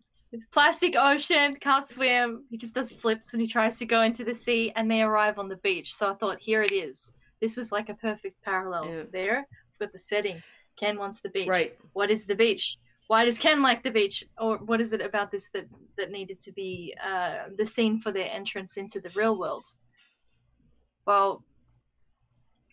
plastic 0.52 0.94
ocean, 0.96 1.56
can't 1.56 1.86
swim. 1.86 2.44
He 2.50 2.56
just 2.56 2.74
does 2.74 2.92
flips 2.92 3.32
when 3.32 3.40
he 3.40 3.46
tries 3.46 3.78
to 3.78 3.84
go 3.84 4.02
into 4.02 4.24
the 4.24 4.34
sea, 4.34 4.72
and 4.76 4.90
they 4.90 5.02
arrive 5.02 5.38
on 5.38 5.48
the 5.48 5.56
beach. 5.56 5.94
So 5.94 6.10
I 6.10 6.14
thought, 6.14 6.38
here 6.38 6.62
it 6.62 6.72
is. 6.72 7.12
This 7.40 7.56
was 7.56 7.72
like 7.72 7.88
a 7.88 7.94
perfect 7.94 8.42
parallel 8.42 8.86
yeah. 8.86 9.02
there. 9.12 9.46
with 9.80 9.92
the 9.92 9.98
setting. 9.98 10.42
Ken 10.78 10.98
wants 10.98 11.20
the 11.20 11.30
beach. 11.30 11.48
Right. 11.48 11.76
What 11.92 12.10
is 12.10 12.26
the 12.26 12.34
beach? 12.34 12.78
Why 13.08 13.24
does 13.24 13.38
Ken 13.38 13.60
like 13.60 13.82
the 13.82 13.90
beach? 13.90 14.24
Or 14.38 14.58
what 14.58 14.80
is 14.80 14.92
it 14.92 15.00
about 15.00 15.32
this 15.32 15.50
that, 15.52 15.66
that 15.98 16.12
needed 16.12 16.40
to 16.42 16.52
be 16.52 16.94
uh, 17.04 17.46
the 17.56 17.66
scene 17.66 17.98
for 17.98 18.12
their 18.12 18.30
entrance 18.30 18.76
into 18.76 19.00
the 19.00 19.10
real 19.14 19.38
world? 19.38 19.66
Well, 21.06 21.42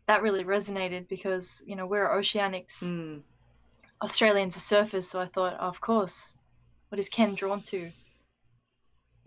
that 0.07 0.21
really 0.21 0.43
resonated 0.43 1.07
because, 1.07 1.63
you 1.65 1.75
know, 1.75 1.87
we're 1.87 2.07
oceanics. 2.07 2.83
Mm. 2.83 3.21
Australians 4.03 4.55
are 4.55 4.59
surfers, 4.75 5.05
so 5.05 5.19
I 5.19 5.25
thought, 5.25 5.57
oh, 5.59 5.67
of 5.67 5.81
course, 5.81 6.35
what 6.89 6.99
is 6.99 7.09
Ken 7.09 7.33
drawn 7.33 7.61
to? 7.63 7.91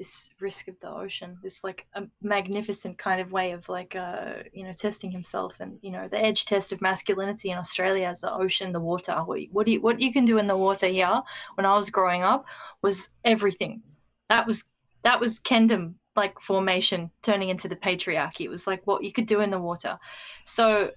This 0.01 0.31
risk 0.41 0.69
of 0.69 0.81
the 0.81 0.91
ocean, 0.91 1.37
this 1.43 1.63
like 1.63 1.87
a 1.93 2.05
magnificent 2.23 2.97
kind 2.97 3.21
of 3.21 3.33
way 3.33 3.53
of 3.53 3.69
like 3.69 3.95
uh 3.95 4.37
you 4.51 4.65
know 4.65 4.73
testing 4.73 5.11
himself, 5.11 5.61
and 5.61 5.79
you 5.83 5.91
know 5.91 6.09
the 6.09 6.19
edge 6.19 6.47
test 6.47 6.73
of 6.73 6.81
masculinity 6.81 7.51
in 7.51 7.59
Australia 7.59 8.09
is 8.09 8.23
the 8.23 8.33
ocean, 8.33 8.73
the 8.73 8.81
water. 8.81 9.13
What, 9.27 9.41
what 9.53 9.69
you 9.69 9.81
what 9.83 10.01
you 10.01 10.11
can 10.11 10.25
do 10.25 10.39
in 10.39 10.47
the 10.47 10.57
water 10.57 10.87
here? 10.87 11.21
When 11.57 11.67
I 11.67 11.77
was 11.77 11.91
growing 11.91 12.23
up, 12.23 12.47
was 12.81 13.11
everything. 13.25 13.83
That 14.31 14.47
was 14.47 14.65
that 15.03 15.21
was 15.21 15.39
Kendom 15.39 15.97
like 16.17 16.41
formation 16.41 17.11
turning 17.23 17.51
into 17.51 17.69
the 17.69 17.77
patriarchy. 17.77 18.47
It 18.47 18.51
was 18.51 18.67
like 18.67 18.87
what 18.87 19.05
you 19.05 19.13
could 19.13 19.27
do 19.27 19.41
in 19.41 19.51
the 19.51 19.61
water. 19.61 19.99
So 20.47 20.93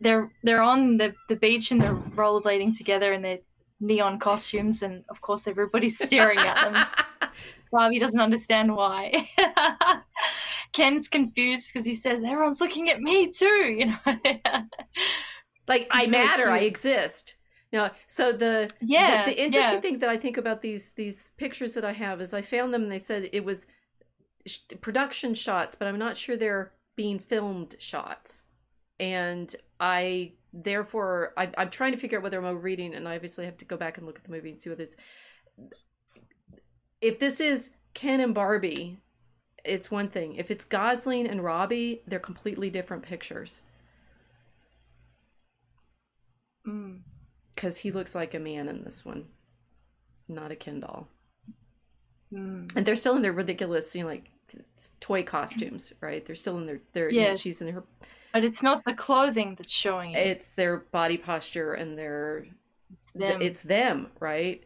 they're 0.00 0.30
they're 0.42 0.62
on 0.62 0.98
the, 0.98 1.14
the 1.28 1.36
beach 1.36 1.70
and 1.70 1.80
they're 1.80 1.94
rollerblading 1.94 2.76
together 2.76 3.12
in 3.14 3.22
they're 3.22 3.40
neon 3.80 4.18
costumes, 4.18 4.82
and 4.82 5.04
of 5.08 5.20
course 5.20 5.46
everybody's 5.46 5.98
staring 5.98 6.38
at 6.38 6.60
them. 6.62 6.84
Barbie 7.70 7.98
doesn't 7.98 8.20
understand 8.20 8.74
why. 8.74 9.28
Ken's 10.72 11.08
confused 11.08 11.70
because 11.72 11.86
he 11.86 11.94
says 11.94 12.24
everyone's 12.24 12.60
looking 12.60 12.90
at 12.90 13.00
me 13.00 13.30
too. 13.30 13.46
You 13.78 13.86
know, 13.86 14.66
like 15.68 15.86
I 15.90 16.06
matter, 16.06 16.50
I 16.50 16.60
exist. 16.60 17.36
Now, 17.72 17.92
so 18.06 18.32
the 18.32 18.70
yeah 18.80 19.24
the, 19.24 19.32
the 19.32 19.42
interesting 19.42 19.74
yeah. 19.74 19.80
thing 19.80 19.98
that 20.00 20.10
I 20.10 20.16
think 20.16 20.36
about 20.36 20.60
these 20.60 20.92
these 20.92 21.30
pictures 21.36 21.74
that 21.74 21.84
I 21.84 21.92
have 21.92 22.20
is 22.20 22.34
I 22.34 22.42
found 22.42 22.74
them 22.74 22.82
and 22.82 22.92
they 22.92 22.98
said 22.98 23.30
it 23.32 23.44
was 23.44 23.66
sh- 24.46 24.58
production 24.80 25.34
shots, 25.34 25.74
but 25.74 25.88
I'm 25.88 25.98
not 25.98 26.18
sure 26.18 26.36
they're 26.36 26.72
being 26.96 27.18
filmed 27.18 27.76
shots. 27.78 28.44
And 29.00 29.54
I 29.80 30.32
therefore 30.52 31.32
I, 31.36 31.50
i'm 31.56 31.70
trying 31.70 31.92
to 31.92 31.98
figure 31.98 32.18
out 32.18 32.24
whether 32.24 32.38
i'm 32.38 32.44
overreading 32.44 32.94
and 32.94 33.08
i 33.08 33.14
obviously 33.14 33.46
have 33.46 33.56
to 33.58 33.64
go 33.64 33.76
back 33.76 33.96
and 33.96 34.06
look 34.06 34.18
at 34.18 34.24
the 34.24 34.30
movie 34.30 34.50
and 34.50 34.60
see 34.60 34.70
what 34.70 34.80
it's 34.80 34.96
if 37.02 37.18
this 37.18 37.40
is 37.40 37.70
ken 37.94 38.20
and 38.20 38.34
barbie 38.34 38.98
it's 39.64 39.90
one 39.90 40.08
thing 40.08 40.34
if 40.36 40.50
it's 40.50 40.64
gosling 40.64 41.26
and 41.26 41.44
robbie 41.44 42.02
they're 42.06 42.18
completely 42.18 42.70
different 42.70 43.02
pictures 43.02 43.62
because 46.64 47.76
mm. 47.76 47.78
he 47.80 47.90
looks 47.90 48.14
like 48.14 48.32
a 48.34 48.38
man 48.38 48.68
in 48.68 48.84
this 48.84 49.04
one 49.04 49.26
not 50.28 50.50
a 50.50 50.56
ken 50.56 50.80
doll 50.80 51.08
mm. 52.32 52.74
and 52.74 52.86
they're 52.86 52.96
still 52.96 53.16
in 53.16 53.22
their 53.22 53.32
ridiculous 53.32 53.94
you 53.94 54.02
know 54.02 54.08
like 54.08 54.30
toy 55.00 55.22
costumes 55.22 55.92
right 56.00 56.24
they're 56.24 56.34
still 56.34 56.56
in 56.58 56.66
their 56.66 56.80
their 56.92 57.10
yes. 57.10 57.14
you 57.14 57.30
know, 57.30 57.36
she's 57.36 57.62
in 57.62 57.68
her 57.68 57.84
but 58.32 58.44
it's 58.44 58.62
not 58.62 58.84
the 58.84 58.94
clothing 58.94 59.54
that's 59.56 59.72
showing 59.72 60.12
it. 60.12 60.26
It's 60.26 60.50
their 60.50 60.78
body 60.78 61.18
posture 61.18 61.74
and 61.74 61.98
their 61.98 62.46
it's 62.92 63.12
them. 63.12 63.42
It's 63.42 63.62
them, 63.62 64.08
right? 64.20 64.62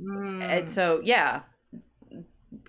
Mm. 0.00 0.42
And 0.42 0.70
so, 0.70 1.00
yeah, 1.02 1.40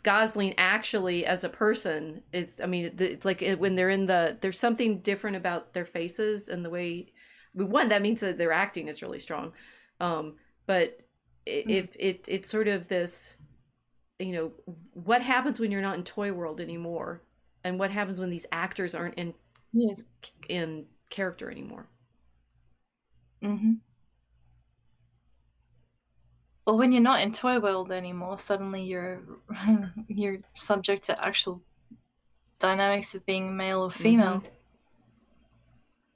Gosling 0.03 0.53
actually, 0.57 1.25
as 1.25 1.43
a 1.43 1.49
person, 1.49 2.21
is. 2.31 2.61
I 2.61 2.65
mean, 2.65 2.93
it's 2.97 3.25
like 3.25 3.43
when 3.57 3.75
they're 3.75 3.89
in 3.89 4.05
the. 4.05 4.37
There's 4.39 4.59
something 4.59 4.99
different 4.99 5.37
about 5.37 5.73
their 5.73 5.85
faces 5.85 6.49
and 6.49 6.63
the 6.63 6.69
way. 6.69 7.07
One 7.53 7.89
that 7.89 8.01
means 8.01 8.21
that 8.21 8.37
their 8.37 8.51
acting 8.51 8.87
is 8.87 9.01
really 9.01 9.19
strong, 9.19 9.53
um, 9.99 10.35
but 10.65 10.99
mm. 11.47 11.63
if 11.69 11.95
it 11.97 12.25
it's 12.27 12.49
sort 12.49 12.67
of 12.67 12.87
this, 12.87 13.37
you 14.19 14.33
know, 14.33 14.51
what 14.93 15.21
happens 15.21 15.59
when 15.59 15.71
you're 15.71 15.81
not 15.81 15.97
in 15.97 16.03
toy 16.03 16.33
world 16.33 16.59
anymore, 16.59 17.21
and 17.65 17.79
what 17.79 17.91
happens 17.91 18.19
when 18.19 18.29
these 18.29 18.45
actors 18.51 18.95
aren't 18.95 19.15
in 19.15 19.33
yes 19.73 20.05
in 20.47 20.85
character 21.09 21.51
anymore 21.51 21.87
mm-hmm 23.43 23.73
well 26.65 26.77
when 26.77 26.91
you're 26.91 27.01
not 27.01 27.21
in 27.21 27.31
toy 27.31 27.59
world 27.59 27.91
anymore 27.91 28.37
suddenly 28.37 28.83
you're 28.83 29.21
you're 30.07 30.37
subject 30.53 31.03
to 31.03 31.25
actual 31.25 31.61
dynamics 32.59 33.15
of 33.15 33.25
being 33.25 33.55
male 33.55 33.81
or 33.81 33.91
female 33.91 34.37
mm-hmm. 34.37 34.47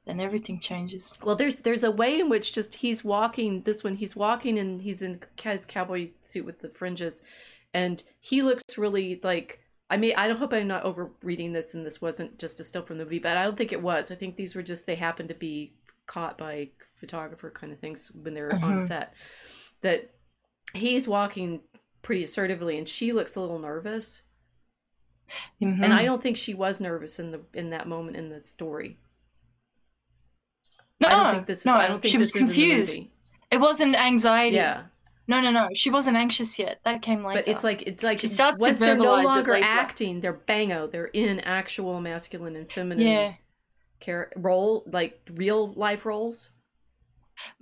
then 0.05 0.19
everything 0.19 0.59
changes 0.59 1.17
well 1.23 1.35
there's 1.35 1.57
there's 1.57 1.83
a 1.83 1.91
way 1.91 2.19
in 2.19 2.29
which 2.29 2.53
just 2.53 2.75
he's 2.75 3.03
walking 3.03 3.61
this 3.63 3.83
one 3.83 3.95
he's 3.95 4.15
walking 4.15 4.57
and 4.57 4.81
he's 4.81 5.01
in 5.01 5.19
his 5.41 5.65
cowboy 5.65 6.09
suit 6.21 6.45
with 6.45 6.59
the 6.59 6.69
fringes 6.69 7.21
and 7.73 8.03
he 8.19 8.41
looks 8.41 8.77
really 8.77 9.19
like 9.23 9.59
I 9.89 9.97
mean, 9.97 10.13
I 10.15 10.27
don't 10.27 10.37
hope 10.37 10.53
I'm 10.53 10.67
not 10.67 10.83
over 10.83 11.09
reading 11.23 11.53
this 11.53 11.73
and 11.73 11.85
this 11.85 11.99
wasn't 11.99 12.37
just 12.37 12.59
a 12.59 12.63
still 12.63 12.83
from 12.83 12.99
the 12.99 13.05
movie, 13.05 13.19
but 13.19 13.37
I 13.37 13.43
don't 13.43 13.57
think 13.57 13.71
it 13.71 13.81
was. 13.81 14.11
I 14.11 14.15
think 14.15 14.35
these 14.35 14.53
were 14.53 14.61
just 14.61 14.85
they 14.85 14.95
happened 14.95 15.29
to 15.29 15.35
be 15.35 15.73
caught 16.05 16.37
by 16.37 16.69
photographer 16.99 17.49
kind 17.49 17.73
of 17.73 17.79
things 17.79 18.11
when 18.13 18.35
they 18.35 18.41
were 18.41 18.49
mm-hmm. 18.49 18.63
on 18.63 18.83
set. 18.83 19.13
That 19.81 20.11
he's 20.73 21.07
walking 21.07 21.61
pretty 22.01 22.23
assertively 22.23 22.77
and 22.77 22.87
she 22.87 23.11
looks 23.11 23.35
a 23.35 23.41
little 23.41 23.59
nervous. 23.59 24.23
Mm-hmm. 25.61 25.83
And 25.83 25.93
I 25.93 26.05
don't 26.05 26.23
think 26.23 26.37
she 26.37 26.53
was 26.53 26.81
nervous 26.81 27.19
in 27.19 27.31
the 27.31 27.41
in 27.53 27.69
that 27.69 27.87
moment 27.87 28.17
in 28.17 28.29
the 28.29 28.43
story. 28.43 28.97
No, 30.99 31.07
I 31.07 31.11
don't 31.11 31.33
think 31.35 31.47
this 31.47 31.59
is 31.59 31.65
no, 31.65 31.75
I 31.75 31.87
don't 31.87 32.01
think 32.01 32.11
she 32.11 32.17
was 32.17 32.31
confused. 32.31 33.01
It 33.51 33.59
wasn't 33.59 33.95
anxiety. 33.95 34.57
Yeah. 34.57 34.83
No, 35.27 35.39
no, 35.41 35.51
no. 35.51 35.69
She 35.75 35.91
wasn't 35.91 36.17
anxious 36.17 36.57
yet. 36.57 36.79
That 36.85 37.03
came 37.03 37.23
later. 37.23 37.41
But 37.41 37.47
it's 37.47 37.63
like 37.63 37.83
it's 37.83 38.03
like 38.03 38.19
she 38.19 38.27
starts 38.27 38.59
once 38.59 38.79
to 38.79 38.85
they're 38.85 38.95
no 38.95 39.21
longer 39.21 39.55
acting, 39.55 40.21
they're 40.21 40.33
bango. 40.33 40.87
They're 40.87 41.05
in 41.13 41.39
actual 41.41 42.01
masculine 42.01 42.55
and 42.55 42.69
feminine 42.69 43.07
yeah. 43.07 43.33
char- 44.01 44.31
role, 44.35 44.83
like 44.91 45.21
real 45.31 45.71
life 45.73 46.05
roles, 46.05 46.49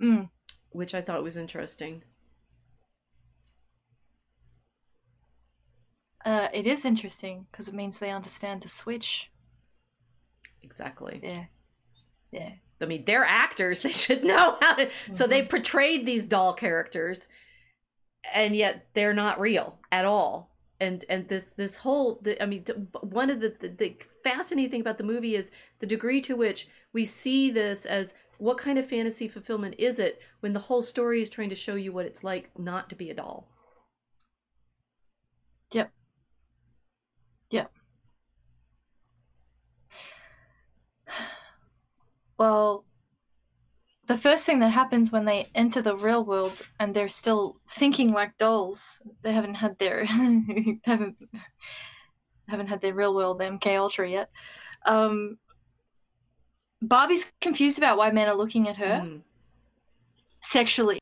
Mm. 0.00 0.30
which 0.70 0.94
I 0.94 1.02
thought 1.02 1.22
was 1.22 1.36
interesting. 1.36 2.04
Uh, 6.28 6.48
it 6.52 6.66
is 6.66 6.84
interesting 6.84 7.46
because 7.50 7.68
it 7.68 7.74
means 7.74 7.98
they 7.98 8.10
understand 8.10 8.62
the 8.62 8.68
switch. 8.68 9.32
Exactly. 10.62 11.22
Yeah. 11.22 11.44
Yeah. 12.32 12.52
I 12.80 12.86
mean, 12.86 13.04
they're 13.04 13.24
actors; 13.24 13.82
they 13.82 13.92
should 13.92 14.24
know 14.24 14.56
how 14.60 14.74
to. 14.74 14.90
So 15.10 15.26
they 15.26 15.42
Mm-hmm. 15.42 15.48
portrayed 15.48 16.06
these 16.06 16.26
doll 16.26 16.52
characters, 16.54 17.28
and 18.34 18.54
yet 18.56 18.88
they're 18.94 19.14
not 19.14 19.40
real 19.40 19.78
at 19.90 20.04
all. 20.04 20.50
And 20.80 21.04
and 21.08 21.28
this 21.28 21.52
this 21.52 21.78
whole, 21.78 22.20
the, 22.22 22.40
I 22.42 22.46
mean, 22.46 22.64
one 23.00 23.30
of 23.30 23.40
the, 23.40 23.56
the 23.60 23.68
the 23.68 23.96
fascinating 24.22 24.70
thing 24.70 24.80
about 24.80 24.98
the 24.98 25.04
movie 25.04 25.34
is 25.34 25.50
the 25.80 25.86
degree 25.86 26.20
to 26.22 26.36
which 26.36 26.68
we 26.92 27.04
see 27.04 27.50
this 27.50 27.84
as 27.86 28.14
what 28.38 28.58
kind 28.58 28.78
of 28.78 28.86
fantasy 28.86 29.26
fulfillment 29.28 29.74
is 29.78 29.98
it 29.98 30.20
when 30.40 30.52
the 30.52 30.60
whole 30.60 30.82
story 30.82 31.20
is 31.20 31.30
trying 31.30 31.50
to 31.50 31.56
show 31.56 31.74
you 31.74 31.92
what 31.92 32.06
it's 32.06 32.22
like 32.22 32.50
not 32.58 32.88
to 32.90 32.96
be 32.96 33.10
a 33.10 33.14
doll. 33.14 33.48
Yep. 35.72 35.92
Well, 42.38 42.84
the 44.06 44.16
first 44.16 44.46
thing 44.46 44.60
that 44.60 44.70
happens 44.70 45.12
when 45.12 45.24
they 45.26 45.50
enter 45.54 45.82
the 45.82 45.96
real 45.96 46.24
world 46.24 46.62
and 46.80 46.94
they're 46.94 47.08
still 47.08 47.56
thinking 47.68 48.12
like 48.12 48.38
dolls, 48.38 49.02
they 49.22 49.32
haven't 49.32 49.54
had 49.54 49.78
their 49.78 50.04
haven't 50.84 51.16
haven't 52.48 52.68
had 52.68 52.80
their 52.80 52.94
real 52.94 53.14
world 53.14 53.40
MK 53.40 53.76
Ultra 53.76 54.08
yet. 54.08 54.30
Um, 54.86 55.38
Barbie's 56.80 57.30
confused 57.40 57.76
about 57.78 57.98
why 57.98 58.10
men 58.10 58.28
are 58.28 58.34
looking 58.34 58.68
at 58.68 58.76
her 58.76 59.02
Mm. 59.04 59.22
sexually. 60.40 60.98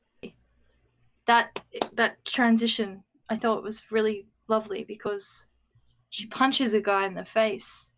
That 1.27 1.61
that 1.93 2.25
transition 2.25 3.05
I 3.29 3.37
thought 3.37 3.63
was 3.63 3.91
really 3.93 4.27
lovely 4.49 4.85
because 4.85 5.47
she 6.09 6.27
punches 6.27 6.73
a 6.73 6.81
guy 6.81 7.07
in 7.07 7.15
the 7.15 7.25
face. 7.25 7.91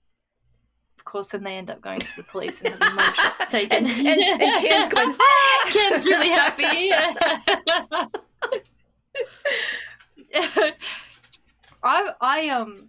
Course, 1.09 1.29
then 1.29 1.43
they 1.43 1.57
end 1.57 1.71
up 1.71 1.81
going 1.81 2.01
to 2.01 2.17
the 2.17 2.23
police 2.25 2.61
and 2.61 2.75
having 2.75 2.97
mugshot 2.99 3.49
taken. 3.51 3.87
and, 3.87 4.07
and, 4.07 4.43
and 4.43 4.63
Ken's 4.63 4.91
going, 4.91 5.17
ah! 5.21 5.71
Ken's 5.73 6.07
really 6.07 6.29
happy. 6.29 6.93
I 11.83 12.13
I 12.21 12.49
um 12.51 12.89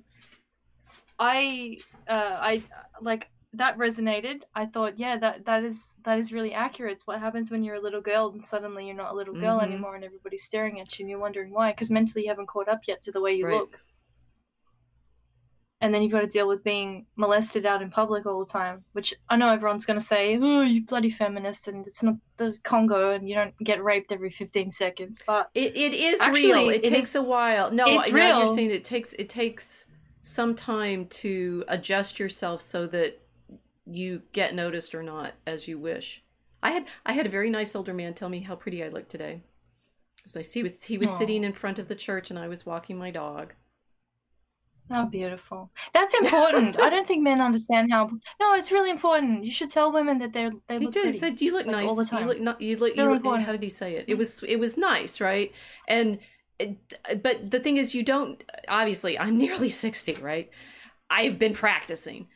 I 1.17 1.77
uh 2.07 2.37
I 2.41 2.63
like 3.01 3.29
that 3.53 3.77
resonated. 3.77 4.43
I 4.53 4.65
thought, 4.65 4.99
yeah, 4.99 5.17
that 5.17 5.45
that 5.45 5.63
is 5.63 5.95
that 6.03 6.19
is 6.19 6.33
really 6.33 6.53
accurate. 6.53 6.93
It's 6.93 7.07
what 7.07 7.19
happens 7.19 7.51
when 7.51 7.63
you're 7.63 7.75
a 7.75 7.81
little 7.81 8.01
girl 8.01 8.31
and 8.33 8.45
suddenly 8.45 8.85
you're 8.85 8.95
not 8.95 9.11
a 9.11 9.15
little 9.15 9.33
girl 9.33 9.59
Mhm. 9.59 9.63
anymore 9.63 9.95
and 9.95 10.03
everybody's 10.03 10.43
staring 10.43 10.79
at 10.79 10.97
you 10.99 11.03
and 11.03 11.09
you're 11.09 11.19
wondering 11.19 11.51
why 11.53 11.71
because 11.71 11.89
mentally 11.89 12.23
you 12.23 12.29
haven't 12.29 12.47
caught 12.47 12.67
up 12.67 12.81
yet 12.87 13.01
to 13.03 13.11
the 13.11 13.21
way 13.21 13.33
you 13.33 13.45
Right. 13.45 13.55
look. 13.59 13.79
And 15.81 15.93
then 15.93 16.01
you've 16.01 16.11
got 16.11 16.21
to 16.21 16.27
deal 16.27 16.45
with 16.47 16.61
being 16.63 17.05
molested 17.15 17.65
out 17.65 17.81
in 17.81 17.89
public 17.89 18.25
all 18.25 18.39
the 18.43 18.51
time, 18.51 18.83
which 18.91 19.13
I 19.29 19.37
know 19.37 19.47
everyone's 19.47 19.85
going 19.85 19.99
to 19.99 20.05
say, 20.05 20.37
"Oh, 20.41 20.61
you 20.61 20.85
bloody 20.85 21.09
feminist," 21.09 21.69
and 21.69 21.87
it's 21.87 22.03
not 22.03 22.15
the 22.35 22.57
Congo, 22.63 23.11
and 23.11 23.27
you 23.29 23.35
don't 23.35 23.57
get 23.63 23.81
raped 23.81 24.11
every 24.11 24.29
15 24.29 24.71
seconds. 24.71 25.21
But 25.25 25.49
It, 25.53 25.77
it 25.77 25.93
is 25.93 26.19
Actually, 26.19 26.51
real. 26.51 26.69
It, 26.69 26.85
it 26.85 26.89
takes 26.89 27.11
is- 27.11 27.15
a 27.15 27.21
while. 27.21 27.71
No, 27.71 27.85
it's 27.87 28.11
know 28.11 28.17
you're 28.17 28.25
real. 28.43 28.53
saying 28.55 28.71
it 28.71 28.83
takes 28.83 29.13
it 29.13 29.29
takes 29.29 29.85
some 30.21 30.53
time 30.53 31.05
to 31.07 31.63
adjust 31.69 32.19
yourself 32.19 32.61
so 32.61 32.85
that 32.87 33.21
you 33.85 34.21
get 34.33 34.53
noticed 34.53 34.93
or 34.93 35.01
not 35.01 35.33
as 35.47 35.67
you 35.67 35.77
wish. 35.79 36.23
I 36.61 36.71
had 36.71 36.87
I 37.05 37.13
had 37.13 37.25
a 37.25 37.29
very 37.29 37.49
nice 37.49 37.73
older 37.73 37.93
man 37.93 38.13
tell 38.13 38.27
me 38.27 38.41
how 38.41 38.55
pretty 38.55 38.83
I 38.83 38.89
looked 38.89 39.11
today. 39.11 39.41
It 40.17 40.23
was 40.25 40.35
nice. 40.35 40.51
He 40.53 40.61
was 40.61 40.83
he 40.83 40.97
was 40.97 41.07
Aw. 41.07 41.17
sitting 41.17 41.45
in 41.45 41.53
front 41.53 41.79
of 41.79 41.87
the 41.87 41.95
church 41.95 42.29
and 42.29 42.37
I 42.37 42.49
was 42.49 42.65
walking 42.65 42.97
my 42.97 43.11
dog. 43.11 43.53
How 44.89 45.05
beautiful. 45.05 45.69
That's 45.93 46.13
important. 46.15 46.79
I 46.81 46.89
don't 46.89 47.07
think 47.07 47.23
men 47.23 47.41
understand 47.41 47.91
how. 47.91 48.09
No, 48.39 48.53
it's 48.55 48.71
really 48.71 48.89
important. 48.89 49.43
You 49.43 49.51
should 49.51 49.69
tell 49.69 49.91
women 49.91 50.17
that 50.19 50.33
they're 50.33 50.51
they 50.67 50.79
He 50.79 50.85
look. 50.85 50.95
He 50.95 51.11
said, 51.11 51.39
"You 51.41 51.53
look 51.53 51.65
like, 51.65 51.75
nice. 51.75 51.89
all 51.89 51.95
the 51.95 52.05
time. 52.05 52.23
You 52.23 52.27
look 52.27 52.39
not. 52.39 52.61
You 52.61 52.77
look. 52.77 52.95
You 52.95 53.03
Really 53.03 53.13
look." 53.13 53.17
important. 53.17 53.45
How 53.45 53.51
did 53.51 53.63
he 53.63 53.69
say 53.69 53.95
it? 53.95 54.05
It 54.07 54.11
mm-hmm. 54.11 54.17
was. 54.19 54.43
It 54.43 54.57
was 54.57 54.77
nice, 54.77 55.21
right? 55.21 55.51
And, 55.87 56.19
but 57.21 57.51
the 57.51 57.59
thing 57.59 57.77
is, 57.77 57.93
you 57.93 58.03
don't. 58.03 58.43
Obviously, 58.67 59.19
I'm 59.19 59.37
nearly 59.37 59.69
sixty, 59.85 60.13
right? 60.13 60.49
I've 61.09 61.39
been 61.39 61.53
practicing. 61.53 62.27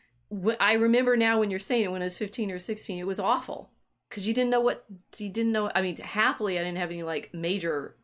I 0.60 0.74
remember 0.74 1.16
now 1.16 1.40
when 1.40 1.52
you're 1.52 1.60
saying 1.60 1.86
it 1.86 1.92
when 1.92 2.02
I 2.02 2.06
was 2.06 2.18
15 2.18 2.50
or 2.52 2.58
16, 2.60 2.98
it 2.98 3.06
was 3.06 3.20
awful 3.20 3.70
because 4.10 4.28
you 4.28 4.34
didn't 4.34 4.50
know 4.50 4.62
what 4.62 4.86
you 5.18 5.30
didn't 5.30 5.52
know. 5.52 5.72
I 5.74 5.82
mean, 5.82 5.98
happily, 5.98 6.60
I 6.60 6.64
didn't 6.64 6.78
have 6.78 6.92
any 6.92 7.04
like 7.04 7.32
major. 7.34 7.96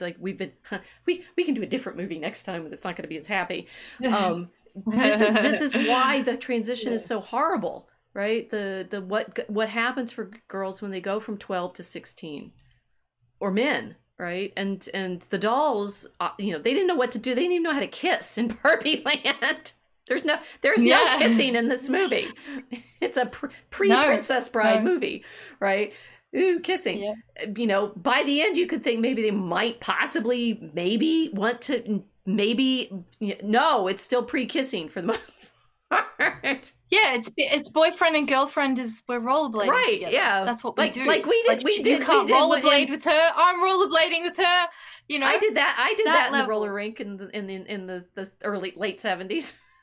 Like 0.00 0.16
we've 0.18 0.38
been, 0.38 0.52
we 1.06 1.24
we 1.36 1.44
can 1.44 1.54
do 1.54 1.62
a 1.62 1.66
different 1.66 1.98
movie 1.98 2.18
next 2.18 2.42
time 2.44 2.68
that's 2.70 2.84
not 2.84 2.96
going 2.96 3.02
to 3.02 3.08
be 3.08 3.16
as 3.16 3.26
happy. 3.26 3.66
Um 4.04 4.50
this 4.86 5.20
is 5.20 5.32
this 5.32 5.60
is 5.60 5.74
why 5.74 6.22
the 6.22 6.36
transition 6.36 6.92
is 6.92 7.04
so 7.04 7.20
horrible 7.20 7.88
right? 8.14 8.48
The 8.50 8.86
the 8.88 9.00
what 9.00 9.38
what 9.48 9.68
happens 9.70 10.12
for 10.12 10.30
girls 10.48 10.80
when 10.82 10.90
they 10.90 11.00
go 11.00 11.20
from 11.20 11.36
12 11.38 11.74
to 11.74 11.82
16 11.82 12.52
or 13.40 13.50
men 13.50 13.96
right? 14.18 14.52
And 14.56 14.88
and 14.94 15.20
the 15.30 15.38
dolls 15.38 16.06
uh, 16.20 16.30
you 16.38 16.52
know 16.52 16.58
they 16.58 16.72
didn't 16.74 16.88
know 16.88 16.94
what 16.96 17.12
to 17.12 17.18
do. 17.18 17.34
They 17.34 17.42
didn't 17.42 17.52
even 17.52 17.62
know 17.64 17.72
how 17.72 17.80
to 17.80 17.86
kiss 17.86 18.36
in 18.38 18.48
barbie 18.62 19.02
land. 19.04 19.72
There's 20.08 20.24
no 20.24 20.36
there's 20.62 20.84
Yeah. 20.84 20.96
no 20.96 21.18
kissing 21.18 21.54
in 21.54 21.68
this 21.68 21.88
movie. 21.88 22.28
It's 23.00 23.16
a 23.16 23.26
pre 23.26 23.88
No, 23.88 24.04
princess 24.06 24.48
bride 24.48 24.84
no. 24.84 24.90
movie 24.92 25.24
right 25.60 25.92
ooh 26.36 26.60
kissing 26.60 26.98
Yeah. 26.98 27.14
you 27.56 27.66
know, 27.66 27.88
by 27.96 28.22
the 28.24 28.42
end, 28.42 28.56
you 28.56 28.66
could 28.66 28.82
think 28.84 29.00
maybe 29.00 29.22
they 29.22 29.30
might 29.30 29.80
possibly, 29.80 30.70
maybe 30.74 31.30
want 31.32 31.60
to, 31.62 32.02
maybe, 32.26 32.90
no, 33.42 33.88
it's 33.88 34.02
still 34.02 34.22
pre 34.22 34.46
kissing 34.46 34.88
for 34.88 35.00
the 35.00 35.06
most 35.08 35.30
part. 35.90 36.72
Yeah, 36.90 37.14
it's 37.14 37.30
it's 37.36 37.70
boyfriend 37.70 38.14
and 38.16 38.28
girlfriend 38.28 38.78
is 38.78 39.02
we're 39.08 39.20
rollerblading 39.20 39.68
Right, 39.68 39.90
together. 39.94 40.12
yeah. 40.12 40.44
That's 40.44 40.62
what 40.62 40.76
Like- 40.76 40.94
we 40.94 41.02
do. 41.02 41.08
like 41.08 41.24
we 41.26 41.42
did- 41.46 41.64
we 41.64 41.72
you 41.76 41.82
did- 41.82 42.00
we 42.00 42.04
can't 42.04 42.28
rollerblade 42.28 42.86
in- 42.86 42.90
with 42.90 43.04
her. 43.04 43.32
I'm 43.34 43.60
rollerblading 43.60 44.22
with 44.22 44.36
her. 44.36 44.68
You 45.08 45.18
know. 45.18 45.26
I 45.26 45.38
did 45.38 45.54
that. 45.56 45.76
I 45.78 45.94
did 45.94 46.06
that, 46.06 46.30
That 46.30 46.32
in 46.34 46.44
the 46.44 46.46
roller 46.46 46.72
rink 46.72 47.00
in 47.00 47.16
the 47.16 47.34
in 47.34 47.46
the 47.46 47.54
in 47.54 47.86
the, 47.86 48.04
the 48.14 48.30
early 48.44 48.74
late 48.76 49.00
seventies. 49.00 49.56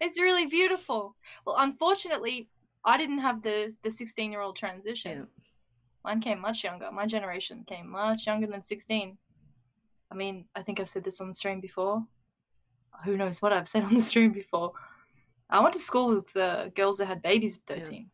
it's 0.00 0.18
really 0.20 0.46
beautiful. 0.46 1.16
Well, 1.46 1.56
unfortunately, 1.58 2.48
I 2.86 2.96
didn't 2.96 3.18
have 3.18 3.42
the 3.42 3.74
the 3.82 3.90
16 3.90 4.32
year 4.32 4.40
old 4.40 4.56
transition. 4.56 5.18
Yeah. 5.18 5.24
Mine 6.04 6.20
came 6.20 6.40
much 6.40 6.62
younger. 6.62 6.90
My 6.92 7.06
generation 7.06 7.64
came 7.66 7.90
much 7.90 8.26
younger 8.26 8.46
than 8.46 8.62
16. 8.62 9.18
I 10.10 10.14
mean, 10.14 10.44
I 10.54 10.62
think 10.62 10.78
I've 10.78 10.88
said 10.88 11.02
this 11.02 11.20
on 11.20 11.26
the 11.28 11.34
stream 11.34 11.60
before. 11.60 12.04
Who 13.04 13.16
knows 13.16 13.42
what 13.42 13.52
I've 13.52 13.66
said 13.66 13.82
on 13.82 13.94
the 13.94 14.00
stream 14.02 14.32
before. 14.32 14.72
I 15.50 15.60
went 15.60 15.74
to 15.74 15.80
school 15.80 16.08
with 16.14 16.34
uh, 16.36 16.68
girls 16.68 16.98
that 16.98 17.06
had 17.06 17.22
babies 17.22 17.60
at 17.68 17.76
Yeah. 17.76 17.84
13. 17.84 18.10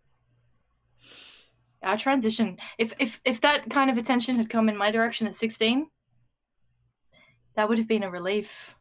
Our 1.82 1.99
transition, 1.99 2.59
if, 2.78 2.94
if 2.99 3.20
if 3.24 3.40
that 3.40 3.69
kind 3.69 3.90
of 3.90 3.99
attention 3.99 4.36
had 4.36 4.49
come 4.49 4.69
in 4.69 4.77
my 4.77 4.90
direction 4.93 5.27
at 5.27 5.35
16, 5.35 5.86
that 7.57 7.69
would 7.69 7.78
have 7.78 7.89
been 7.89 8.05
a 8.05 8.11
relief. 8.11 8.74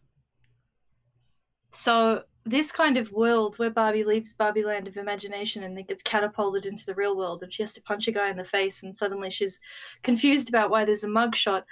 So 1.72 2.24
this 2.46 2.72
kind 2.72 2.98
of 2.98 3.12
world 3.12 3.58
where 3.60 3.70
Barbie 3.70 4.04
leaves 4.04 4.34
Barbie 4.34 4.64
land 4.64 4.88
of 4.88 4.98
imagination 4.98 5.64
and 5.64 5.78
then 5.78 5.86
gets 5.86 6.02
catapulted 6.02 6.66
into 6.66 6.86
the 6.86 6.96
real 6.96 7.16
world 7.16 7.44
and 7.44 7.54
she 7.54 7.62
has 7.62 7.74
to 7.74 7.82
punch 7.82 8.08
a 8.08 8.12
guy 8.12 8.30
in 8.30 8.38
the 8.38 8.44
face 8.44 8.82
and 8.84 8.96
suddenly 8.98 9.30
she's 9.30 9.60
confused 10.02 10.50
about 10.50 10.70
why 10.70 10.84
there's 10.84 11.04
a 11.04 11.08
mugshot. 11.08 11.64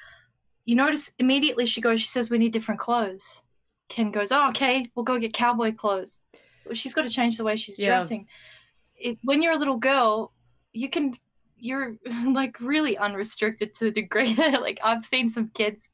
You 0.66 0.76
notice 0.76 1.12
immediately 1.18 1.66
she 1.66 1.82
goes, 1.82 2.02
she 2.02 2.08
says, 2.08 2.30
We 2.30 2.38
need 2.38 2.54
different 2.54 2.80
clothes. 2.80 3.44
Ken 3.88 4.12
goes, 4.12 4.32
Oh, 4.32 4.50
okay, 4.50 4.90
we'll 4.96 5.06
go 5.06 5.18
get 5.18 5.34
cowboy 5.34 5.74
clothes. 5.74 6.20
Well, 6.66 6.76
she's 6.76 6.94
got 6.94 7.06
to 7.06 7.10
change 7.10 7.38
the 7.38 7.44
way 7.44 7.56
she's 7.56 7.80
Yeah. 7.80 7.88
dressing. 7.88 8.28
It, 8.96 9.18
when 9.24 9.42
you're 9.42 9.54
a 9.54 9.58
little 9.58 9.78
girl, 9.78 10.34
you 10.72 10.90
can 10.90 11.18
you're 11.62 11.98
like 12.26 12.60
really 12.60 12.98
unrestricted 12.98 13.74
to 13.74 13.86
the 13.86 13.92
degree 13.92 14.36
like 14.38 14.80
I've 14.84 15.04
seen 15.04 15.30
some 15.30 15.50
kids 15.54 15.90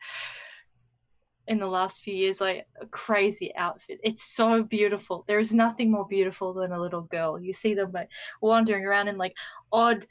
in 1.47 1.59
the 1.59 1.67
last 1.67 2.03
few 2.03 2.13
years 2.13 2.41
like 2.41 2.65
a 2.81 2.85
crazy 2.88 3.55
outfit. 3.55 3.99
It's 4.03 4.23
so 4.23 4.63
beautiful. 4.63 5.23
There 5.27 5.39
is 5.39 5.53
nothing 5.53 5.91
more 5.91 6.07
beautiful 6.07 6.53
than 6.53 6.72
a 6.72 6.80
little 6.80 7.01
girl. 7.01 7.39
You 7.39 7.53
see 7.53 7.73
them 7.73 7.91
like 7.93 8.09
wandering 8.41 8.85
around 8.85 9.07
in 9.07 9.17
like 9.17 9.35
odd 9.72 10.05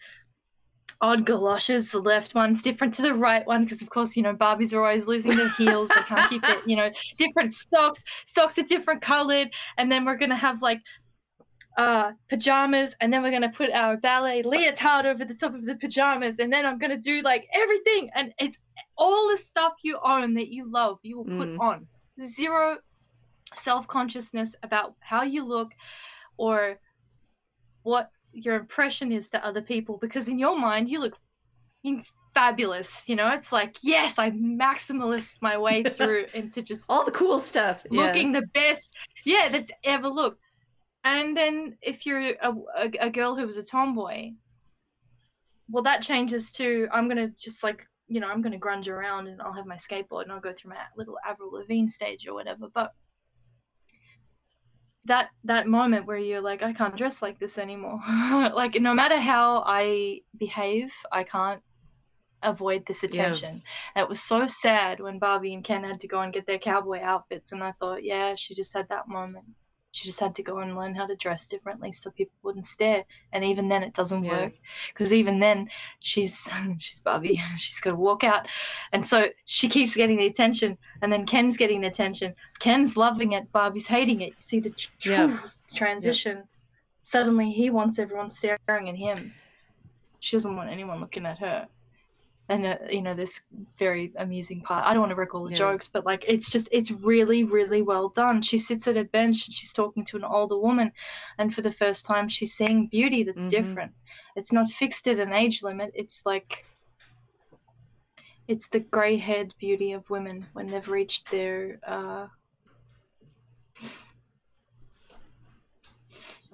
odd 1.00 1.26
galoshes. 1.26 1.90
The 1.90 2.00
left 2.00 2.34
one's 2.34 2.62
different 2.62 2.94
to 2.94 3.02
the 3.02 3.14
right 3.14 3.46
one 3.46 3.64
because 3.64 3.82
of 3.82 3.90
course 3.90 4.16
you 4.16 4.22
know 4.22 4.34
barbies 4.34 4.72
are 4.72 4.80
always 4.80 5.06
losing 5.06 5.36
their 5.36 5.50
heels. 5.50 5.90
They 5.90 6.02
can't 6.02 6.30
keep 6.30 6.44
it 6.44 6.60
you 6.66 6.76
know 6.76 6.90
different 7.18 7.52
socks. 7.52 8.04
Socks 8.26 8.58
are 8.58 8.62
different 8.62 9.02
colored. 9.02 9.50
And 9.76 9.90
then 9.90 10.04
we're 10.04 10.16
gonna 10.16 10.36
have 10.36 10.62
like 10.62 10.80
uh 11.76 12.12
pajamas 12.28 12.94
and 13.00 13.12
then 13.12 13.22
we're 13.22 13.30
gonna 13.32 13.50
put 13.50 13.70
our 13.72 13.96
ballet 13.96 14.42
leotard 14.42 15.06
over 15.06 15.24
the 15.24 15.34
top 15.34 15.54
of 15.54 15.64
the 15.64 15.74
pajamas 15.74 16.38
and 16.38 16.52
then 16.52 16.64
i'm 16.64 16.78
gonna 16.78 16.96
do 16.96 17.20
like 17.22 17.48
everything 17.52 18.08
and 18.14 18.32
it's 18.38 18.58
all 18.96 19.28
the 19.30 19.36
stuff 19.36 19.72
you 19.82 19.98
own 20.04 20.34
that 20.34 20.48
you 20.52 20.70
love 20.70 20.98
you 21.02 21.16
will 21.16 21.24
put 21.24 21.48
Mm. 21.48 21.58
on 21.60 21.86
zero 22.22 22.78
self-consciousness 23.56 24.54
about 24.62 24.94
how 25.00 25.22
you 25.22 25.44
look 25.44 25.72
or 26.36 26.78
what 27.82 28.10
your 28.32 28.54
impression 28.56 29.10
is 29.12 29.28
to 29.30 29.44
other 29.44 29.62
people 29.62 29.98
because 30.00 30.28
in 30.28 30.38
your 30.38 30.56
mind 30.58 30.88
you 30.88 31.00
look 31.00 31.16
fabulous 32.34 33.08
you 33.08 33.14
know 33.14 33.28
it's 33.30 33.52
like 33.52 33.76
yes 33.82 34.18
i 34.18 34.30
maximalist 34.30 35.34
my 35.40 35.56
way 35.56 35.82
through 35.96 36.26
into 36.34 36.62
just 36.62 36.84
All 36.88 37.04
the 37.04 37.12
cool 37.12 37.38
stuff. 37.38 37.84
looking 37.90 38.32
yes. 38.32 38.40
the 38.40 38.46
best 38.48 38.92
yeah 39.24 39.48
that's 39.50 39.70
ever 39.84 40.08
looked 40.08 40.42
and 41.04 41.36
then 41.36 41.76
if 41.82 42.06
you're 42.06 42.20
a, 42.20 42.36
a, 42.76 42.90
a 43.00 43.10
girl 43.10 43.36
who 43.36 43.46
was 43.46 43.56
a 43.56 43.62
tomboy 43.62 44.32
well 45.68 45.82
that 45.82 46.02
changes 46.02 46.52
to 46.52 46.88
i'm 46.92 47.08
gonna 47.08 47.28
just 47.28 47.62
like 47.62 47.86
you 48.08 48.20
know 48.20 48.28
i'm 48.28 48.42
gonna 48.42 48.58
grunge 48.58 48.88
around 48.88 49.28
and 49.28 49.40
i'll 49.40 49.52
have 49.52 49.66
my 49.66 49.76
skateboard 49.76 50.22
and 50.22 50.32
i'll 50.32 50.40
go 50.40 50.52
through 50.52 50.70
my 50.70 50.76
little 50.96 51.18
avril 51.26 51.52
lavigne 51.52 51.88
stage 51.88 52.26
or 52.26 52.34
whatever 52.34 52.68
but 52.74 52.92
that 55.06 55.28
that 55.44 55.66
moment 55.66 56.06
where 56.06 56.18
you're 56.18 56.40
like 56.40 56.62
i 56.62 56.72
can't 56.72 56.96
dress 56.96 57.20
like 57.20 57.38
this 57.38 57.58
anymore 57.58 58.00
like 58.54 58.80
no 58.80 58.94
matter 58.94 59.18
how 59.18 59.62
i 59.66 60.20
behave 60.38 60.92
i 61.12 61.22
can't 61.22 61.62
avoid 62.42 62.84
this 62.86 63.02
Yeah. 63.02 63.08
attention 63.08 63.62
it 63.96 64.08
was 64.08 64.20
so 64.22 64.46
sad 64.46 65.00
when 65.00 65.18
Barbie 65.18 65.54
and 65.54 65.64
Ken 65.64 65.82
had 65.84 66.00
to 66.00 66.08
go 66.08 66.20
and 66.20 66.32
get 66.32 66.46
their 66.46 66.58
cowboy 66.58 67.00
outfits, 67.00 67.52
and 67.52 67.62
I 67.62 67.72
thought, 67.72 68.02
yeah, 68.04 68.34
she 68.34 68.54
just 68.54 68.74
had 68.74 68.88
that 68.90 69.08
moment. 69.08 69.46
She 69.94 70.08
just 70.08 70.18
had 70.18 70.34
to 70.34 70.42
go 70.42 70.58
and 70.58 70.74
learn 70.76 70.96
how 70.96 71.06
to 71.06 71.14
dress 71.14 71.46
differently 71.46 71.92
so 71.92 72.10
people 72.10 72.34
wouldn't 72.42 72.66
stare. 72.66 73.04
And 73.32 73.44
even 73.44 73.68
then, 73.68 73.84
it 73.84 73.94
doesn't 73.94 74.24
Yeah. 74.24 74.32
work 74.32 74.52
because 74.88 75.12
even 75.12 75.38
then, 75.38 75.70
she's 76.00 76.48
she's 76.80 76.98
Barbie. 76.98 77.40
She's 77.58 77.78
got 77.80 77.90
to 77.90 77.96
walk 77.96 78.24
out, 78.24 78.48
and 78.92 79.06
so 79.06 79.28
she 79.44 79.68
keeps 79.68 79.94
getting 79.94 80.16
the 80.16 80.26
attention, 80.26 80.76
and 81.00 81.12
then 81.12 81.24
Ken's 81.26 81.56
getting 81.56 81.80
the 81.80 81.86
attention. 81.86 82.34
Ken's 82.58 82.96
loving 82.96 83.34
it. 83.34 83.52
Barbie's 83.52 83.86
hating 83.86 84.20
it. 84.20 84.30
You 84.30 84.40
see 84.40 84.58
the 84.58 84.70
tr- 84.70 84.90
Yeah. 85.10 85.38
transition. 85.76 86.48
Suddenly, 87.04 87.52
he 87.52 87.70
wants 87.70 88.00
everyone 88.00 88.30
staring 88.30 88.58
at 88.88 88.96
him. 88.96 89.32
She 90.18 90.34
doesn't 90.36 90.56
want 90.56 90.70
anyone 90.70 91.00
looking 91.00 91.24
at 91.24 91.38
her 91.38 91.68
and 92.48 92.66
uh, 92.66 92.76
you 92.90 93.00
know 93.02 93.14
this 93.14 93.40
very 93.78 94.12
amusing 94.16 94.60
part. 94.60 94.84
I 94.84 94.92
don't 94.92 95.00
want 95.02 95.10
to 95.10 95.16
wreck 95.16 95.34
all 95.34 95.44
the 95.44 95.50
Yeah. 95.50 95.56
jokes 95.56 95.88
but 95.88 96.04
like 96.04 96.24
it's 96.28 96.48
just 96.50 96.68
it's 96.72 96.90
really 96.90 97.44
really 97.44 97.82
well 97.82 98.08
done. 98.10 98.42
She 98.42 98.58
sits 98.58 98.86
at 98.86 98.96
a 98.96 99.04
bench 99.04 99.46
and 99.46 99.54
she's 99.54 99.72
talking 99.72 100.04
to 100.06 100.16
an 100.16 100.24
older 100.24 100.58
woman 100.58 100.92
and 101.38 101.54
for 101.54 101.62
the 101.62 101.70
first 101.70 102.04
time 102.04 102.28
she's 102.28 102.54
seeing 102.54 102.88
beauty 102.88 103.22
that's 103.22 103.46
Mhm. 103.46 103.50
different. 103.50 103.92
It's 104.36 104.52
not 104.52 104.70
fixed 104.70 105.08
at 105.08 105.18
an 105.18 105.32
age 105.32 105.62
limit. 105.62 105.92
It's 105.94 106.22
like 106.26 106.66
it's 108.46 108.68
the 108.68 108.80
gray 108.80 109.16
haired 109.16 109.54
beauty 109.58 109.92
of 109.92 110.10
women 110.10 110.48
when 110.52 110.70
they've 110.70 110.88
reached 110.88 111.30
their 111.30 111.80
uh 111.86 112.28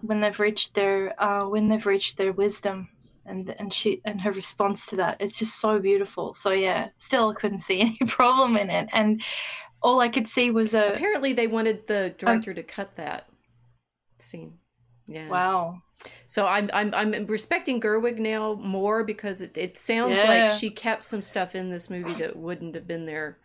when 0.02 0.20
they've 0.20 0.40
reached 0.40 0.74
their 0.74 1.20
uh 1.22 1.46
when 1.48 1.68
they've 1.68 1.86
reached 1.86 2.16
their 2.16 2.32
wisdom 2.32 2.88
and 3.30 3.54
and 3.58 3.72
she 3.72 4.00
and 4.04 4.20
her 4.20 4.32
response 4.32 4.86
to 4.86 4.96
that 4.96 5.16
it's 5.20 5.38
just 5.38 5.60
so 5.60 5.78
beautiful 5.78 6.34
so 6.34 6.50
yeah 6.50 6.88
still 6.98 7.34
couldn't 7.34 7.60
see 7.60 7.80
any 7.88 7.98
problem 8.06 8.56
in 8.56 8.70
it 8.70 8.88
and 8.92 9.22
all 9.82 10.00
i 10.00 10.08
could 10.08 10.28
see 10.28 10.50
was 10.50 10.74
a 10.74 10.96
Apparently, 10.96 11.32
they 11.32 11.46
wanted 11.46 11.86
the 11.86 12.14
um, 12.26 12.40
director 12.40 12.54
to 12.54 12.62
cut 12.62 12.96
that 12.96 13.26
scene. 14.18 14.58
Yeah. 15.06 15.28
wow 15.30 15.82
So 16.26 16.46
I'm 16.46 16.70
I'm 16.72 16.94
I'm 16.94 17.26
respecting 17.26 17.80
Gerwig 17.80 18.18
now 18.18 18.54
more 18.54 19.04
because 19.04 19.40
it, 19.42 19.56
it 19.58 19.76
sounds 19.76 20.16
Yeah. 20.16 20.28
like 20.28 20.48
she 20.58 20.70
kept 20.70 21.04
some 21.04 21.22
stuff 21.22 21.54
in 21.54 21.70
this 21.70 21.90
movie 21.90 22.14
that 22.14 22.36
wouldn't 22.36 22.74
have 22.74 22.86
been 22.86 23.06
there 23.06 23.38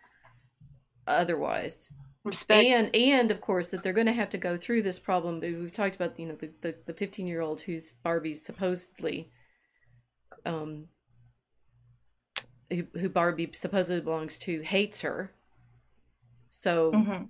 otherwise. 1.06 1.90
respect 2.24 2.62
And 2.64 2.94
and 2.94 3.30
of 3.30 3.40
course 3.40 3.70
that 3.70 3.82
they're 3.82 3.92
going 3.92 4.06
to 4.06 4.12
have 4.12 4.30
to 4.30 4.38
go 4.38 4.56
through 4.56 4.82
this 4.82 4.98
problem. 4.98 5.40
But 5.40 5.50
we've 5.50 5.72
talked 5.72 5.96
about 5.96 6.18
you 6.18 6.26
know 6.26 6.36
the 6.36 6.50
the, 6.60 6.74
the 6.86 6.94
15 6.94 7.26
year 7.26 7.40
old 7.40 7.62
who's 7.62 7.92
barbie's 7.92 8.44
supposedly, 8.44 9.30
um, 10.46 10.88
who, 12.70 12.84
who 12.98 13.08
Barbie 13.08 13.50
supposedly 13.52 14.00
belongs 14.00 14.38
to 14.38 14.60
hates 14.62 15.00
her. 15.02 15.32
So 16.50 16.92
Mhm. 16.92 17.28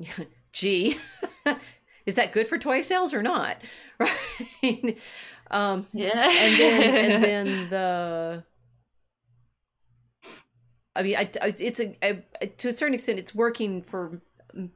gee, 0.52 0.96
is 2.06 2.14
that 2.16 2.32
good 2.32 2.48
for 2.48 2.58
toy 2.58 2.80
sales 2.80 3.14
or 3.14 3.22
not? 3.22 3.58
Right. 4.62 4.98
um, 5.50 5.86
yeah 5.92 6.28
and 6.28 6.58
then 6.60 6.82
and 7.12 7.24
then 7.24 7.70
the 7.70 8.44
i 10.94 11.02
mean 11.02 11.16
I, 11.16 11.30
I- 11.40 11.54
it's 11.58 11.80
a, 11.80 11.96
a 12.02 12.46
to 12.46 12.68
a 12.68 12.72
certain 12.72 12.94
extent 12.94 13.18
it's 13.18 13.34
working 13.34 13.82
for 13.82 14.20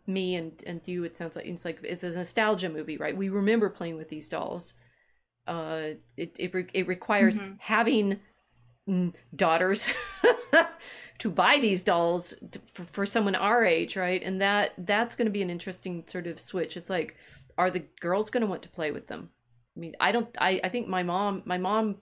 me 0.07 0.37
and 0.37 0.53
and 0.67 0.81
you 0.87 1.05
it 1.05 1.17
sounds 1.17 1.37
like 1.37 1.47
it's 1.47 1.65
like 1.65 1.81
it's 1.83 2.03
a 2.05 2.11
nostalgia 2.11 2.69
movie 2.69 2.97
right 2.97 3.17
we 3.17 3.29
remember 3.29 3.69
playing 3.69 3.97
with 3.97 4.09
these 4.09 4.29
dolls 4.29 4.75
uh 5.47 5.91
it 6.17 6.37
it, 6.39 6.55
re- 6.55 6.67
it 6.75 6.87
requires 6.89 7.39
Mhm. 7.39 7.57
having 7.61 8.21
mm, 8.89 9.13
daughters 9.35 9.89
to 11.19 11.31
buy 11.31 11.59
these 11.61 11.83
dolls 11.83 12.35
t- 12.51 12.61
for, 12.73 12.85
for 12.85 13.07
someone 13.07 13.35
our 13.35 13.65
age 13.65 13.97
right 13.97 14.23
and 14.23 14.41
that 14.41 14.73
that's 14.79 15.15
going 15.15 15.27
to 15.27 15.33
be 15.33 15.43
an 15.43 15.51
interesting 15.51 16.05
sort 16.07 16.27
of 16.27 16.41
switch 16.41 16.77
it's 16.77 16.91
like 16.91 17.17
are 17.59 17.71
the 17.71 17.85
girls 18.01 18.31
going 18.31 18.41
to 18.43 18.47
want 18.47 18.63
to 18.63 18.69
play 18.71 18.91
with 18.91 19.07
them 19.09 19.31
I 19.77 19.81
mean, 19.81 19.95
I 20.01 20.11
don't. 20.11 20.29
I, 20.39 20.61
I 20.65 20.69
think 20.69 20.89
my 20.89 21.05
mom. 21.05 21.43
My 21.47 21.57
mom 21.57 21.99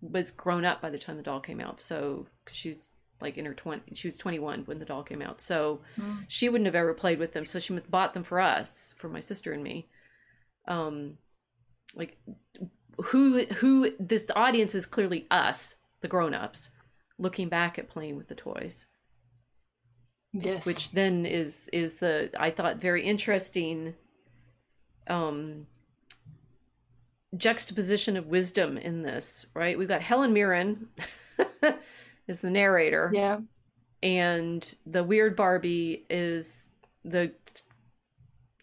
was 0.00 0.30
grown 0.30 0.64
up 0.64 0.80
by 0.80 0.88
the 0.88 0.98
time 0.98 1.18
the 1.18 1.22
doll 1.22 1.38
came 1.38 1.60
out. 1.60 1.78
so 1.78 2.26
she 2.50 2.70
was 2.70 2.92
like 3.20 3.36
in 3.36 3.44
her 3.44 3.52
twenty. 3.52 3.94
She 3.94 4.08
was 4.08 4.16
twenty 4.16 4.38
one 4.38 4.62
when 4.64 4.78
the 4.78 4.86
doll 4.86 5.02
came 5.02 5.20
out. 5.20 5.42
So 5.42 5.82
Mm. 6.00 6.24
she 6.28 6.48
wouldn't 6.48 6.66
have 6.66 6.74
ever 6.74 6.94
played 6.94 7.18
with 7.18 7.34
them. 7.34 7.44
So 7.44 7.58
she 7.58 7.74
must 7.74 7.90
bought 7.90 8.14
them 8.14 8.24
for 8.24 8.40
us, 8.40 8.94
for 8.98 9.08
my 9.10 9.20
sister 9.20 9.52
and 9.52 9.62
me. 9.62 9.86
Um, 10.66 11.18
like 11.94 12.18
who 13.06 13.44
who 13.46 13.92
this 13.98 14.30
audience 14.34 14.74
is 14.74 14.86
clearly 14.86 15.26
us, 15.30 15.76
the 16.00 16.08
grown 16.08 16.34
ups, 16.34 16.70
looking 17.18 17.48
back 17.48 17.78
at 17.78 17.88
playing 17.88 18.16
with 18.16 18.28
the 18.28 18.34
toys. 18.34 18.86
Yes. 20.32 20.66
Which 20.66 20.92
then 20.92 21.26
is 21.26 21.68
is 21.72 21.98
the 21.98 22.30
I 22.38 22.50
thought 22.50 22.78
very 22.78 23.04
interesting 23.04 23.94
um 25.06 25.66
juxtaposition 27.36 28.16
of 28.16 28.26
wisdom 28.26 28.78
in 28.78 29.02
this, 29.02 29.46
right? 29.54 29.78
We've 29.78 29.88
got 29.88 30.02
Helen 30.02 30.32
Mirren 30.32 30.88
is 32.28 32.40
the 32.40 32.50
narrator. 32.50 33.10
Yeah. 33.12 33.38
And 34.02 34.74
the 34.86 35.02
weird 35.02 35.34
Barbie 35.36 36.04
is 36.10 36.70
the 37.04 37.32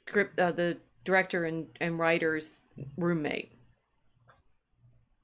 script 0.07 0.39
uh, 0.39 0.51
the 0.51 0.77
director 1.03 1.45
and, 1.45 1.67
and 1.79 1.97
writer's 1.97 2.61
roommate 2.97 3.53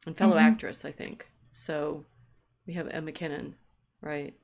and 0.05 0.17
fellow 0.17 0.35
Mhm. 0.37 0.41
actress, 0.41 0.85
I 0.85 0.91
think. 0.91 1.29
So 1.51 2.05
we 2.65 2.73
have 2.73 2.87
Emma 2.87 3.11
McKinnon, 3.11 3.53
right? 4.01 4.35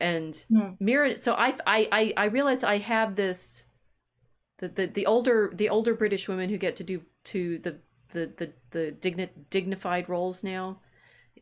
And 0.00 0.36
Hmm. 0.48 0.70
Mirren. 0.80 1.16
So 1.16 1.34
I 1.34 1.54
I 1.66 1.88
I, 1.92 2.14
I 2.16 2.24
realize 2.26 2.62
I 2.64 2.78
have 2.78 3.16
this 3.16 3.64
the, 4.58 4.68
the 4.68 4.86
the 4.86 5.06
older 5.06 5.50
the 5.54 5.68
older 5.68 5.94
British 5.94 6.28
women 6.28 6.50
who 6.50 6.58
get 6.58 6.76
to 6.76 6.84
do 6.84 7.02
to 7.24 7.58
the 7.58 7.78
the 8.12 8.26
the 8.36 8.52
the 8.70 8.92
digni- 9.00 9.30
dignified 9.50 10.08
roles 10.08 10.42
now. 10.44 10.80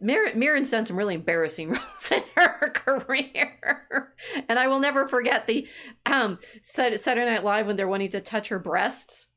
Mir- 0.00 0.34
Mirren's 0.34 0.70
done 0.70 0.84
some 0.86 0.96
really 0.96 1.14
embarrassing 1.14 1.70
roles 1.72 2.12
in 2.12 2.22
her 2.36 2.70
career, 2.70 4.12
and 4.48 4.58
I 4.58 4.66
will 4.66 4.80
never 4.80 5.06
forget 5.08 5.46
the 5.46 5.66
um 6.06 6.38
Saturday 6.62 7.24
Night 7.24 7.44
Live 7.44 7.66
when 7.66 7.76
they're 7.76 7.88
wanting 7.88 8.10
to 8.10 8.20
touch 8.20 8.48
her 8.48 8.58
breasts 8.58 9.28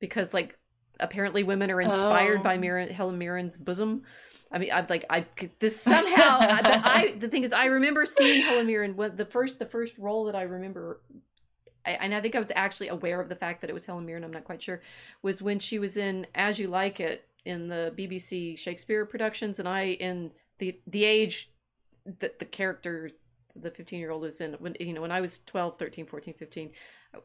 because 0.00 0.32
like 0.34 0.58
apparently 1.02 1.42
women 1.42 1.70
are 1.70 1.80
inspired 1.80 2.40
Oh. 2.40 2.42
by 2.42 2.56
Mirren 2.58 2.88
Helen 2.88 3.18
Mirren's 3.18 3.58
bosom. 3.58 4.02
I 4.50 4.58
mean, 4.58 4.70
I'm 4.72 4.86
like, 4.88 5.04
I 5.08 5.26
this 5.58 5.80
somehow. 5.80 6.38
I, 6.40 6.82
I 6.84 7.14
the 7.18 7.28
thing 7.28 7.42
is, 7.44 7.52
I 7.52 7.66
remember 7.66 8.04
seeing 8.06 8.42
Helen 8.42 8.66
Mirren. 8.66 8.96
What 8.96 9.16
the 9.16 9.24
first 9.24 9.58
the 9.58 9.66
first 9.66 9.96
role 9.98 10.24
that 10.26 10.34
I 10.36 10.42
remember, 10.42 11.00
I, 11.86 11.92
and 11.92 12.14
I 12.14 12.20
think 12.20 12.34
I 12.34 12.38
was 12.38 12.52
actually 12.54 12.88
aware 12.88 13.20
of 13.20 13.28
the 13.28 13.34
fact 13.36 13.60
that 13.62 13.70
it 13.70 13.72
was 13.72 13.86
Helen 13.86 14.04
Mirren. 14.06 14.24
I'm 14.24 14.30
not 14.30 14.44
quite 14.44 14.62
sure. 14.62 14.82
Was 15.22 15.40
when 15.42 15.58
she 15.58 15.78
was 15.78 15.96
in 15.96 16.26
As 16.34 16.58
You 16.58 16.68
Like 16.68 17.00
It 17.00 17.26
in 17.44 17.68
the 17.68 17.92
BBC 17.96 18.58
Shakespeare 18.58 19.06
productions, 19.06 19.58
and 19.58 19.66
I 19.68 19.84
in 19.84 20.30
the 20.58 20.78
the 20.86 21.04
age 21.04 21.50
that 22.20 22.38
the 22.38 22.44
character 22.44 23.10
the 23.54 23.70
15 23.70 23.98
year 24.00 24.10
old 24.10 24.22
was 24.22 24.40
in 24.40 24.54
when 24.54 24.74
you 24.80 24.94
know 24.94 25.02
when 25.02 25.12
i 25.12 25.20
was 25.20 25.40
12 25.44 25.78
13 25.78 26.06
14 26.06 26.32
15 26.32 26.70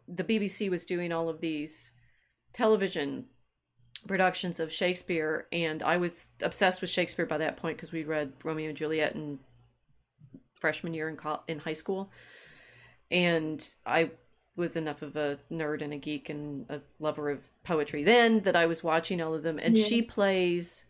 the 0.10 0.24
bbc 0.26 0.70
was 0.70 0.84
doing 0.86 1.14
all 1.14 1.30
of 1.30 1.40
these 1.40 1.94
television 2.54 3.26
productions 4.06 4.60
of 4.60 4.72
shakespeare 4.72 5.48
and 5.52 5.82
i 5.82 5.98
was 5.98 6.28
obsessed 6.41 6.82
with 6.82 6.90
shakespeare 6.90 7.26
by 7.26 7.38
that 7.38 7.57
point 7.57 7.78
because 7.78 7.91
we'd 7.91 8.07
read 8.07 8.32
romeo 8.44 8.69
and 8.69 8.78
juliet 8.78 9.15
in 9.15 9.40
freshman 10.56 10.94
year 10.94 11.10
in, 11.10 11.15
col- 11.15 11.44
in 11.48 11.60
high 11.60 11.74
school 11.74 12.11
and 13.10 13.74
i 13.86 14.10
was 14.56 14.76
enough 14.76 15.02
of 15.02 15.15
a 15.15 15.40
nerd 15.52 15.82
and 15.82 15.94
a 15.94 15.98
geek 15.98 16.30
and 16.30 16.65
a 16.69 16.82
lover 16.99 17.30
of 17.30 17.48
poetry 17.64 18.03
then 18.03 18.41
that 18.41 18.56
i 18.56 18.65
was 18.65 18.84
watching 18.84 19.22
all 19.22 19.34
of 19.34 19.44
them 19.44 19.60
and 19.60 19.78
Yeah. 19.78 19.86
she 19.86 20.02
plays 20.02 20.86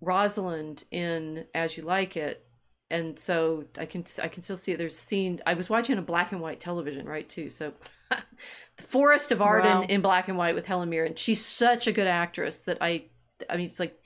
rosalind 0.00 0.84
in 0.90 1.44
as 1.54 1.76
you 1.76 1.82
like 1.84 2.16
it 2.16 2.44
and 2.92 3.18
so 3.18 3.64
I 3.78 3.86
can 3.86 4.04
I 4.22 4.28
can 4.28 4.42
still 4.42 4.56
see 4.56 4.72
it. 4.72 4.76
There's 4.78 4.96
scene. 4.96 5.40
I 5.46 5.54
was 5.54 5.70
watching 5.70 5.96
a 5.96 6.02
black 6.02 6.30
and 6.30 6.40
white 6.42 6.60
television, 6.60 7.06
right? 7.06 7.28
Too. 7.28 7.48
So, 7.48 7.72
the 8.76 8.82
Forest 8.82 9.32
of 9.32 9.40
Arden 9.40 9.78
Wow. 9.78 9.86
in 9.88 10.02
black 10.02 10.28
and 10.28 10.36
white 10.36 10.54
with 10.54 10.66
Helen 10.66 10.90
Mirren. 10.90 11.14
She's 11.14 11.44
such 11.44 11.86
a 11.86 11.92
good 11.92 12.06
actress 12.06 12.60
that 12.60 12.78
I, 12.82 13.06
I 13.48 13.56
mean, 13.56 13.66
it's 13.66 13.80
like 13.80 13.98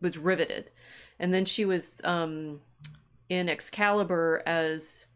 was 0.00 0.18
riveted. 0.18 0.70
And 1.18 1.32
then 1.32 1.46
she 1.46 1.64
was 1.64 2.02
um, 2.04 2.60
in 3.30 3.48
Excalibur 3.48 4.42
as 4.44 5.06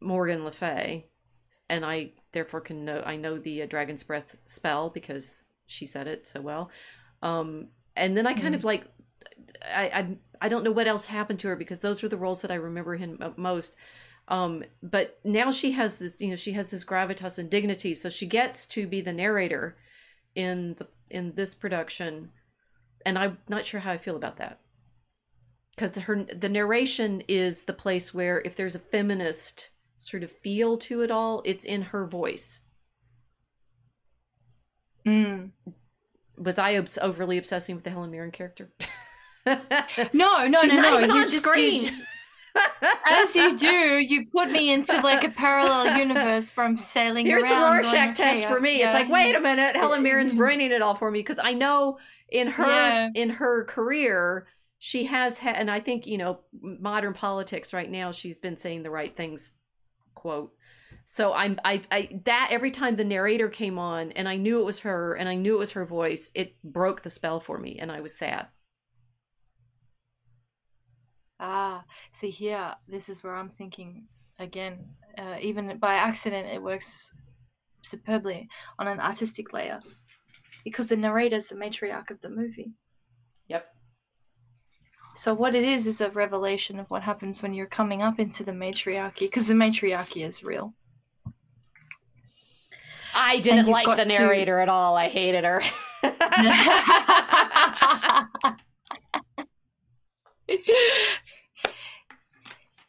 Morgan 0.00 0.44
Le 0.44 0.52
Fay, 0.52 1.06
and 1.68 1.84
I 1.84 2.12
therefore 2.32 2.62
can 2.62 2.86
know 2.86 3.02
I 3.04 3.16
know 3.16 3.38
the 3.38 3.62
uh, 3.62 3.66
Dragon's 3.66 4.02
Breath 4.02 4.36
spell 4.46 4.88
because 4.88 5.42
she 5.66 5.86
said 5.86 6.08
it 6.08 6.26
so 6.26 6.40
well. 6.40 6.70
Um, 7.20 7.68
and 7.96 8.16
then 8.16 8.26
I 8.26 8.32
kind 8.32 8.54
of 8.54 8.64
like 8.64 8.84
I, 9.62 9.84
I 9.84 10.16
I 10.42 10.48
don't 10.48 10.64
know 10.64 10.70
what 10.70 10.88
else 10.88 11.06
happened 11.06 11.38
to 11.40 11.48
her 11.48 11.56
because 11.56 11.80
those 11.80 12.02
were 12.02 12.08
the 12.08 12.16
roles 12.16 12.42
that 12.42 12.50
I 12.50 12.54
remember 12.54 12.96
him 12.96 13.18
most. 13.36 13.74
Um, 14.28 14.64
but 14.82 15.18
now 15.24 15.50
she 15.50 15.72
has 15.72 15.98
this, 15.98 16.20
you 16.20 16.28
know, 16.28 16.36
she 16.36 16.52
has 16.52 16.70
this 16.70 16.84
gravitas 16.84 17.38
and 17.38 17.50
dignity, 17.50 17.94
so 17.94 18.08
she 18.08 18.26
gets 18.26 18.66
to 18.68 18.86
be 18.86 19.00
the 19.00 19.12
narrator 19.12 19.76
in 20.34 20.74
the 20.74 20.86
in 21.10 21.34
this 21.34 21.54
production, 21.54 22.30
and 23.04 23.18
I'm 23.18 23.38
not 23.48 23.66
sure 23.66 23.80
how 23.80 23.92
I 23.92 23.98
feel 23.98 24.16
about 24.16 24.36
that 24.36 24.60
because 25.80 25.96
her 25.96 26.24
the 26.24 26.48
narration 26.48 27.22
is 27.26 27.64
the 27.64 27.72
place 27.72 28.12
where 28.12 28.42
if 28.44 28.54
there's 28.54 28.74
a 28.74 28.80
feminist 28.80 29.70
sort 29.96 30.22
of 30.22 30.30
feel 30.30 30.76
to 30.76 31.02
it 31.02 31.10
all, 31.10 31.42
it's 31.44 31.64
in 31.64 31.82
her 31.82 32.06
voice. 32.06 32.60
Mm. 35.06 35.52
Was 36.36 36.58
I 36.58 36.76
obs- 36.76 36.98
overly 36.98 37.38
obsessing 37.38 37.74
with 37.74 37.84
the 37.84 37.90
Helen 37.90 38.10
Mirren 38.10 38.30
character? 38.30 38.70
No, 39.46 40.46
no, 40.46 40.60
She's 40.60 40.72
no, 40.72 40.80
not 40.80 40.92
no. 40.92 40.98
even 40.98 41.10
you 41.10 41.22
on 41.22 41.28
just- 41.28 41.42
screen. 41.44 41.82
you- 41.84 41.90
as 43.06 43.36
you 43.36 43.56
do, 43.56 44.04
you 44.04 44.26
put 44.26 44.50
me 44.50 44.72
into 44.72 45.00
like 45.02 45.22
a 45.22 45.28
parallel 45.30 45.98
universe 45.98 46.50
from 46.50 46.76
sailing 46.76 47.26
Here's 47.26 47.44
the. 47.44 47.48
Rorschach 47.48 48.16
test 48.16 48.44
for 48.46 48.60
me. 48.60 48.82
It's 48.82 48.94
like, 48.94 49.08
wait 49.08 49.34
a 49.36 49.40
minute, 49.40 49.76
Helen 49.76 50.02
Mirren's 50.02 50.32
mm-hmm. 50.32 50.40
ruining 50.40 50.72
it 50.72 50.82
all 50.82 50.96
for 50.96 51.10
me 51.10 51.20
because 51.20 51.38
I 51.42 51.52
know 51.52 51.98
in 52.28 52.48
her 52.48 52.66
Yeah. 52.66 53.10
in 53.14 53.30
her 53.30 53.64
career 53.64 54.46
she 54.78 55.04
has 55.04 55.38
had, 55.38 55.56
and 55.56 55.70
I 55.70 55.78
think 55.80 56.06
you 56.06 56.18
know, 56.18 56.40
modern 56.60 57.12
politics 57.14 57.72
right 57.72 57.90
now. 57.90 58.12
She's 58.12 58.38
been 58.38 58.56
saying 58.56 58.82
the 58.82 58.90
right 58.90 59.14
things, 59.16 59.54
quote. 60.14 60.52
So 61.04 61.32
I'm 61.32 61.60
I 61.64 61.82
I 61.90 62.20
that 62.24 62.48
every 62.50 62.70
time 62.70 62.96
the 62.96 63.04
narrator 63.04 63.48
came 63.48 63.78
on 63.78 64.12
and 64.12 64.28
I 64.28 64.36
knew 64.36 64.60
it 64.60 64.64
was 64.64 64.80
her 64.80 65.14
and 65.14 65.28
I 65.28 65.34
knew 65.34 65.54
it 65.54 65.58
was 65.58 65.72
her 65.72 65.84
voice, 65.84 66.32
it 66.34 66.56
broke 66.64 67.02
the 67.02 67.10
spell 67.10 67.40
for 67.40 67.58
me 67.58 67.78
and 67.78 67.92
I 67.92 68.00
was 68.00 68.16
sad. 68.16 68.46
Ah, 71.42 71.84
see 72.12 72.28
here, 72.28 72.74
this 72.86 73.08
is 73.08 73.24
where 73.24 73.34
I'm 73.34 73.48
thinking 73.48 74.04
again. 74.38 74.84
Uh, 75.16 75.36
even 75.40 75.78
by 75.78 75.94
accident, 75.94 76.46
it 76.46 76.62
works 76.62 77.10
superbly 77.82 78.46
on 78.78 78.86
an 78.86 79.00
artistic 79.00 79.54
layer 79.54 79.80
because 80.64 80.90
the 80.90 80.96
narrator 80.96 81.36
is 81.36 81.48
the 81.48 81.54
matriarch 81.54 82.10
of 82.10 82.20
the 82.20 82.28
movie. 82.28 82.74
Yep. 83.48 83.66
So 85.14 85.32
what 85.32 85.54
it 85.54 85.64
is 85.64 85.86
is 85.86 86.02
a 86.02 86.10
revelation 86.10 86.78
of 86.78 86.90
what 86.90 87.02
happens 87.02 87.42
when 87.42 87.54
you're 87.54 87.66
coming 87.66 88.02
up 88.02 88.20
into 88.20 88.44
the 88.44 88.52
matriarchy 88.52 89.20
because 89.20 89.48
the 89.48 89.54
matriarchy 89.54 90.22
is 90.22 90.44
real. 90.44 90.74
I 93.14 93.40
didn't 93.40 93.66
like 93.66 93.96
the 93.96 94.04
narrator 94.04 94.58
to... 94.58 94.62
at 94.62 94.68
all. 94.68 94.94
I 94.94 95.08
hated 95.08 95.44
her. 95.44 95.62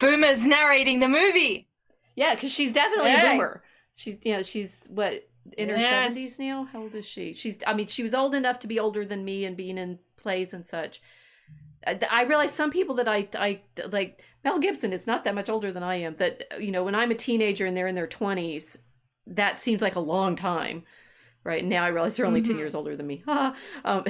Boomer's 0.02 0.44
narrating 0.44 1.00
the 1.00 1.08
movie. 1.08 1.68
Yeah, 2.14 2.34
because 2.34 2.52
she's 2.52 2.72
definitely 2.72 3.10
yeah. 3.10 3.30
a 3.30 3.32
boomer. 3.32 3.62
She's 3.94 4.18
you 4.22 4.36
know 4.36 4.42
she's 4.42 4.86
what 4.90 5.28
in 5.56 5.68
her 5.68 5.80
seventies 5.80 6.38
now. 6.38 6.68
How 6.72 6.82
old 6.82 6.94
is 6.94 7.06
she? 7.06 7.32
She's 7.32 7.58
I 7.66 7.74
mean 7.74 7.86
she 7.86 8.02
was 8.02 8.14
old 8.14 8.34
enough 8.34 8.58
to 8.60 8.66
be 8.66 8.78
older 8.78 9.04
than 9.04 9.24
me 9.24 9.44
and 9.44 9.56
being 9.56 9.78
in 9.78 9.98
plays 10.16 10.52
and 10.52 10.66
such. 10.66 11.00
I, 11.86 11.98
I 12.10 12.22
realize 12.24 12.52
some 12.52 12.70
people 12.70 12.96
that 12.96 13.08
I 13.08 13.28
I 13.34 13.60
like 13.90 14.22
Mel 14.44 14.58
Gibson 14.58 14.92
is 14.92 15.06
not 15.06 15.24
that 15.24 15.34
much 15.34 15.48
older 15.48 15.72
than 15.72 15.82
I 15.82 15.96
am. 15.96 16.16
That 16.16 16.60
you 16.60 16.70
know 16.70 16.84
when 16.84 16.94
I'm 16.94 17.10
a 17.10 17.14
teenager 17.16 17.66
and 17.66 17.76
they're 17.76 17.88
in 17.88 17.94
their 17.94 18.06
twenties, 18.06 18.78
that 19.26 19.60
seems 19.60 19.82
like 19.82 19.96
a 19.96 20.00
long 20.00 20.36
time, 20.36 20.84
right? 21.44 21.64
Now 21.64 21.84
I 21.84 21.88
realize 21.88 22.16
they're 22.16 22.26
only 22.26 22.42
mm-hmm. 22.42 22.52
ten 22.52 22.58
years 22.58 22.74
older 22.74 22.96
than 22.96 23.06
me. 23.06 23.22
um, 23.26 23.54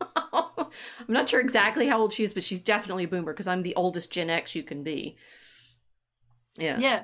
I'm 0.32 0.66
not 1.08 1.28
sure 1.28 1.40
exactly 1.40 1.86
how 1.86 2.00
old 2.00 2.12
she 2.12 2.24
is, 2.24 2.32
but 2.32 2.42
she's 2.42 2.60
definitely 2.60 3.04
a 3.04 3.08
boomer 3.08 3.32
because 3.32 3.48
I'm 3.48 3.62
the 3.62 3.74
oldest 3.74 4.10
Gen 4.10 4.30
X 4.30 4.54
you 4.54 4.62
can 4.62 4.82
be. 4.82 5.16
Yeah. 6.56 6.78
Yeah. 6.78 7.02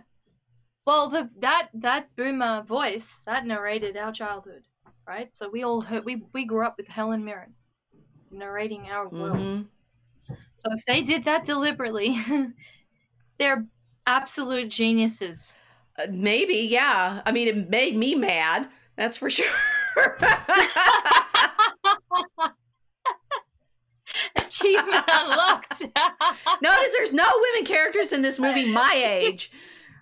Well, 0.87 1.09
the 1.09 1.31
that 1.39 1.69
that 1.75 2.15
boomer 2.17 2.63
voice 2.63 3.23
that 3.27 3.47
narrated 3.47 3.97
our 3.97 4.13
childhood, 4.13 4.65
right? 5.07 5.35
So 5.35 5.49
we 5.49 5.63
all 5.63 5.81
heard 5.81 6.05
we 6.05 6.25
we 6.33 6.45
grew 6.45 6.65
up 6.67 6.77
with 6.77 6.89
Helen 6.89 7.25
Mirren 7.25 7.55
narrating 8.31 8.89
our 8.91 9.09
world. 9.09 9.39
Mm-hmm. 9.39 10.35
So 10.57 10.73
if 10.73 10.85
they 10.87 11.03
did 11.03 11.25
that 11.25 11.45
deliberately, 11.45 12.19
they're 13.39 13.67
absolute 14.07 14.69
geniuses. 14.69 15.57
Uh, 15.99 16.07
maybe, 16.11 16.55
yeah. 16.55 17.23
I 17.25 17.33
mean, 17.33 17.49
it 17.49 17.71
made 17.71 17.97
me 17.97 18.15
mad. 18.15 18.69
That's 18.97 19.17
for 19.17 19.31
sure. 19.31 19.47
Achievement 24.61 25.05
unlocked. 25.09 25.81
Notice 26.63 26.93
there's 26.97 27.13
no 27.13 27.29
women 27.35 27.67
characters 27.67 28.13
in 28.13 28.23
this 28.23 28.39
movie 28.39 28.71
my 28.71 28.93
age, 28.95 29.51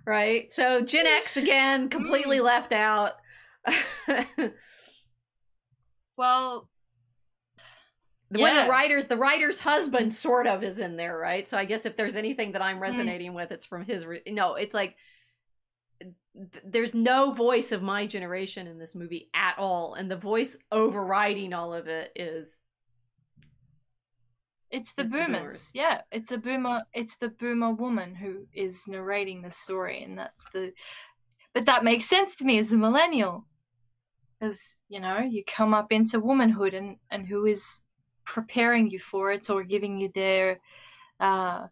right? 0.07 0.51
So 0.51 0.83
Gen 0.83 1.07
X 1.07 1.37
again, 1.37 1.89
completely 1.89 2.39
mm. 2.39 2.45
left 2.45 2.73
out. 2.73 3.13
well, 6.17 6.69
yeah. 8.31 8.43
when 8.43 8.65
the 8.65 8.71
writer's 8.71 9.07
the 9.07 9.17
writer's 9.17 9.61
husband 9.61 10.15
sort 10.15 10.47
of 10.47 10.63
is 10.63 10.79
in 10.79 10.97
there, 10.97 11.17
right? 11.17 11.47
So 11.49 11.57
I 11.57 11.65
guess 11.65 11.87
if 11.87 11.97
there's 11.97 12.17
anything 12.17 12.53
that 12.53 12.63
I'm 12.63 12.79
mm. 12.79 12.83
resonating 12.83 13.33
mm. 13.33 13.37
with, 13.37 13.53
it's 13.53 13.67
from 13.67 13.85
his. 13.85 14.07
Re- 14.07 14.23
no, 14.29 14.55
it's 14.55 14.75
like 14.75 14.97
there's 16.65 16.95
no 16.95 17.33
voice 17.33 17.73
of 17.73 17.83
my 17.83 18.07
generation 18.07 18.67
in 18.67 18.79
this 18.79 18.95
movie 18.95 19.31
at 19.35 19.59
all, 19.59 19.95
and 19.95 20.11
the 20.11 20.17
voice 20.17 20.57
overriding 20.71 21.53
all 21.53 21.73
of 21.75 21.89
it 21.89 22.13
is. 22.17 22.61
It's 24.73 24.95
the 24.95 25.05
boomers. 25.05 25.71
The. 25.71 25.79
Yeah, 25.79 26.01
it's 26.11 26.33
a 26.33 26.39
boomer. 26.39 26.83
It's 26.95 27.17
the 27.19 27.29
boomer 27.29 27.73
woman 27.73 28.15
who 28.15 28.47
is 28.55 28.89
narrating 28.89 29.43
the 29.43 29.51
story, 29.51 30.03
and 30.03 30.19
that's 30.19 30.45
the. 30.53 30.73
But 31.53 31.67
that 31.67 31.85
makes 31.85 32.07
sense 32.07 32.37
to 32.37 32.45
me 32.45 32.59
as 32.59 32.73
a 32.73 32.77
millennial, 32.77 33.45
because 34.41 34.79
you 34.89 34.99
know 34.99 35.19
you 35.19 35.45
come 35.45 35.75
up 35.75 35.93
into 35.93 36.19
womanhood, 36.19 36.73
and 36.73 36.97
and 37.11 37.27
who 37.27 37.45
is 37.45 37.81
preparing 38.25 38.89
you 38.89 38.99
for 38.99 39.31
it 39.31 39.51
or 39.51 39.63
giving 39.63 39.99
you 39.99 40.11
their 40.15 40.59
uh, 41.21 41.67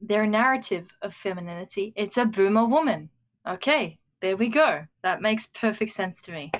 their 0.00 0.26
narrative 0.26 0.88
of 1.00 1.14
femininity. 1.14 1.92
It's 1.94 2.16
a 2.16 2.24
boomer 2.24 2.66
woman. 2.66 3.08
Okay, 3.46 3.98
there 4.20 4.36
we 4.36 4.48
go. 4.48 4.84
That 5.04 5.22
makes 5.22 5.46
perfect 5.46 5.92
sense 5.92 6.20
to 6.22 6.32
me. 6.32 6.50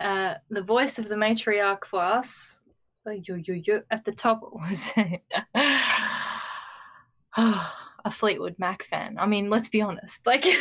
Uh, 0.00 0.34
the 0.50 0.62
voice 0.62 0.98
of 0.98 1.08
the 1.08 1.14
matriarch 1.14 1.84
for 1.84 2.00
us, 2.00 2.60
oh, 3.06 3.12
yo, 3.12 3.36
yo, 3.36 3.54
yo, 3.54 3.82
at 3.90 4.04
the 4.04 4.12
top 4.12 4.40
was 4.52 4.92
a 7.36 8.10
Fleetwood 8.10 8.56
Mac 8.58 8.82
fan. 8.82 9.16
I 9.18 9.26
mean, 9.26 9.50
let's 9.50 9.68
be 9.68 9.80
honest. 9.80 10.26
Like, 10.26 10.44
yeah, 10.46 10.54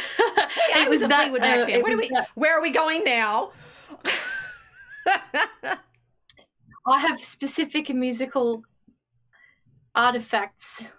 it 0.75 0.89
was, 0.89 1.01
was 1.01 1.09
that. 1.09 1.21
Fleetwood 1.21 1.41
Mac 1.41 1.59
uh, 1.59 1.65
fan. 1.65 1.81
Where, 1.81 1.97
we, 1.97 2.09
that... 2.09 2.27
where 2.35 2.57
are 2.57 2.61
we 2.61 2.71
going 2.71 3.03
now? 3.03 3.51
I 6.85 6.99
have 6.99 7.19
specific 7.19 7.93
musical 7.93 8.63
artifacts 9.95 10.91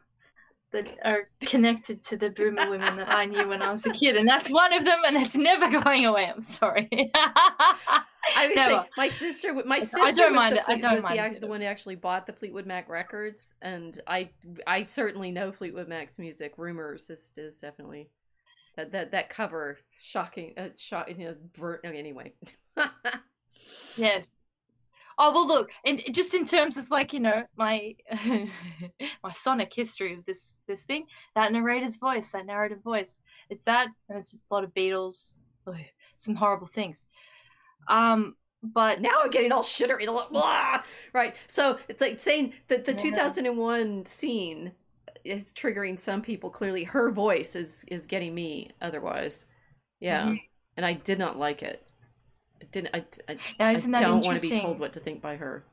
that 0.73 0.89
are 1.05 1.29
connected 1.41 2.03
to 2.05 2.17
the 2.17 2.31
boomer 2.31 2.69
women 2.69 2.97
that 2.97 3.09
I 3.09 3.27
knew 3.27 3.49
when 3.49 3.63
I 3.63 3.71
was 3.71 3.87
a 3.87 3.91
kid, 3.91 4.17
and 4.17 4.29
that's 4.29 4.51
one 4.51 4.73
of 4.73 4.85
them, 4.85 4.99
and 5.07 5.17
it's 5.17 5.37
never 5.37 5.69
going 5.83 6.05
away. 6.05 6.33
I'm 6.35 6.43
sorry. 6.43 7.13
I 8.37 8.47
would 8.47 8.57
never. 8.57 8.83
say 8.83 8.89
my 8.97 9.09
sister. 9.09 9.55
My 9.65 9.81
sister. 9.81 9.99
I 10.03 10.13
don't 10.13 10.35
mind 10.35 10.57
it. 10.57 10.63
I 10.67 10.79
don't 10.79 11.03
mind 11.03 11.37
the, 11.37 11.41
the 11.41 11.47
one 11.47 11.61
who 11.61 11.67
actually 11.67 11.97
bought 11.97 12.27
the 12.27 12.33
Fleetwood 12.33 12.67
Mac 12.67 12.89
records, 12.89 13.55
and 13.63 14.01
I 14.07 14.31
I 14.67 14.85
certainly 14.85 15.31
know 15.31 15.53
Fleetwood 15.53 15.89
Mac's 15.89 16.19
music. 16.19 16.55
Rumors 16.57 17.11
is, 17.11 17.33
is 17.37 17.59
definitely 17.59 18.11
that 18.77 18.93
that 18.93 19.11
that 19.13 19.31
cover 19.31 19.79
shocking. 19.99 20.55
Uh, 20.57 20.69
shock. 20.77 21.09
You 21.09 21.27
know, 21.27 21.35
burnt. 21.59 21.85
Anyway. 21.85 22.33
yes. 23.97 24.31
Oh 25.17 25.33
well, 25.33 25.47
look, 25.47 25.71
and 25.85 26.03
just 26.13 26.35
in 26.35 26.45
terms 26.45 26.77
of 26.77 26.91
like 26.91 27.13
you 27.13 27.21
know 27.21 27.45
my 27.57 27.95
my 29.23 29.33
sonic 29.33 29.73
history 29.73 30.15
of 30.15 30.25
this 30.25 30.59
this 30.67 30.85
thing, 30.85 31.07
that 31.37 31.53
narrator's 31.53 31.97
voice, 31.99 32.33
that 32.33 32.47
narrative 32.47 32.83
voice, 32.83 33.17
it's 33.49 33.65
that, 33.65 33.89
and 34.09 34.19
it's 34.19 34.35
a 34.35 34.39
lot 34.55 34.65
of 34.65 34.75
Beatles, 34.75 35.35
oh, 35.69 35.77
some 36.17 36.35
horrible 36.35 36.67
things. 36.67 37.05
Um, 37.89 38.37
but 38.63 39.01
now 39.01 39.23
I'm 39.23 39.31
getting 39.31 39.53
all 39.53 39.63
shittery, 39.63 40.07
blah, 40.07 40.83
right? 41.13 41.35
So 41.47 41.79
it's 41.89 42.01
like 42.01 42.19
saying 42.19 42.55
that 42.69 42.85
the 42.85 42.93
yeah. 42.93 42.99
2001 42.99 44.07
scene 44.07 44.73
is 45.25 45.53
triggering 45.53 45.99
some 45.99 46.23
people. 46.23 46.51
Clearly, 46.51 46.85
her 46.85 47.11
voice 47.11 47.57
is 47.57 47.85
is 47.89 48.07
getting 48.07 48.35
me. 48.35 48.71
Otherwise, 48.81 49.47
yeah, 50.01 50.25
mm-hmm. 50.25 50.37
and 50.77 50.87
I 50.87 50.95
did 50.95 51.19
not 51.19 51.39
like 51.39 51.63
it 51.63 51.87
I 52.65 52.67
didn't 52.71 52.95
I, 52.95 53.05
I, 53.61 53.75
now, 53.87 53.99
I 53.99 54.03
don't 54.03 54.25
want 54.25 54.41
to 54.41 54.49
be 54.49 54.59
told 54.59 54.79
what 54.79 54.93
to 54.95 55.01
think 55.01 55.21
by 55.21 55.37
her. 55.37 55.65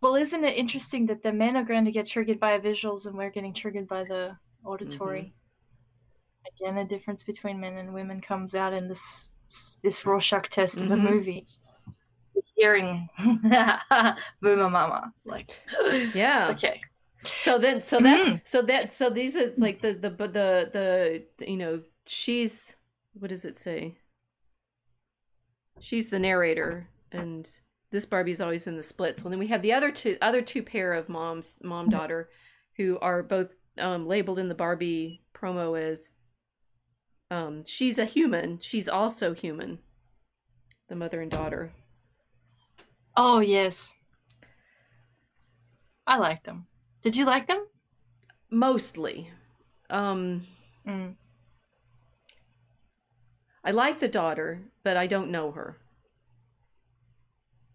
Well, 0.00 0.14
isn't 0.14 0.44
it 0.44 0.56
interesting 0.56 1.06
that 1.06 1.22
the 1.22 1.32
men 1.32 1.56
are 1.56 1.64
going 1.64 1.84
to 1.84 1.92
get 1.92 2.06
triggered 2.06 2.40
by 2.40 2.58
visuals 2.58 3.06
and 3.06 3.16
we're 3.16 3.30
getting 3.30 3.52
triggered 3.52 3.86
by 3.86 4.04
the 4.04 4.36
auditory? 4.64 5.34
Mm-hmm. 6.62 6.70
Again, 6.70 6.78
a 6.78 6.88
difference 6.88 7.22
between 7.22 7.60
men 7.60 7.76
and 7.76 7.92
women 7.92 8.20
comes 8.20 8.54
out 8.54 8.72
in 8.72 8.88
this 8.88 9.32
this 9.82 10.04
Rorschach 10.04 10.48
test 10.48 10.76
mm-hmm. 10.76 10.92
of 10.92 10.98
a 10.98 11.02
mm-hmm. 11.02 11.14
movie. 11.14 11.46
Hearing 12.56 13.08
Boomer 14.42 14.68
Mama, 14.68 15.12
like 15.24 15.58
yeah, 16.14 16.48
okay. 16.50 16.78
So 17.24 17.58
then, 17.58 17.80
so 17.80 17.98
that's 18.00 18.28
mm-hmm. 18.28 18.36
so 18.44 18.62
that 18.62 18.92
so 18.92 19.08
these 19.08 19.34
is 19.34 19.58
like 19.58 19.80
the 19.80 19.92
the 19.92 20.10
the 20.10 21.24
the 21.38 21.50
you 21.50 21.56
know 21.56 21.80
she's 22.06 22.76
what 23.14 23.28
does 23.28 23.46
it 23.46 23.56
say? 23.56 23.96
she's 25.80 26.10
the 26.10 26.18
narrator 26.18 26.88
and 27.10 27.48
this 27.90 28.06
Barbie's 28.06 28.40
always 28.40 28.68
in 28.68 28.76
the 28.76 28.82
splits. 28.82 29.24
Well, 29.24 29.30
then 29.30 29.40
we 29.40 29.48
have 29.48 29.62
the 29.62 29.72
other 29.72 29.90
two 29.90 30.16
other 30.22 30.42
two 30.42 30.62
pair 30.62 30.92
of 30.92 31.08
moms, 31.08 31.60
mom 31.64 31.88
daughter, 31.88 32.28
who 32.76 32.98
are 33.00 33.22
both 33.22 33.56
um, 33.78 34.06
labeled 34.06 34.38
in 34.38 34.48
the 34.48 34.54
Barbie 34.54 35.22
promo 35.34 35.80
as 35.80 36.12
um, 37.30 37.64
she's 37.64 37.98
a 37.98 38.04
human. 38.04 38.58
She's 38.60 38.88
also 38.88 39.34
human. 39.34 39.78
The 40.88 40.96
mother 40.96 41.20
and 41.20 41.30
daughter. 41.30 41.72
Oh 43.16 43.40
yes, 43.40 43.94
I 46.06 46.16
like 46.16 46.42
them. 46.44 46.66
Did 47.02 47.16
you 47.16 47.24
like 47.24 47.46
them? 47.46 47.66
Mostly. 48.50 49.30
Um, 49.88 50.46
mm. 50.86 51.14
I 53.64 53.70
like 53.70 54.00
the 54.00 54.08
daughter, 54.08 54.62
but 54.82 54.96
I 54.96 55.06
don't 55.06 55.30
know 55.30 55.52
her. 55.52 55.76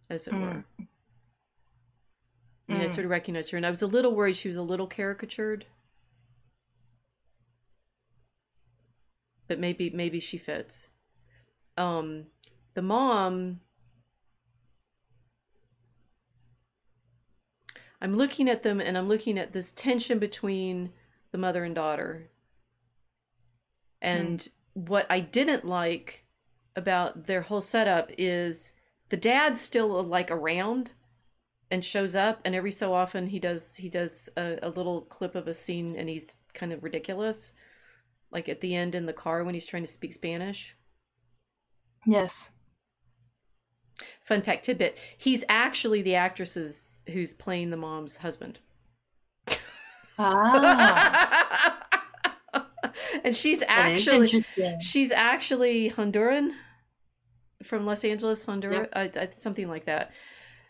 as 0.08 0.28
it 0.28 0.34
Mm. 0.36 0.42
were. 0.42 0.64
I 0.80 2.72
mean, 2.72 2.82
I 2.82 2.86
Mm. 2.86 2.92
sort 2.92 3.06
of 3.06 3.12
recognized 3.12 3.50
her, 3.50 3.58
and 3.58 3.66
I 3.66 3.72
was 3.72 3.82
a 3.82 3.88
little 3.88 4.14
worried 4.14 4.36
she 4.38 4.48
was 4.48 4.56
a 4.58 4.62
little 4.62 4.86
caricatured. 4.86 5.66
But 9.48 9.60
maybe 9.60 9.90
maybe 9.90 10.20
she 10.20 10.38
fits. 10.38 10.90
Um, 11.78 12.28
the 12.74 12.82
mom. 12.82 13.62
I'm 18.02 18.16
looking 18.16 18.50
at 18.50 18.64
them, 18.64 18.80
and 18.80 18.98
I'm 18.98 19.08
looking 19.08 19.40
at 19.40 19.54
this 19.54 19.72
tension 19.72 20.20
between 20.20 20.92
the 21.32 21.38
mother 21.38 21.64
and 21.64 21.74
daughter. 21.74 22.30
And 24.02 24.48
what 24.74 25.08
I 25.10 25.22
didn't 25.22 25.66
like 25.66 26.26
about 26.76 27.28
their 27.28 27.42
whole 27.42 27.62
setup 27.62 28.12
is 28.18 28.74
the 29.10 29.18
dad's 29.18 29.62
still 29.62 30.04
like 30.04 30.30
around 30.30 30.92
and 31.72 31.84
shows 31.84 32.16
up 32.16 32.40
and 32.46 32.54
every 32.54 32.72
so 32.72 32.94
often 32.94 33.28
he 33.28 33.40
does 33.40 33.78
he 33.78 33.90
does 33.90 34.30
a, 34.38 34.60
a 34.62 34.70
little 34.70 35.02
clip 35.02 35.36
of 35.36 35.48
a 35.48 35.54
scene 35.54 35.96
and 35.98 36.10
he's 36.10 36.38
kind 36.54 36.72
of 36.72 36.84
ridiculous 36.84 37.54
like 38.36 38.48
at 38.50 38.62
the 38.62 38.76
end 38.76 38.94
in 38.94 39.08
the 39.08 39.14
car 39.14 39.44
when 39.44 39.56
he's 39.56 39.66
trying 39.66 39.84
to 39.84 39.92
speak 39.92 40.14
spanish? 40.14 40.76
Yes. 42.06 42.52
fun 44.24 44.42
fact 44.42 44.66
tidbit 44.66 45.00
he's 45.18 45.44
actually 45.50 46.02
the 46.04 46.16
actress's 46.16 47.02
who's 47.10 47.34
playing 47.34 47.72
the 47.72 47.78
mom's 47.78 48.18
husband. 48.18 48.60
Ah, 50.18 51.88
and 53.24 53.36
she's 53.36 53.64
actually 53.68 54.44
she's 54.80 55.12
actually 55.12 55.90
honduran? 55.90 56.52
From 57.64 57.86
los 57.86 58.04
angeles 58.04 58.46
honduras 58.46 58.88
Yep. 58.94 59.18
I, 59.18 59.22
I, 59.22 59.30
something 59.32 59.68
like 59.68 59.86
that. 59.86 60.14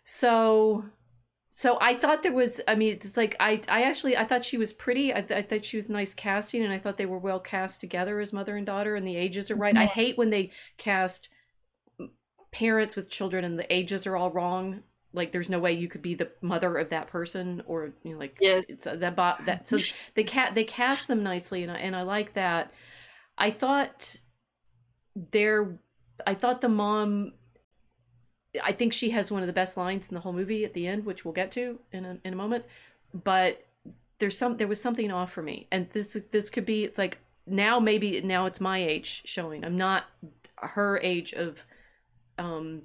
So 0.04 0.86
so 1.58 1.78
i 1.80 1.94
thought 1.94 2.22
there 2.22 2.34
was 2.34 2.60
i 2.68 2.76
mean 2.76 2.92
it's 2.92 3.16
like 3.16 3.34
i 3.40 3.62
i 3.70 3.84
actually 3.84 4.18
i 4.18 4.26
thought 4.26 4.44
she 4.44 4.58
was 4.58 4.74
pretty 4.74 5.14
i, 5.14 5.22
th- 5.22 5.38
I 5.40 5.42
thought 5.42 5.64
she 5.64 5.78
was 5.78 5.90
nice 5.90 6.14
casting 6.14 6.64
and 6.64 6.74
i 6.74 6.78
thought 6.78 6.98
they 6.98 7.06
were 7.06 7.18
well 7.18 7.40
cast 7.40 7.80
together 7.80 8.20
as 8.20 8.34
mother 8.34 8.58
and 8.58 8.66
daughter 8.66 8.96
and 8.98 9.08
the 9.08 9.16
ages 9.16 9.50
are 9.50 9.56
right 9.56 9.78
i 9.78 9.86
Mhm. 9.86 9.90
hate 10.00 10.18
when 10.18 10.32
they 10.32 10.52
cast 10.78 11.30
parents 12.52 12.96
with 12.98 13.10
children 13.10 13.46
and 13.46 13.58
the 13.58 13.74
ages 13.74 14.06
are 14.06 14.18
all 14.18 14.32
wrong 14.32 14.84
like 15.14 15.32
there's 15.32 15.50
no 15.50 15.60
way 15.60 15.72
you 15.72 15.88
could 15.88 16.02
be 16.02 16.14
the 16.16 16.30
mother 16.42 16.78
of 16.78 16.90
that 16.90 17.08
person 17.08 17.64
or 17.68 17.94
you 18.04 18.12
know 18.14 18.20
like 18.20 18.38
Yes. 18.42 18.66
it's 18.70 18.86
uh, 18.86 18.96
that 18.98 19.16
bo- 19.16 19.42
that 19.46 19.66
so 19.66 19.80
they 20.16 20.24
cat 20.24 20.56
they 20.56 20.66
cast 20.66 21.08
them 21.08 21.24
nicely 21.24 21.64
and 21.64 21.72
I, 21.72 21.78
and 21.78 21.96
I 21.96 22.02
like 22.02 22.34
that 22.34 22.74
i 23.38 23.50
thought 23.50 24.18
there 25.32 25.80
i 26.28 26.34
thought 26.34 26.60
the 26.60 26.70
mom 26.70 27.32
i 28.64 28.72
think 28.72 28.94
she 28.94 29.10
has 29.12 29.32
one 29.32 29.42
of 29.42 29.48
the 29.48 29.54
best 29.54 29.78
lines 29.78 30.10
in 30.10 30.16
the 30.16 30.22
whole 30.22 30.34
movie 30.34 30.66
at 30.66 30.74
the 30.74 30.88
end 30.88 31.06
which 31.06 31.26
we'll 31.26 31.34
get 31.34 31.52
to 31.52 31.80
in 31.92 32.06
a, 32.06 32.18
in 32.24 32.34
a 32.34 32.36
moment 32.36 32.64
but 33.14 33.66
there's 34.20 34.38
some 34.38 34.58
there 34.58 34.68
was 34.68 34.82
something 34.82 35.12
off 35.12 35.32
for 35.32 35.42
me 35.42 35.68
and 35.72 35.90
this 35.92 36.18
this 36.32 36.50
could 36.50 36.66
be 36.66 36.84
it's 36.84 36.98
like 36.98 37.20
now 37.48 37.80
maybe 37.80 38.22
now 38.22 38.46
it's 38.46 38.62
my 38.62 38.78
age 38.80 39.22
showing 39.26 39.64
i'm 39.66 39.78
not 39.78 40.06
her 40.58 41.00
age 41.04 41.34
of 41.34 41.64
um 42.38 42.82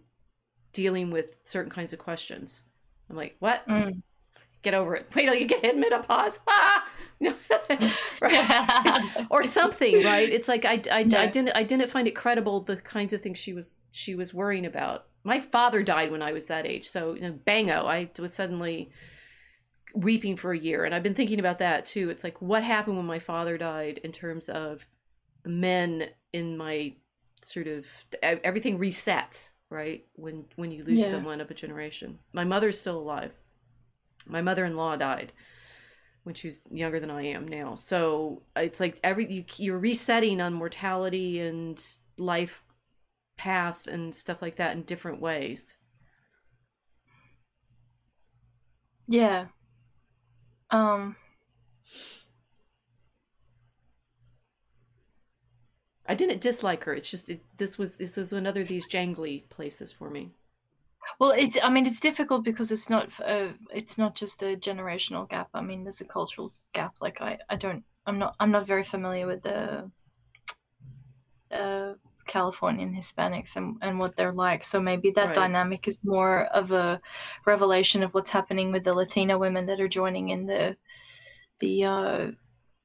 dealing 0.72 1.10
with 1.10 1.38
certain 1.44 1.70
kinds 1.70 1.92
of 1.92 1.98
questions 1.98 2.60
i'm 3.08 3.16
like 3.16 3.36
what 3.38 3.66
Mm. 3.68 4.02
get 4.62 4.74
over 4.74 4.96
it. 4.96 5.06
Wait 5.14 5.26
till 5.26 5.34
you 5.34 5.46
get 5.46 5.64
hit 5.64 5.78
menopause. 5.78 6.40
Ah! 6.48 6.86
or 9.30 9.44
something, 9.44 10.02
right? 10.04 10.28
It's 10.28 10.48
like 10.48 10.64
I, 10.64 10.82
I, 10.90 11.00
I 11.00 11.26
didn't 11.26 11.50
I 11.50 11.62
didn't 11.64 11.90
find 11.90 12.08
it 12.08 12.16
credible 12.16 12.60
the 12.60 12.76
kinds 12.76 13.12
of 13.12 13.20
things 13.20 13.38
she 13.38 13.52
was 13.52 13.76
she 13.92 14.14
was 14.14 14.32
worrying 14.32 14.64
about. 14.66 15.06
My 15.22 15.40
father 15.40 15.82
died 15.82 16.10
when 16.10 16.22
I 16.22 16.32
was 16.32 16.46
that 16.46 16.66
age, 16.66 16.88
so 16.88 17.14
you 17.14 17.20
know, 17.20 17.32
bango, 17.32 17.86
I 17.86 18.10
was 18.18 18.32
suddenly 18.32 18.90
weeping 19.94 20.36
for 20.36 20.52
a 20.52 20.58
year, 20.58 20.84
and 20.84 20.94
I've 20.94 21.02
been 21.02 21.14
thinking 21.14 21.40
about 21.40 21.58
that 21.58 21.84
too. 21.84 22.10
It's 22.10 22.24
like 22.24 22.40
what 22.40 22.62
happened 22.62 22.96
when 22.96 23.06
my 23.06 23.18
father 23.18 23.58
died 23.58 24.00
in 24.04 24.12
terms 24.12 24.48
of 24.48 24.86
the 25.42 25.50
men 25.50 26.08
in 26.32 26.56
my 26.56 26.94
sort 27.42 27.66
of 27.66 27.86
everything 28.22 28.78
resets, 28.78 29.50
right? 29.68 30.06
When 30.14 30.44
when 30.56 30.70
you 30.70 30.84
lose 30.84 31.00
Yeah. 31.00 31.10
someone 31.10 31.40
of 31.40 31.50
a 31.50 31.54
generation. 31.54 32.18
My 32.32 32.44
mother's 32.44 32.78
still 32.80 32.98
alive 32.98 33.32
my 34.28 34.42
mother-in-law 34.42 34.96
died 34.96 35.32
when 36.22 36.34
she 36.34 36.48
was 36.48 36.62
younger 36.70 37.00
than 37.00 37.10
I 37.10 37.22
am 37.22 37.48
now. 37.48 37.74
So 37.74 38.42
it's 38.54 38.80
like 38.80 39.00
every 39.02 39.32
you, 39.32 39.44
you're 39.56 39.78
resetting 39.78 40.40
on 40.40 40.52
mortality 40.52 41.40
and 41.40 41.82
life 42.18 42.62
path 43.40 43.86
and 43.86 44.14
stuff 44.14 44.42
like 44.42 44.56
that 44.56 44.76
in 44.76 44.82
different 44.82 45.20
ways. 45.20 45.78
Yeah. 49.08 49.48
Um. 50.70 51.16
I 56.06 56.14
didn't 56.14 56.40
dislike 56.42 56.84
her. 56.84 56.92
It's 56.94 57.10
just 57.10 57.30
it, 57.30 57.40
this 57.56 57.78
was 57.78 57.96
this 57.96 58.16
was 58.18 58.32
another 58.32 58.60
of 58.62 58.68
these 58.68 58.86
jangly 58.88 59.48
places 59.48 59.92
for 59.92 60.10
me. 60.10 60.32
Well, 61.18 61.32
it's. 61.32 61.56
I 61.62 61.70
mean, 61.70 61.86
it's 61.86 62.00
difficult 62.00 62.44
because 62.44 62.72
it's 62.72 62.90
not. 62.90 63.06
f- 63.06 63.20
Uh, 63.24 63.52
it's 63.72 63.96
not 63.98 64.14
just 64.16 64.42
a 64.42 64.56
generational 64.56 65.28
gap. 65.28 65.48
I 65.54 65.62
mean, 65.62 65.84
there's 65.84 66.00
a 66.02 66.04
cultural 66.04 66.52
gap. 66.74 66.94
Like 67.00 67.20
I, 67.20 67.38
I 67.48 67.56
don't. 67.56 67.84
I'm 68.06 68.18
not. 68.18 68.34
I'm 68.40 68.50
not 68.50 68.66
very 68.66 68.84
familiar 68.84 69.26
with 69.26 69.42
the. 69.42 69.90
Uh, 71.50 71.94
Californian 72.30 72.94
Hispanics 72.94 73.56
and, 73.56 73.76
and 73.82 73.98
what 73.98 74.16
they're 74.16 74.32
like. 74.32 74.64
So 74.64 74.80
maybe 74.80 75.10
that 75.12 75.28
Right. 75.28 75.34
dynamic 75.34 75.88
is 75.88 75.98
more 76.04 76.44
of 76.46 76.72
a 76.72 77.00
revelation 77.46 78.02
of 78.02 78.14
what's 78.14 78.30
happening 78.30 78.72
with 78.72 78.84
the 78.84 78.94
Latina 78.94 79.36
women 79.38 79.66
that 79.66 79.80
are 79.80 79.88
joining 79.88 80.30
in 80.30 80.46
the 80.46 80.76
the 81.60 81.84
uh, 81.84 82.30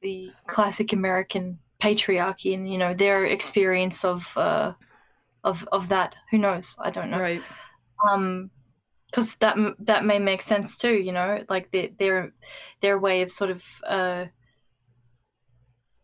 the 0.02 0.34
classic 0.48 0.94
American 0.94 1.60
patriarchy 1.80 2.54
and 2.54 2.72
you 2.72 2.78
know 2.78 2.94
their 2.94 3.26
experience 3.26 4.04
of 4.04 4.36
uh, 4.38 4.74
of 5.44 5.68
of 5.72 5.90
that. 5.90 6.16
Who 6.32 6.40
knows? 6.40 6.76
I 6.80 6.92
don't 6.92 7.12
know 7.12 7.20
Right. 7.20 7.44
um 8.10 8.52
because 9.08 9.36
that 9.38 9.58
that 9.80 10.06
may 10.06 10.20
make 10.20 10.42
sense 10.42 10.78
too 10.78 10.94
you 10.94 11.12
know 11.14 11.44
like 11.50 11.72
their 11.72 11.90
their 12.00 12.34
their 12.82 13.00
way 13.00 13.22
of 13.22 13.32
sort 13.32 13.52
of 13.52 13.64
uh 13.86 14.26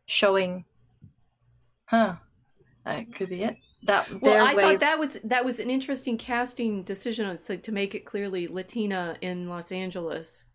showing 0.06 0.66
huh 1.86 2.16
that 2.86 3.14
could 3.14 3.30
be 3.30 3.44
it 3.44 3.58
that 3.84 4.22
Well, 4.22 4.46
I 4.46 4.54
thought 4.56 4.76
of- 4.76 4.80
that 4.82 5.00
was 5.00 5.20
that 5.24 5.44
was 5.46 5.60
an 5.60 5.70
interesting 5.70 6.18
casting 6.18 6.84
decision. 6.84 7.28
It's 7.30 7.50
like 7.50 7.64
to 7.64 7.72
make 7.72 7.96
it 7.96 8.06
clearly 8.06 8.48
Latina 8.48 9.18
in 9.22 9.50
Los 9.50 9.72
Angeles, 9.72 10.46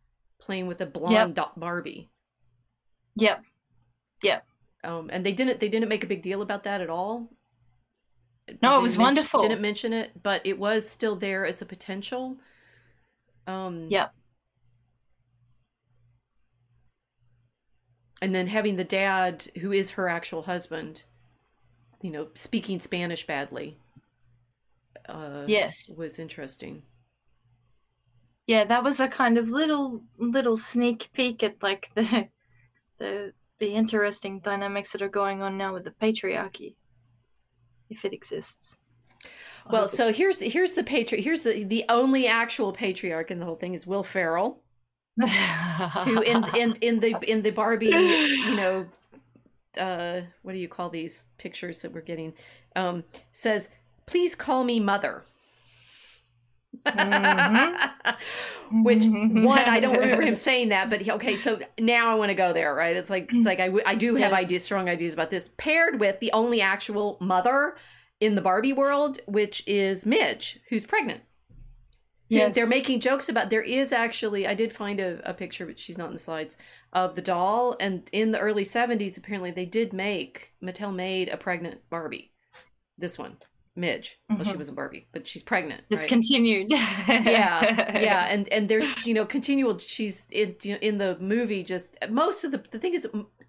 playing 0.40 0.66
with 0.68 0.80
a 0.80 0.86
blonde 0.86 1.34
do- 1.36 1.42
Barbie. 1.56 2.10
yep 3.16 3.42
Yep. 4.22 4.46
Um, 4.84 5.10
and 5.12 5.26
they 5.26 5.32
didn't 5.32 5.58
they 5.60 5.68
didn't 5.68 5.88
make 5.88 6.04
a 6.04 6.06
big 6.06 6.22
deal 6.22 6.40
about 6.42 6.62
that 6.64 6.80
at 6.80 6.88
all. 6.90 7.28
No, 8.62 8.78
it 8.78 8.82
was 8.82 8.96
wonderful. 8.96 9.42
Didn't 9.42 9.60
mention 9.60 9.92
it, 9.92 10.22
but 10.22 10.40
it 10.46 10.56
was 10.58 10.88
still 10.88 11.16
there 11.16 11.44
as 11.44 11.60
a 11.60 11.66
potential. 11.66 12.36
Um, 13.48 13.88
Yep. 13.90 14.14
And 18.22 18.34
then 18.34 18.46
having 18.46 18.76
the 18.76 18.84
dad, 18.84 19.46
who 19.60 19.72
is 19.72 19.92
her 19.92 20.08
actual 20.08 20.42
husband, 20.42 21.04
you 22.02 22.10
know, 22.10 22.28
speaking 22.34 22.80
Spanish 22.80 23.26
badly. 23.26 23.78
Uh, 25.08 25.44
yes 25.46 25.92
was 25.96 26.18
interesting. 26.18 26.82
yeah 28.46 28.64
that 28.64 28.82
was 28.82 28.98
a 29.00 29.08
kind 29.08 29.38
of 29.38 29.50
little 29.50 30.02
little 30.18 30.56
sneak 30.56 31.08
peek 31.12 31.42
at 31.42 31.54
like 31.62 31.88
the 31.94 32.28
the 32.98 33.32
the 33.58 33.68
interesting 33.72 34.40
dynamics 34.40 34.92
that 34.92 35.02
are 35.02 35.08
going 35.08 35.42
on 35.42 35.56
now 35.56 35.72
with 35.72 35.84
the 35.84 35.92
patriarchy 36.02 36.74
if 37.88 38.04
it 38.04 38.12
exists 38.12 38.76
Well, 39.70 39.84
it- 39.84 39.88
so 39.90 40.12
here's 40.12 40.40
here's 40.40 40.72
the 40.72 40.82
patri 40.84 41.22
Here's 41.22 41.42
the 41.42 41.62
the 41.64 41.84
only 41.88 42.26
actual 42.26 42.72
patriarch 42.72 43.30
in 43.30 43.38
the 43.38 43.46
whole 43.46 43.56
thing 43.56 43.74
is 43.74 43.86
Will 43.86 44.02
Ferrell, 44.04 44.60
who 45.20 46.20
in 46.22 46.44
in 46.62 46.74
in 46.80 47.00
the 47.00 47.16
in 47.32 47.42
the 47.42 47.50
Barbie, 47.50 47.86
you 47.86 48.56
know, 48.56 48.86
uh, 49.78 50.22
what 50.42 50.52
do 50.52 50.58
you 50.58 50.68
call 50.68 50.90
these 50.90 51.26
pictures 51.38 51.82
that 51.82 51.92
we're 51.92 52.00
getting? 52.00 52.32
Um, 52.74 53.04
says, 53.32 53.68
"Please 54.06 54.34
call 54.34 54.64
me 54.64 54.80
mother." 54.80 55.24
Mhm. 56.86 57.90
Which 58.82 59.06
one 59.06 59.58
I 59.58 59.80
don't 59.80 59.98
remember 59.98 60.22
him 60.26 60.36
saying 60.36 60.68
that, 60.70 60.90
but 60.90 61.00
he, 61.00 61.10
okay, 61.12 61.36
so 61.36 61.58
now 61.78 62.10
I 62.10 62.14
want 62.14 62.30
to 62.30 62.34
go 62.34 62.52
there, 62.52 62.74
right? 62.74 62.96
It's 62.96 63.10
like 63.10 63.30
it's 63.32 63.46
like 63.46 63.60
I, 63.60 63.70
I 63.84 63.94
do 63.94 64.14
have 64.16 64.32
Yes. 64.32 64.42
ideas, 64.44 64.64
strong 64.64 64.88
ideas 64.88 65.14
about 65.14 65.30
this, 65.30 65.50
paired 65.56 66.00
with 66.00 66.20
the 66.20 66.32
only 66.32 66.60
actual 66.60 67.16
mother 67.20 67.76
in 68.20 68.34
the 68.34 68.40
Barbie 68.40 68.72
world, 68.72 69.20
which 69.26 69.62
is 69.66 70.06
Midge, 70.06 70.60
who's 70.68 70.86
pregnant. 70.86 71.22
Yes 72.28 72.54
They're 72.54 72.66
making 72.66 73.00
jokes 73.00 73.28
about. 73.28 73.50
There 73.50 73.62
is 73.62 73.92
actually, 73.92 74.46
I 74.46 74.54
did 74.54 74.72
find 74.72 75.00
a, 75.00 75.20
a 75.28 75.34
picture, 75.34 75.66
but 75.66 75.78
she's 75.78 75.98
not 75.98 76.08
in 76.08 76.12
the 76.12 76.18
slides 76.18 76.56
of 76.92 77.14
the 77.14 77.22
doll. 77.22 77.76
And 77.80 78.08
in 78.12 78.30
the 78.32 78.38
early 78.38 78.64
'70s, 78.64 79.16
apparently 79.18 79.50
they 79.50 79.66
did 79.66 79.92
make 79.92 80.54
Mattel 80.62 80.94
made 80.94 81.28
a 81.28 81.36
pregnant 81.36 81.80
Barbie. 81.90 82.32
This 82.98 83.18
one, 83.18 83.36
Midge. 83.74 84.18
Well, 84.30 84.42
she 84.44 84.52
Mhm. 84.52 84.58
was 84.58 84.68
a 84.70 84.72
Barbie, 84.72 85.06
but 85.12 85.28
she's 85.28 85.42
pregnant. 85.42 85.82
right? 85.82 85.88
Discontinued. 85.90 86.70
yeah 86.70 88.00
yeah 88.00 88.26
and 88.30 88.48
and 88.48 88.68
there's 88.68 88.90
you 89.06 89.14
know 89.14 89.26
continual 89.26 89.78
she's 89.78 90.26
in 90.32 90.56
you 90.62 90.72
know, 90.72 90.78
in 90.80 90.98
the 90.98 91.16
movie 91.20 91.62
just 91.62 91.96
most 92.10 92.42
of 92.44 92.52
the 92.52 92.58
the 92.70 92.78
thing 92.78 92.94
is 92.94 93.06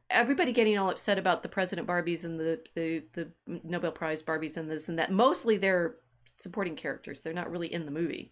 everybody 0.10 0.52
getting 0.52 0.78
all 0.78 0.90
upset 0.90 1.18
about 1.18 1.44
the 1.44 1.50
president 1.50 1.88
barbies 1.88 2.24
and 2.26 2.40
the 2.40 2.60
the 2.76 3.04
the 3.14 3.32
nobel 3.64 3.92
prize 3.92 4.22
barbies 4.22 4.58
and 4.58 4.70
this 4.70 4.88
and 4.90 5.00
that 5.00 5.12
mostly 5.12 5.58
they're 5.58 5.96
supporting 6.36 6.76
characters 6.76 7.22
they're 7.22 7.34
not 7.34 7.50
really 7.50 7.72
in 7.74 7.86
the 7.86 7.92
movie 7.92 8.32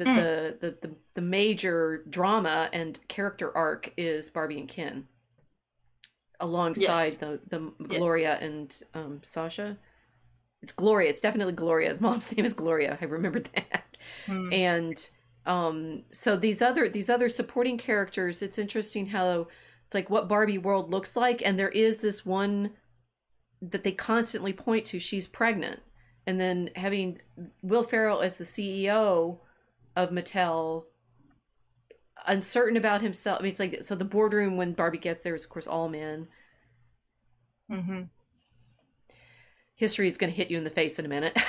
the 0.00 0.06
Mm. 0.06 0.16
the, 0.16 0.56
the 0.60 0.88
the 0.88 0.94
the 1.14 1.20
major 1.22 2.04
drama 2.10 2.68
and 2.72 2.98
character 3.08 3.56
arc 3.56 3.92
is 3.96 4.30
barbie 4.30 4.58
and 4.58 4.68
ken 4.68 5.06
alongside 6.40 7.12
Yes. 7.12 7.16
the 7.16 7.40
the 7.48 7.72
Yes. 7.88 7.98
gloria 7.98 8.38
and 8.40 8.82
um 8.94 9.20
sasha 9.22 9.76
it's 10.62 10.72
gloria 10.72 11.10
it's 11.10 11.20
definitely 11.20 11.52
gloria 11.52 11.94
the 11.94 12.00
mom's 12.00 12.32
name 12.36 12.46
is 12.46 12.54
gloria 12.54 12.96
i 13.00 13.04
remembered 13.04 13.48
that 13.54 13.84
Hmm. 14.26 14.52
and 14.52 15.10
um 15.46 16.02
so 16.12 16.36
these 16.36 16.62
other 16.62 16.88
these 16.88 17.10
other 17.10 17.28
supporting 17.28 17.76
characters 17.78 18.42
it's 18.42 18.58
interesting 18.58 19.06
how 19.06 19.46
it's 19.84 19.94
like 19.94 20.08
what 20.08 20.28
barbie 20.28 20.58
world 20.58 20.90
looks 20.90 21.14
like 21.16 21.42
and 21.44 21.58
there 21.58 21.68
is 21.68 22.00
this 22.00 22.24
one 22.24 22.70
that 23.62 23.84
they 23.84 23.92
constantly 23.92 24.52
point 24.54 24.86
to 24.86 24.98
she's 24.98 25.26
pregnant 25.28 25.80
and 26.26 26.40
then 26.40 26.70
having 26.76 27.20
will 27.62 27.82
ferrell 27.82 28.20
as 28.22 28.38
the 28.38 28.44
ceo 28.44 29.38
of 29.96 30.10
mattel 30.10 30.84
uncertain 32.26 32.76
about 32.76 33.00
himself 33.02 33.38
i 33.40 33.42
mean 33.42 33.50
it's 33.50 33.60
like 33.60 33.82
so 33.82 33.94
the 33.94 34.04
boardroom 34.04 34.56
when 34.56 34.72
barbie 34.72 34.98
gets 34.98 35.24
there 35.24 35.34
is 35.34 35.44
of 35.44 35.50
course 35.50 35.66
all 35.66 35.88
men 35.88 36.28
Mhm. 37.70 38.08
history 39.76 40.08
is 40.08 40.18
going 40.18 40.30
to 40.32 40.36
hit 40.36 40.50
you 40.50 40.58
in 40.58 40.64
the 40.64 40.70
face 40.70 40.98
in 40.98 41.04
a 41.04 41.08
minute. 41.08 41.38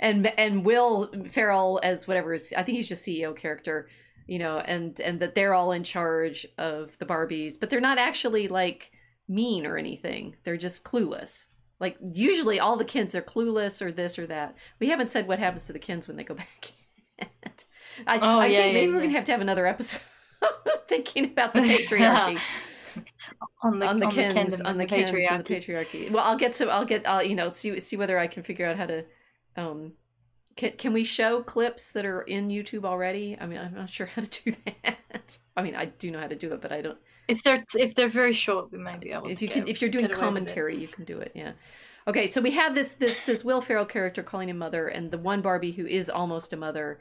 and 0.00 0.26
and 0.38 0.64
Will 0.64 1.10
Ferrell 1.30 1.80
as 1.82 2.06
whatever 2.06 2.32
is 2.34 2.52
I 2.56 2.62
think 2.62 2.76
he's 2.76 2.88
just 2.88 3.04
CEO 3.04 3.34
character, 3.36 3.88
you 4.28 4.38
know, 4.38 4.58
and 4.58 4.98
and 5.00 5.18
that 5.20 5.34
they're 5.34 5.52
all 5.54 5.72
in 5.72 5.82
charge 5.84 6.46
of 6.58 6.96
the 6.98 7.06
Barbies, 7.06 7.58
but 7.58 7.70
they're 7.70 7.80
not 7.80 7.98
actually 7.98 8.46
like 8.48 8.92
mean 9.28 9.66
or 9.66 9.76
anything. 9.76 10.36
They're 10.44 10.56
just 10.56 10.84
clueless. 10.84 11.46
Like 11.80 11.96
usually 12.00 12.60
all 12.60 12.76
the 12.76 12.84
kids 12.84 13.12
they're 13.12 13.22
clueless 13.22 13.82
or 13.82 13.92
this 13.92 14.18
or 14.18 14.26
that. 14.26 14.56
We 14.80 14.88
haven't 14.88 15.10
said 15.10 15.28
what 15.28 15.38
happens 15.38 15.66
to 15.66 15.72
the 15.72 15.78
kids 15.78 16.08
when 16.08 16.16
they 16.16 16.24
go 16.24 16.34
back. 16.36 16.72
I, 18.06 18.20
Oh, 18.20 18.40
I 18.40 18.46
yeah, 18.46 18.62
think 18.62 18.72
maybe 18.72 18.92
yeah, 18.92 18.92
we're 18.92 19.00
gonna 19.02 19.12
have 19.12 19.24
to 19.24 19.32
have 19.32 19.40
another 19.40 19.66
episode 19.66 20.00
thinking 20.88 21.24
about 21.26 21.54
the 21.54 21.60
patriarchy 21.62 22.42
on 23.62 23.78
the 23.78 23.86
on 23.86 23.98
the 23.98 24.06
Kendom 24.06 24.60
on 24.64 24.76
the 24.78 24.86
and 25.28 25.40
the 25.40 25.44
patriarchy. 25.44 26.10
Well, 26.10 26.24
I'll 26.24 26.36
get 26.36 26.54
to, 26.54 26.68
I'll 26.68 26.84
get, 26.84 27.06
I'll, 27.06 27.22
you 27.22 27.34
know, 27.34 27.50
see, 27.52 27.78
see 27.80 27.96
whether 27.96 28.18
I 28.18 28.26
can 28.26 28.42
figure 28.42 28.66
out 28.66 28.76
how 28.76 28.86
to, 28.86 29.04
um, 29.56 29.92
can, 30.56 30.72
can 30.72 30.92
we 30.92 31.04
show 31.04 31.42
clips 31.42 31.92
that 31.92 32.04
are 32.06 32.22
in 32.22 32.48
YouTube 32.48 32.84
already? 32.84 33.36
I 33.40 33.46
mean, 33.46 33.58
I'm 33.58 33.74
not 33.74 33.90
sure 33.90 34.06
how 34.06 34.22
to 34.22 34.42
do 34.44 34.56
that. 34.84 35.38
I 35.56 35.62
mean, 35.62 35.74
I 35.74 35.86
do 35.86 36.10
know 36.10 36.20
how 36.20 36.28
to 36.28 36.36
do 36.36 36.52
it, 36.52 36.60
but 36.60 36.72
I 36.72 36.82
don't. 36.82 36.98
If 37.28 37.42
they're 37.42 37.64
if 37.76 37.94
they're 37.94 38.08
very 38.08 38.32
short, 38.32 38.70
we 38.72 38.78
might 38.78 39.00
be 39.00 39.10
able 39.12 39.28
If 39.28 39.38
to 39.38 39.46
you 39.46 39.50
can, 39.50 39.66
if 39.68 39.80
you're 39.80 39.90
doing 39.90 40.06
get 40.06 40.10
away 40.12 40.18
with 40.18 40.18
it. 40.18 40.20
commentary, 40.26 40.76
you 40.76 40.88
can 40.88 41.04
do 41.04 41.18
it. 41.20 41.32
Yeah. 41.34 41.52
Okay, 42.06 42.26
so 42.26 42.40
we 42.42 42.50
have 42.50 42.74
this 42.74 42.92
this 42.92 43.16
this 43.26 43.44
Will 43.44 43.60
Ferrell 43.62 43.86
character 43.86 44.22
calling 44.22 44.48
him 44.50 44.58
mother, 44.58 44.88
and 44.88 45.10
the 45.10 45.16
one 45.18 45.40
Barbie 45.40 45.72
who 45.72 45.86
is 45.86 46.10
almost 46.10 46.52
a 46.52 46.56
mother, 46.56 47.00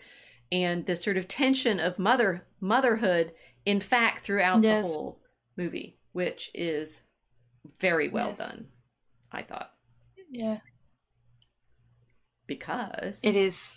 and 0.51 0.85
this 0.85 1.03
sort 1.03 1.17
of 1.17 1.27
tension 1.27 1.79
of 1.79 1.99
mother 1.99 2.45
motherhood. 2.61 3.33
In 3.65 3.79
fact, 3.81 4.23
throughout 4.23 4.61
Yes. 4.63 4.87
the 4.87 4.93
whole 4.93 5.19
movie, 5.57 5.97
which 6.13 6.51
is 6.53 7.03
very 7.79 8.07
well 8.09 8.29
Yes. 8.29 8.37
done, 8.39 8.67
I 9.31 9.41
thought, 9.43 9.71
Yeah, 10.29 10.59
because 12.47 13.21
it 13.23 13.35
is. 13.35 13.73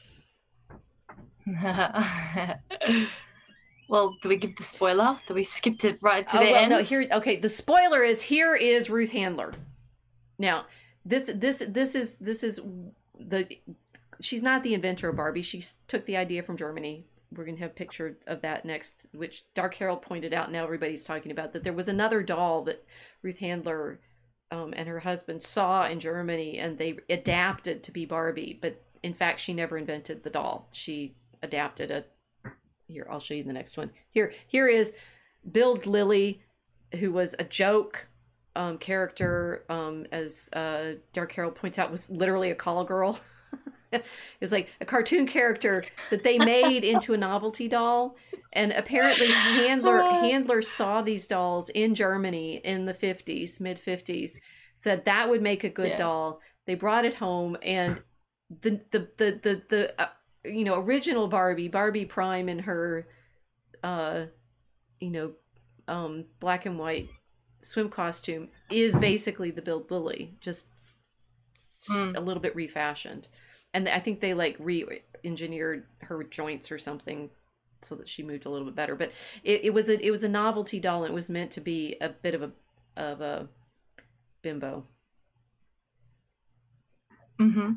well, 3.89 4.17
do 4.23 4.29
we 4.29 4.37
give 4.37 4.57
the 4.57 4.65
spoiler? 4.65 5.19
Do 5.27 5.35
we 5.35 5.45
skip 5.45 5.85
it 5.85 5.99
right 6.01 6.27
to 6.29 6.37
Oh, 6.39 6.45
the 6.45 6.51
well, 6.53 6.61
end? 6.63 6.71
no, 6.71 6.83
here. 6.83 7.07
Okay, 7.11 7.37
the 7.37 7.49
spoiler 7.49 8.03
is 8.03 8.23
here 8.23 8.55
is 8.55 8.91
Ruth 8.91 9.11
Handler. 9.11 9.53
Now, 10.39 10.67
this 11.05 11.31
this 11.35 11.63
this 11.69 11.95
is 11.95 12.17
this 12.17 12.43
is 12.43 12.61
the 13.19 13.47
she's 14.21 14.43
not 14.43 14.63
the 14.63 14.75
inventor 14.75 15.09
of 15.09 15.17
Barbie. 15.17 15.43
She 15.43 15.63
took 15.89 16.05
the 16.07 16.17
idea 16.17 16.43
from 16.43 16.57
Germany. 16.57 17.07
We're 17.33 17.45
gonna 17.45 17.59
have 17.59 17.71
a 17.71 17.75
picture 17.75 18.17
of 18.27 18.43
that 18.43 18.65
next, 18.65 19.07
which 19.13 19.45
Dark 19.55 19.75
Herald 19.75 20.03
pointed 20.03 20.33
out. 20.35 20.51
Now 20.51 20.65
everybody's 20.65 21.05
talking 21.05 21.33
about 21.33 21.53
that. 21.53 21.65
There 21.65 21.73
was 21.73 21.89
another 21.89 22.23
doll 22.23 22.63
that 22.65 22.85
Ruth 23.23 23.39
Handler 23.39 24.01
um, 24.51 24.73
and 24.77 24.89
her 24.89 25.01
husband 25.01 25.43
saw 25.43 25.87
in 25.87 25.99
Germany, 26.01 26.59
and 26.59 26.79
they 26.79 26.99
adapted 27.11 27.83
to 27.83 27.91
be 27.91 28.05
Barbie. 28.05 28.59
But 28.61 28.83
in 29.03 29.15
fact, 29.15 29.41
she 29.41 29.53
never 29.55 29.77
invented 29.77 30.23
the 30.23 30.31
doll. 30.31 30.69
She 30.73 31.15
adapted 31.43 31.91
a. 31.91 32.05
Here, 32.89 33.07
I'll 33.11 33.21
show 33.21 33.35
you 33.35 33.43
the 33.43 33.53
next 33.53 33.77
one. 33.77 33.91
Here, 34.11 34.33
here 34.47 34.69
is 34.69 34.95
Bild 35.45 35.83
Lilli, 35.85 36.41
who 37.01 37.13
was 37.13 37.35
a 37.39 37.45
joke 37.45 38.09
um, 38.55 38.79
character, 38.79 39.65
um, 39.69 40.07
as 40.13 40.49
uh, 40.53 40.95
Dark 41.13 41.33
Herald 41.33 41.57
points 41.57 41.79
out, 41.79 41.91
was 41.91 42.09
literally 42.09 42.51
a 42.51 42.55
call 42.55 42.85
girl. 42.85 43.19
it 43.93 44.05
was 44.41 44.53
like 44.53 44.69
a 44.81 44.85
cartoon 44.85 45.27
character 45.27 45.85
that 46.11 46.23
they 46.23 46.39
made 46.39 46.85
into 46.85 47.13
a 47.13 47.19
novelty 47.19 47.69
doll, 47.69 48.17
and 48.53 48.73
apparently 48.73 49.27
Handler. 49.27 50.05
Handler 50.11 50.63
saw 50.63 51.03
these 51.03 51.27
dolls 51.27 51.69
in 51.71 51.95
Germany 51.95 52.61
in 52.65 52.85
the 52.87 52.95
fifties, 52.95 53.61
mid 53.61 53.79
fifties, 53.79 54.41
said 54.75 55.05
that 55.05 55.29
would 55.29 55.43
make 55.43 55.65
a 55.65 55.69
good 55.69 55.91
Yeah. 55.91 55.97
doll. 55.97 56.41
They 56.67 56.75
brought 56.75 57.05
it 57.05 57.15
home, 57.15 57.57
and 57.63 58.01
the 58.63 58.81
the 58.91 59.09
the 59.19 59.41
the, 59.43 59.63
the 59.69 60.01
uh, 60.03 60.09
you 60.47 60.65
know 60.65 60.81
original 60.81 61.29
Barbie, 61.29 61.69
Barbie 61.69 62.07
Prime 62.07 62.49
in 62.49 62.61
her, 62.61 63.07
uh, 63.83 64.27
you 65.01 65.11
know, 65.11 65.33
um, 65.89 66.25
black 66.41 66.67
and 66.67 66.79
white 66.79 67.09
swim 67.63 67.89
costume 67.89 68.49
is 68.71 68.95
basically 68.97 69.51
the 69.51 69.63
Bild 69.63 69.89
Lilli, 69.89 70.39
just 70.41 70.99
Mm. 71.89 72.17
a 72.17 72.21
little 72.21 72.43
bit 72.43 72.55
refashioned. 72.55 73.29
And 73.73 73.89
I 73.89 74.01
think 74.01 74.21
they 74.21 74.35
like 74.35 74.57
re-engineered 74.59 75.87
her 76.03 76.25
joints 76.25 76.73
or 76.73 76.79
something 76.79 77.31
so 77.83 77.95
that 77.95 78.09
she 78.09 78.23
moved 78.23 78.47
a 78.47 78.51
little 78.51 78.67
bit 78.67 78.75
better. 78.75 78.95
But 78.97 79.13
it, 79.45 79.67
it 79.67 79.71
was 79.75 79.89
a 79.89 80.05
it 80.05 80.11
was 80.11 80.25
a 80.25 80.29
novelty 80.29 80.81
doll, 80.81 81.05
and 81.05 81.13
it 81.13 81.15
was 81.15 81.29
meant 81.29 81.51
to 81.53 81.61
be 81.61 81.97
a 82.01 82.09
bit 82.09 82.35
of 82.35 82.43
a 82.43 82.53
of 82.97 83.21
a 83.21 83.49
bimbo. 84.43 84.87
Mm-hmm. 87.41 87.73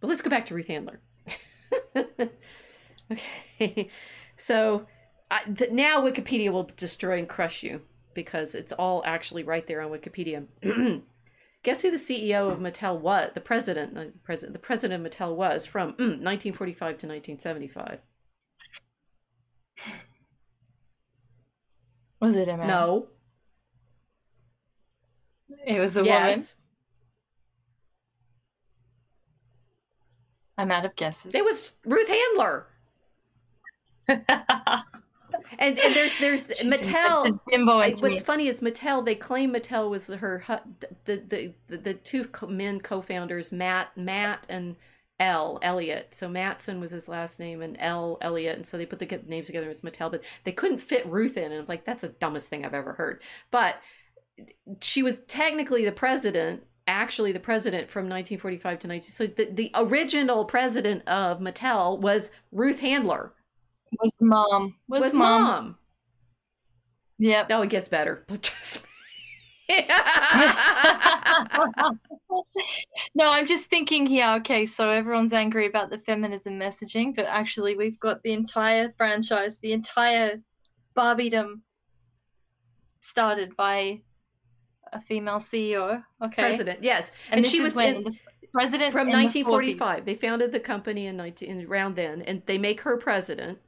But 0.00 0.06
let's 0.08 0.22
go 0.22 0.30
back 0.30 0.46
to 0.46 0.54
Ruth 0.54 0.68
Handler. 0.68 1.00
okay, 3.12 3.88
so 4.36 4.86
I, 5.30 5.44
th- 5.44 5.70
now 5.70 6.02
Wikipedia 6.02 6.52
will 6.52 6.70
destroy 6.76 7.18
and 7.18 7.28
crush 7.28 7.62
you 7.62 7.82
because 8.14 8.54
it's 8.54 8.72
all 8.72 9.02
actually 9.04 9.44
right 9.44 9.66
there 9.66 9.80
on 9.80 9.90
Wikipedia. 9.90 10.46
Guess 11.62 11.82
who 11.82 11.90
the 11.92 11.96
CEO 11.96 12.50
of 12.50 12.58
Mattel 12.58 12.98
was? 12.98 13.30
The 13.34 13.40
president, 13.40 13.94
the 13.94 14.12
president, 14.24 14.52
the 14.52 14.58
president 14.58 15.06
of 15.06 15.12
Mattel 15.12 15.36
was 15.36 15.64
from 15.64 15.92
mm, 15.92 16.20
1945 16.20 16.78
to 16.78 17.06
1975. 17.06 17.98
Was 22.20 22.36
it 22.36 22.48
a 22.48 22.56
man? 22.56 22.66
No, 22.66 23.08
it 25.66 25.80
was 25.80 25.96
a 25.96 26.04
yes, 26.04 26.56
I'm 30.62 30.70
out 30.70 30.84
of 30.84 30.94
guesses. 30.96 31.34
it 31.34 31.44
was 31.44 31.72
Ruth 31.84 32.08
Handler. 32.08 32.66
And 35.58 35.78
and 35.78 35.94
there's 35.94 36.18
there's 36.18 36.46
She's 36.46 36.66
Mattel. 36.66 37.24
invested 37.26 37.38
Bimbo 37.48 37.78
I- 37.78 37.86
into 37.86 38.04
me. 38.04 38.10
what's 38.10 38.22
funny 38.22 38.48
is 38.48 38.60
Mattel. 38.60 39.04
They 39.04 39.14
claim 39.14 39.52
Mattel 39.52 39.88
was 39.90 40.08
her 40.08 40.42
the 41.04 41.16
the 41.28 41.54
the, 41.68 41.76
the 41.78 41.94
two 41.94 42.26
men 42.48 42.80
co-founders, 42.80 43.50
Matt 43.52 43.96
Matt 43.96 44.46
and 44.48 44.76
L 45.20 45.58
Elliot. 45.62 46.08
So 46.14 46.28
Matson 46.28 46.80
was 46.80 46.90
his 46.90 47.08
last 47.08 47.38
name, 47.40 47.62
and 47.62 47.76
L 47.80 48.18
Elliot, 48.20 48.56
and 48.56 48.66
so 48.66 48.76
they 48.76 48.86
put 48.86 48.98
the 48.98 49.20
names 49.26 49.46
together 49.46 49.70
as 49.70 49.80
Mattel. 49.82 50.10
But 50.10 50.22
they 50.44 50.52
couldn't 50.52 50.78
fit 50.78 51.06
Ruth 51.06 51.36
in, 51.36 51.44
and 51.44 51.54
it's 51.54 51.68
like 51.68 51.84
that's 51.84 52.02
the 52.02 52.08
dumbest 52.08 52.48
thing 52.48 52.64
I've 52.64 52.74
ever 52.74 52.92
heard. 52.94 53.22
But 53.50 53.76
she 54.80 55.02
was 55.02 55.20
technically 55.28 55.84
the 55.84 55.92
president. 55.92 56.62
Actually, 56.86 57.32
the 57.32 57.40
president 57.40 57.90
from 57.90 58.04
1945 58.04 58.78
to 58.80 58.88
19. 58.88 59.10
So 59.10 59.26
the, 59.26 59.44
the 59.44 59.70
original 59.74 60.44
president 60.44 61.06
of 61.08 61.38
Mattel 61.38 62.00
was 62.00 62.32
Ruth 62.50 62.80
Handler. 62.80 63.32
Was 64.00 64.12
mom. 64.20 64.74
Was, 64.88 65.00
Was, 65.00 65.12
mom. 65.14 65.42
mom. 65.42 65.78
Yep. 67.18 67.48
No, 67.48 67.62
it 67.62 67.70
gets 67.70 67.88
better. 67.88 68.24
Trust 68.42 68.82
me. 68.82 68.88
no, 73.14 73.30
I'm 73.30 73.46
just 73.46 73.70
thinking 73.70 74.06
here, 74.06 74.28
okay, 74.38 74.66
so 74.66 74.90
everyone's 74.90 75.32
angry 75.32 75.66
about 75.66 75.90
the 75.90 75.98
feminism 75.98 76.58
messaging, 76.58 77.14
but 77.14 77.26
actually 77.26 77.76
we've 77.76 78.00
got 78.00 78.22
the 78.22 78.32
entire 78.32 78.92
franchise, 78.96 79.58
the 79.58 79.72
entire 79.72 80.42
Barbiedom 80.96 81.60
started 83.00 83.56
by 83.56 84.02
a 84.92 85.00
female 85.00 85.38
CEO. 85.38 86.04
Okay. 86.22 86.42
President, 86.42 86.82
yes, 86.82 87.12
And, 87.30 87.38
and 87.38 87.46
she 87.46 87.60
was 87.60 87.76
in- 87.76 88.04
the 88.04 88.18
president 88.52 88.92
from 88.92 89.08
in 89.08 89.12
the 89.12 89.18
40s. 89.28 89.44
1945. 89.44 90.04
They 90.04 90.14
founded 90.14 90.52
the 90.52 90.60
company 90.60 91.06
in 91.06 91.16
19 91.16 91.48
in 91.48 91.66
around 91.66 91.96
then, 91.96 92.22
and 92.22 92.42
they 92.46 92.58
make 92.58 92.82
her 92.82 92.96
president. 92.96 93.58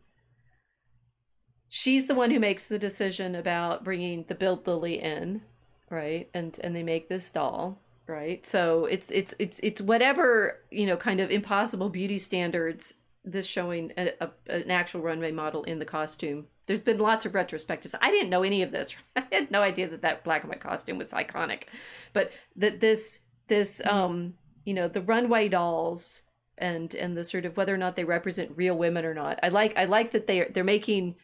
She's 1.69 2.07
the 2.07 2.15
one 2.15 2.31
who 2.31 2.39
makes 2.39 2.69
the 2.69 2.79
decision 2.79 3.35
about 3.35 3.83
bringing 3.83 4.25
the 4.29 4.35
Bild 4.35 4.65
Lilli 4.65 5.01
in, 5.03 5.43
right? 5.91 6.29
And 6.33 6.59
and 6.63 6.77
they 6.77 6.85
make 6.85 7.09
this 7.09 7.31
doll, 7.31 7.81
right? 8.07 8.47
So 8.47 8.85
it's 8.85 9.11
it's 9.11 9.35
it's 9.39 9.59
it's 9.61 9.81
whatever 9.81 10.61
you 10.71 10.87
know, 10.87 10.97
kind 10.97 11.21
of 11.21 11.31
impossible 11.31 11.89
beauty 11.89 12.19
standards. 12.19 12.95
This 13.25 13.47
showing 13.47 13.91
a, 13.97 14.11
a, 14.21 14.31
an 14.49 14.71
actual 14.71 15.01
runway 15.01 15.33
model 15.33 15.65
in 15.65 15.79
the 15.79 15.87
costume. 15.87 16.47
There's 16.67 16.83
been 16.83 16.99
lots 16.99 17.27
of 17.27 17.33
retrospectives. 17.33 17.95
I 18.01 18.11
didn't 18.11 18.31
know 18.31 18.43
any 18.43 18.63
of 18.63 18.73
this. 18.73 18.95
I 19.17 19.25
had 19.31 19.51
no 19.51 19.63
idea 19.63 19.89
that 19.89 20.03
that 20.03 20.25
black 20.25 20.43
and 20.43 20.51
white 20.51 20.61
costume 20.61 20.99
was 20.99 21.13
iconic, 21.13 21.65
but 22.13 22.33
that 22.57 22.81
this 22.81 23.21
this 23.49 23.83
um 23.87 24.35
you 24.65 24.75
know 24.75 24.89
the 24.89 25.03
runway 25.03 25.49
dolls 25.49 26.23
and 26.57 26.95
and 26.95 27.17
the 27.17 27.25
sort 27.25 27.45
of 27.45 27.57
whether 27.57 27.75
or 27.75 27.79
not 27.79 27.97
they 27.97 28.05
represent 28.05 28.57
real 28.57 28.77
women 28.77 29.05
or 29.05 29.15
not. 29.15 29.39
I 29.43 29.49
like 29.49 29.77
I 29.77 29.85
like 29.85 30.13
that 30.13 30.27
they 30.27 30.41
are, 30.41 30.49
they're 30.51 30.65
making 30.65 31.17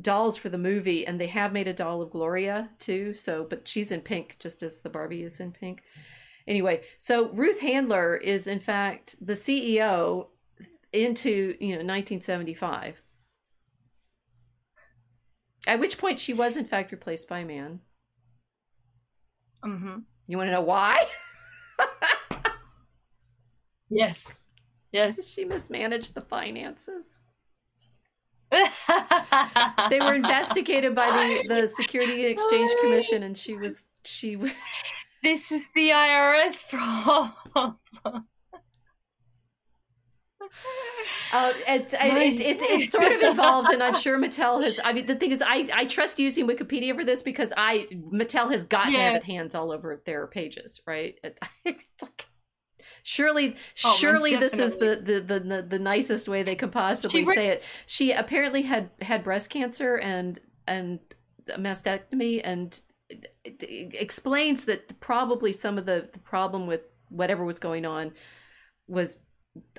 dolls 0.00 0.36
for 0.36 0.48
the 0.48 0.58
movie 0.58 1.06
and 1.06 1.20
they 1.20 1.26
have 1.26 1.52
made 1.52 1.66
a 1.66 1.72
doll 1.72 2.02
of 2.02 2.10
Gloria 2.10 2.70
too. 2.78 3.14
So 3.14 3.44
but 3.48 3.66
she's 3.66 3.90
in 3.90 4.00
pink 4.00 4.36
just 4.38 4.62
as 4.62 4.80
the 4.80 4.90
Barbie 4.90 5.22
is 5.22 5.40
in 5.40 5.52
pink. 5.52 5.82
Anyway, 6.46 6.82
so 6.96 7.28
Ruth 7.30 7.60
Handler 7.60 8.16
is 8.16 8.46
in 8.46 8.60
fact 8.60 9.16
the 9.20 9.34
CEO 9.34 10.28
into, 10.92 11.54
you 11.60 11.68
know, 11.68 11.84
1975. 11.84 13.02
At 15.66 15.80
which 15.80 15.98
point 15.98 16.20
she 16.20 16.32
was 16.32 16.56
in 16.56 16.64
fact 16.64 16.92
replaced 16.92 17.28
by 17.28 17.40
a 17.40 17.44
man. 17.44 17.80
hmm 19.62 19.98
You 20.26 20.36
want 20.36 20.48
to 20.48 20.52
know 20.52 20.60
why? 20.62 20.96
Yes. 23.90 24.30
Yes. 24.92 25.26
she 25.28 25.44
mismanaged 25.44 26.14
the 26.14 26.20
finances. 26.20 27.20
they 28.50 30.00
were 30.00 30.14
investigated 30.14 30.94
by 30.94 31.10
the 31.10 31.54
the 31.54 31.66
Security 31.68 32.24
and 32.24 32.32
Exchange 32.32 32.72
Commission, 32.80 33.22
and 33.22 33.36
she 33.36 33.54
was 33.54 33.84
she 34.04 34.36
was 34.36 34.52
This 35.22 35.52
is 35.52 35.68
the 35.74 35.90
IRS 35.90 36.68
problem. 36.70 38.26
Uh, 41.32 41.52
it's 41.66 41.94
it, 41.94 42.40
it, 42.40 42.62
it's 42.62 42.92
sort 42.92 43.12
of 43.12 43.20
involved, 43.20 43.70
and 43.70 43.82
I'm 43.82 43.94
sure 44.00 44.18
Mattel 44.18 44.62
has. 44.62 44.80
I 44.82 44.92
mean, 44.92 45.06
the 45.06 45.14
thing 45.14 45.30
is, 45.30 45.42
I 45.42 45.68
I 45.72 45.84
trust 45.86 46.18
using 46.18 46.46
Wikipedia 46.46 46.94
for 46.94 47.04
this 47.04 47.22
because 47.22 47.52
I 47.56 47.86
Mattel 48.12 48.50
has 48.50 48.64
got 48.64 48.84
to 48.84 48.92
have 48.92 49.16
its 49.16 49.24
hands 49.24 49.54
all 49.54 49.70
over 49.70 50.02
their 50.04 50.26
pages, 50.26 50.80
right? 50.86 51.14
It, 51.22 51.38
it's 51.64 51.84
like. 52.02 52.26
Surely, 53.04 53.56
Oh, 53.84 53.96
surely 53.96 54.36
this 54.36 54.58
is 54.58 54.76
the, 54.76 55.00
the, 55.02 55.38
the, 55.38 55.62
the, 55.62 55.78
nicest 55.78 56.28
way 56.28 56.42
they 56.42 56.56
could 56.56 56.72
possibly 56.72 57.24
say 57.24 57.46
it. 57.48 57.62
She 57.86 58.12
apparently 58.12 58.62
had 58.62 58.90
had 59.00 59.24
breast 59.24 59.48
cancer 59.48 59.96
and 59.96 60.38
and 60.66 60.98
a 61.48 61.58
mastectomy, 61.58 62.42
and 62.44 62.78
explains 63.44 64.66
that 64.66 65.00
probably 65.00 65.52
some 65.52 65.78
of 65.78 65.86
the, 65.86 66.08
the 66.12 66.18
problem 66.18 66.66
with 66.66 66.82
whatever 67.08 67.44
was 67.44 67.58
going 67.58 67.86
on 67.86 68.12
was 68.86 69.16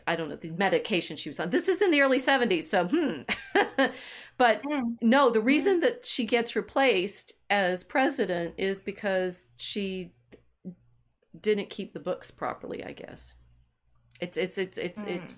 I 0.07 0.15
don't 0.15 0.29
know 0.29 0.35
the 0.35 0.51
medication 0.51 1.17
she 1.17 1.29
was 1.29 1.39
on. 1.39 1.49
This 1.49 1.67
is 1.67 1.81
in 1.81 1.91
the 1.91 2.01
early 2.01 2.19
seventies, 2.19 2.69
so 2.69 2.87
hmm. 2.87 3.21
but 4.37 4.63
Mm. 4.63 4.97
no, 5.01 5.29
the 5.29 5.41
reason 5.41 5.81
that 5.81 6.05
she 6.05 6.25
gets 6.25 6.55
replaced 6.55 7.33
as 7.49 7.83
president 7.83 8.55
is 8.57 8.79
because 8.79 9.49
she 9.57 10.11
didn't 11.39 11.69
keep 11.69 11.93
the 11.93 11.99
books 11.99 12.31
properly. 12.31 12.83
I 12.83 12.93
guess 12.93 13.35
it's 14.19 14.37
it's 14.37 14.57
it's 14.57 14.77
it's 14.77 15.03
it's 15.03 15.33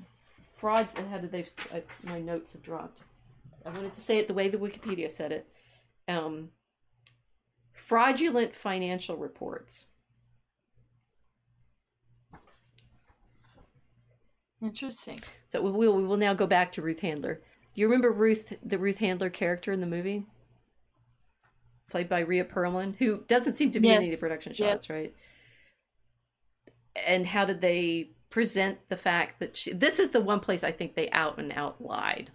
fraud. 0.56 0.88
How 1.10 1.18
did 1.18 1.32
they? 1.32 1.48
I, 1.74 1.84
my 2.04 2.20
notes 2.20 2.54
have 2.54 2.64
dropped. 2.64 3.02
I 3.66 3.70
wanted 3.70 3.94
to 3.94 4.02
say 4.02 4.18
it 4.18 4.28
the 4.28 4.34
way 4.34 4.50
the 4.50 4.58
Wikipedia 4.58 5.10
said 5.10 5.32
it. 5.32 5.48
Um, 6.08 6.50
fraudulent 7.72 8.56
financial 8.56 9.18
reports. 9.18 9.86
Interesting. 14.62 15.20
So 15.50 15.62
we 15.62 15.72
will 15.72 15.96
we 15.96 16.06
will 16.06 16.18
now 16.18 16.34
go 16.34 16.48
back 16.48 16.72
to 16.74 16.82
Ruth 16.82 17.00
Handler. 17.00 17.42
Do 17.74 17.82
you 17.82 17.88
remember 17.88 18.12
Ruth 18.12 18.54
the 18.64 18.78
Ruth 18.78 18.98
Handler 18.98 19.30
character 19.30 19.72
in 19.72 19.82
the 19.82 19.88
movie? 19.88 20.26
Played 21.90 22.10
by 22.10 22.20
Rhea 22.20 22.46
Perlman, 22.46 22.96
who 22.98 23.24
doesn't 23.28 23.56
seem 23.56 23.72
to 23.72 23.80
be 23.80 23.90
in 23.90 23.96
any 23.96 24.06
of 24.06 24.12
the 24.12 24.18
production 24.18 24.54
Yep. 24.56 24.58
shots, 24.58 24.90
right? 24.90 25.14
And 27.06 27.26
how 27.28 27.46
did 27.46 27.62
they 27.62 28.12
present 28.30 28.80
the 28.90 28.98
fact 28.98 29.40
that 29.40 29.58
she 29.58 29.74
this 29.74 30.00
is 30.00 30.12
the 30.12 30.22
one 30.22 30.40
place 30.40 30.64
I 30.64 30.72
think 30.72 30.96
they 30.96 31.10
out 31.12 31.38
and 31.38 31.52
out 31.52 31.82
lied. 31.82 32.32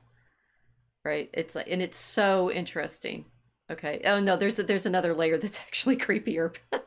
Right? 1.04 1.30
It's 1.32 1.54
like 1.54 1.68
and 1.70 1.82
it's 1.82 1.98
so 1.98 2.50
interesting. 2.50 3.24
Okay. 3.70 4.00
Oh 4.04 4.20
no, 4.20 4.36
there's 4.36 4.58
a, 4.58 4.62
there's 4.62 4.86
another 4.86 5.14
layer 5.14 5.38
that's 5.38 5.58
actually 5.66 5.96
creepier. 5.96 6.54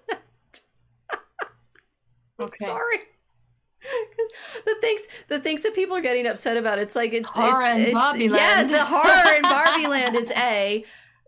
Okay. 2.41 2.65
Sorry. 2.65 2.99
'Cause 3.81 4.63
the 4.65 4.75
things 4.81 5.01
the 5.29 5.39
things 5.39 5.61
that 5.63 5.73
people 5.73 5.95
are 5.95 6.01
getting 6.01 6.27
upset 6.27 6.57
about 6.57 6.79
it's 6.79 6.95
like 6.95 7.13
it's 7.13 7.29
Horror 7.29 7.61
it's, 7.61 7.89
in 7.91 8.21
it's 8.21 8.33
yeah 8.35 8.63
the 8.63 8.85
horror 8.85 9.35
in 9.35 9.41
Barbie 9.41 9.87
Land 9.87 10.15
is 10.15 10.31
a. 10.31 10.83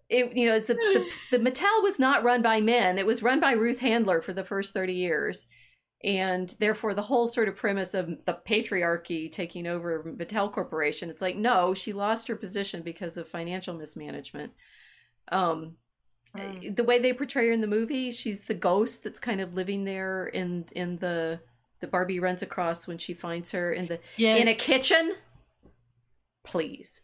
It 0.09 0.35
you 0.35 0.45
know 0.47 0.53
it's 0.55 0.69
a 0.69 0.73
the, 0.73 1.05
the 1.31 1.37
Mattel 1.39 1.81
was 1.83 1.97
not 1.97 2.23
run 2.23 2.41
by 2.41 2.59
men. 2.59 2.97
It 2.97 3.05
was 3.05 3.23
run 3.23 3.39
by 3.39 3.51
Ruth 3.53 3.79
Handler 3.79 4.21
for 4.21 4.33
the 4.33 4.43
first 4.43 4.73
30 4.73 4.93
years. 4.93 5.47
And 6.03 6.49
therefore 6.59 6.93
the 6.93 7.03
whole 7.03 7.27
sort 7.29 7.47
of 7.47 7.55
premise 7.55 7.93
of 7.93 8.25
the 8.25 8.37
patriarchy 8.45 9.31
taking 9.31 9.67
over 9.67 10.03
Mattel 10.17 10.51
Corporation 10.51 11.09
it's 11.09 11.21
like 11.21 11.37
no 11.37 11.73
she 11.73 11.93
lost 11.93 12.27
her 12.27 12.35
position 12.35 12.81
because 12.81 13.15
of 13.17 13.27
financial 13.29 13.73
mismanagement. 13.73 14.51
Um 15.31 15.77
Mm. 16.35 16.77
the 16.77 16.83
way 16.85 16.97
they 16.97 17.11
portray 17.11 17.47
her 17.47 17.51
in 17.51 17.59
the 17.59 17.67
movie, 17.67 18.09
she's 18.09 18.47
the 18.47 18.53
ghost 18.53 19.03
that's 19.03 19.19
kind 19.19 19.41
of 19.41 19.53
living 19.53 19.83
there 19.83 20.27
in 20.27 20.63
in 20.71 20.97
the 20.99 21.41
the 21.81 21.87
Barbie 21.87 22.19
runs 22.19 22.41
across 22.41 22.87
when 22.87 22.97
she 22.97 23.13
finds 23.13 23.51
her 23.51 23.73
in 23.73 23.87
the 23.87 23.99
Yes. 24.17 24.39
in 24.39 24.47
a 24.47 24.53
kitchen. 24.53 25.15
Please. 26.43 27.01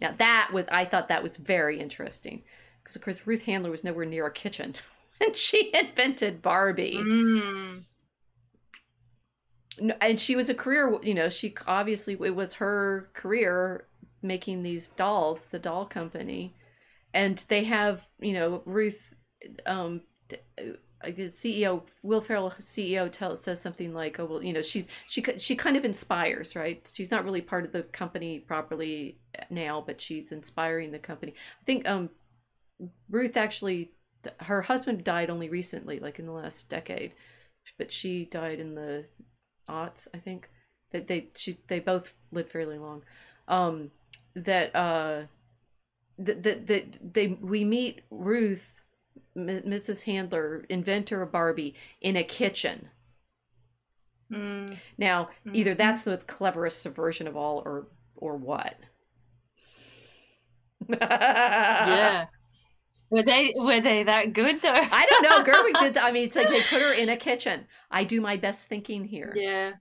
Now 0.00 0.14
that 0.18 0.50
was 0.52 0.66
I 0.68 0.84
thought 0.84 1.08
that 1.08 1.22
was 1.22 1.36
very 1.36 1.80
interesting 1.80 2.42
because 2.82 2.96
of 2.96 3.02
course 3.02 3.26
Ruth 3.26 3.42
Handler 3.44 3.70
was 3.70 3.84
nowhere 3.84 4.04
near 4.04 4.26
a 4.26 4.32
kitchen 4.32 4.74
when 5.18 5.34
she 5.34 5.72
invented 5.74 6.42
Barbie. 6.42 6.98
Mm. 7.00 7.84
And 10.00 10.20
she 10.20 10.36
was 10.36 10.48
a 10.48 10.54
career 10.54 10.98
you 11.02 11.14
know 11.14 11.28
she 11.28 11.54
obviously 11.66 12.14
it 12.14 12.34
was 12.34 12.54
her 12.54 13.10
career 13.14 13.86
making 14.22 14.62
these 14.62 14.88
dolls 14.90 15.46
the 15.46 15.58
doll 15.58 15.84
company 15.84 16.54
and 17.12 17.38
they 17.48 17.64
have 17.64 18.06
you 18.18 18.32
know 18.32 18.62
ruth 18.64 19.14
um 19.66 20.00
Guess 21.10 21.36
ceo 21.36 21.82
will 22.02 22.20
ferrell 22.20 22.52
ceo 22.60 23.10
tells 23.10 23.42
says 23.42 23.60
something 23.60 23.94
like 23.94 24.18
oh 24.18 24.24
well 24.24 24.42
you 24.42 24.52
know 24.52 24.62
she's 24.62 24.88
she 25.08 25.24
she 25.38 25.56
kind 25.56 25.76
of 25.76 25.84
inspires 25.84 26.56
right 26.56 26.90
she's 26.94 27.10
not 27.10 27.24
really 27.24 27.42
part 27.42 27.64
of 27.64 27.72
the 27.72 27.82
company 27.82 28.38
properly 28.40 29.18
now 29.50 29.82
but 29.86 30.00
she's 30.00 30.32
inspiring 30.32 30.92
the 30.92 30.98
company 30.98 31.34
i 31.60 31.64
think 31.64 31.88
um 31.88 32.10
ruth 33.08 33.36
actually 33.36 33.90
her 34.40 34.62
husband 34.62 35.04
died 35.04 35.30
only 35.30 35.48
recently 35.48 35.98
like 36.00 36.18
in 36.18 36.26
the 36.26 36.32
last 36.32 36.68
decade 36.68 37.12
but 37.78 37.92
she 37.92 38.24
died 38.24 38.60
in 38.60 38.74
the 38.74 39.06
aughts, 39.68 40.08
I 40.14 40.18
think. 40.18 40.50
That 40.92 41.08
they 41.08 41.28
she 41.34 41.58
they 41.66 41.80
both 41.80 42.12
lived 42.30 42.50
fairly 42.50 42.78
long. 42.78 43.02
Um, 43.48 43.90
that 44.34 44.74
uh, 44.74 45.22
that 46.18 46.42
that 46.44 46.66
that 46.68 47.12
they 47.14 47.26
we 47.26 47.64
meet 47.64 48.02
Ruth, 48.10 48.82
M- 49.36 49.46
Mrs. 49.62 50.04
Handler, 50.04 50.64
inventor 50.68 51.22
of 51.22 51.32
Barbie, 51.32 51.74
in 52.00 52.16
a 52.16 52.24
kitchen. 52.24 52.90
Mm. 54.32 54.76
Now, 54.98 55.30
either 55.52 55.74
Mhm. 55.74 55.78
that's 55.78 56.02
the 56.02 56.16
cleverest 56.18 56.82
subversion 56.82 57.26
of 57.28 57.36
all, 57.36 57.58
or 57.64 57.88
or 58.16 58.36
what? 58.36 58.76
Yeah. 60.88 62.26
Were 63.10 63.22
they 63.22 63.54
were 63.56 63.80
they 63.80 64.02
that 64.02 64.32
good 64.32 64.60
though? 64.62 64.68
I 64.74 65.06
don't 65.08 65.22
know. 65.22 65.44
Gerwig 65.44 65.78
did. 65.78 65.96
I 66.02 66.10
mean, 66.10 66.24
it's 66.24 66.34
like 66.34 66.48
they 66.48 66.60
put 66.62 66.82
her 66.82 66.92
in 66.92 67.08
a 67.08 67.16
kitchen. 67.16 67.68
I 67.88 68.02
do 68.02 68.20
my 68.20 68.36
best 68.36 68.68
thinking 68.68 69.04
here. 69.04 69.32
Yeah. 69.36 69.74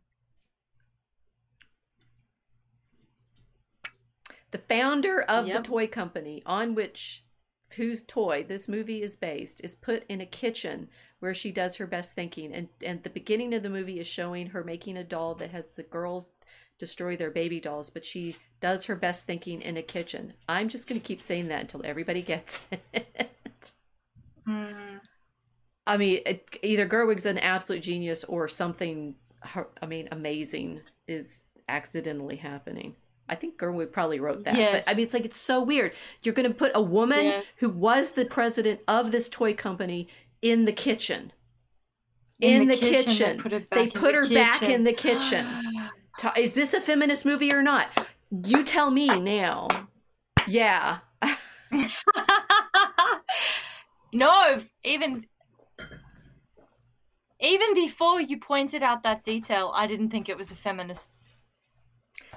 The 4.51 4.59
founder 4.59 5.21
of 5.21 5.47
Yep. 5.47 5.57
the 5.57 5.63
toy 5.67 5.87
company 5.87 6.41
on 6.45 6.75
which 6.75 7.24
whose 7.77 8.03
toy 8.03 8.45
this 8.47 8.67
movie 8.67 9.01
is 9.01 9.15
based 9.15 9.61
is 9.63 9.75
put 9.75 10.03
in 10.07 10.21
a 10.21 10.25
kitchen 10.25 10.87
where 11.19 11.33
she 11.33 11.51
does 11.51 11.75
her 11.77 11.87
best 11.87 12.13
thinking 12.13 12.53
and 12.53 12.67
and 12.83 13.03
the 13.03 13.09
beginning 13.09 13.53
of 13.53 13.63
the 13.63 13.69
movie 13.69 13.99
is 13.99 14.07
showing 14.07 14.47
her 14.47 14.63
making 14.63 14.97
a 14.97 15.03
doll 15.03 15.35
that 15.35 15.49
has 15.49 15.71
the 15.71 15.83
girls 15.83 16.31
destroy 16.77 17.17
their 17.17 17.31
baby 17.31 17.59
dolls 17.59 17.89
but 17.89 18.05
she 18.05 18.35
does 18.59 18.85
her 18.85 18.95
best 18.95 19.25
thinking 19.25 19.61
in 19.61 19.77
a 19.77 19.81
kitchen 19.81 20.33
i'm 20.47 20.69
just 20.69 20.87
going 20.87 20.99
to 20.99 21.07
keep 21.07 21.21
saying 21.21 21.47
that 21.47 21.61
until 21.61 21.81
everybody 21.83 22.21
gets 22.21 22.61
it 22.93 23.73
Mm. 24.47 24.99
I 25.87 25.97
mean, 25.97 26.21
it, 26.25 26.57
either 26.63 26.87
Gerwig's 26.87 27.25
an 27.25 27.37
absolute 27.37 27.83
genius 27.83 28.23
or 28.23 28.47
something. 28.47 29.15
I 29.81 29.85
mean, 29.85 30.07
amazing 30.11 30.81
is 31.07 31.43
accidentally 31.67 32.37
happening. 32.37 32.95
I 33.27 33.35
think 33.35 33.57
Gerwig 33.57 33.91
probably 33.91 34.19
wrote 34.19 34.43
that. 34.45 34.55
Yes. 34.55 34.85
But 34.85 34.91
I 34.91 34.95
mean, 34.95 35.05
it's 35.05 35.13
like 35.13 35.25
it's 35.25 35.39
so 35.39 35.61
weird. 35.61 35.93
You're 36.21 36.33
going 36.33 36.47
to 36.47 36.53
put 36.53 36.71
a 36.75 36.81
woman 36.81 37.25
Yes. 37.25 37.45
who 37.59 37.69
was 37.69 38.11
the 38.11 38.25
president 38.25 38.81
of 38.87 39.11
this 39.11 39.29
toy 39.29 39.53
company 39.53 40.07
in 40.41 40.65
the 40.65 40.71
kitchen. 40.71 41.31
In, 42.41 42.67
the, 42.67 42.75
kitchen, 42.75 43.37
They 43.37 43.41
put, 43.41 43.51
They 43.51 43.59
back 43.59 43.79
in 43.79 43.91
put 43.91 44.11
the 44.11 44.17
her 44.17 44.29
back 44.29 44.61
in 44.61 44.83
the 44.83 44.91
kitchen. 44.93 45.47
Is 46.37 46.53
this 46.53 46.73
a 46.73 46.81
feminist 46.81 47.25
movie 47.25 47.51
or 47.51 47.61
not? 47.61 47.87
You 48.29 48.63
tell 48.63 48.91
me 48.91 49.07
now. 49.19 49.67
Yeah. 50.47 50.99
no, 54.13 54.59
even 54.83 55.25
even 57.39 57.73
before 57.73 58.21
you 58.21 58.39
pointed 58.39 58.81
out 58.81 59.03
that 59.03 59.23
detail, 59.23 59.71
I 59.75 59.87
didn't 59.87 60.09
think 60.09 60.29
it 60.29 60.37
was 60.37 60.51
a 60.51 60.55
feminist. 60.55 61.11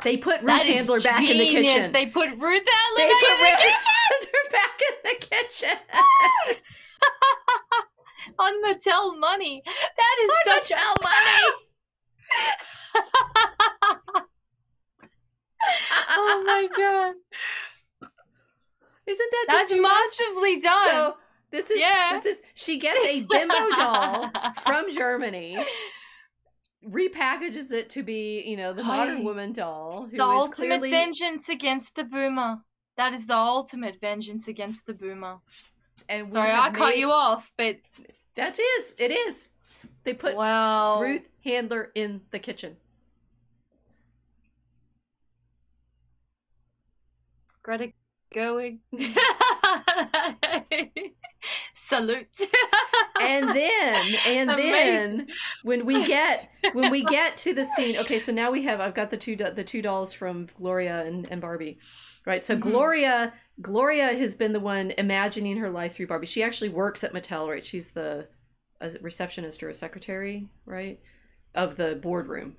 They 0.04 0.16
put 0.16 0.42
Ruth 0.42 0.62
Handler 0.62 1.00
back 1.00 1.28
in 1.28 1.38
the 1.38 1.44
kitchen. 1.46 1.92
They 1.92 2.06
put 2.06 2.28
Ruth 2.30 2.42
Handler 2.42 2.64
They 2.96 3.08
back 3.08 3.20
put 3.20 3.30
in 3.30 3.38
the 3.38 3.44
Ruth 3.44 3.58
kitchen 3.58 3.78
Handler 4.10 4.44
back 4.52 4.80
in 4.88 4.94
the 5.04 5.14
kitchen. 5.26 5.78
on 8.38 8.52
Mattel 8.64 9.18
money. 9.18 9.62
That 9.64 10.16
is 10.22 10.30
On 10.30 10.36
such 10.62 10.70
Mattel 10.78 11.02
money. 11.02 11.40
oh 16.10 16.42
my 16.46 16.68
god, 16.76 17.14
Isn't 19.06 19.30
that 19.30 19.44
that's 19.48 19.58
just 19.60 19.70
too 19.70 19.80
much? 19.82 19.92
massively 20.18 20.60
done. 20.60 20.88
So 20.88 21.14
this 21.50 21.70
is 21.70 21.80
Yeah. 21.80 22.10
this 22.12 22.26
is 22.26 22.42
she 22.54 22.78
gets 22.78 23.04
a 23.04 23.20
bimbo 23.20 23.70
doll 23.76 24.30
from 24.66 24.90
Germany, 24.92 25.58
repackages 26.86 27.72
it 27.72 27.90
to 27.90 28.02
be 28.02 28.42
you 28.42 28.56
know 28.56 28.72
the 28.72 28.82
modern 28.82 29.24
woman 29.24 29.52
doll 29.52 30.02
who 30.02 30.12
is 30.12 30.18
the 30.18 30.24
ultimate 30.24 30.80
clearly 30.80 30.90
vengeance 30.90 31.48
against 31.48 31.96
the 31.96 32.04
boomer. 32.04 32.58
That 32.96 33.12
is 33.12 33.26
the 33.26 33.36
ultimate 33.36 34.00
vengeance 34.00 34.48
against 34.48 34.86
the 34.86 34.94
boomer. 34.94 35.38
and 36.08 36.32
Sorry, 36.32 36.50
I 36.50 36.70
cut 36.70 36.98
you 36.98 37.12
off, 37.12 37.50
but 37.56 37.76
That 38.34 38.58
is 38.58 38.94
it 38.98 39.10
is. 39.10 39.50
They 40.04 40.14
put 40.14 40.36
wow. 40.36 41.00
Ruth 41.00 41.28
Handler 41.44 41.90
in 41.94 42.22
the 42.30 42.38
kitchen. 42.38 42.76
Greta 47.62 47.92
Gerwig. 48.34 48.78
Salute. 51.74 52.40
and 53.20 53.48
then 53.50 54.04
and 54.26 54.50
then 54.50 55.26
when 55.62 55.86
we 55.86 56.06
get 56.06 56.48
when 56.72 56.90
we 56.90 57.04
get 57.18 57.36
to 57.38 57.54
the 57.54 57.64
scene 57.64 57.96
okay 57.96 58.18
so 58.18 58.32
now 58.32 58.50
we 58.50 58.62
have 58.64 58.80
i've 58.80 58.94
got 58.94 59.10
the 59.10 59.16
two 59.16 59.34
the 59.36 59.64
two 59.64 59.82
dolls 59.82 60.12
from 60.12 60.48
gloria 60.56 61.04
and, 61.04 61.26
and 61.30 61.40
barbie 61.40 61.78
right 62.26 62.44
so 62.44 62.56
Mhm. 62.56 62.60
gloria 62.60 63.32
gloria 63.60 64.14
has 64.16 64.34
been 64.34 64.52
the 64.52 64.60
one 64.60 64.92
imagining 64.98 65.56
her 65.58 65.70
life 65.70 65.94
through 65.96 66.06
barbie 66.06 66.26
she 66.26 66.42
actually 66.42 66.68
works 66.68 67.02
at 67.02 67.12
mattel 67.12 67.48
right 67.48 67.66
she's 67.66 67.90
the 67.92 68.28
a 68.80 68.90
receptionist 69.00 69.62
or 69.62 69.68
a 69.68 69.74
secretary 69.74 70.48
right 70.64 71.00
of 71.54 71.76
the 71.76 71.96
boardroom 71.96 72.56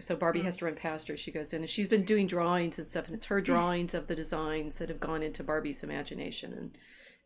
so 0.00 0.14
barbie 0.14 0.40
Mm. 0.40 0.44
has 0.44 0.56
to 0.58 0.64
run 0.66 0.74
past 0.76 1.08
her 1.08 1.16
she 1.16 1.32
goes 1.32 1.52
in 1.52 1.62
and 1.62 1.70
she's 1.70 1.88
been 1.88 2.04
doing 2.04 2.26
drawings 2.28 2.78
and 2.78 2.86
stuff 2.86 3.06
and 3.06 3.14
it's 3.16 3.26
her 3.26 3.40
drawings 3.40 3.94
of 3.94 4.06
the 4.06 4.14
designs 4.14 4.78
that 4.78 4.88
have 4.88 5.00
gone 5.00 5.22
into 5.24 5.42
barbie's 5.42 5.82
imagination 5.82 6.52
and 6.52 6.78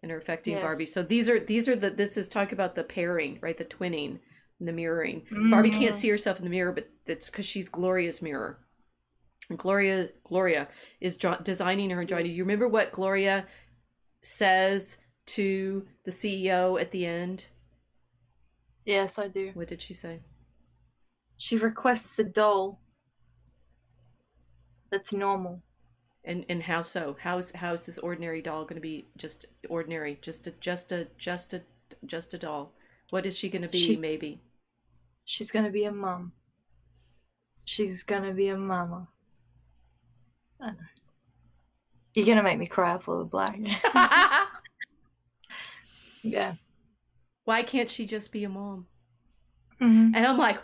and 0.02 0.10
are 0.10 0.18
affecting 0.18 0.54
Yes. 0.54 0.62
Barbie. 0.62 0.86
So 0.86 1.02
these 1.02 1.28
are 1.28 1.38
these 1.38 1.68
are 1.68 1.76
the 1.76 1.90
this 1.90 2.16
is 2.16 2.28
talk 2.28 2.52
about 2.52 2.74
the 2.74 2.84
pairing, 2.84 3.38
right? 3.40 3.56
The 3.56 3.64
twinning, 3.64 4.18
and 4.58 4.68
the 4.68 4.72
mirroring. 4.72 5.22
Barbie 5.50 5.70
mm-hmm. 5.70 5.80
can't 5.80 5.96
see 5.96 6.08
herself 6.08 6.38
in 6.38 6.44
the 6.44 6.50
mirror, 6.50 6.72
but 6.72 6.88
that's 7.04 7.26
because 7.26 7.46
she's 7.46 7.68
Gloria's 7.68 8.22
mirror. 8.22 8.58
And 9.48 9.58
Gloria 9.58 10.10
Gloria 10.24 10.68
is 11.00 11.16
draw- 11.16 11.36
designing 11.36 11.90
her 11.90 12.00
and. 12.00 12.08
Do 12.08 12.28
you 12.28 12.44
remember 12.44 12.68
what 12.68 12.92
Gloria 12.92 13.46
says 14.20 14.98
to 15.26 15.86
the 16.04 16.10
CEO 16.10 16.80
at 16.80 16.90
the 16.90 17.06
end? 17.06 17.46
Yes, 18.84 19.18
I 19.18 19.28
do. 19.28 19.50
What 19.54 19.68
did 19.68 19.82
she 19.82 19.94
say? 19.94 20.20
She 21.36 21.56
requests 21.56 22.18
a 22.18 22.24
doll 22.24 22.80
that's 24.90 25.12
normal. 25.12 25.62
And 26.24 26.44
and 26.48 26.62
how 26.62 26.82
so? 26.82 27.16
How's 27.20 27.52
how's 27.52 27.84
this 27.86 27.98
ordinary 27.98 28.40
doll 28.42 28.62
going 28.64 28.76
to 28.76 28.80
be 28.80 29.06
just 29.16 29.46
ordinary? 29.68 30.18
Just 30.22 30.46
a 30.46 30.52
just 30.60 30.92
a 30.92 31.08
just 31.18 31.52
a 31.54 31.62
just 32.06 32.32
a 32.34 32.38
doll. 32.38 32.72
What 33.10 33.26
is 33.26 33.36
she 33.36 33.48
going 33.48 33.62
to 33.62 33.68
be? 33.68 33.78
She's- 33.78 33.98
maybe. 33.98 34.40
She's 35.24 35.52
gonna 35.52 35.70
be 35.70 35.84
a 35.84 35.92
mom. 35.92 36.32
She's 37.64 38.02
gonna 38.02 38.32
be 38.34 38.48
a 38.48 38.56
mama. 38.56 39.06
I 40.60 40.70
know. 40.72 40.76
You're 42.14 42.26
gonna 42.26 42.42
make 42.42 42.58
me 42.58 42.66
cry 42.66 42.98
for 42.98 43.18
the 43.18 43.24
black. 43.24 43.56
yeah. 46.22 46.54
Why 47.44 47.62
can't 47.62 47.88
she 47.88 48.04
just 48.04 48.32
be 48.32 48.42
a 48.44 48.48
mom? 48.48 48.86
Mhm. 49.80 50.12
And 50.14 50.26
I'm 50.26 50.38
like, 50.38 50.58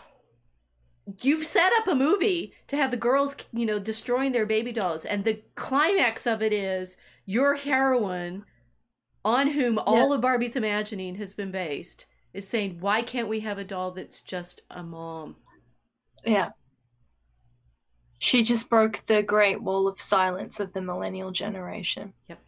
you've 1.22 1.44
set 1.44 1.72
up 1.78 1.86
a 1.86 1.94
movie 1.94 2.52
to 2.66 2.76
have 2.76 2.90
the 2.90 2.96
girls, 2.96 3.36
you 3.52 3.64
know, 3.66 3.78
destroying 3.78 4.32
their 4.32 4.46
baby 4.46 4.72
dolls, 4.72 5.04
and 5.04 5.24
the 5.24 5.42
climax 5.54 6.26
of 6.26 6.42
it 6.42 6.52
is 6.52 6.96
your 7.24 7.56
heroine, 7.56 8.44
on 9.24 9.48
whom 9.48 9.78
all 9.78 10.12
of 10.12 10.20
Barbie's 10.20 10.56
imagining 10.56 11.16
has 11.16 11.34
been 11.34 11.50
based, 11.50 12.06
is 12.32 12.46
saying, 12.46 12.80
"Why 12.80 13.02
can't 13.02 13.28
we 13.28 13.40
have 13.40 13.58
a 13.58 13.64
doll 13.64 13.90
that's 13.90 14.20
just 14.20 14.62
a 14.70 14.82
mom?" 14.82 15.36
Yeah. 16.24 16.50
She 18.18 18.42
just 18.42 18.68
broke 18.68 19.06
the 19.06 19.22
great 19.22 19.62
wall 19.62 19.86
of 19.86 20.00
silence 20.00 20.60
of 20.60 20.72
the 20.72 20.82
millennial 20.82 21.30
generation. 21.30 22.12
Yep. 22.28 22.38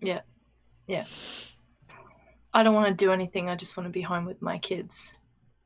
Yeah. 0.00 0.20
Yeah. 0.86 1.06
I 2.52 2.62
don't 2.62 2.74
want 2.74 2.88
to 2.88 3.04
do 3.04 3.10
anything. 3.10 3.48
I 3.48 3.56
just 3.56 3.76
want 3.76 3.86
to 3.86 3.92
be 3.92 4.02
home 4.02 4.26
with 4.26 4.42
my 4.42 4.58
kids. 4.58 5.14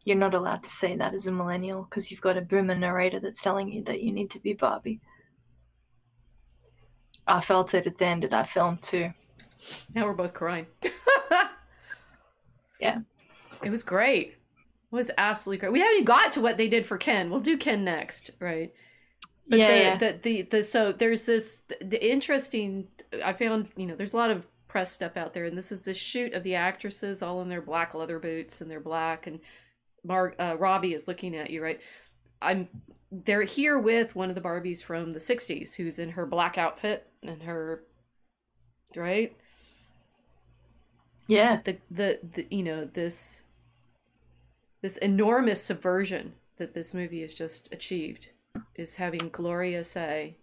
You're 0.08 0.16
not 0.16 0.34
allowed 0.34 0.62
to 0.64 0.70
say 0.70 0.96
that 0.96 1.14
as 1.14 1.26
a 1.26 1.32
millennial 1.32 1.82
because 1.82 2.10
you've 2.10 2.20
got 2.20 2.36
a 2.36 2.40
boomer 2.40 2.74
narrator 2.74 3.20
that's 3.20 3.42
telling 3.42 3.70
you 3.70 3.84
that 3.84 4.02
you 4.02 4.10
need 4.10 4.30
to 4.30 4.40
be 4.40 4.54
Barbie. 4.54 5.00
I 7.26 7.40
felt 7.40 7.74
it 7.74 7.86
at 7.86 7.98
the 7.98 8.06
end 8.06 8.24
of 8.24 8.30
that 8.30 8.48
film 8.48 8.78
too. 8.78 9.12
Now 9.94 10.06
we're 10.06 10.14
both 10.14 10.34
crying. 10.34 10.66
Yeah. 12.78 12.98
It 13.62 13.70
was 13.70 13.82
great. 13.82 14.28
It 14.28 14.94
was 14.94 15.10
absolutely 15.18 15.58
great. 15.58 15.72
We 15.72 15.80
haven't 15.80 15.94
even 15.94 16.04
got 16.04 16.32
to 16.34 16.40
what 16.40 16.56
they 16.56 16.68
did 16.68 16.86
for 16.86 16.96
Ken. 16.96 17.30
We'll 17.30 17.40
do 17.40 17.58
Ken 17.58 17.84
next, 17.84 18.30
right? 18.40 18.72
But 19.48 19.58
yeah, 19.58 19.68
the, 19.68 19.76
yeah. 19.76 19.96
the 19.96 20.18
the 20.22 20.42
the 20.42 20.62
so 20.62 20.92
there's 20.92 21.24
this 21.24 21.62
the 21.80 22.10
interesting 22.10 22.88
I 23.24 23.32
found 23.32 23.68
you 23.76 23.86
know 23.86 23.96
there's 23.96 24.12
a 24.12 24.16
lot 24.16 24.30
of 24.30 24.46
press 24.68 24.92
stuff 24.92 25.16
out 25.16 25.32
there 25.32 25.44
and 25.44 25.56
this 25.56 25.72
is 25.72 25.86
the 25.86 25.94
shoot 25.94 26.34
of 26.34 26.42
the 26.42 26.54
actresses 26.54 27.22
all 27.22 27.40
in 27.40 27.48
their 27.48 27.62
black 27.62 27.94
leather 27.94 28.18
boots 28.18 28.60
and 28.60 28.70
they're 28.70 28.80
black 28.80 29.26
and 29.26 29.40
Mark 30.08 30.34
uh, 30.40 30.56
Robbie 30.58 30.94
is 30.94 31.06
looking 31.06 31.36
at 31.36 31.50
you 31.50 31.62
right 31.62 31.80
I'm 32.42 32.68
they're 33.12 33.42
here 33.42 33.78
with 33.78 34.16
one 34.16 34.28
of 34.28 34.34
the 34.34 34.40
Barbies 34.40 34.82
from 34.82 35.12
the 35.12 35.18
60s 35.18 35.76
who's 35.76 35.98
in 35.98 36.10
her 36.10 36.26
black 36.26 36.58
outfit 36.58 37.08
and 37.22 37.42
her 37.42 37.84
right 38.96 39.36
yeah. 41.28 41.60
the 41.64 41.76
the, 41.90 42.18
the 42.34 42.46
you 42.50 42.62
know 42.62 42.86
this 42.86 43.42
this 44.80 44.96
enormous 44.98 45.62
subversion 45.62 46.34
that 46.56 46.74
this 46.74 46.94
movie 46.94 47.20
has 47.20 47.34
just 47.34 47.72
achieved 47.72 48.30
is 48.74 48.96
having 48.96 49.28
Gloria 49.30 49.84
say 49.84 50.36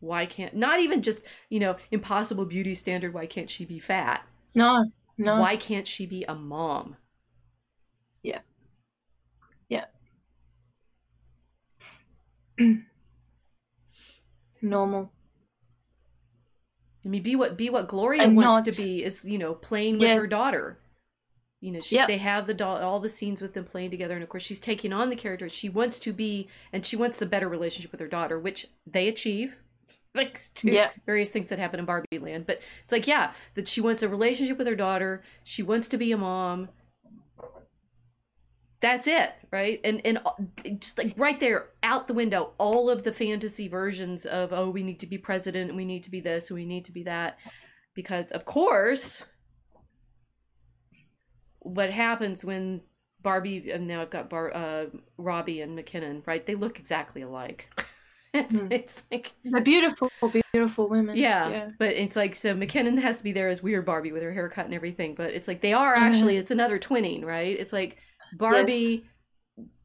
why 0.00 0.26
can't 0.26 0.56
not 0.56 0.80
even 0.80 1.00
just 1.00 1.22
you 1.48 1.60
know 1.60 1.76
impossible 1.90 2.44
beauty 2.44 2.74
standard 2.74 3.14
why 3.14 3.24
can't 3.26 3.50
she 3.50 3.64
be 3.64 3.78
fat 3.78 4.26
No, 4.54 4.90
no. 5.16 5.40
why 5.40 5.56
can't 5.56 5.86
she 5.86 6.06
be 6.06 6.24
a 6.24 6.34
mom 6.34 6.96
Normal. 14.62 15.12
I 17.04 17.08
mean 17.08 17.22
be 17.22 17.34
what 17.34 17.56
be 17.56 17.68
what 17.68 17.88
Gloria 17.88 18.28
wants 18.28 18.66
not- 18.66 18.72
to 18.72 18.82
be 18.82 19.02
is 19.02 19.24
you 19.24 19.38
know 19.38 19.54
playing 19.54 19.94
with 19.94 20.02
Yes. 20.02 20.22
her 20.22 20.26
daughter 20.28 20.78
you 21.60 21.72
know 21.72 21.80
she, 21.80 21.96
Yep. 21.96 22.06
they 22.06 22.18
have 22.18 22.46
the 22.46 22.54
doll 22.54 22.76
all 22.80 23.00
the 23.00 23.08
scenes 23.08 23.42
with 23.42 23.54
them 23.54 23.64
playing 23.64 23.90
together 23.90 24.14
and 24.14 24.22
of 24.22 24.28
course 24.28 24.44
she's 24.44 24.60
taking 24.60 24.92
on 24.92 25.10
the 25.10 25.16
character 25.16 25.48
she 25.48 25.68
wants 25.68 25.98
to 26.00 26.12
be 26.12 26.48
and 26.72 26.86
she 26.86 26.94
wants 26.94 27.20
a 27.20 27.26
better 27.26 27.48
relationship 27.48 27.90
with 27.90 28.00
her 28.00 28.06
daughter 28.06 28.38
which 28.38 28.68
they 28.86 29.08
achieve 29.08 29.56
thanks 30.14 30.50
to 30.50 30.70
Yeah. 30.70 30.90
various 31.04 31.32
things 31.32 31.48
that 31.48 31.58
happen 31.58 31.80
in 31.80 31.86
Barbie 31.86 32.06
land 32.20 32.46
but 32.46 32.60
it's 32.84 32.92
like 32.92 33.08
yeah 33.08 33.32
that 33.54 33.66
she 33.68 33.80
wants 33.80 34.04
a 34.04 34.08
relationship 34.08 34.56
with 34.58 34.68
her 34.68 34.76
daughter 34.76 35.24
she 35.42 35.64
wants 35.64 35.88
to 35.88 35.98
be 35.98 36.12
a 36.12 36.16
mom 36.16 36.68
that's 38.82 39.06
it 39.06 39.32
right 39.50 39.80
and 39.84 40.02
and 40.04 40.18
uh, 40.26 40.32
just 40.78 40.98
like 40.98 41.14
right 41.16 41.40
there 41.40 41.68
out 41.82 42.06
the 42.08 42.12
window 42.14 42.50
all 42.58 42.90
of 42.90 43.04
the 43.04 43.12
fantasy 43.12 43.68
versions 43.68 44.26
of 44.26 44.52
oh 44.52 44.68
we 44.68 44.82
need 44.82 45.00
to 45.00 45.06
be 45.06 45.16
president 45.16 45.70
and 45.70 45.76
we 45.76 45.84
need 45.86 46.04
to 46.04 46.10
be 46.10 46.20
this 46.20 46.50
and 46.50 46.58
we 46.58 46.66
need 46.66 46.84
to 46.84 46.92
be 46.92 47.04
that 47.04 47.38
because 47.94 48.30
of 48.32 48.44
course 48.44 49.24
what 51.60 51.90
happens 51.90 52.44
when 52.44 52.80
Barbie 53.22 53.70
and 53.70 53.86
now 53.86 54.02
I've 54.02 54.10
got 54.10 54.28
Bar, 54.28 54.54
uh, 54.54 54.86
Robbie 55.16 55.60
and 55.60 55.78
McKinnon, 55.78 56.26
right? 56.26 56.44
They 56.44 56.56
look 56.56 56.80
exactly 56.80 57.22
alike. 57.22 57.68
it's, 58.34 58.60
Hmm. 58.60 58.72
it's 58.72 59.04
like 59.12 59.30
They're 59.44 59.62
beautiful, 59.62 60.10
beautiful 60.52 60.88
women. 60.88 61.16
Yeah, 61.16 61.48
yeah. 61.48 61.70
but 61.78 61.90
it's 61.90 62.16
like 62.16 62.34
so 62.34 62.54
McKinnon 62.56 63.00
has 63.00 63.18
to 63.18 63.24
be 63.24 63.30
there 63.30 63.48
as 63.48 63.62
weird 63.62 63.86
Barbie 63.86 64.10
with 64.10 64.22
her 64.24 64.32
haircut 64.32 64.64
and 64.64 64.74
everything. 64.74 65.14
But 65.14 65.30
it's 65.34 65.46
like 65.46 65.60
they 65.60 65.72
are 65.72 65.94
actually 65.96 66.36
it's 66.36 66.50
another 66.50 66.80
twinning, 66.80 67.24
right? 67.24 67.56
It's 67.56 67.72
like 67.72 67.98
Barbie 68.32 69.04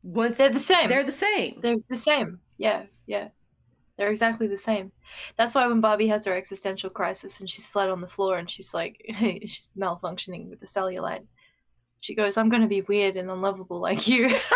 once 0.03 0.37
They're 0.37 0.49
the 0.49 0.59
same. 0.59 0.89
they're 0.89 1.03
the 1.03 1.11
same. 1.11 1.59
They're 1.61 1.77
the 1.89 1.97
same. 1.97 2.39
Yeah, 2.57 2.83
yeah. 3.05 3.29
They're 3.97 4.11
exactly 4.11 4.47
the 4.47 4.57
same. 4.57 4.91
That's 5.37 5.55
why 5.55 5.65
when 5.67 5.81
Barbie 5.81 6.07
has 6.07 6.25
her 6.25 6.33
existential 6.35 6.89
crisis 6.89 7.39
and 7.39 7.49
she's 7.49 7.65
flat 7.65 7.89
on 7.89 7.99
the 7.99 8.07
floor 8.07 8.37
and 8.37 8.49
she's 8.49 8.73
like, 8.73 9.03
she's 9.19 9.69
malfunctioning 9.77 10.49
with 10.49 10.59
the 10.59 10.67
cellulite, 10.67 11.25
she 11.99 12.13
goes, 12.13 12.37
I'm 12.37 12.49
going 12.49 12.61
to 12.61 12.67
be 12.67 12.81
weird 12.81 13.17
and 13.17 13.29
unlovable 13.29 13.79
like 13.79 14.07
you. 14.07 14.33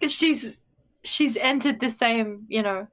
Because 0.00 0.12
she's, 0.12 0.60
she's 1.04 1.36
entered 1.36 1.80
the 1.80 1.90
same, 1.90 2.44
you 2.48 2.62
know, 2.62 2.86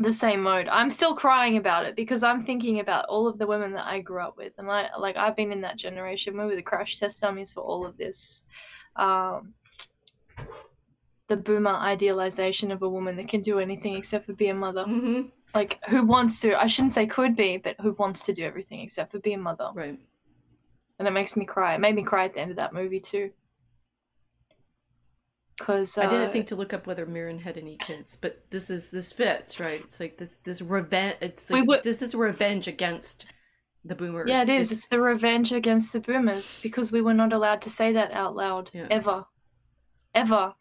the 0.00 0.12
same 0.12 0.42
mode. 0.42 0.66
I'm 0.68 0.90
still 0.90 1.14
crying 1.14 1.56
about 1.56 1.84
it 1.84 1.94
because 1.94 2.22
I'm 2.22 2.42
thinking 2.42 2.80
about 2.80 3.06
all 3.06 3.26
of 3.26 3.38
the 3.38 3.46
women 3.46 3.72
that 3.74 3.86
I 3.86 4.00
grew 4.00 4.20
up 4.20 4.36
with. 4.36 4.54
And 4.58 4.70
I, 4.70 4.90
like, 4.98 5.16
I've 5.16 5.36
been 5.36 5.52
in 5.52 5.60
that 5.60 5.76
generation. 5.76 6.36
We 6.36 6.46
were 6.46 6.56
the 6.56 6.62
crash 6.62 6.98
test 6.98 7.20
dummies 7.20 7.52
for 7.52 7.60
all 7.60 7.86
of 7.86 7.96
this 7.96 8.44
um, 8.96 9.54
the 11.28 11.36
boomer 11.36 11.70
idealization 11.70 12.72
of 12.72 12.82
a 12.82 12.88
woman 12.88 13.16
that 13.16 13.28
can 13.28 13.40
do 13.40 13.60
anything 13.60 13.94
except 13.94 14.26
for 14.26 14.32
be 14.32 14.48
a 14.48 14.54
mother. 14.54 14.84
hmm 14.84 15.22
Like, 15.54 15.78
who 15.88 16.04
wants 16.04 16.40
to, 16.40 16.60
I 16.60 16.66
shouldn't 16.66 16.92
say 16.92 17.06
could 17.06 17.36
be, 17.36 17.56
but 17.56 17.76
who 17.80 17.92
wants 17.92 18.24
to 18.24 18.32
do 18.32 18.42
everything 18.44 18.80
except 18.80 19.12
for 19.12 19.20
be 19.20 19.34
a 19.34 19.38
mother. 19.38 19.70
Right. 19.72 19.98
And 20.98 21.08
it 21.08 21.12
makes 21.12 21.36
me 21.36 21.44
cry. 21.44 21.74
It 21.74 21.80
made 21.80 21.94
me 21.94 22.02
cry 22.02 22.24
at 22.24 22.34
the 22.34 22.40
end 22.40 22.50
of 22.50 22.56
that 22.56 22.74
movie, 22.74 23.00
too. 23.00 23.30
Because 25.60 25.98
uh, 25.98 26.00
I 26.00 26.06
didn't 26.06 26.32
think 26.32 26.46
to 26.46 26.56
look 26.56 26.72
up 26.72 26.86
whether 26.86 27.04
Mirren 27.04 27.38
had 27.38 27.58
any 27.58 27.76
kids, 27.76 28.16
but 28.18 28.42
this 28.48 28.70
is 28.70 28.90
this 28.90 29.12
fits, 29.12 29.60
right? 29.60 29.82
It's 29.82 30.00
like 30.00 30.16
this 30.16 30.38
this 30.38 30.62
revenge. 30.62 31.16
It's 31.20 31.50
like, 31.50 31.68
would- 31.68 31.82
this 31.82 32.00
is 32.00 32.14
revenge 32.14 32.66
against 32.66 33.26
the 33.84 33.94
boomers. 33.94 34.28
Yeah, 34.30 34.40
it 34.42 34.48
is. 34.48 34.68
It's- 34.68 34.72
It's 34.72 34.88
the 34.88 35.00
revenge 35.02 35.52
against 35.52 35.92
the 35.92 36.00
boomers 36.00 36.58
because 36.62 36.90
we 36.90 37.02
were 37.02 37.12
not 37.12 37.34
allowed 37.34 37.60
to 37.62 37.70
say 37.70 37.92
that 37.92 38.10
out 38.12 38.34
loud 38.34 38.70
Yeah. 38.72 38.86
ever, 38.90 39.26
ever. 40.14 40.54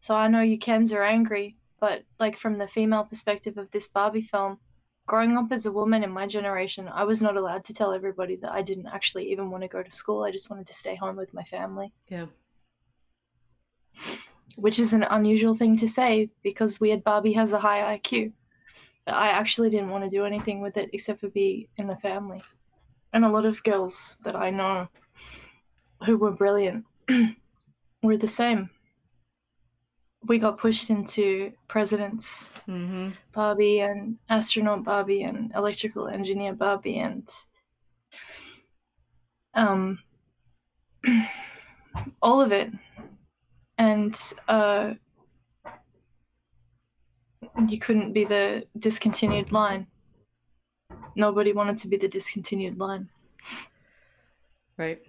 So 0.00 0.16
I 0.16 0.26
know 0.26 0.40
you 0.40 0.58
Kens 0.58 0.92
are 0.92 1.04
angry, 1.04 1.56
but 1.78 2.02
like 2.18 2.36
from 2.36 2.58
the 2.58 2.66
female 2.66 3.04
perspective 3.04 3.56
of 3.56 3.70
this 3.70 3.86
Barbie 3.86 4.20
film, 4.20 4.58
growing 5.06 5.36
up 5.38 5.52
as 5.52 5.64
a 5.66 5.72
woman 5.72 6.02
in 6.02 6.10
my 6.10 6.26
generation, 6.26 6.88
I 6.88 7.04
was 7.04 7.22
not 7.22 7.36
allowed 7.36 7.64
to 7.66 7.72
tell 7.74 7.92
everybody 7.92 8.34
that 8.42 8.50
I 8.52 8.62
didn't 8.62 8.88
actually 8.88 9.30
even 9.30 9.50
want 9.52 9.62
to 9.62 9.68
go 9.68 9.80
to 9.82 9.90
school. 9.92 10.24
I 10.24 10.32
just 10.32 10.50
wanted 10.50 10.66
to 10.66 10.74
stay 10.74 10.96
home 10.96 11.14
with 11.14 11.32
my 11.32 11.44
family, 11.44 11.92
yeah. 12.08 12.26
Which 14.56 14.78
is 14.78 14.92
an 14.92 15.02
unusual 15.04 15.54
thing 15.54 15.76
to 15.78 15.88
say 15.88 16.30
because 16.42 16.80
Weird 16.80 17.04
Barbie 17.04 17.32
has 17.32 17.52
a 17.52 17.58
high 17.60 17.98
IQ. 17.98 18.32
But 19.06 19.14
I 19.14 19.28
actually 19.28 19.70
didn't 19.70 19.90
want 19.90 20.04
to 20.04 20.10
do 20.10 20.24
anything 20.24 20.60
with 20.60 20.76
it 20.76 20.90
except 20.92 21.20
for 21.20 21.28
be 21.28 21.68
in 21.76 21.86
the 21.86 21.96
family. 21.96 22.40
And 23.12 23.24
a 23.24 23.28
lot 23.28 23.44
of 23.44 23.62
girls 23.62 24.16
that 24.24 24.34
I 24.34 24.50
know 24.50 24.88
who 26.04 26.16
were 26.16 26.30
brilliant 26.32 26.84
were 28.02 28.16
the 28.16 28.28
same. 28.28 28.70
We 30.26 30.38
got 30.38 30.58
pushed 30.58 30.90
into 30.90 31.52
presidents 31.68 32.50
Mm-hmm. 32.68 33.10
Barbie 33.32 33.80
and 33.80 34.16
astronaut 34.30 34.84
Barbie 34.84 35.22
and 35.22 35.52
electrical 35.54 36.08
engineer 36.08 36.54
Barbie 36.54 36.98
and 36.98 37.28
um 39.52 39.98
all 42.22 42.40
of 42.40 42.52
it. 42.52 42.72
And 43.94 44.14
uh 44.48 44.94
you 47.68 47.78
couldn't 47.78 48.12
be 48.12 48.24
the 48.24 48.66
discontinued 48.76 49.52
line. 49.52 49.86
Nobody 51.14 51.52
wanted 51.52 51.76
to 51.78 51.88
be 51.88 51.96
the 51.96 52.08
discontinued 52.08 52.76
line. 52.76 53.08
Right. 54.76 55.00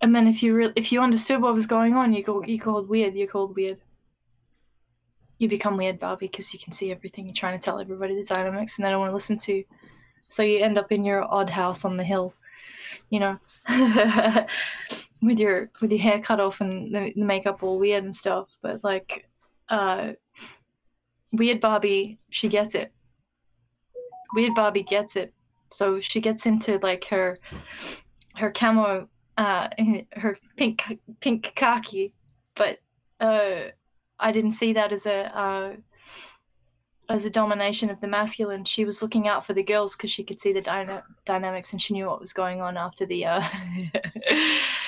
And 0.00 0.14
then 0.14 0.28
if 0.28 0.40
you 0.44 0.54
re- 0.54 0.72
if 0.76 0.92
you 0.92 1.00
understood 1.00 1.42
what 1.42 1.54
was 1.54 1.66
going 1.66 1.94
on, 1.94 2.12
you 2.12 2.22
go 2.22 2.44
you 2.44 2.60
called 2.60 2.88
weird. 2.88 3.16
You 3.16 3.26
called 3.26 3.56
weird. 3.56 3.78
You 5.38 5.48
become 5.48 5.76
weird, 5.76 5.98
Barbie, 5.98 6.28
because 6.28 6.52
you 6.52 6.60
can 6.60 6.72
see 6.72 6.92
everything. 6.92 7.26
You're 7.26 7.34
trying 7.42 7.58
to 7.58 7.64
tell 7.64 7.80
everybody 7.80 8.14
the 8.14 8.22
dynamics, 8.34 8.78
and 8.78 8.84
they 8.84 8.90
don't 8.90 9.00
want 9.00 9.10
to 9.10 9.14
listen 9.14 9.38
to. 9.38 9.52
you. 9.52 9.64
So 10.28 10.42
you 10.44 10.62
end 10.62 10.78
up 10.78 10.92
in 10.92 11.04
your 11.04 11.24
odd 11.24 11.50
house 11.50 11.84
on 11.84 11.96
the 11.96 12.04
hill, 12.04 12.34
you 13.10 13.18
know, 13.18 13.38
with 15.22 15.38
your 15.38 15.70
with 15.80 15.90
your 15.90 16.00
hair 16.00 16.20
cut 16.20 16.40
off 16.40 16.60
and 16.60 16.94
the, 16.94 17.12
the 17.14 17.24
makeup 17.24 17.62
all 17.62 17.78
weird 17.78 18.04
and 18.04 18.14
stuff. 18.14 18.56
But 18.62 18.84
like, 18.84 19.28
uh, 19.68 20.12
weird 21.32 21.60
Barbie, 21.60 22.18
she 22.30 22.48
gets 22.48 22.74
it. 22.74 22.92
Weird 24.34 24.54
Barbie 24.54 24.82
gets 24.82 25.16
it. 25.16 25.32
So 25.70 26.00
she 26.00 26.20
gets 26.20 26.46
into 26.46 26.78
like 26.78 27.04
her 27.06 27.38
her 28.36 28.50
camo 28.50 29.08
uh 29.36 29.68
her 30.12 30.36
pink 30.56 30.98
pink 31.20 31.52
khaki 31.54 32.12
but 32.54 32.78
uh 33.20 33.64
i 34.18 34.32
didn't 34.32 34.52
see 34.52 34.72
that 34.72 34.92
as 34.92 35.06
a 35.06 35.36
uh 35.36 35.72
as 37.10 37.24
a 37.24 37.30
domination 37.30 37.88
of 37.88 38.00
the 38.00 38.06
masculine 38.06 38.64
she 38.64 38.84
was 38.84 39.00
looking 39.00 39.28
out 39.28 39.46
for 39.46 39.54
the 39.54 39.62
girls 39.62 39.96
because 39.96 40.10
she 40.10 40.22
could 40.24 40.40
see 40.40 40.52
the 40.52 40.60
dyna- 40.60 41.04
dynamics 41.24 41.72
and 41.72 41.80
she 41.80 41.94
knew 41.94 42.06
what 42.06 42.20
was 42.20 42.32
going 42.32 42.60
on 42.60 42.76
after 42.76 43.06
the 43.06 43.24
uh 43.24 43.42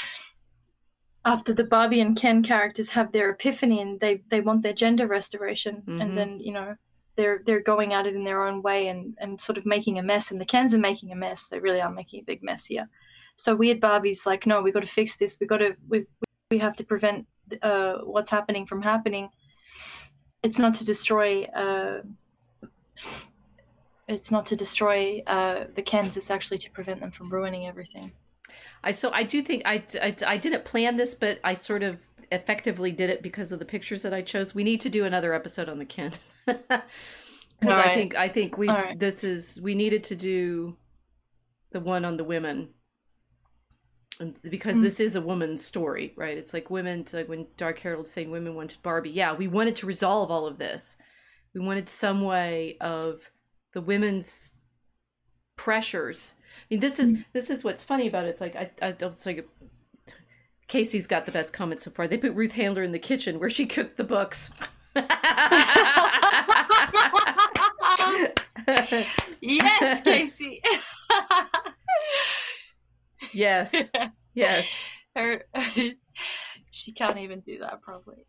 after 1.24 1.52
the 1.52 1.64
barbie 1.64 2.01
and 2.01 2.16
ken 2.16 2.42
characters 2.42 2.88
have 2.90 3.12
their 3.12 3.30
epiphany 3.30 3.80
and 3.80 4.01
they 4.01 4.22
they 4.28 4.40
want 4.40 4.62
their 4.62 4.72
gender 4.72 5.06
restoration 5.06 5.82
Mhm. 5.86 6.01
and 6.02 6.18
then 6.18 6.40
you 6.40 6.52
know 6.52 6.76
they're 7.16 7.42
they're 7.44 7.60
going 7.62 7.92
at 7.92 8.06
it 8.06 8.14
in 8.14 8.24
their 8.24 8.47
own 8.47 8.62
way 8.62 8.88
and 8.88 9.14
and 9.18 9.40
sort 9.40 9.59
of 9.59 9.66
making 9.66 9.98
a 9.98 10.02
mess 10.02 10.30
and 10.30 10.40
the 10.40 10.44
kens 10.47 10.74
are 10.74 10.78
making 10.78 11.12
a 11.12 11.16
mess. 11.16 11.48
They 11.48 11.59
really 11.59 11.80
are 11.80 11.90
making 11.92 12.20
a 12.20 12.24
big 12.24 12.42
mess 12.42 12.64
here. 12.66 12.88
So 13.36 13.55
weird 13.55 13.80
barbie's 13.80 14.24
like 14.24 14.47
no 14.47 14.62
we 14.62 14.72
got 14.72 14.80
to 14.80 14.86
fix 14.86 15.16
this. 15.16 15.36
We 15.40 15.47
got 15.47 15.59
to 15.59 15.76
we, 15.88 16.06
we 16.51 16.59
have 16.59 16.76
to 16.76 16.84
prevent 16.84 17.26
uh 17.62 17.98
what's 18.05 18.30
happening 18.30 18.64
from 18.64 18.80
happening. 18.80 19.28
It's 20.42 20.59
not 20.59 20.74
to 20.76 20.84
destroy 20.86 21.44
uh 21.44 22.01
it's 24.09 24.30
not 24.30 24.47
to 24.47 24.56
destroy 24.56 25.22
uh 25.26 25.64
the 25.74 25.82
kens. 25.82 26.16
It's 26.16 26.30
actually 26.30 26.59
to 26.59 26.70
prevent 26.70 27.01
them 27.01 27.10
from 27.10 27.28
ruining 27.30 27.66
everything 27.66 28.12
I 28.82 28.90
so 28.93 29.10
I 29.12 29.22
do 29.22 29.43
think 29.43 29.62
I, 29.64 29.82
I 30.02 30.14
I 30.27 30.36
didn't 30.36 30.64
plan 30.64 30.97
this, 30.97 31.14
but 31.14 31.39
I 31.44 31.55
sort 31.55 31.82
of 31.82 32.06
effectively 32.32 32.93
did 32.93 33.10
it 33.10 33.22
because 33.22 33.52
of 33.52 33.59
the 33.59 33.64
pictures 33.64 34.02
that 34.02 34.14
I 34.14 34.22
chose. 34.22 34.55
We 34.55 34.64
need 34.64 34.81
to 34.82 34.89
do 34.89 35.05
another 35.05 35.35
episode 35.35 35.68
on 35.68 35.78
the 35.78 35.85
kin 35.85 36.12
because 36.47 36.81
I 37.62 37.94
think 37.94 38.14
I 38.14 38.28
think 38.28 38.56
we 38.56 38.68
Alright. 38.68 38.98
this 38.98 39.24
is 39.24 39.59
we 39.62 39.74
needed 39.74 40.05
to 40.05 40.16
do 40.16 40.77
the 41.72 41.81
one 41.81 42.05
on 42.05 42.16
the 42.16 42.24
women 42.24 42.68
and 44.18 44.36
because 44.43 44.77
Mm. 44.77 44.82
this 44.82 45.01
is 45.01 45.16
a 45.16 45.20
woman's 45.20 45.64
story, 45.64 46.12
right? 46.16 46.36
It's 46.36 46.52
like 46.55 46.70
women 46.70 47.05
like 47.12 47.28
when 47.28 47.47
Dark 47.56 47.78
Herald's 47.78 48.10
saying 48.10 48.31
women 48.31 48.55
wanted 48.55 48.82
Barbie. 48.82 49.10
Yeah, 49.10 49.32
we 49.35 49.48
wanted 49.48 49.77
to 49.77 49.86
resolve 49.86 50.31
all 50.31 50.47
of 50.47 50.59
this. 50.59 50.97
We 51.55 51.60
wanted 51.60 51.89
some 51.89 52.20
way 52.22 52.77
of 52.81 53.31
the 53.72 53.81
women's 53.81 54.52
pressures. 55.56 56.35
I 56.61 56.66
mean, 56.70 56.81
this 56.81 56.99
is 56.99 57.12
mm. 57.12 57.24
this 57.32 57.51
is 57.51 57.65
what's 57.65 57.85
funny 57.85 58.09
about 58.09 58.24
it. 58.24 58.28
It's 58.28 58.41
like 58.41 58.57
I, 58.57 58.70
I 58.82 58.89
it's 58.89 59.27
like 59.27 59.49
Casey's 60.69 61.07
got 61.07 61.27
the 61.27 61.32
best 61.32 61.53
comment 61.53 61.81
so 61.81 61.91
far. 61.91 62.07
They 62.07 62.16
put 62.16 62.35
Ruth 62.35 62.53
Handler 62.53 62.82
in 62.82 62.93
the 62.93 62.99
kitchen 62.99 63.39
where 63.39 63.51
she 63.51 63.66
cooked 63.66 63.97
the 63.97 64.05
books. 64.05 64.51
yes 69.41 70.01
casey 70.03 70.61
yes, 73.32 73.91
yes. 74.35 74.82
her 75.15 75.45
she 76.70 76.93
can't 76.93 77.19
even 77.19 77.41
do 77.41 77.59
that 77.59 77.81
probably 77.81 78.27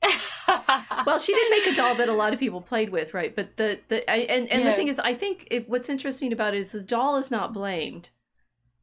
Well, 1.05 1.19
she 1.19 1.33
did 1.33 1.49
make 1.49 1.67
a 1.67 1.75
doll 1.75 1.95
that 1.95 2.09
a 2.09 2.13
lot 2.13 2.33
of 2.33 2.39
people 2.39 2.61
played 2.61 2.89
with, 2.89 3.13
right? 3.13 3.35
But 3.35 3.57
the 3.57 3.79
the 3.87 4.09
I, 4.09 4.17
and 4.17 4.49
and 4.49 4.65
the 4.65 4.73
thing 4.73 4.87
is, 4.87 4.99
I 4.99 5.13
think 5.13 5.47
it, 5.51 5.69
what's 5.69 5.89
interesting 5.89 6.33
about 6.33 6.53
it 6.53 6.59
is 6.59 6.71
the 6.71 6.81
doll 6.81 7.17
is 7.17 7.31
not 7.31 7.53
blamed. 7.53 8.09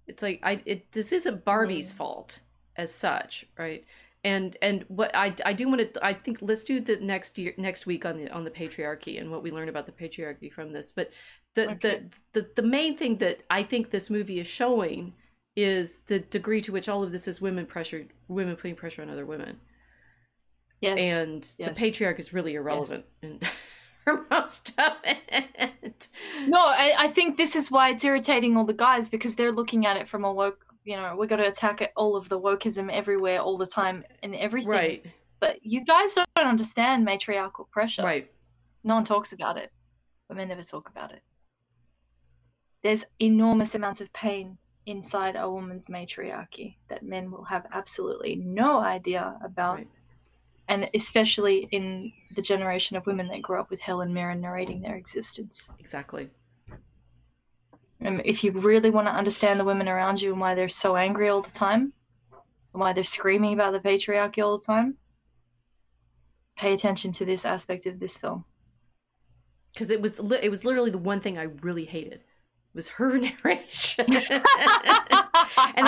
It's 0.09 0.23
like 0.23 0.41
I 0.43 0.63
it 0.67 0.93
this 0.93 1.13
isn't 1.13 1.45
Barbie's 1.45 1.93
Mm. 1.93 1.97
fault 1.97 2.41
as 2.77 2.93
such, 2.95 3.47
right? 3.59 3.85
And 4.25 4.57
and 4.63 4.85
what 4.89 5.11
I 5.15 5.35
I 5.45 5.53
do 5.53 5.69
want 5.69 5.95
to 5.95 6.05
I 6.05 6.13
think 6.15 6.39
let's 6.41 6.65
do 6.65 6.81
the 6.81 6.97
next 6.99 7.39
year 7.39 7.55
next 7.57 7.87
week 7.87 8.05
on 8.05 8.17
the 8.19 8.29
on 8.31 8.45
the 8.45 8.51
patriarchy 8.51 9.21
and 9.21 9.31
what 9.31 9.43
we 9.43 9.51
learn 9.51 9.69
about 9.69 9.87
the 9.87 9.93
patriarchy 9.93 10.53
from 10.53 10.73
this. 10.73 10.93
But 10.93 11.13
the 11.55 11.71
Okay. 11.73 11.77
the, 12.33 12.41
the 12.41 12.51
the 12.57 12.63
main 12.63 12.97
thing 12.97 13.19
that 13.19 13.43
I 13.51 13.63
think 13.63 13.91
this 13.91 14.11
movie 14.11 14.41
is 14.41 14.47
showing 14.47 15.15
is 15.57 16.01
the 16.03 16.19
degree 16.21 16.61
to 16.63 16.73
which 16.73 16.89
all 16.89 17.03
of 17.03 17.11
this 17.13 17.27
is 17.29 17.41
women 17.41 17.67
pressure 17.67 18.07
women 18.29 18.57
putting 18.57 18.77
pressure 18.77 19.03
on 19.03 19.11
other 19.11 19.27
women 19.27 19.59
yes 20.81 20.99
and 21.01 21.49
yes. 21.59 21.69
the 21.69 21.75
patriarch 21.75 22.21
is 22.21 22.33
really 22.33 22.55
irrelevant 22.55 23.05
in 23.23 23.41
for 24.09 24.27
most 24.31 24.75
of 24.79 24.93
it. 25.05 26.09
no 26.47 26.59
I, 26.59 26.95
I 26.99 27.09
think 27.09 27.37
this 27.37 27.57
is 27.57 27.71
why 27.71 27.91
it's 27.91 28.05
irritating 28.05 28.57
all 28.57 28.65
the 28.65 28.73
guys 28.73 29.09
because 29.09 29.37
they're 29.37 29.53
looking 29.53 29.87
at 29.87 29.97
it 29.97 30.09
from 30.09 30.25
a 30.25 30.33
woke. 30.33 30.65
You 30.85 30.97
know, 30.97 31.17
we 31.19 31.27
got 31.27 31.37
to 31.37 31.47
attack 31.47 31.83
it, 31.83 31.93
all 31.97 32.17
of 32.17 32.29
the 32.31 32.41
wokeism 32.41 32.91
everywhere, 32.91 33.41
all 33.41 33.59
the 33.59 33.67
time, 33.67 34.05
and 34.23 34.35
everything. 34.35 34.71
Right. 34.71 35.07
But 35.39 35.59
you 35.63 35.85
guys 35.85 36.15
don't 36.15 36.29
understand 36.37 37.05
matriarchal 37.05 37.69
pressure. 37.71 38.03
Right. 38.03 38.31
No 38.85 38.95
one 38.95 39.05
talks 39.05 39.33
about 39.33 39.59
it. 39.59 39.71
Women 40.31 40.49
never 40.49 40.63
talk 40.63 40.89
about 40.89 41.13
it. 41.13 41.23
There's 42.83 43.05
enormous 43.21 43.75
amounts 43.75 44.01
of 44.01 44.13
pain 44.15 44.57
inside 44.87 45.37
a 45.37 45.51
woman's 45.51 45.89
matriarchy 45.89 46.79
that 46.89 47.03
men 47.03 47.31
will 47.31 47.45
have 47.45 47.67
absolutely 47.73 48.37
no 48.37 48.81
idea 48.81 49.39
about. 49.45 49.77
Right. 49.77 49.89
And 50.69 50.89
especially 50.95 51.69
in 51.71 52.13
the 52.37 52.43
generation 52.43 52.97
of 52.97 53.07
women 53.07 53.29
that 53.29 53.43
grew 53.43 53.59
up 53.59 53.71
with 53.71 53.81
Helen 53.81 54.13
Mirren 54.13 54.41
narrating 54.41 54.83
their 54.83 54.97
existence. 54.97 55.71
Exactly. 55.79 56.29
And 58.01 58.23
if 58.25 58.45
you 58.45 58.53
really 58.53 58.91
want 58.91 59.09
to 59.09 59.13
understand 59.13 59.59
the 59.59 59.65
women 59.65 59.89
around 59.89 60.21
you 60.21 60.33
and 60.33 60.41
why 60.41 60.55
they're 60.55 60.69
so 60.69 60.97
angry 60.97 61.29
all 61.29 61.43
the 61.43 61.51
time, 61.51 61.93
and 62.73 62.81
why 62.81 62.93
they're 62.93 63.03
screaming 63.03 63.55
about 63.55 63.73
the 63.73 63.81
patriarchy 63.81 64.45
all 64.45 64.59
the 64.59 64.65
time, 64.65 64.99
pay 66.57 66.73
attention 66.75 67.13
to 67.13 67.25
this 67.25 67.45
aspect 67.45 67.87
of 67.87 67.99
this 67.99 68.17
film. 68.17 68.45
Because 69.73 69.91
it 69.91 70.01
was 70.01 70.21
li- 70.21 70.41
it 70.43 70.51
was 70.51 70.65
literally 70.65 70.91
the 70.91 70.99
one 70.99 71.21
thing 71.21 71.39
I 71.39 71.45
really 71.63 71.85
hated 71.87 72.25
was 72.79 72.89
her 72.91 73.19
narration. 73.19 74.07
and 74.09 74.23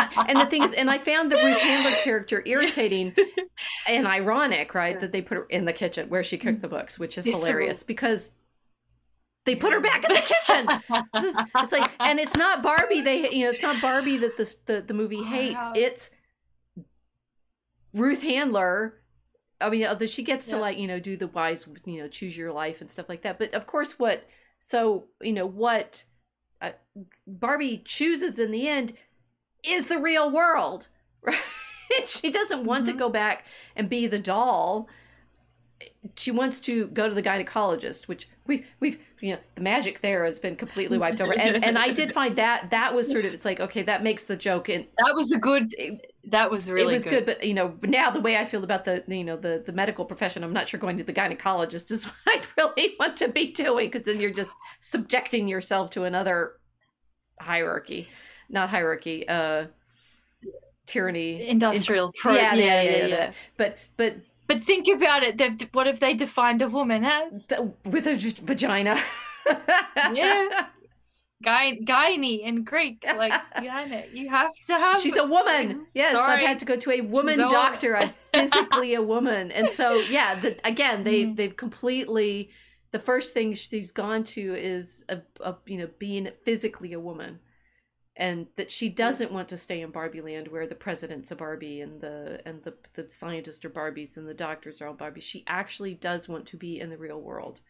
I, 0.01 0.27
and 0.29 0.41
the 0.41 0.47
thing 0.47 0.65
is, 0.65 0.73
and 0.73 0.91
I 0.91 0.99
found 0.99 1.31
the 1.31 1.37
Ruth 1.37 1.61
Handler 1.61 1.93
character 2.03 2.43
irritating 2.45 3.15
and 3.89 4.07
ironic, 4.07 4.75
right? 4.75 4.95
Yeah. 4.95 5.01
That 5.01 5.12
they 5.12 5.23
put 5.23 5.37
her 5.39 5.45
in 5.45 5.65
the 5.67 5.73
kitchen 5.73 6.09
where 6.09 6.25
she 6.25 6.37
cooked 6.37 6.61
the 6.62 6.69
books, 6.69 6.99
which 6.99 7.17
is 7.17 7.25
hilarious 7.25 7.85
because 7.85 8.33
they 9.47 9.55
put 9.55 9.73
her 9.73 9.81
back 9.81 10.05
in 10.05 10.12
the 10.12 10.21
kitchen. 10.21 10.69
Is, 11.17 11.35
it's 11.57 11.73
like, 11.73 11.91
and 12.01 12.19
it's 12.19 12.37
not 12.37 12.62
Barbie. 12.62 13.01
They, 13.01 13.31
you 13.31 13.45
know, 13.45 13.51
it's 13.51 13.62
not 13.62 13.81
Barbie 13.81 14.17
that 14.19 14.37
this 14.37 14.57
the 14.57 14.81
the 14.83 14.95
movie 14.95 15.19
oh 15.21 15.25
hates. 15.25 15.55
Wow. 15.55 15.73
It's 15.77 16.11
Ruth 17.95 18.23
Handler. 18.23 18.97
I 19.61 19.71
mean, 19.71 19.87
although 19.87 20.07
she 20.07 20.23
gets 20.23 20.47
to 20.47 20.57
Yeah. 20.57 20.61
like 20.62 20.79
you 20.79 20.87
know 20.89 20.99
do 21.01 21.17
the 21.17 21.27
wise, 21.29 21.69
you 21.85 22.03
know, 22.03 22.09
choose 22.09 22.37
your 22.37 22.53
life 22.53 22.81
and 22.81 22.91
stuff 22.91 23.09
like 23.09 23.23
that. 23.23 23.39
But 23.39 23.55
of 23.55 23.67
course, 23.67 23.99
what 23.99 24.25
so 24.59 25.07
you 25.23 25.33
know 25.33 25.47
what 25.47 26.05
uh, 26.61 26.73
Barbie 27.27 27.82
chooses 27.85 28.39
in 28.39 28.51
the 28.51 28.69
end 28.69 28.95
is 29.65 29.87
the 29.87 29.99
real 29.99 30.31
world, 30.31 30.89
right? 31.23 31.37
she 32.07 32.31
doesn't 32.31 32.65
want 32.65 32.87
to 32.87 32.93
Mhm. 32.93 32.99
go 32.99 33.09
back 33.09 33.45
and 33.77 33.89
be 33.89 34.07
the 34.07 34.19
doll. 34.19 34.89
She 36.16 36.31
wants 36.31 36.61
to 36.62 36.87
go 36.89 37.09
to 37.09 37.15
the 37.15 37.23
gynecologist, 37.23 38.07
which 38.09 38.28
we 38.47 38.66
we've 38.81 38.99
you 39.20 39.34
know 39.34 39.38
the 39.55 39.60
magic 39.60 40.01
there 40.01 40.24
has 40.24 40.38
been 40.38 40.56
completely 40.56 40.98
wiped 40.98 41.20
over. 41.20 41.32
And 41.32 41.64
and 41.64 41.78
I 41.78 41.90
did 41.90 42.12
find 42.20 42.36
that 42.36 42.70
that 42.70 42.94
was 42.94 43.10
sort 43.10 43.24
of 43.24 43.32
it's 43.32 43.44
like 43.44 43.60
okay 43.60 43.82
that 43.82 44.02
makes 44.02 44.24
the 44.24 44.36
joke 44.36 44.68
and 44.68 44.86
That 44.98 45.14
was 45.14 45.30
a 45.30 45.38
good. 45.38 45.74
That 46.24 46.51
was 46.51 46.70
really 46.70 46.92
it 46.92 46.92
was 46.92 47.05
good. 47.05 47.26
but 47.26 47.44
you 47.44 47.55
know 47.55 47.74
now 47.82 48.10
the 48.10 48.20
way 48.20 48.36
I 48.36 48.44
feel 48.44 48.64
about 48.64 48.84
the 48.84 49.05
you 49.09 49.24
know 49.24 49.36
the 49.36 49.62
the 49.64 49.72
medical 49.72 50.05
profession, 50.05 50.44
I'm 50.44 50.52
not 50.52 50.68
sure 50.68 50.80
going 50.80 50.98
to 50.98 51.05
the 51.05 51.12
gynecologist 51.12 51.90
is 51.90 52.05
what 52.06 52.14
I 52.26 52.42
really 52.56 52.94
want 52.98 53.16
to 53.18 53.28
be 53.28 53.52
doing 53.52 53.86
because 53.88 54.05
then 54.05 54.20
you're 54.20 54.30
just 54.30 54.51
subjecting 54.80 55.48
yourself 55.48 55.90
to 55.90 56.05
another 56.05 56.52
hierarchy, 57.40 58.09
not 58.48 58.68
hierarchy, 58.70 59.28
uh, 59.28 59.66
tyranny, 60.86 61.48
Industrial. 61.48 62.12
Pro- 62.16 62.34
yeah, 62.34 62.55
yeah, 62.55 62.82
yeah, 62.82 63.06
yeah. 63.06 63.32
But 63.56 63.78
but 63.97 64.16
But 64.51 64.64
think 64.64 64.89
about 64.89 65.22
it. 65.22 65.39
They've, 65.39 65.68
what 65.72 65.86
if 65.86 66.01
they 66.01 66.14
defined 66.14 66.60
a 66.60 66.68
woman 66.68 67.05
as 67.05 67.47
with 67.85 68.06
a 68.09 68.16
just 68.16 68.40
vagina. 68.40 68.97
Yeah. 70.12 70.66
guy, 71.43 71.78
gyne 71.85 72.40
in 72.40 72.64
Greek? 72.64 73.05
Like, 73.16 73.32
gyne. 73.56 74.12
You 74.12 74.28
have 74.28 74.51
to 74.66 74.72
have. 74.74 75.01
She's 75.01 75.16
a 75.16 75.24
woman. 75.24 75.86
Yes, 75.94 76.16
I've 76.16 76.40
had 76.40 76.59
to 76.60 76.64
go 76.64 76.77
to 76.77 76.90
a 76.90 77.01
woman 77.01 77.39
doctor. 77.39 77.97
I'm 77.97 78.12
physically 78.35 78.94
a 78.94 79.02
woman, 79.02 79.52
and 79.52 79.70
so 79.70 79.94
yeah. 80.10 80.39
The, 80.39 80.56
again, 80.66 81.05
they 81.05 81.24
Mhm. 81.24 81.36
they've 81.36 81.56
completely. 81.56 82.51
The 82.90 82.98
first 82.98 83.32
thing 83.35 83.55
she's 83.55 83.93
gone 83.93 84.24
to 84.24 84.55
is 84.56 85.05
a, 85.09 85.22
a 85.40 85.55
you 85.66 85.78
know 85.78 85.89
being 86.01 86.28
physically 86.44 86.93
a 86.93 87.01
woman, 87.01 87.39
and 88.20 88.48
that 88.56 88.70
she 88.72 88.88
doesn't 88.90 89.32
Yes. 89.32 89.32
want 89.32 89.48
to 89.51 89.59
stay 89.59 89.82
in 89.82 89.90
Barbie 89.92 90.22
Land 90.22 90.48
where 90.48 90.68
the 90.68 90.76
president's 90.76 91.32
a 91.32 91.36
Barbie 91.36 91.80
and 91.82 92.01
the 92.02 92.42
and 92.47 92.62
the 92.64 92.74
the 92.94 93.10
scientists 93.10 93.64
are 93.64 93.70
Barbies 93.70 94.16
and 94.18 94.28
the 94.28 94.34
doctors 94.34 94.82
are 94.82 94.88
all 94.88 94.94
Barbies. 94.97 95.22
She 95.24 95.44
actually 95.48 95.94
does 95.94 96.28
want 96.28 96.47
to 96.48 96.59
be 96.59 96.80
in 96.80 96.90
the 96.90 96.98
real 96.98 97.20
world, 97.20 97.62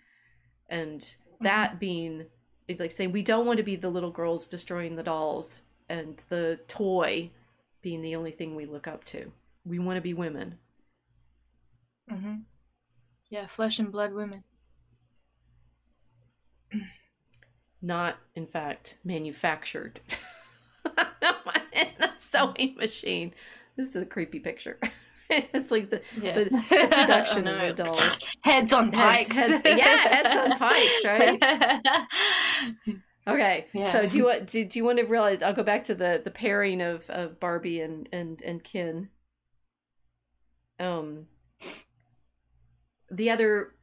and 0.68 1.16
Mm-hmm. 1.42 1.44
that 1.44 1.80
being 1.80 2.26
it's 2.68 2.80
like 2.80 2.92
saying 2.92 3.12
we 3.12 3.22
don't 3.22 3.46
want 3.46 3.58
to 3.58 3.64
be 3.64 3.76
the 3.76 3.90
little 3.90 4.12
girls 4.12 4.46
destroying 4.48 4.96
the 4.96 5.04
dolls 5.04 5.62
and 5.88 6.24
the 6.30 6.60
toy 6.68 7.30
being 7.82 8.02
the 8.02 8.16
only 8.16 8.32
thing 8.32 8.56
we 8.56 8.66
look 8.66 8.88
up 8.88 9.04
to. 9.06 9.32
We 9.64 9.78
want 9.80 9.96
to 9.98 10.02
be 10.02 10.14
women. 10.14 10.58
hmm 12.08 12.42
Yeah, 13.30 13.46
flesh 13.46 13.78
and 13.80 13.92
blood 13.92 14.12
women. 14.14 14.44
not 17.82 18.18
in 18.34 18.46
fact 18.46 18.96
manufactured 19.04 20.00
in 21.72 21.86
a 22.00 22.14
sewing 22.16 22.76
machine. 22.76 23.34
This 23.76 23.88
is 23.94 24.02
a 24.02 24.06
creepy 24.06 24.40
picture. 24.40 24.78
it's 25.30 25.70
like 25.70 25.90
the 25.90 26.02
Yeah. 26.20 26.34
the, 26.38 26.44
the 26.44 26.62
production 26.68 27.46
I 27.48 27.64
of 27.66 27.76
the 27.76 27.84
dolls. 27.84 28.24
Heads 28.42 28.72
on 28.72 28.90
pikes. 28.92 29.34
heads- 29.34 29.62
yeah, 29.64 29.96
heads 29.96 30.36
on 30.36 30.58
pikes, 30.58 31.04
right? 31.04 32.06
Okay, 33.28 33.66
Yeah. 33.72 33.92
so 33.92 34.06
do 34.06 34.18
you 34.18 34.24
want 34.24 34.46
do, 34.48 34.64
do 34.64 34.78
you 34.78 34.84
want 34.84 34.98
to 34.98 35.04
realize? 35.04 35.42
I'll 35.42 35.52
go 35.54 35.62
back 35.62 35.84
to 35.84 35.94
the 35.94 36.20
the 36.24 36.30
pairing 36.30 36.80
of 36.80 37.08
of 37.10 37.38
Barbie 37.38 37.80
and 37.80 38.08
and 38.12 38.40
and 38.42 38.64
Ken. 38.64 39.08
Um, 40.80 41.26
the 43.10 43.30
other 43.30 43.74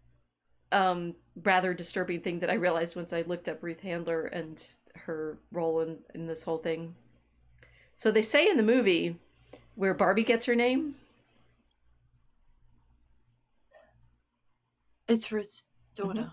um 0.72 1.15
rather 1.44 1.74
disturbing 1.74 2.22
thing 2.22 2.40
that 2.40 2.49
I 2.49 2.56
realized 2.56 2.95
once 2.95 3.14
I 3.14 3.22
looked 3.22 3.48
up 3.48 3.61
Ruth 3.61 3.82
Handler 3.82 4.26
and 4.26 4.61
her 5.06 5.38
role 5.52 5.80
in 5.82 5.99
in 6.14 6.28
this 6.28 6.44
whole 6.44 6.57
thing. 6.57 6.95
So 7.95 8.11
they 8.11 8.22
say 8.22 8.48
in 8.48 8.57
the 8.57 8.64
movie 8.64 9.18
where 9.76 9.94
Barbie 9.94 10.24
gets 10.24 10.45
her 10.45 10.56
name. 10.56 10.95
It's 15.07 15.32
Ruth's 15.32 15.64
daughter. 15.95 16.32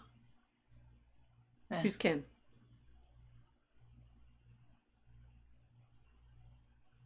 Mm-hmm. 1.73 1.82
Who's 1.82 1.97
Ken? 1.97 2.24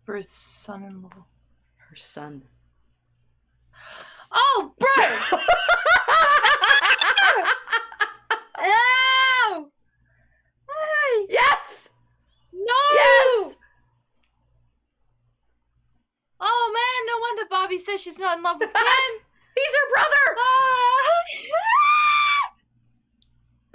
Ruth's 0.06 0.34
son-in-law. 0.34 1.26
Her 1.76 1.96
son. 1.96 2.42
Oh, 4.32 4.72
bro! 4.78 5.38
Ah! 8.60 9.17
Yes. 11.28 11.90
No! 12.52 12.74
Yes. 12.94 13.56
Oh 16.40 16.72
man, 16.72 17.06
no 17.06 17.18
wonder 17.20 17.42
Barbie 17.50 17.78
says 17.78 18.00
she's 18.00 18.18
not 18.18 18.36
in 18.38 18.42
love 18.44 18.56
with 18.60 18.72
Ken. 18.72 18.84
He's 19.56 19.74
her 19.74 19.88
brother. 19.94 20.36
Ah! 20.38 21.02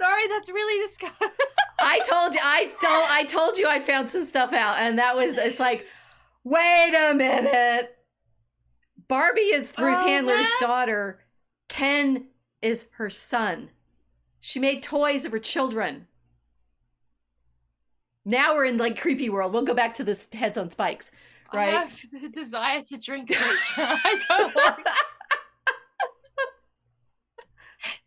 Sorry, 0.00 0.26
that's 0.28 0.48
really 0.50 0.86
disgusting. 0.86 1.28
I 1.80 2.00
told 2.00 2.34
you 2.34 2.40
I 2.42 2.72
don't 2.80 3.10
I 3.10 3.24
told 3.24 3.58
you 3.58 3.68
I 3.68 3.80
found 3.80 4.08
some 4.10 4.24
stuff 4.24 4.52
out 4.52 4.76
and 4.78 4.98
that 4.98 5.16
was 5.16 5.36
it's 5.36 5.60
like 5.60 5.86
wait 6.44 6.94
a 6.94 7.14
minute. 7.14 7.96
Barbie 9.08 9.40
is 9.42 9.74
Ruth 9.78 9.96
Oh, 9.98 10.06
Handler's 10.06 10.48
man. 10.48 10.60
daughter. 10.60 11.20
Ken 11.68 12.28
is 12.62 12.86
her 12.92 13.10
son. 13.10 13.70
She 14.40 14.58
made 14.58 14.82
toys 14.82 15.24
of 15.26 15.32
her 15.32 15.38
children. 15.38 16.06
Now 18.24 18.54
we're 18.54 18.64
in 18.64 18.78
like 18.78 19.00
creepy 19.00 19.28
world. 19.28 19.52
We'll 19.52 19.64
go 19.64 19.74
back 19.74 19.94
to 19.94 20.04
this 20.04 20.28
heads 20.32 20.56
on 20.56 20.70
spikes. 20.70 21.10
Right. 21.52 21.74
I 21.74 21.84
have 21.84 22.00
the 22.22 22.28
desire 22.28 22.82
to 22.82 22.98
drink. 22.98 23.30
I 23.76 24.20
don't 24.28 24.54
want. 24.54 24.86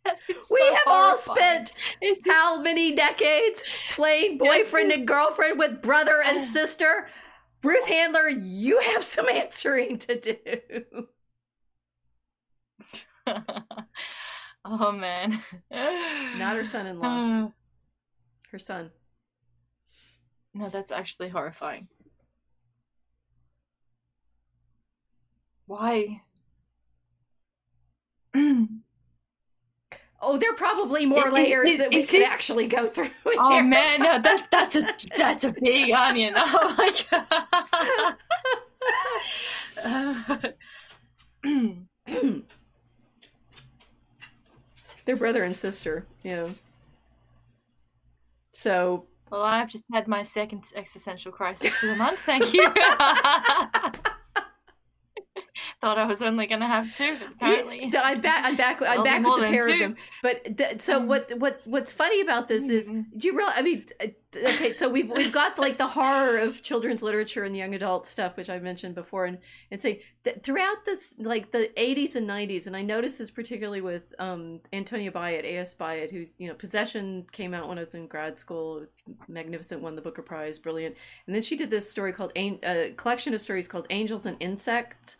That 0.05 0.17
is 0.29 0.47
we 0.49 0.57
so 0.59 0.73
have 0.73 0.81
all 0.87 1.17
spent 1.17 1.73
It's 2.01 2.21
how 2.27 2.61
many 2.61 2.95
decades 2.95 3.63
playing 3.91 4.37
boyfriend 4.39 4.91
and 4.91 5.07
girlfriend 5.07 5.59
with 5.59 5.81
brother 5.81 6.23
and 6.25 6.43
sister? 6.43 7.09
Ruth 7.63 7.87
Handler, 7.87 8.27
you 8.29 8.79
have 8.79 9.03
some 9.03 9.27
answering 9.27 9.97
to 9.99 10.19
do. 10.19 10.95
oh 14.65 14.91
man. 14.91 15.43
Not 15.71 16.55
her 16.55 16.63
son-in-law. 16.65 17.51
Her 18.51 18.59
son. 18.59 18.91
No, 20.57 20.69
that's 20.69 20.91
actually 20.91 21.29
horrifying. 21.29 21.87
Why? 25.67 26.21
Oh, 30.19 30.35
there 30.35 30.49
are 30.51 30.55
probably 30.55 31.05
more 31.05 31.27
Is- 31.27 31.33
layers 31.33 31.69
is- 31.69 31.77
that 31.77 31.89
we 31.93 32.01
could 32.03 32.21
this- 32.21 32.27
actually 32.29 32.65
go 32.65 32.87
through. 32.89 33.11
Oh 33.37 33.51
here. 33.51 33.63
man, 33.63 34.01
no, 34.01 34.19
that 34.19 34.47
that's 34.51 34.75
a 34.75 34.81
that's 35.15 35.43
a 35.43 35.51
big 35.61 35.91
onion. 35.91 36.33
Oh 36.37 36.75
my 36.75 38.15
god. 41.43 41.83
They're 45.05 45.15
brother 45.15 45.43
and 45.43 45.55
sister. 45.55 46.05
Yeah. 46.23 46.47
So 48.53 49.05
well, 49.31 49.41
I've 49.43 49.69
just 49.69 49.85
had 49.91 50.07
my 50.07 50.23
second 50.23 50.63
existential 50.75 51.31
crisis 51.31 51.75
for 51.77 51.87
the 51.87 51.95
month. 51.95 52.19
Thank 52.19 52.53
you. 52.53 52.71
Thought 55.79 55.99
I 55.99 56.05
was 56.05 56.23
only 56.23 56.47
gonna 56.47 56.65
have 56.67 56.95
two, 56.97 57.15
but 57.19 57.27
apparently. 57.33 57.89
Yeah, 57.93 58.01
I'm 58.03 58.19
back. 58.19 58.43
I'm 58.43 58.57
back. 58.57 58.81
I'm 58.81 59.03
back 59.03 59.23
with 59.23 59.41
the 59.41 59.47
pair 59.47 59.67
of 59.67 59.73
two. 59.73 59.79
them. 59.79 59.95
But 60.23 60.57
th- 60.57 60.81
so 60.81 60.99
Mm. 60.99 61.05
what? 61.05 61.31
What? 61.37 61.61
What's 61.65 61.91
funny 61.91 62.19
about 62.21 62.47
this 62.47 62.67
is, 62.67 62.89
Mm. 62.89 63.05
do 63.15 63.27
you 63.27 63.37
realize? 63.37 63.53
I 63.57 63.61
mean, 63.61 63.85
okay, 64.35 64.73
so 64.73 64.89
we've 64.89 65.07
we've 65.07 65.31
got 65.31 65.59
like 65.59 65.77
the 65.77 65.85
horror 65.89 66.39
of 66.39 66.63
children's 66.63 67.03
literature 67.03 67.43
and 67.43 67.55
young 67.55 67.75
adult 67.75 68.07
stuff, 68.07 68.37
which 68.37 68.49
I 68.49 68.57
mentioned 68.57 68.95
before, 68.95 69.25
and 69.25 69.37
and 69.69 69.79
say 69.79 70.01
that 70.23 70.41
throughout 70.41 70.83
this, 70.85 71.13
like 71.19 71.51
the 71.51 71.69
80s 71.77 72.15
and 72.15 72.27
90s, 72.27 72.65
and 72.65 72.75
I 72.75 72.81
noticed 72.81 73.19
this 73.19 73.29
particularly 73.29 73.81
with 73.81 74.15
um 74.17 74.61
Antonia 74.73 75.11
Byatt, 75.11 75.43
A.S. 75.43 75.75
Byatt, 75.75 76.09
who's 76.09 76.35
you 76.39 76.47
know 76.47 76.55
Possession 76.55 77.27
came 77.31 77.53
out 77.53 77.67
when 77.67 77.77
I 77.77 77.81
was 77.81 77.93
in 77.93 78.07
grad 78.07 78.39
school. 78.39 78.77
It 78.77 78.79
was 78.79 78.97
magnificent, 79.27 79.83
won 79.83 79.95
the 79.95 80.01
Booker 80.01 80.23
Prize, 80.23 80.57
brilliant. 80.57 80.95
And 81.27 81.35
then 81.35 81.43
she 81.43 81.55
did 81.55 81.69
this 81.69 81.87
story 81.87 82.13
called 82.13 82.31
a 82.35 82.59
uh, 82.63 82.95
collection 82.95 83.35
of 83.35 83.41
stories 83.41 83.67
called 83.67 83.85
Angels 83.91 84.25
and 84.25 84.37
Insects 84.39 85.17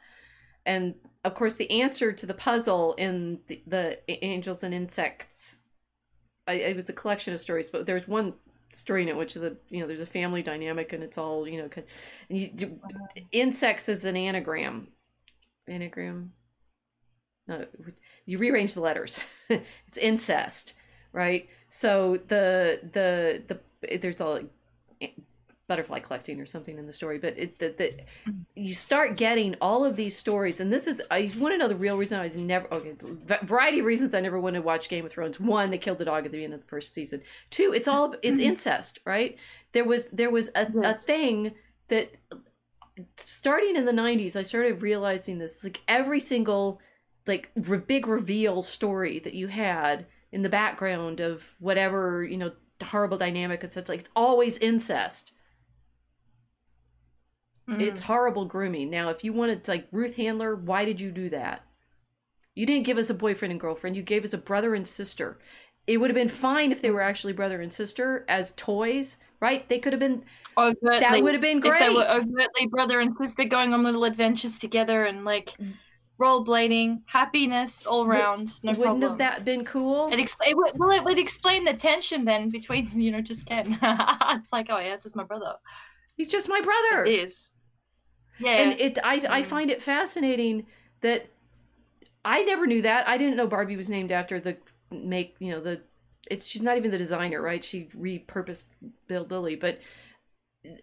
and 0.68 0.94
of 1.24 1.34
course 1.34 1.56
the 1.56 1.70
answer 1.72 2.12
to 2.12 2.26
the 2.26 2.34
puzzle 2.34 2.94
in 2.96 3.40
the, 3.48 3.62
the 3.66 4.26
angels 4.26 4.64
and 4.64 4.74
insects 4.74 5.58
I, 6.48 6.54
it 6.54 6.76
was 6.76 6.90
a 6.90 6.94
collection 6.94 7.34
of 7.34 7.42
stories 7.42 7.70
but 7.70 7.86
there's 7.86 8.08
one 8.08 8.34
story 8.74 9.02
in 9.02 9.10
it 9.10 9.18
which 9.18 9.34
the 9.34 9.58
you 9.70 9.80
know 9.80 9.88
there's 9.88 10.02
a 10.02 10.06
family 10.06 10.44
dynamic 10.44 10.94
and 10.94 11.04
it's 11.04 11.18
all 11.18 11.48
you 11.48 11.62
know 11.62 11.70
and 12.30 12.62
you, 12.62 12.80
insects 13.32 13.90
is 13.90 14.06
an 14.06 14.16
anagram. 14.16 14.90
Anagram? 15.68 16.34
No 17.48 17.66
you 18.26 18.38
rearrange 18.38 18.74
the 18.74 18.82
letters. 18.82 19.20
It's 19.88 19.98
incest 19.98 20.76
right? 21.18 21.50
So 21.70 22.20
the 22.28 22.80
the 22.94 23.42
the 23.48 23.98
there's 23.98 24.22
a 24.22 24.46
butterfly 25.68 26.00
collecting 26.00 26.40
or 26.40 26.46
something 26.46 26.78
in 26.78 26.88
the 26.88 26.94
story 26.94 27.18
but 27.18 27.38
it 27.38 27.60
the, 27.60 27.74
the 27.78 27.84
mm-hmm. 27.84 28.32
you 28.56 28.74
start 28.74 29.18
getting 29.18 29.56
all 29.60 29.84
of 29.84 29.96
these 29.98 30.16
stories 30.16 30.60
and 30.60 30.72
this 30.72 30.88
is 30.88 31.02
i 31.12 31.30
want 31.38 31.54
to 31.54 31.58
know 31.58 31.68
the 31.68 31.76
real 31.76 31.98
reason 31.98 32.20
i 32.20 32.28
never 32.30 32.74
okay 32.74 32.96
variety 33.44 33.80
of 33.80 33.86
reasons 33.86 34.14
i 34.14 34.22
never 34.22 34.40
wanted 34.40 34.60
to 34.60 34.64
watch 34.64 34.90
game 34.90 35.06
of 35.06 35.12
thrones. 35.12 35.40
One 35.40 35.72
they 35.72 35.78
killed 35.78 35.98
the 35.98 36.06
dog 36.06 36.26
at 36.26 36.32
the 36.32 36.44
end 36.44 36.54
of 36.54 36.62
the 36.62 36.68
first 36.68 36.94
season. 36.94 37.22
Two 37.50 37.74
it's 37.74 37.88
all 37.88 38.16
it's 38.22 38.40
mm-hmm. 38.40 38.52
incest 38.52 39.00
right? 39.06 39.38
There 39.74 39.86
was 39.86 40.08
there 40.08 40.32
was 40.32 40.50
a, 40.56 40.68
a 40.84 40.94
thing 40.94 41.54
that 41.90 42.12
starting 43.16 43.76
in 43.76 43.86
the 43.86 43.92
90s 43.92 44.36
i 44.36 44.42
started 44.42 44.82
realizing 44.82 45.38
this 45.38 45.64
like 45.64 45.82
every 45.88 46.20
single 46.20 46.82
like 47.28 47.52
re- 47.56 47.78
big 47.78 48.08
reveal 48.08 48.64
story 48.64 49.20
that 49.20 49.36
you 49.36 49.48
had 49.48 50.08
in 50.32 50.42
the 50.42 50.50
background 50.50 51.20
of 51.20 51.46
whatever 51.60 52.24
you 52.24 52.38
know 52.38 52.52
horrible 52.84 53.18
dynamic 53.18 53.64
and 53.64 53.72
such 53.72 53.88
like 53.88 54.00
it's 54.00 54.10
always 54.16 54.58
incest 54.58 55.32
Mm. 57.70 57.82
it's 57.82 58.02
horrible 58.02 58.46
grooming. 58.46 58.90
Now, 58.90 59.10
if 59.10 59.24
you 59.24 59.34
wanted 59.34 59.64
to, 59.66 59.72
like 59.72 59.88
Ruth 59.92 60.16
Handler, 60.16 60.56
why 60.56 60.86
did 60.86 61.02
you 61.02 61.12
do 61.12 61.30
that? 61.32 61.64
You 62.56 62.66
didn't 62.66 62.86
give 62.86 62.98
us 62.98 63.10
a 63.10 63.14
boyfriend 63.14 63.52
and 63.52 63.60
girlfriend. 63.60 63.96
You 63.96 64.02
gave 64.02 64.24
us 64.24 64.34
a 64.34 64.38
brother 64.38 64.74
and 64.74 64.88
sister. 64.88 65.38
It 65.86 65.98
would 65.98 66.10
have 66.10 66.16
been 66.16 66.30
fine 66.30 66.72
if 66.72 66.82
they 66.82 66.92
were 66.92 67.02
actually 67.02 67.34
brother 67.34 67.62
and 67.62 67.72
sister 67.72 68.26
as 68.28 68.54
toys, 68.58 69.18
right? 69.40 69.68
They 69.70 69.80
could 69.80 69.94
have 69.94 70.00
been. 70.00 70.24
overtly, 70.58 71.00
That 71.00 71.22
would 71.22 71.34
have 71.34 71.42
been 71.42 71.58
if 71.64 71.78
they 71.80 71.90
were 71.90 72.08
overtly 72.10 72.68
brother 72.68 73.00
and 73.00 73.16
sister 73.18 73.44
going 73.46 73.74
on 73.74 73.84
little 73.84 74.04
adventures 74.06 74.60
together 74.60 75.04
and 75.06 75.24
like 75.24 75.50
Mm. 75.60 75.74
rollerblading, 76.20 77.04
happiness 77.06 77.86
all 77.86 78.08
round, 78.08 78.62
no 78.64 78.72
Wouldn't 78.72 78.86
problem. 78.86 79.10
have 79.10 79.18
that 79.20 79.46
been 79.46 79.64
cool? 79.64 80.08
It, 80.12 80.18
expl- 80.20 80.48
it 80.48 80.58
would, 80.58 80.72
well, 80.76 80.92
it 80.92 81.04
would 81.04 81.20
explain 81.20 81.64
the 81.64 81.74
tension 81.74 82.26
then 82.26 82.50
between 82.50 82.90
you 83.00 83.12
know 83.12 83.22
just 83.22 83.46
Ken. 83.46 83.78
it's 83.82 84.52
like, 84.52 84.68
oh 84.70 84.80
yeah, 84.80 84.96
this 84.96 85.06
is 85.06 85.16
my 85.16 85.24
brother. 85.24 85.54
He's 86.16 86.30
just 86.32 86.50
my 86.50 86.60
brother. 86.62 87.06
It 87.06 87.20
is. 87.20 87.54
Yeah. 88.40 88.52
and 88.52 88.80
it 88.80 88.98
I 89.04 89.16
I 89.30 89.42
Mm. 89.42 89.46
find 89.46 89.70
it 89.72 89.82
fascinating 89.82 90.66
that 91.02 91.28
I 92.26 92.44
never 92.44 92.68
knew 92.68 92.82
that. 92.82 93.08
I 93.08 93.18
didn't 93.18 93.38
know 93.38 93.48
Barbie 93.48 93.78
was 93.78 93.90
named 93.90 94.12
after 94.12 94.40
the 94.40 94.58
make 94.92 95.36
you 95.40 95.52
know 95.52 95.60
the 95.62 95.82
it's 96.30 96.46
she's 96.46 96.62
not 96.62 96.78
even 96.78 96.92
the 96.92 96.98
designer, 96.98 97.42
right? 97.42 97.64
She 97.64 97.86
repurposed 97.98 98.68
Bild 99.08 99.30
Lilli, 99.30 99.60
but 99.60 99.80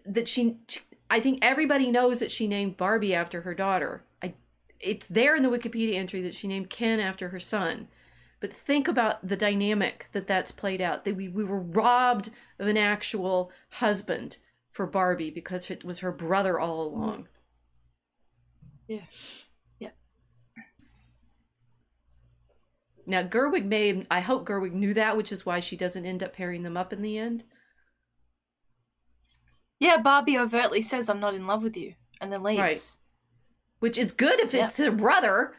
that 0.05 0.27
she, 0.27 0.57
she 0.67 0.79
I 1.09 1.19
think 1.19 1.39
everybody 1.41 1.91
knows 1.91 2.19
that 2.19 2.31
she 2.31 2.47
named 2.47 2.77
Barbie 2.77 3.13
after 3.13 3.41
her 3.41 3.53
daughter. 3.53 4.03
I 4.23 4.33
it's 4.79 5.07
there 5.07 5.35
in 5.35 5.43
the 5.43 5.49
Wikipedia 5.49 5.95
entry 5.95 6.21
that 6.23 6.35
she 6.35 6.47
named 6.47 6.69
Ken 6.69 6.99
after 6.99 7.29
her 7.29 7.39
son. 7.39 7.87
But 8.41 8.51
think 8.53 8.87
about 8.87 9.27
the 9.27 9.37
dynamic 9.37 10.07
that 10.11 10.27
that's 10.27 10.51
played 10.51 10.81
out. 10.81 11.05
That 11.05 11.15
we, 11.15 11.29
we 11.29 11.43
were 11.43 11.59
robbed 11.59 12.31
of 12.59 12.67
an 12.67 12.77
actual 12.77 13.51
husband 13.73 14.37
for 14.71 14.85
Barbie 14.85 15.31
because 15.31 15.71
it 15.71 15.85
was 15.85 15.99
her 15.99 16.11
brother 16.11 16.59
all 16.59 16.81
along. 16.81 17.25
Yeah. 18.87 19.01
Yeah. 19.79 19.89
Now 23.05 23.23
Gerwig 23.23 23.65
may 23.65 24.05
I 24.09 24.19
hope 24.19 24.47
Gerwig 24.47 24.73
knew 24.73 24.93
that, 24.93 25.17
which 25.17 25.31
is 25.31 25.45
why 25.45 25.59
she 25.59 25.75
doesn't 25.77 26.05
end 26.05 26.23
up 26.23 26.33
pairing 26.33 26.63
them 26.63 26.77
up 26.77 26.91
in 26.93 27.01
the 27.01 27.17
end. 27.17 27.43
yeah, 29.79 29.97
Barbie 29.97 30.37
overtly 30.37 30.81
says, 30.81 31.09
I'm 31.09 31.19
not 31.19 31.35
in 31.35 31.45
love 31.47 31.61
with 31.61 31.75
you, 31.77 31.93
and 32.21 32.31
then 32.31 32.43
leaves. 32.43 32.59
Right. 32.59 32.97
Which 33.79 33.97
is 33.97 34.11
good 34.13 34.39
if 34.39 34.53
Yeah. 34.53 34.65
it's 34.65 34.79
a 34.79 34.91
brother. 34.91 35.53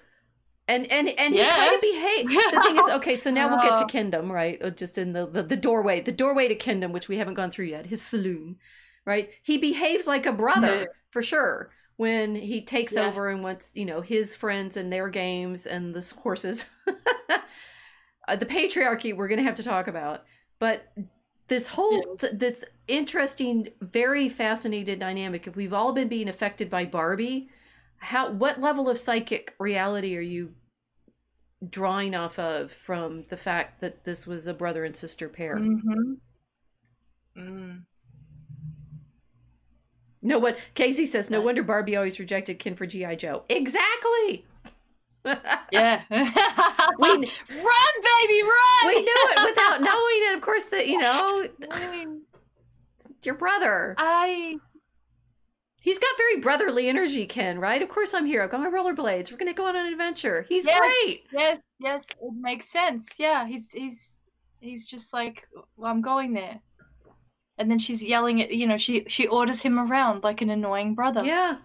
And 0.69 0.91
and 0.91 1.09
and 1.09 1.33
he 1.35 1.39
Yeah. 1.41 1.55
kind 1.55 1.75
of 1.75 1.81
behave. 1.81 2.27
The 2.29 2.61
thing 2.65 2.77
is, 2.77 2.89
okay, 2.89 3.15
so 3.17 3.31
now 3.31 3.49
we'll 3.49 3.61
get 3.63 3.77
to 3.77 3.85
Oh. 3.85 3.87
Kendom, 3.87 4.31
right? 4.33 4.61
Uh, 4.61 4.71
Just 4.71 4.99
in 4.99 5.13
the, 5.13 5.27
the 5.27 5.43
the 5.45 5.57
doorway, 5.57 6.01
the 6.01 6.11
doorway 6.11 6.49
to 6.49 6.57
Kendom, 6.57 6.91
which 6.93 7.09
we 7.09 7.19
haven't 7.19 7.35
gone 7.35 7.53
through 7.53 7.67
yet. 7.67 7.87
His 7.87 8.03
saloon, 8.03 8.57
right? 9.05 9.31
He 9.45 9.59
behaves 9.59 10.09
like 10.09 10.27
a 10.27 10.33
brother 10.33 10.81
Yeah. 10.81 10.87
for 11.11 11.23
sure 11.23 11.71
when 11.97 12.35
he 12.35 12.61
takes 12.61 12.95
Yeah. 12.95 13.09
over 13.09 13.29
and 13.31 13.43
wants 13.43 13.75
you 13.77 13.85
know 13.85 14.01
his 14.01 14.37
friends 14.37 14.77
and 14.77 14.93
their 14.93 15.09
games 15.09 15.67
and 15.67 15.95
the 15.95 16.15
horses. 16.23 16.69
uh, 18.29 18.37
the 18.37 18.47
patriarchy 18.47 19.17
we're 19.17 19.29
going 19.29 19.39
to 19.39 19.45
have 19.45 19.55
to 19.57 19.63
talk 19.63 19.87
about, 19.89 20.25
but 20.59 20.93
this 21.49 21.69
whole 21.69 22.17
th- 22.17 22.33
this 22.35 22.65
interesting, 22.89 23.69
very 23.81 24.29
fascinated 24.29 24.99
dynamic. 24.99 25.47
If 25.47 25.55
we've 25.57 25.73
all 25.73 25.93
been 25.93 26.09
being 26.09 26.29
affected 26.29 26.69
by 26.69 26.85
Barbie, 26.87 27.49
how 27.99 28.31
what 28.31 28.61
level 28.61 28.89
of 28.89 28.99
psychic 28.99 29.55
reality 29.59 30.17
are 30.17 30.21
you 30.21 30.55
drawing 31.71 32.15
off 32.15 32.39
of 32.39 32.73
from 32.73 33.25
the 33.29 33.37
fact 33.37 33.81
that 33.81 34.05
this 34.05 34.27
was 34.27 34.47
a 34.49 34.55
brother 34.55 34.85
and 34.85 34.97
sister 34.97 35.29
pair? 35.29 35.57
Mm-hmm. 35.57 36.13
Mm. 37.39 37.85
No 40.27 40.39
what 40.39 40.59
Casey 40.75 41.07
says. 41.07 41.31
No 41.31 41.41
wonder 41.41 41.63
Barbie 41.63 41.97
always 41.97 42.19
rejected 42.19 42.59
Ken 42.59 42.75
for 42.75 42.85
GI 42.87 43.17
Joe. 43.17 43.45
Exactly. 43.49 44.45
Yeah. 45.73 46.03
We- 46.99 47.09
run, 47.09 47.25
baby, 47.29 48.43
run! 48.43 48.87
we 48.87 49.01
knew 49.01 49.29
it 49.31 49.45
without 49.51 49.81
knowing 49.81 50.21
it. 50.31 50.35
Of 50.35 50.41
course, 50.41 50.67
that 50.67 50.87
you 50.87 50.99
know 50.99 51.47
I 51.71 51.91
mean, 51.91 52.23
your 53.23 53.35
brother. 53.35 53.95
I 53.99 54.57
He's 55.81 55.99
got 56.01 56.17
very 56.17 56.41
brotherly 56.41 56.89
energy, 56.89 57.27
Ken. 57.27 57.59
Right? 57.61 57.81
Of 57.83 57.89
course, 57.89 58.15
I'm 58.15 58.27
here. 58.27 58.43
I've 58.43 58.51
got 58.51 58.61
my 58.61 58.69
rollerblades. 58.71 59.31
We're 59.31 59.39
gonna 59.39 59.53
go 59.53 59.67
on 59.67 59.77
an 59.77 59.87
adventure. 59.93 60.45
He's 60.49 60.67
Yes. 60.67 60.79
great. 60.81 61.25
yes, 61.33 61.59
yes, 61.79 62.07
it 62.11 62.33
makes 62.41 62.69
sense. 62.69 63.09
Yeah, 63.19 63.47
he's 63.47 63.71
he's 63.73 64.21
he's 64.61 64.87
just 64.87 65.13
like, 65.13 65.47
well, 65.77 65.91
I'm 65.91 66.01
going 66.03 66.33
there, 66.33 66.61
and 67.59 67.71
then 67.71 67.79
she's 67.79 68.03
yelling 68.03 68.43
at 68.43 68.53
you 68.55 68.67
know 68.67 68.79
she 68.79 69.05
she 69.09 69.27
orders 69.27 69.63
him 69.63 69.79
around 69.79 70.25
like 70.25 70.41
an 70.43 70.51
annoying 70.51 70.95
brother. 70.95 71.23
Yeah, 71.25 71.59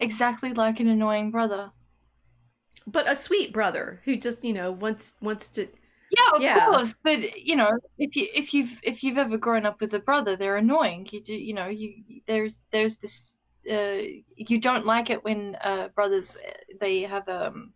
exactly 0.00 0.52
like 0.52 0.80
an 0.80 0.88
annoying 0.88 1.30
brother. 1.30 1.72
but 2.86 3.08
a 3.10 3.14
sweet 3.16 3.52
brother 3.52 4.00
who 4.04 4.16
just 4.16 4.44
you 4.44 4.52
know 4.52 4.70
wants 4.72 5.14
wants 5.20 5.48
to. 5.48 5.68
Yeah, 6.10 6.36
of 6.36 6.42
Yeah. 6.42 6.64
course. 6.64 6.94
But 7.04 7.38
you 7.38 7.56
know, 7.56 7.70
if 7.98 8.16
you 8.16 8.26
if 8.34 8.52
you've 8.54 8.80
if 8.82 9.02
you've 9.04 9.18
ever 9.18 9.36
grown 9.38 9.66
up 9.66 9.80
with 9.80 9.94
a 9.94 10.00
brother, 10.00 10.36
they're 10.36 10.56
annoying. 10.56 11.06
You 11.10 11.22
do 11.22 11.34
you 11.34 11.54
know 11.54 11.68
you 11.68 12.22
there's 12.26 12.58
there's 12.72 12.96
this 12.98 13.36
uh 13.70 14.00
you 14.36 14.58
don't 14.58 14.86
like 14.86 15.10
it 15.10 15.22
when 15.24 15.56
uh 15.62 15.88
brothers 15.88 16.36
uh, 16.36 16.50
they 16.80 17.02
have 17.02 17.28
um 17.28 17.72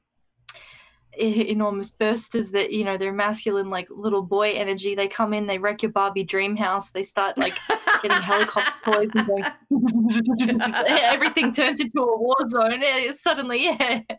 enormous 1.19 1.91
bursts 1.91 2.35
of 2.35 2.51
that 2.53 2.73
you 2.73 2.85
know 2.85 2.97
their 2.97 3.13
masculine 3.13 3.71
like 3.71 3.89
little 3.91 4.23
boy 4.23 4.53
energy 4.53 4.95
they 4.95 5.07
come 5.07 5.33
in 5.33 5.47
they 5.47 5.59
wreck 5.59 5.83
your 5.83 5.93
barbie 5.93 6.25
dream 6.25 6.57
house 6.57 6.91
they 6.91 7.05
start 7.05 7.39
like 7.39 7.57
getting 8.03 8.23
helicopter 8.23 8.73
toys 8.85 9.11
and 9.15 9.27
going 9.27 9.45
everything 10.89 11.53
turns 11.53 11.81
into 11.81 12.01
a 12.03 12.19
war 12.19 12.37
zone 12.49 12.81
it's 12.83 13.23
suddenly 13.23 13.65
yeah 13.65 14.01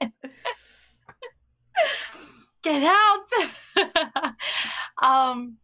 get 2.66 2.84
out. 2.84 3.28
um, 5.02 5.58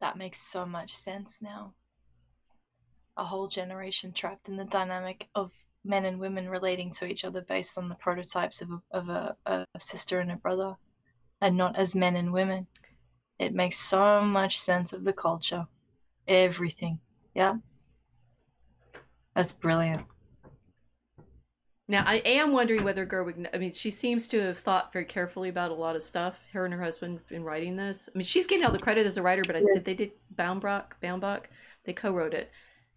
that 0.00 0.16
makes 0.16 0.40
so 0.40 0.66
much 0.66 0.94
sense 0.96 1.38
now. 1.40 1.74
A 3.16 3.24
whole 3.24 3.46
generation 3.46 4.12
trapped 4.12 4.48
in 4.48 4.56
the 4.56 4.64
dynamic 4.64 5.28
of 5.34 5.52
men 5.84 6.04
and 6.04 6.18
women 6.18 6.48
relating 6.48 6.90
to 6.92 7.06
each 7.06 7.24
other 7.24 7.42
based 7.42 7.78
on 7.78 7.88
the 7.88 7.94
prototypes 7.96 8.62
of 8.62 8.70
a, 8.70 8.82
of 8.90 9.08
a, 9.08 9.36
a 9.46 9.80
sister 9.80 10.20
and 10.20 10.30
a 10.30 10.36
brother, 10.36 10.74
and 11.40 11.56
not 11.56 11.76
as 11.76 11.94
men 11.94 12.16
and 12.16 12.32
women. 12.32 12.66
It 13.38 13.54
makes 13.54 13.78
so 13.78 14.20
much 14.20 14.60
sense 14.60 14.92
of 14.92 15.04
the 15.04 15.12
culture, 15.12 15.66
everything. 16.28 17.00
Yeah, 17.34 17.56
that's 19.34 19.52
brilliant. 19.52 20.06
Now, 21.88 22.04
I 22.06 22.22
am 22.24 22.52
wondering 22.52 22.84
whether 22.84 23.04
Gerwig, 23.04 23.48
I 23.52 23.58
mean, 23.58 23.72
she 23.72 23.90
seems 23.90 24.28
to 24.28 24.40
have 24.40 24.58
thought 24.58 24.92
very 24.92 25.04
carefully 25.04 25.48
about 25.48 25.72
a 25.72 25.74
lot 25.74 25.96
of 25.96 26.02
stuff, 26.02 26.36
her 26.52 26.64
and 26.64 26.72
her 26.72 26.82
husband, 26.82 27.20
in 27.30 27.42
writing 27.42 27.76
this. 27.76 28.08
I 28.08 28.16
mean, 28.16 28.24
she's 28.24 28.46
getting 28.46 28.64
all 28.64 28.72
the 28.72 28.78
credit 28.78 29.04
as 29.04 29.18
a 29.18 29.22
writer, 29.22 29.42
but 29.44 29.56
I, 29.56 29.60
did 29.60 29.84
they 29.84 29.94
did 29.94 30.12
Baumbach, 30.34 30.92
Baumbach, 31.02 31.46
they 31.84 31.92
co-wrote 31.92 32.34
it. 32.34 32.50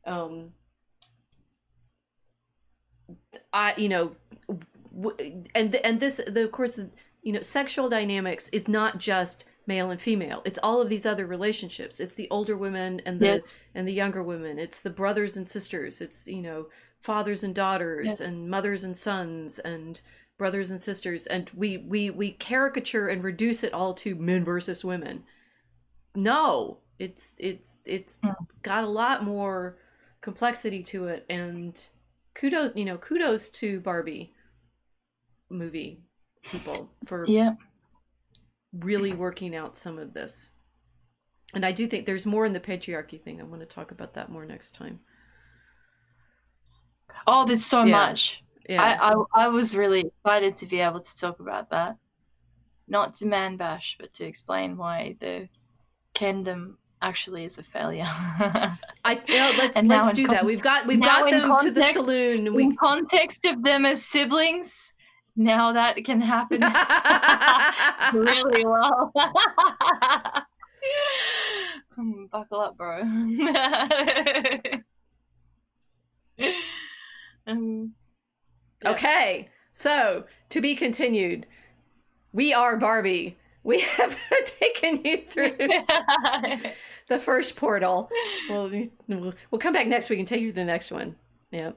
Um, 0.06 0.52
I, 3.54 3.74
you 3.78 3.90
know, 3.90 4.16
and 5.54 5.76
and 5.76 6.00
this, 6.00 6.22
the, 6.28 6.44
of 6.44 6.52
course, 6.52 6.80
you 7.22 7.34
know, 7.34 7.42
sexual 7.42 7.90
dynamics 7.90 8.50
is 8.50 8.68
not 8.68 8.98
just 8.98 9.46
male 9.68 9.90
and 9.90 10.00
female. 10.00 10.42
It's 10.46 10.60
all 10.62 10.82
of 10.82 10.90
these 10.90 11.06
other 11.06 11.26
relationships. 11.26 12.00
It's 12.00 12.16
the 12.16 12.30
older 12.30 12.56
women 12.56 13.02
and 13.06 13.20
the 13.20 13.26
yes. 13.26 13.56
and 13.74 13.88
the 13.88 13.94
younger 13.94 14.24
women. 14.24 14.60
It's 14.60 14.82
the 14.82 14.90
brothers 14.90 15.38
and 15.38 15.50
sisters. 15.50 16.02
It's 16.02 16.28
you 16.28 16.42
know 16.42 16.68
fathers 17.02 17.44
and 17.44 17.54
daughters 17.54 18.08
yes. 18.08 18.20
and 18.20 18.50
mothers 18.50 18.84
and 18.84 18.98
sons 18.98 19.60
and 19.60 20.02
brothers 20.38 20.72
and 20.72 20.82
sisters 20.82 21.28
and 21.28 21.50
we 21.54 21.78
we 21.78 22.10
we 22.10 22.32
caricature 22.32 23.08
and 23.08 23.24
reduce 23.24 23.64
it 23.64 23.74
all 23.74 23.94
to 23.94 24.16
men 24.16 24.44
versus 24.44 24.84
women 24.84 25.24
no 26.16 26.80
it's 27.00 27.36
it's 27.38 27.78
it's 27.86 28.18
mm. 28.20 28.36
got 28.64 28.84
a 28.84 28.88
lot 28.88 29.24
more 29.24 29.78
complexity 30.22 30.84
to 30.84 31.08
it 31.08 31.26
and 31.30 31.90
kudos 32.36 32.72
you 32.76 32.86
know 32.86 32.98
kudos 32.98 33.50
to 33.50 33.80
barbie 33.80 34.34
movie 35.50 36.02
people 36.44 36.90
for 37.06 37.26
yeah 37.28 37.56
really 38.80 39.14
working 39.14 39.56
out 39.56 39.78
some 39.78 39.98
of 39.98 40.14
this 40.14 40.50
and 41.54 41.66
i 41.66 41.72
do 41.72 41.88
think 41.88 42.06
there's 42.06 42.26
more 42.26 42.46
in 42.46 42.54
the 42.54 42.60
patriarchy 42.60 43.22
thing 43.22 43.40
i 43.40 43.44
want 43.44 43.62
to 43.62 43.66
talk 43.66 43.92
about 43.92 44.14
that 44.14 44.30
more 44.30 44.46
next 44.46 44.76
time 44.76 45.00
Oh, 47.28 47.46
there's 47.46 47.66
so 47.66 47.84
yeah. 47.84 47.92
much. 47.92 48.44
Yeah. 48.68 48.84
I, 48.84 49.12
I 49.12 49.46
I 49.46 49.48
was 49.48 49.76
really 49.76 50.02
excited 50.02 50.56
to 50.58 50.66
be 50.66 50.80
able 50.80 51.02
to 51.02 51.18
talk 51.18 51.40
about 51.40 51.70
that. 51.70 51.98
Not 52.88 53.14
to 53.16 53.26
man 53.26 53.58
bash, 53.58 53.98
but 54.00 54.14
to 54.14 54.26
explain 54.26 54.78
why 54.78 55.16
the 55.20 55.50
Kendom 56.14 56.76
actually 57.06 57.46
is 57.46 57.58
a 57.60 57.64
failure. 57.64 58.08
I 58.10 59.22
you 59.28 59.36
know, 59.36 59.52
let's 59.58 59.78
and 59.78 59.88
let's 59.88 60.12
do 60.14 60.26
con- 60.26 60.36
that. 60.36 60.46
We've 60.46 60.62
got 60.62 60.88
we've 60.88 61.00
got 61.00 61.30
them 61.30 61.48
context, 61.48 61.66
to 61.66 61.72
the 61.72 61.84
saloon. 61.94 62.54
We... 62.54 62.64
In 62.64 62.76
context 62.76 63.46
of 63.46 63.64
them 63.64 63.86
as 63.86 64.04
siblings, 64.04 64.94
now 65.36 65.72
that 65.72 66.04
can 66.04 66.20
happen 66.20 66.62
really 68.20 68.66
well. 68.66 69.14
Buckle 72.32 72.60
up, 72.60 72.76
bro. 72.76 73.02
Um, 77.48 77.94
yeah. 78.82 78.92
Okay, 78.92 79.50
so 79.72 80.26
to 80.50 80.60
be 80.60 80.76
continued. 80.76 81.46
We 82.34 82.54
are 82.54 82.76
Barbie. 82.76 83.38
We 83.66 83.82
have 83.98 84.16
taken 84.60 85.04
you 85.04 85.24
through 85.30 85.58
the 87.10 87.20
first 87.20 87.56
portal. 87.56 88.10
We'll, 88.48 88.86
we'll 89.08 89.60
come 89.60 89.74
back 89.74 89.88
next 89.88 90.10
week 90.10 90.20
and 90.20 90.28
take 90.28 90.42
you 90.42 90.50
to 90.50 90.56
the 90.56 90.64
next 90.64 90.92
one. 90.92 91.16
Yeah. 91.52 91.72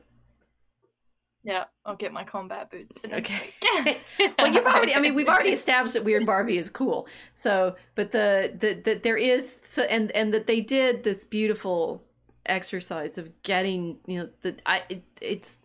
Yeah, 1.43 1.65
I'll 1.87 1.97
get 1.97 2.13
my 2.13 2.25
combat 2.25 2.71
boots. 2.71 3.03
Okay. 3.11 3.55
well, 4.39 4.53
you've 4.53 4.67
already. 4.67 4.95
I 4.95 5.01
mean, 5.01 5.15
we've 5.15 5.29
already 5.29 5.53
established 5.53 5.95
that 5.95 6.05
Weird 6.05 6.27
Barbie 6.27 6.59
is 6.59 6.69
cool. 6.69 7.09
So, 7.33 7.77
but 7.95 8.13
the 8.13 8.53
the 8.59 8.75
that 8.85 9.03
there 9.03 9.17
is 9.17 9.61
so, 9.63 9.85
and 9.85 10.11
and 10.13 10.35
that 10.35 10.47
they 10.47 10.61
did 10.61 11.05
this 11.05 11.25
beautiful 11.25 12.03
exercise 12.45 13.17
of 13.17 13.43
getting 13.43 13.99
you 14.07 14.19
know 14.19 14.29
the 14.43 14.57
I 14.67 14.83
it, 14.91 15.05
it's 15.23 15.61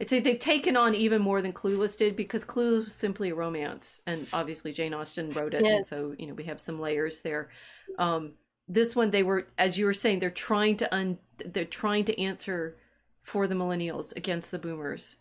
I'd 0.00 0.08
say 0.08 0.20
they've 0.20 0.38
taken 0.38 0.76
on 0.76 0.94
even 0.94 1.20
more 1.20 1.42
than 1.42 1.52
Clueless 1.52 1.98
did 1.98 2.14
because 2.14 2.44
Clueless 2.44 2.84
was 2.84 2.94
simply 2.94 3.30
a 3.30 3.34
romance, 3.34 4.00
and 4.06 4.26
obviously 4.32 4.72
Jane 4.72 4.94
Austen 4.94 5.32
wrote 5.32 5.54
it, 5.54 5.64
yes. 5.64 5.76
and 5.76 5.86
so 5.86 6.14
you 6.18 6.26
know 6.26 6.34
we 6.34 6.44
have 6.44 6.60
some 6.60 6.80
layers 6.80 7.22
there. 7.22 7.50
Um, 7.98 8.34
this 8.68 8.94
one, 8.94 9.10
they 9.10 9.22
were, 9.22 9.48
as 9.56 9.78
you 9.78 9.86
were 9.86 9.94
saying, 9.94 10.18
they're 10.18 10.30
trying 10.30 10.76
to 10.76 10.94
un, 10.94 11.18
they're 11.44 11.64
trying 11.64 12.04
to 12.04 12.20
answer 12.20 12.76
for 13.22 13.46
the 13.46 13.54
millennials 13.54 14.14
against 14.16 14.50
the 14.50 14.58
boomers, 14.58 15.16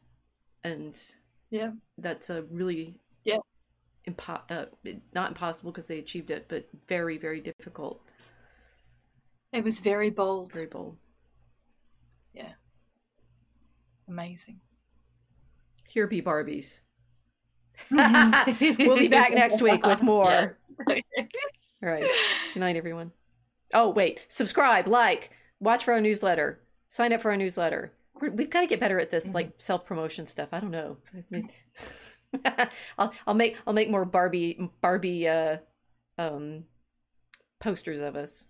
and 0.64 0.96
yeah, 1.50 1.72
that's 1.98 2.30
a 2.30 2.44
really 2.44 3.00
yeah, 3.24 3.40
impo- 4.08 4.42
uh, 4.52 4.66
not 5.16 5.30
impossible 5.30 5.72
because 5.72 5.88
they 5.88 6.00
achieved 6.00 6.30
it, 6.30 6.46
but 6.48 6.68
very 6.88 7.18
very 7.18 7.40
difficult 7.40 8.02
it 9.54 9.64
was 9.64 9.80
very 9.80 10.10
bold. 10.10 10.54
Very 10.54 10.66
bold. 10.66 10.98
Yeah. 12.34 12.54
Amazing. 14.08 14.60
Here 15.88 16.08
be 16.08 16.22
Barbies. 16.22 16.82
we'll 17.90 18.98
be 18.98 19.08
back 19.08 19.34
next 19.34 19.62
week 19.62 19.86
with 19.86 20.04
more. 20.04 20.58
Yeah. 20.88 20.96
All 21.84 21.90
right. 21.90 22.10
Good 22.54 22.60
night, 22.60 22.76
everyone. 22.76 23.12
Oh, 23.74 23.90
wait. 23.90 24.20
Subscribe, 24.28 24.88
like, 24.88 25.32
watch 25.60 25.84
for 25.84 25.94
our 25.94 26.02
newsletter, 26.02 26.60
sign 26.88 27.14
up 27.14 27.22
for 27.22 27.32
our 27.32 27.38
newsletter. 27.38 27.94
we 28.22 28.30
have 28.44 28.50
got 28.50 28.62
to 28.62 28.68
get 28.68 28.80
better 28.80 29.00
at 29.00 29.12
this, 29.12 29.26
mm-hmm. 29.26 29.36
like 29.36 29.54
self 29.58 29.86
promotion 29.86 30.26
stuff. 30.26 30.50
I 30.52 30.60
don't 30.60 30.72
know. 30.72 30.98
I'll 32.98 33.14
I'll 33.26 33.34
make 33.34 33.58
I'll 33.66 33.74
make 33.74 33.90
more 33.90 34.06
Barbie 34.06 34.70
Barbie 34.82 35.28
uh, 35.28 35.58
um, 36.18 36.66
posters 37.60 38.02
of 38.02 38.16
us. 38.16 38.46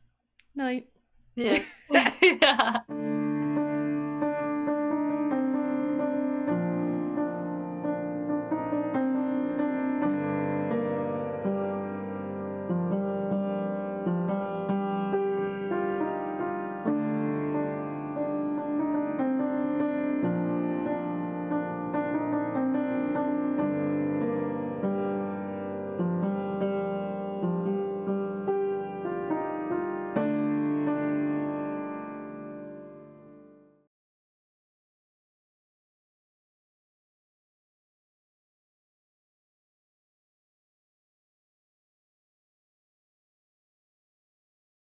Night. 0.56 0.88
Yes. 1.36 1.84
yeah. 1.92 2.80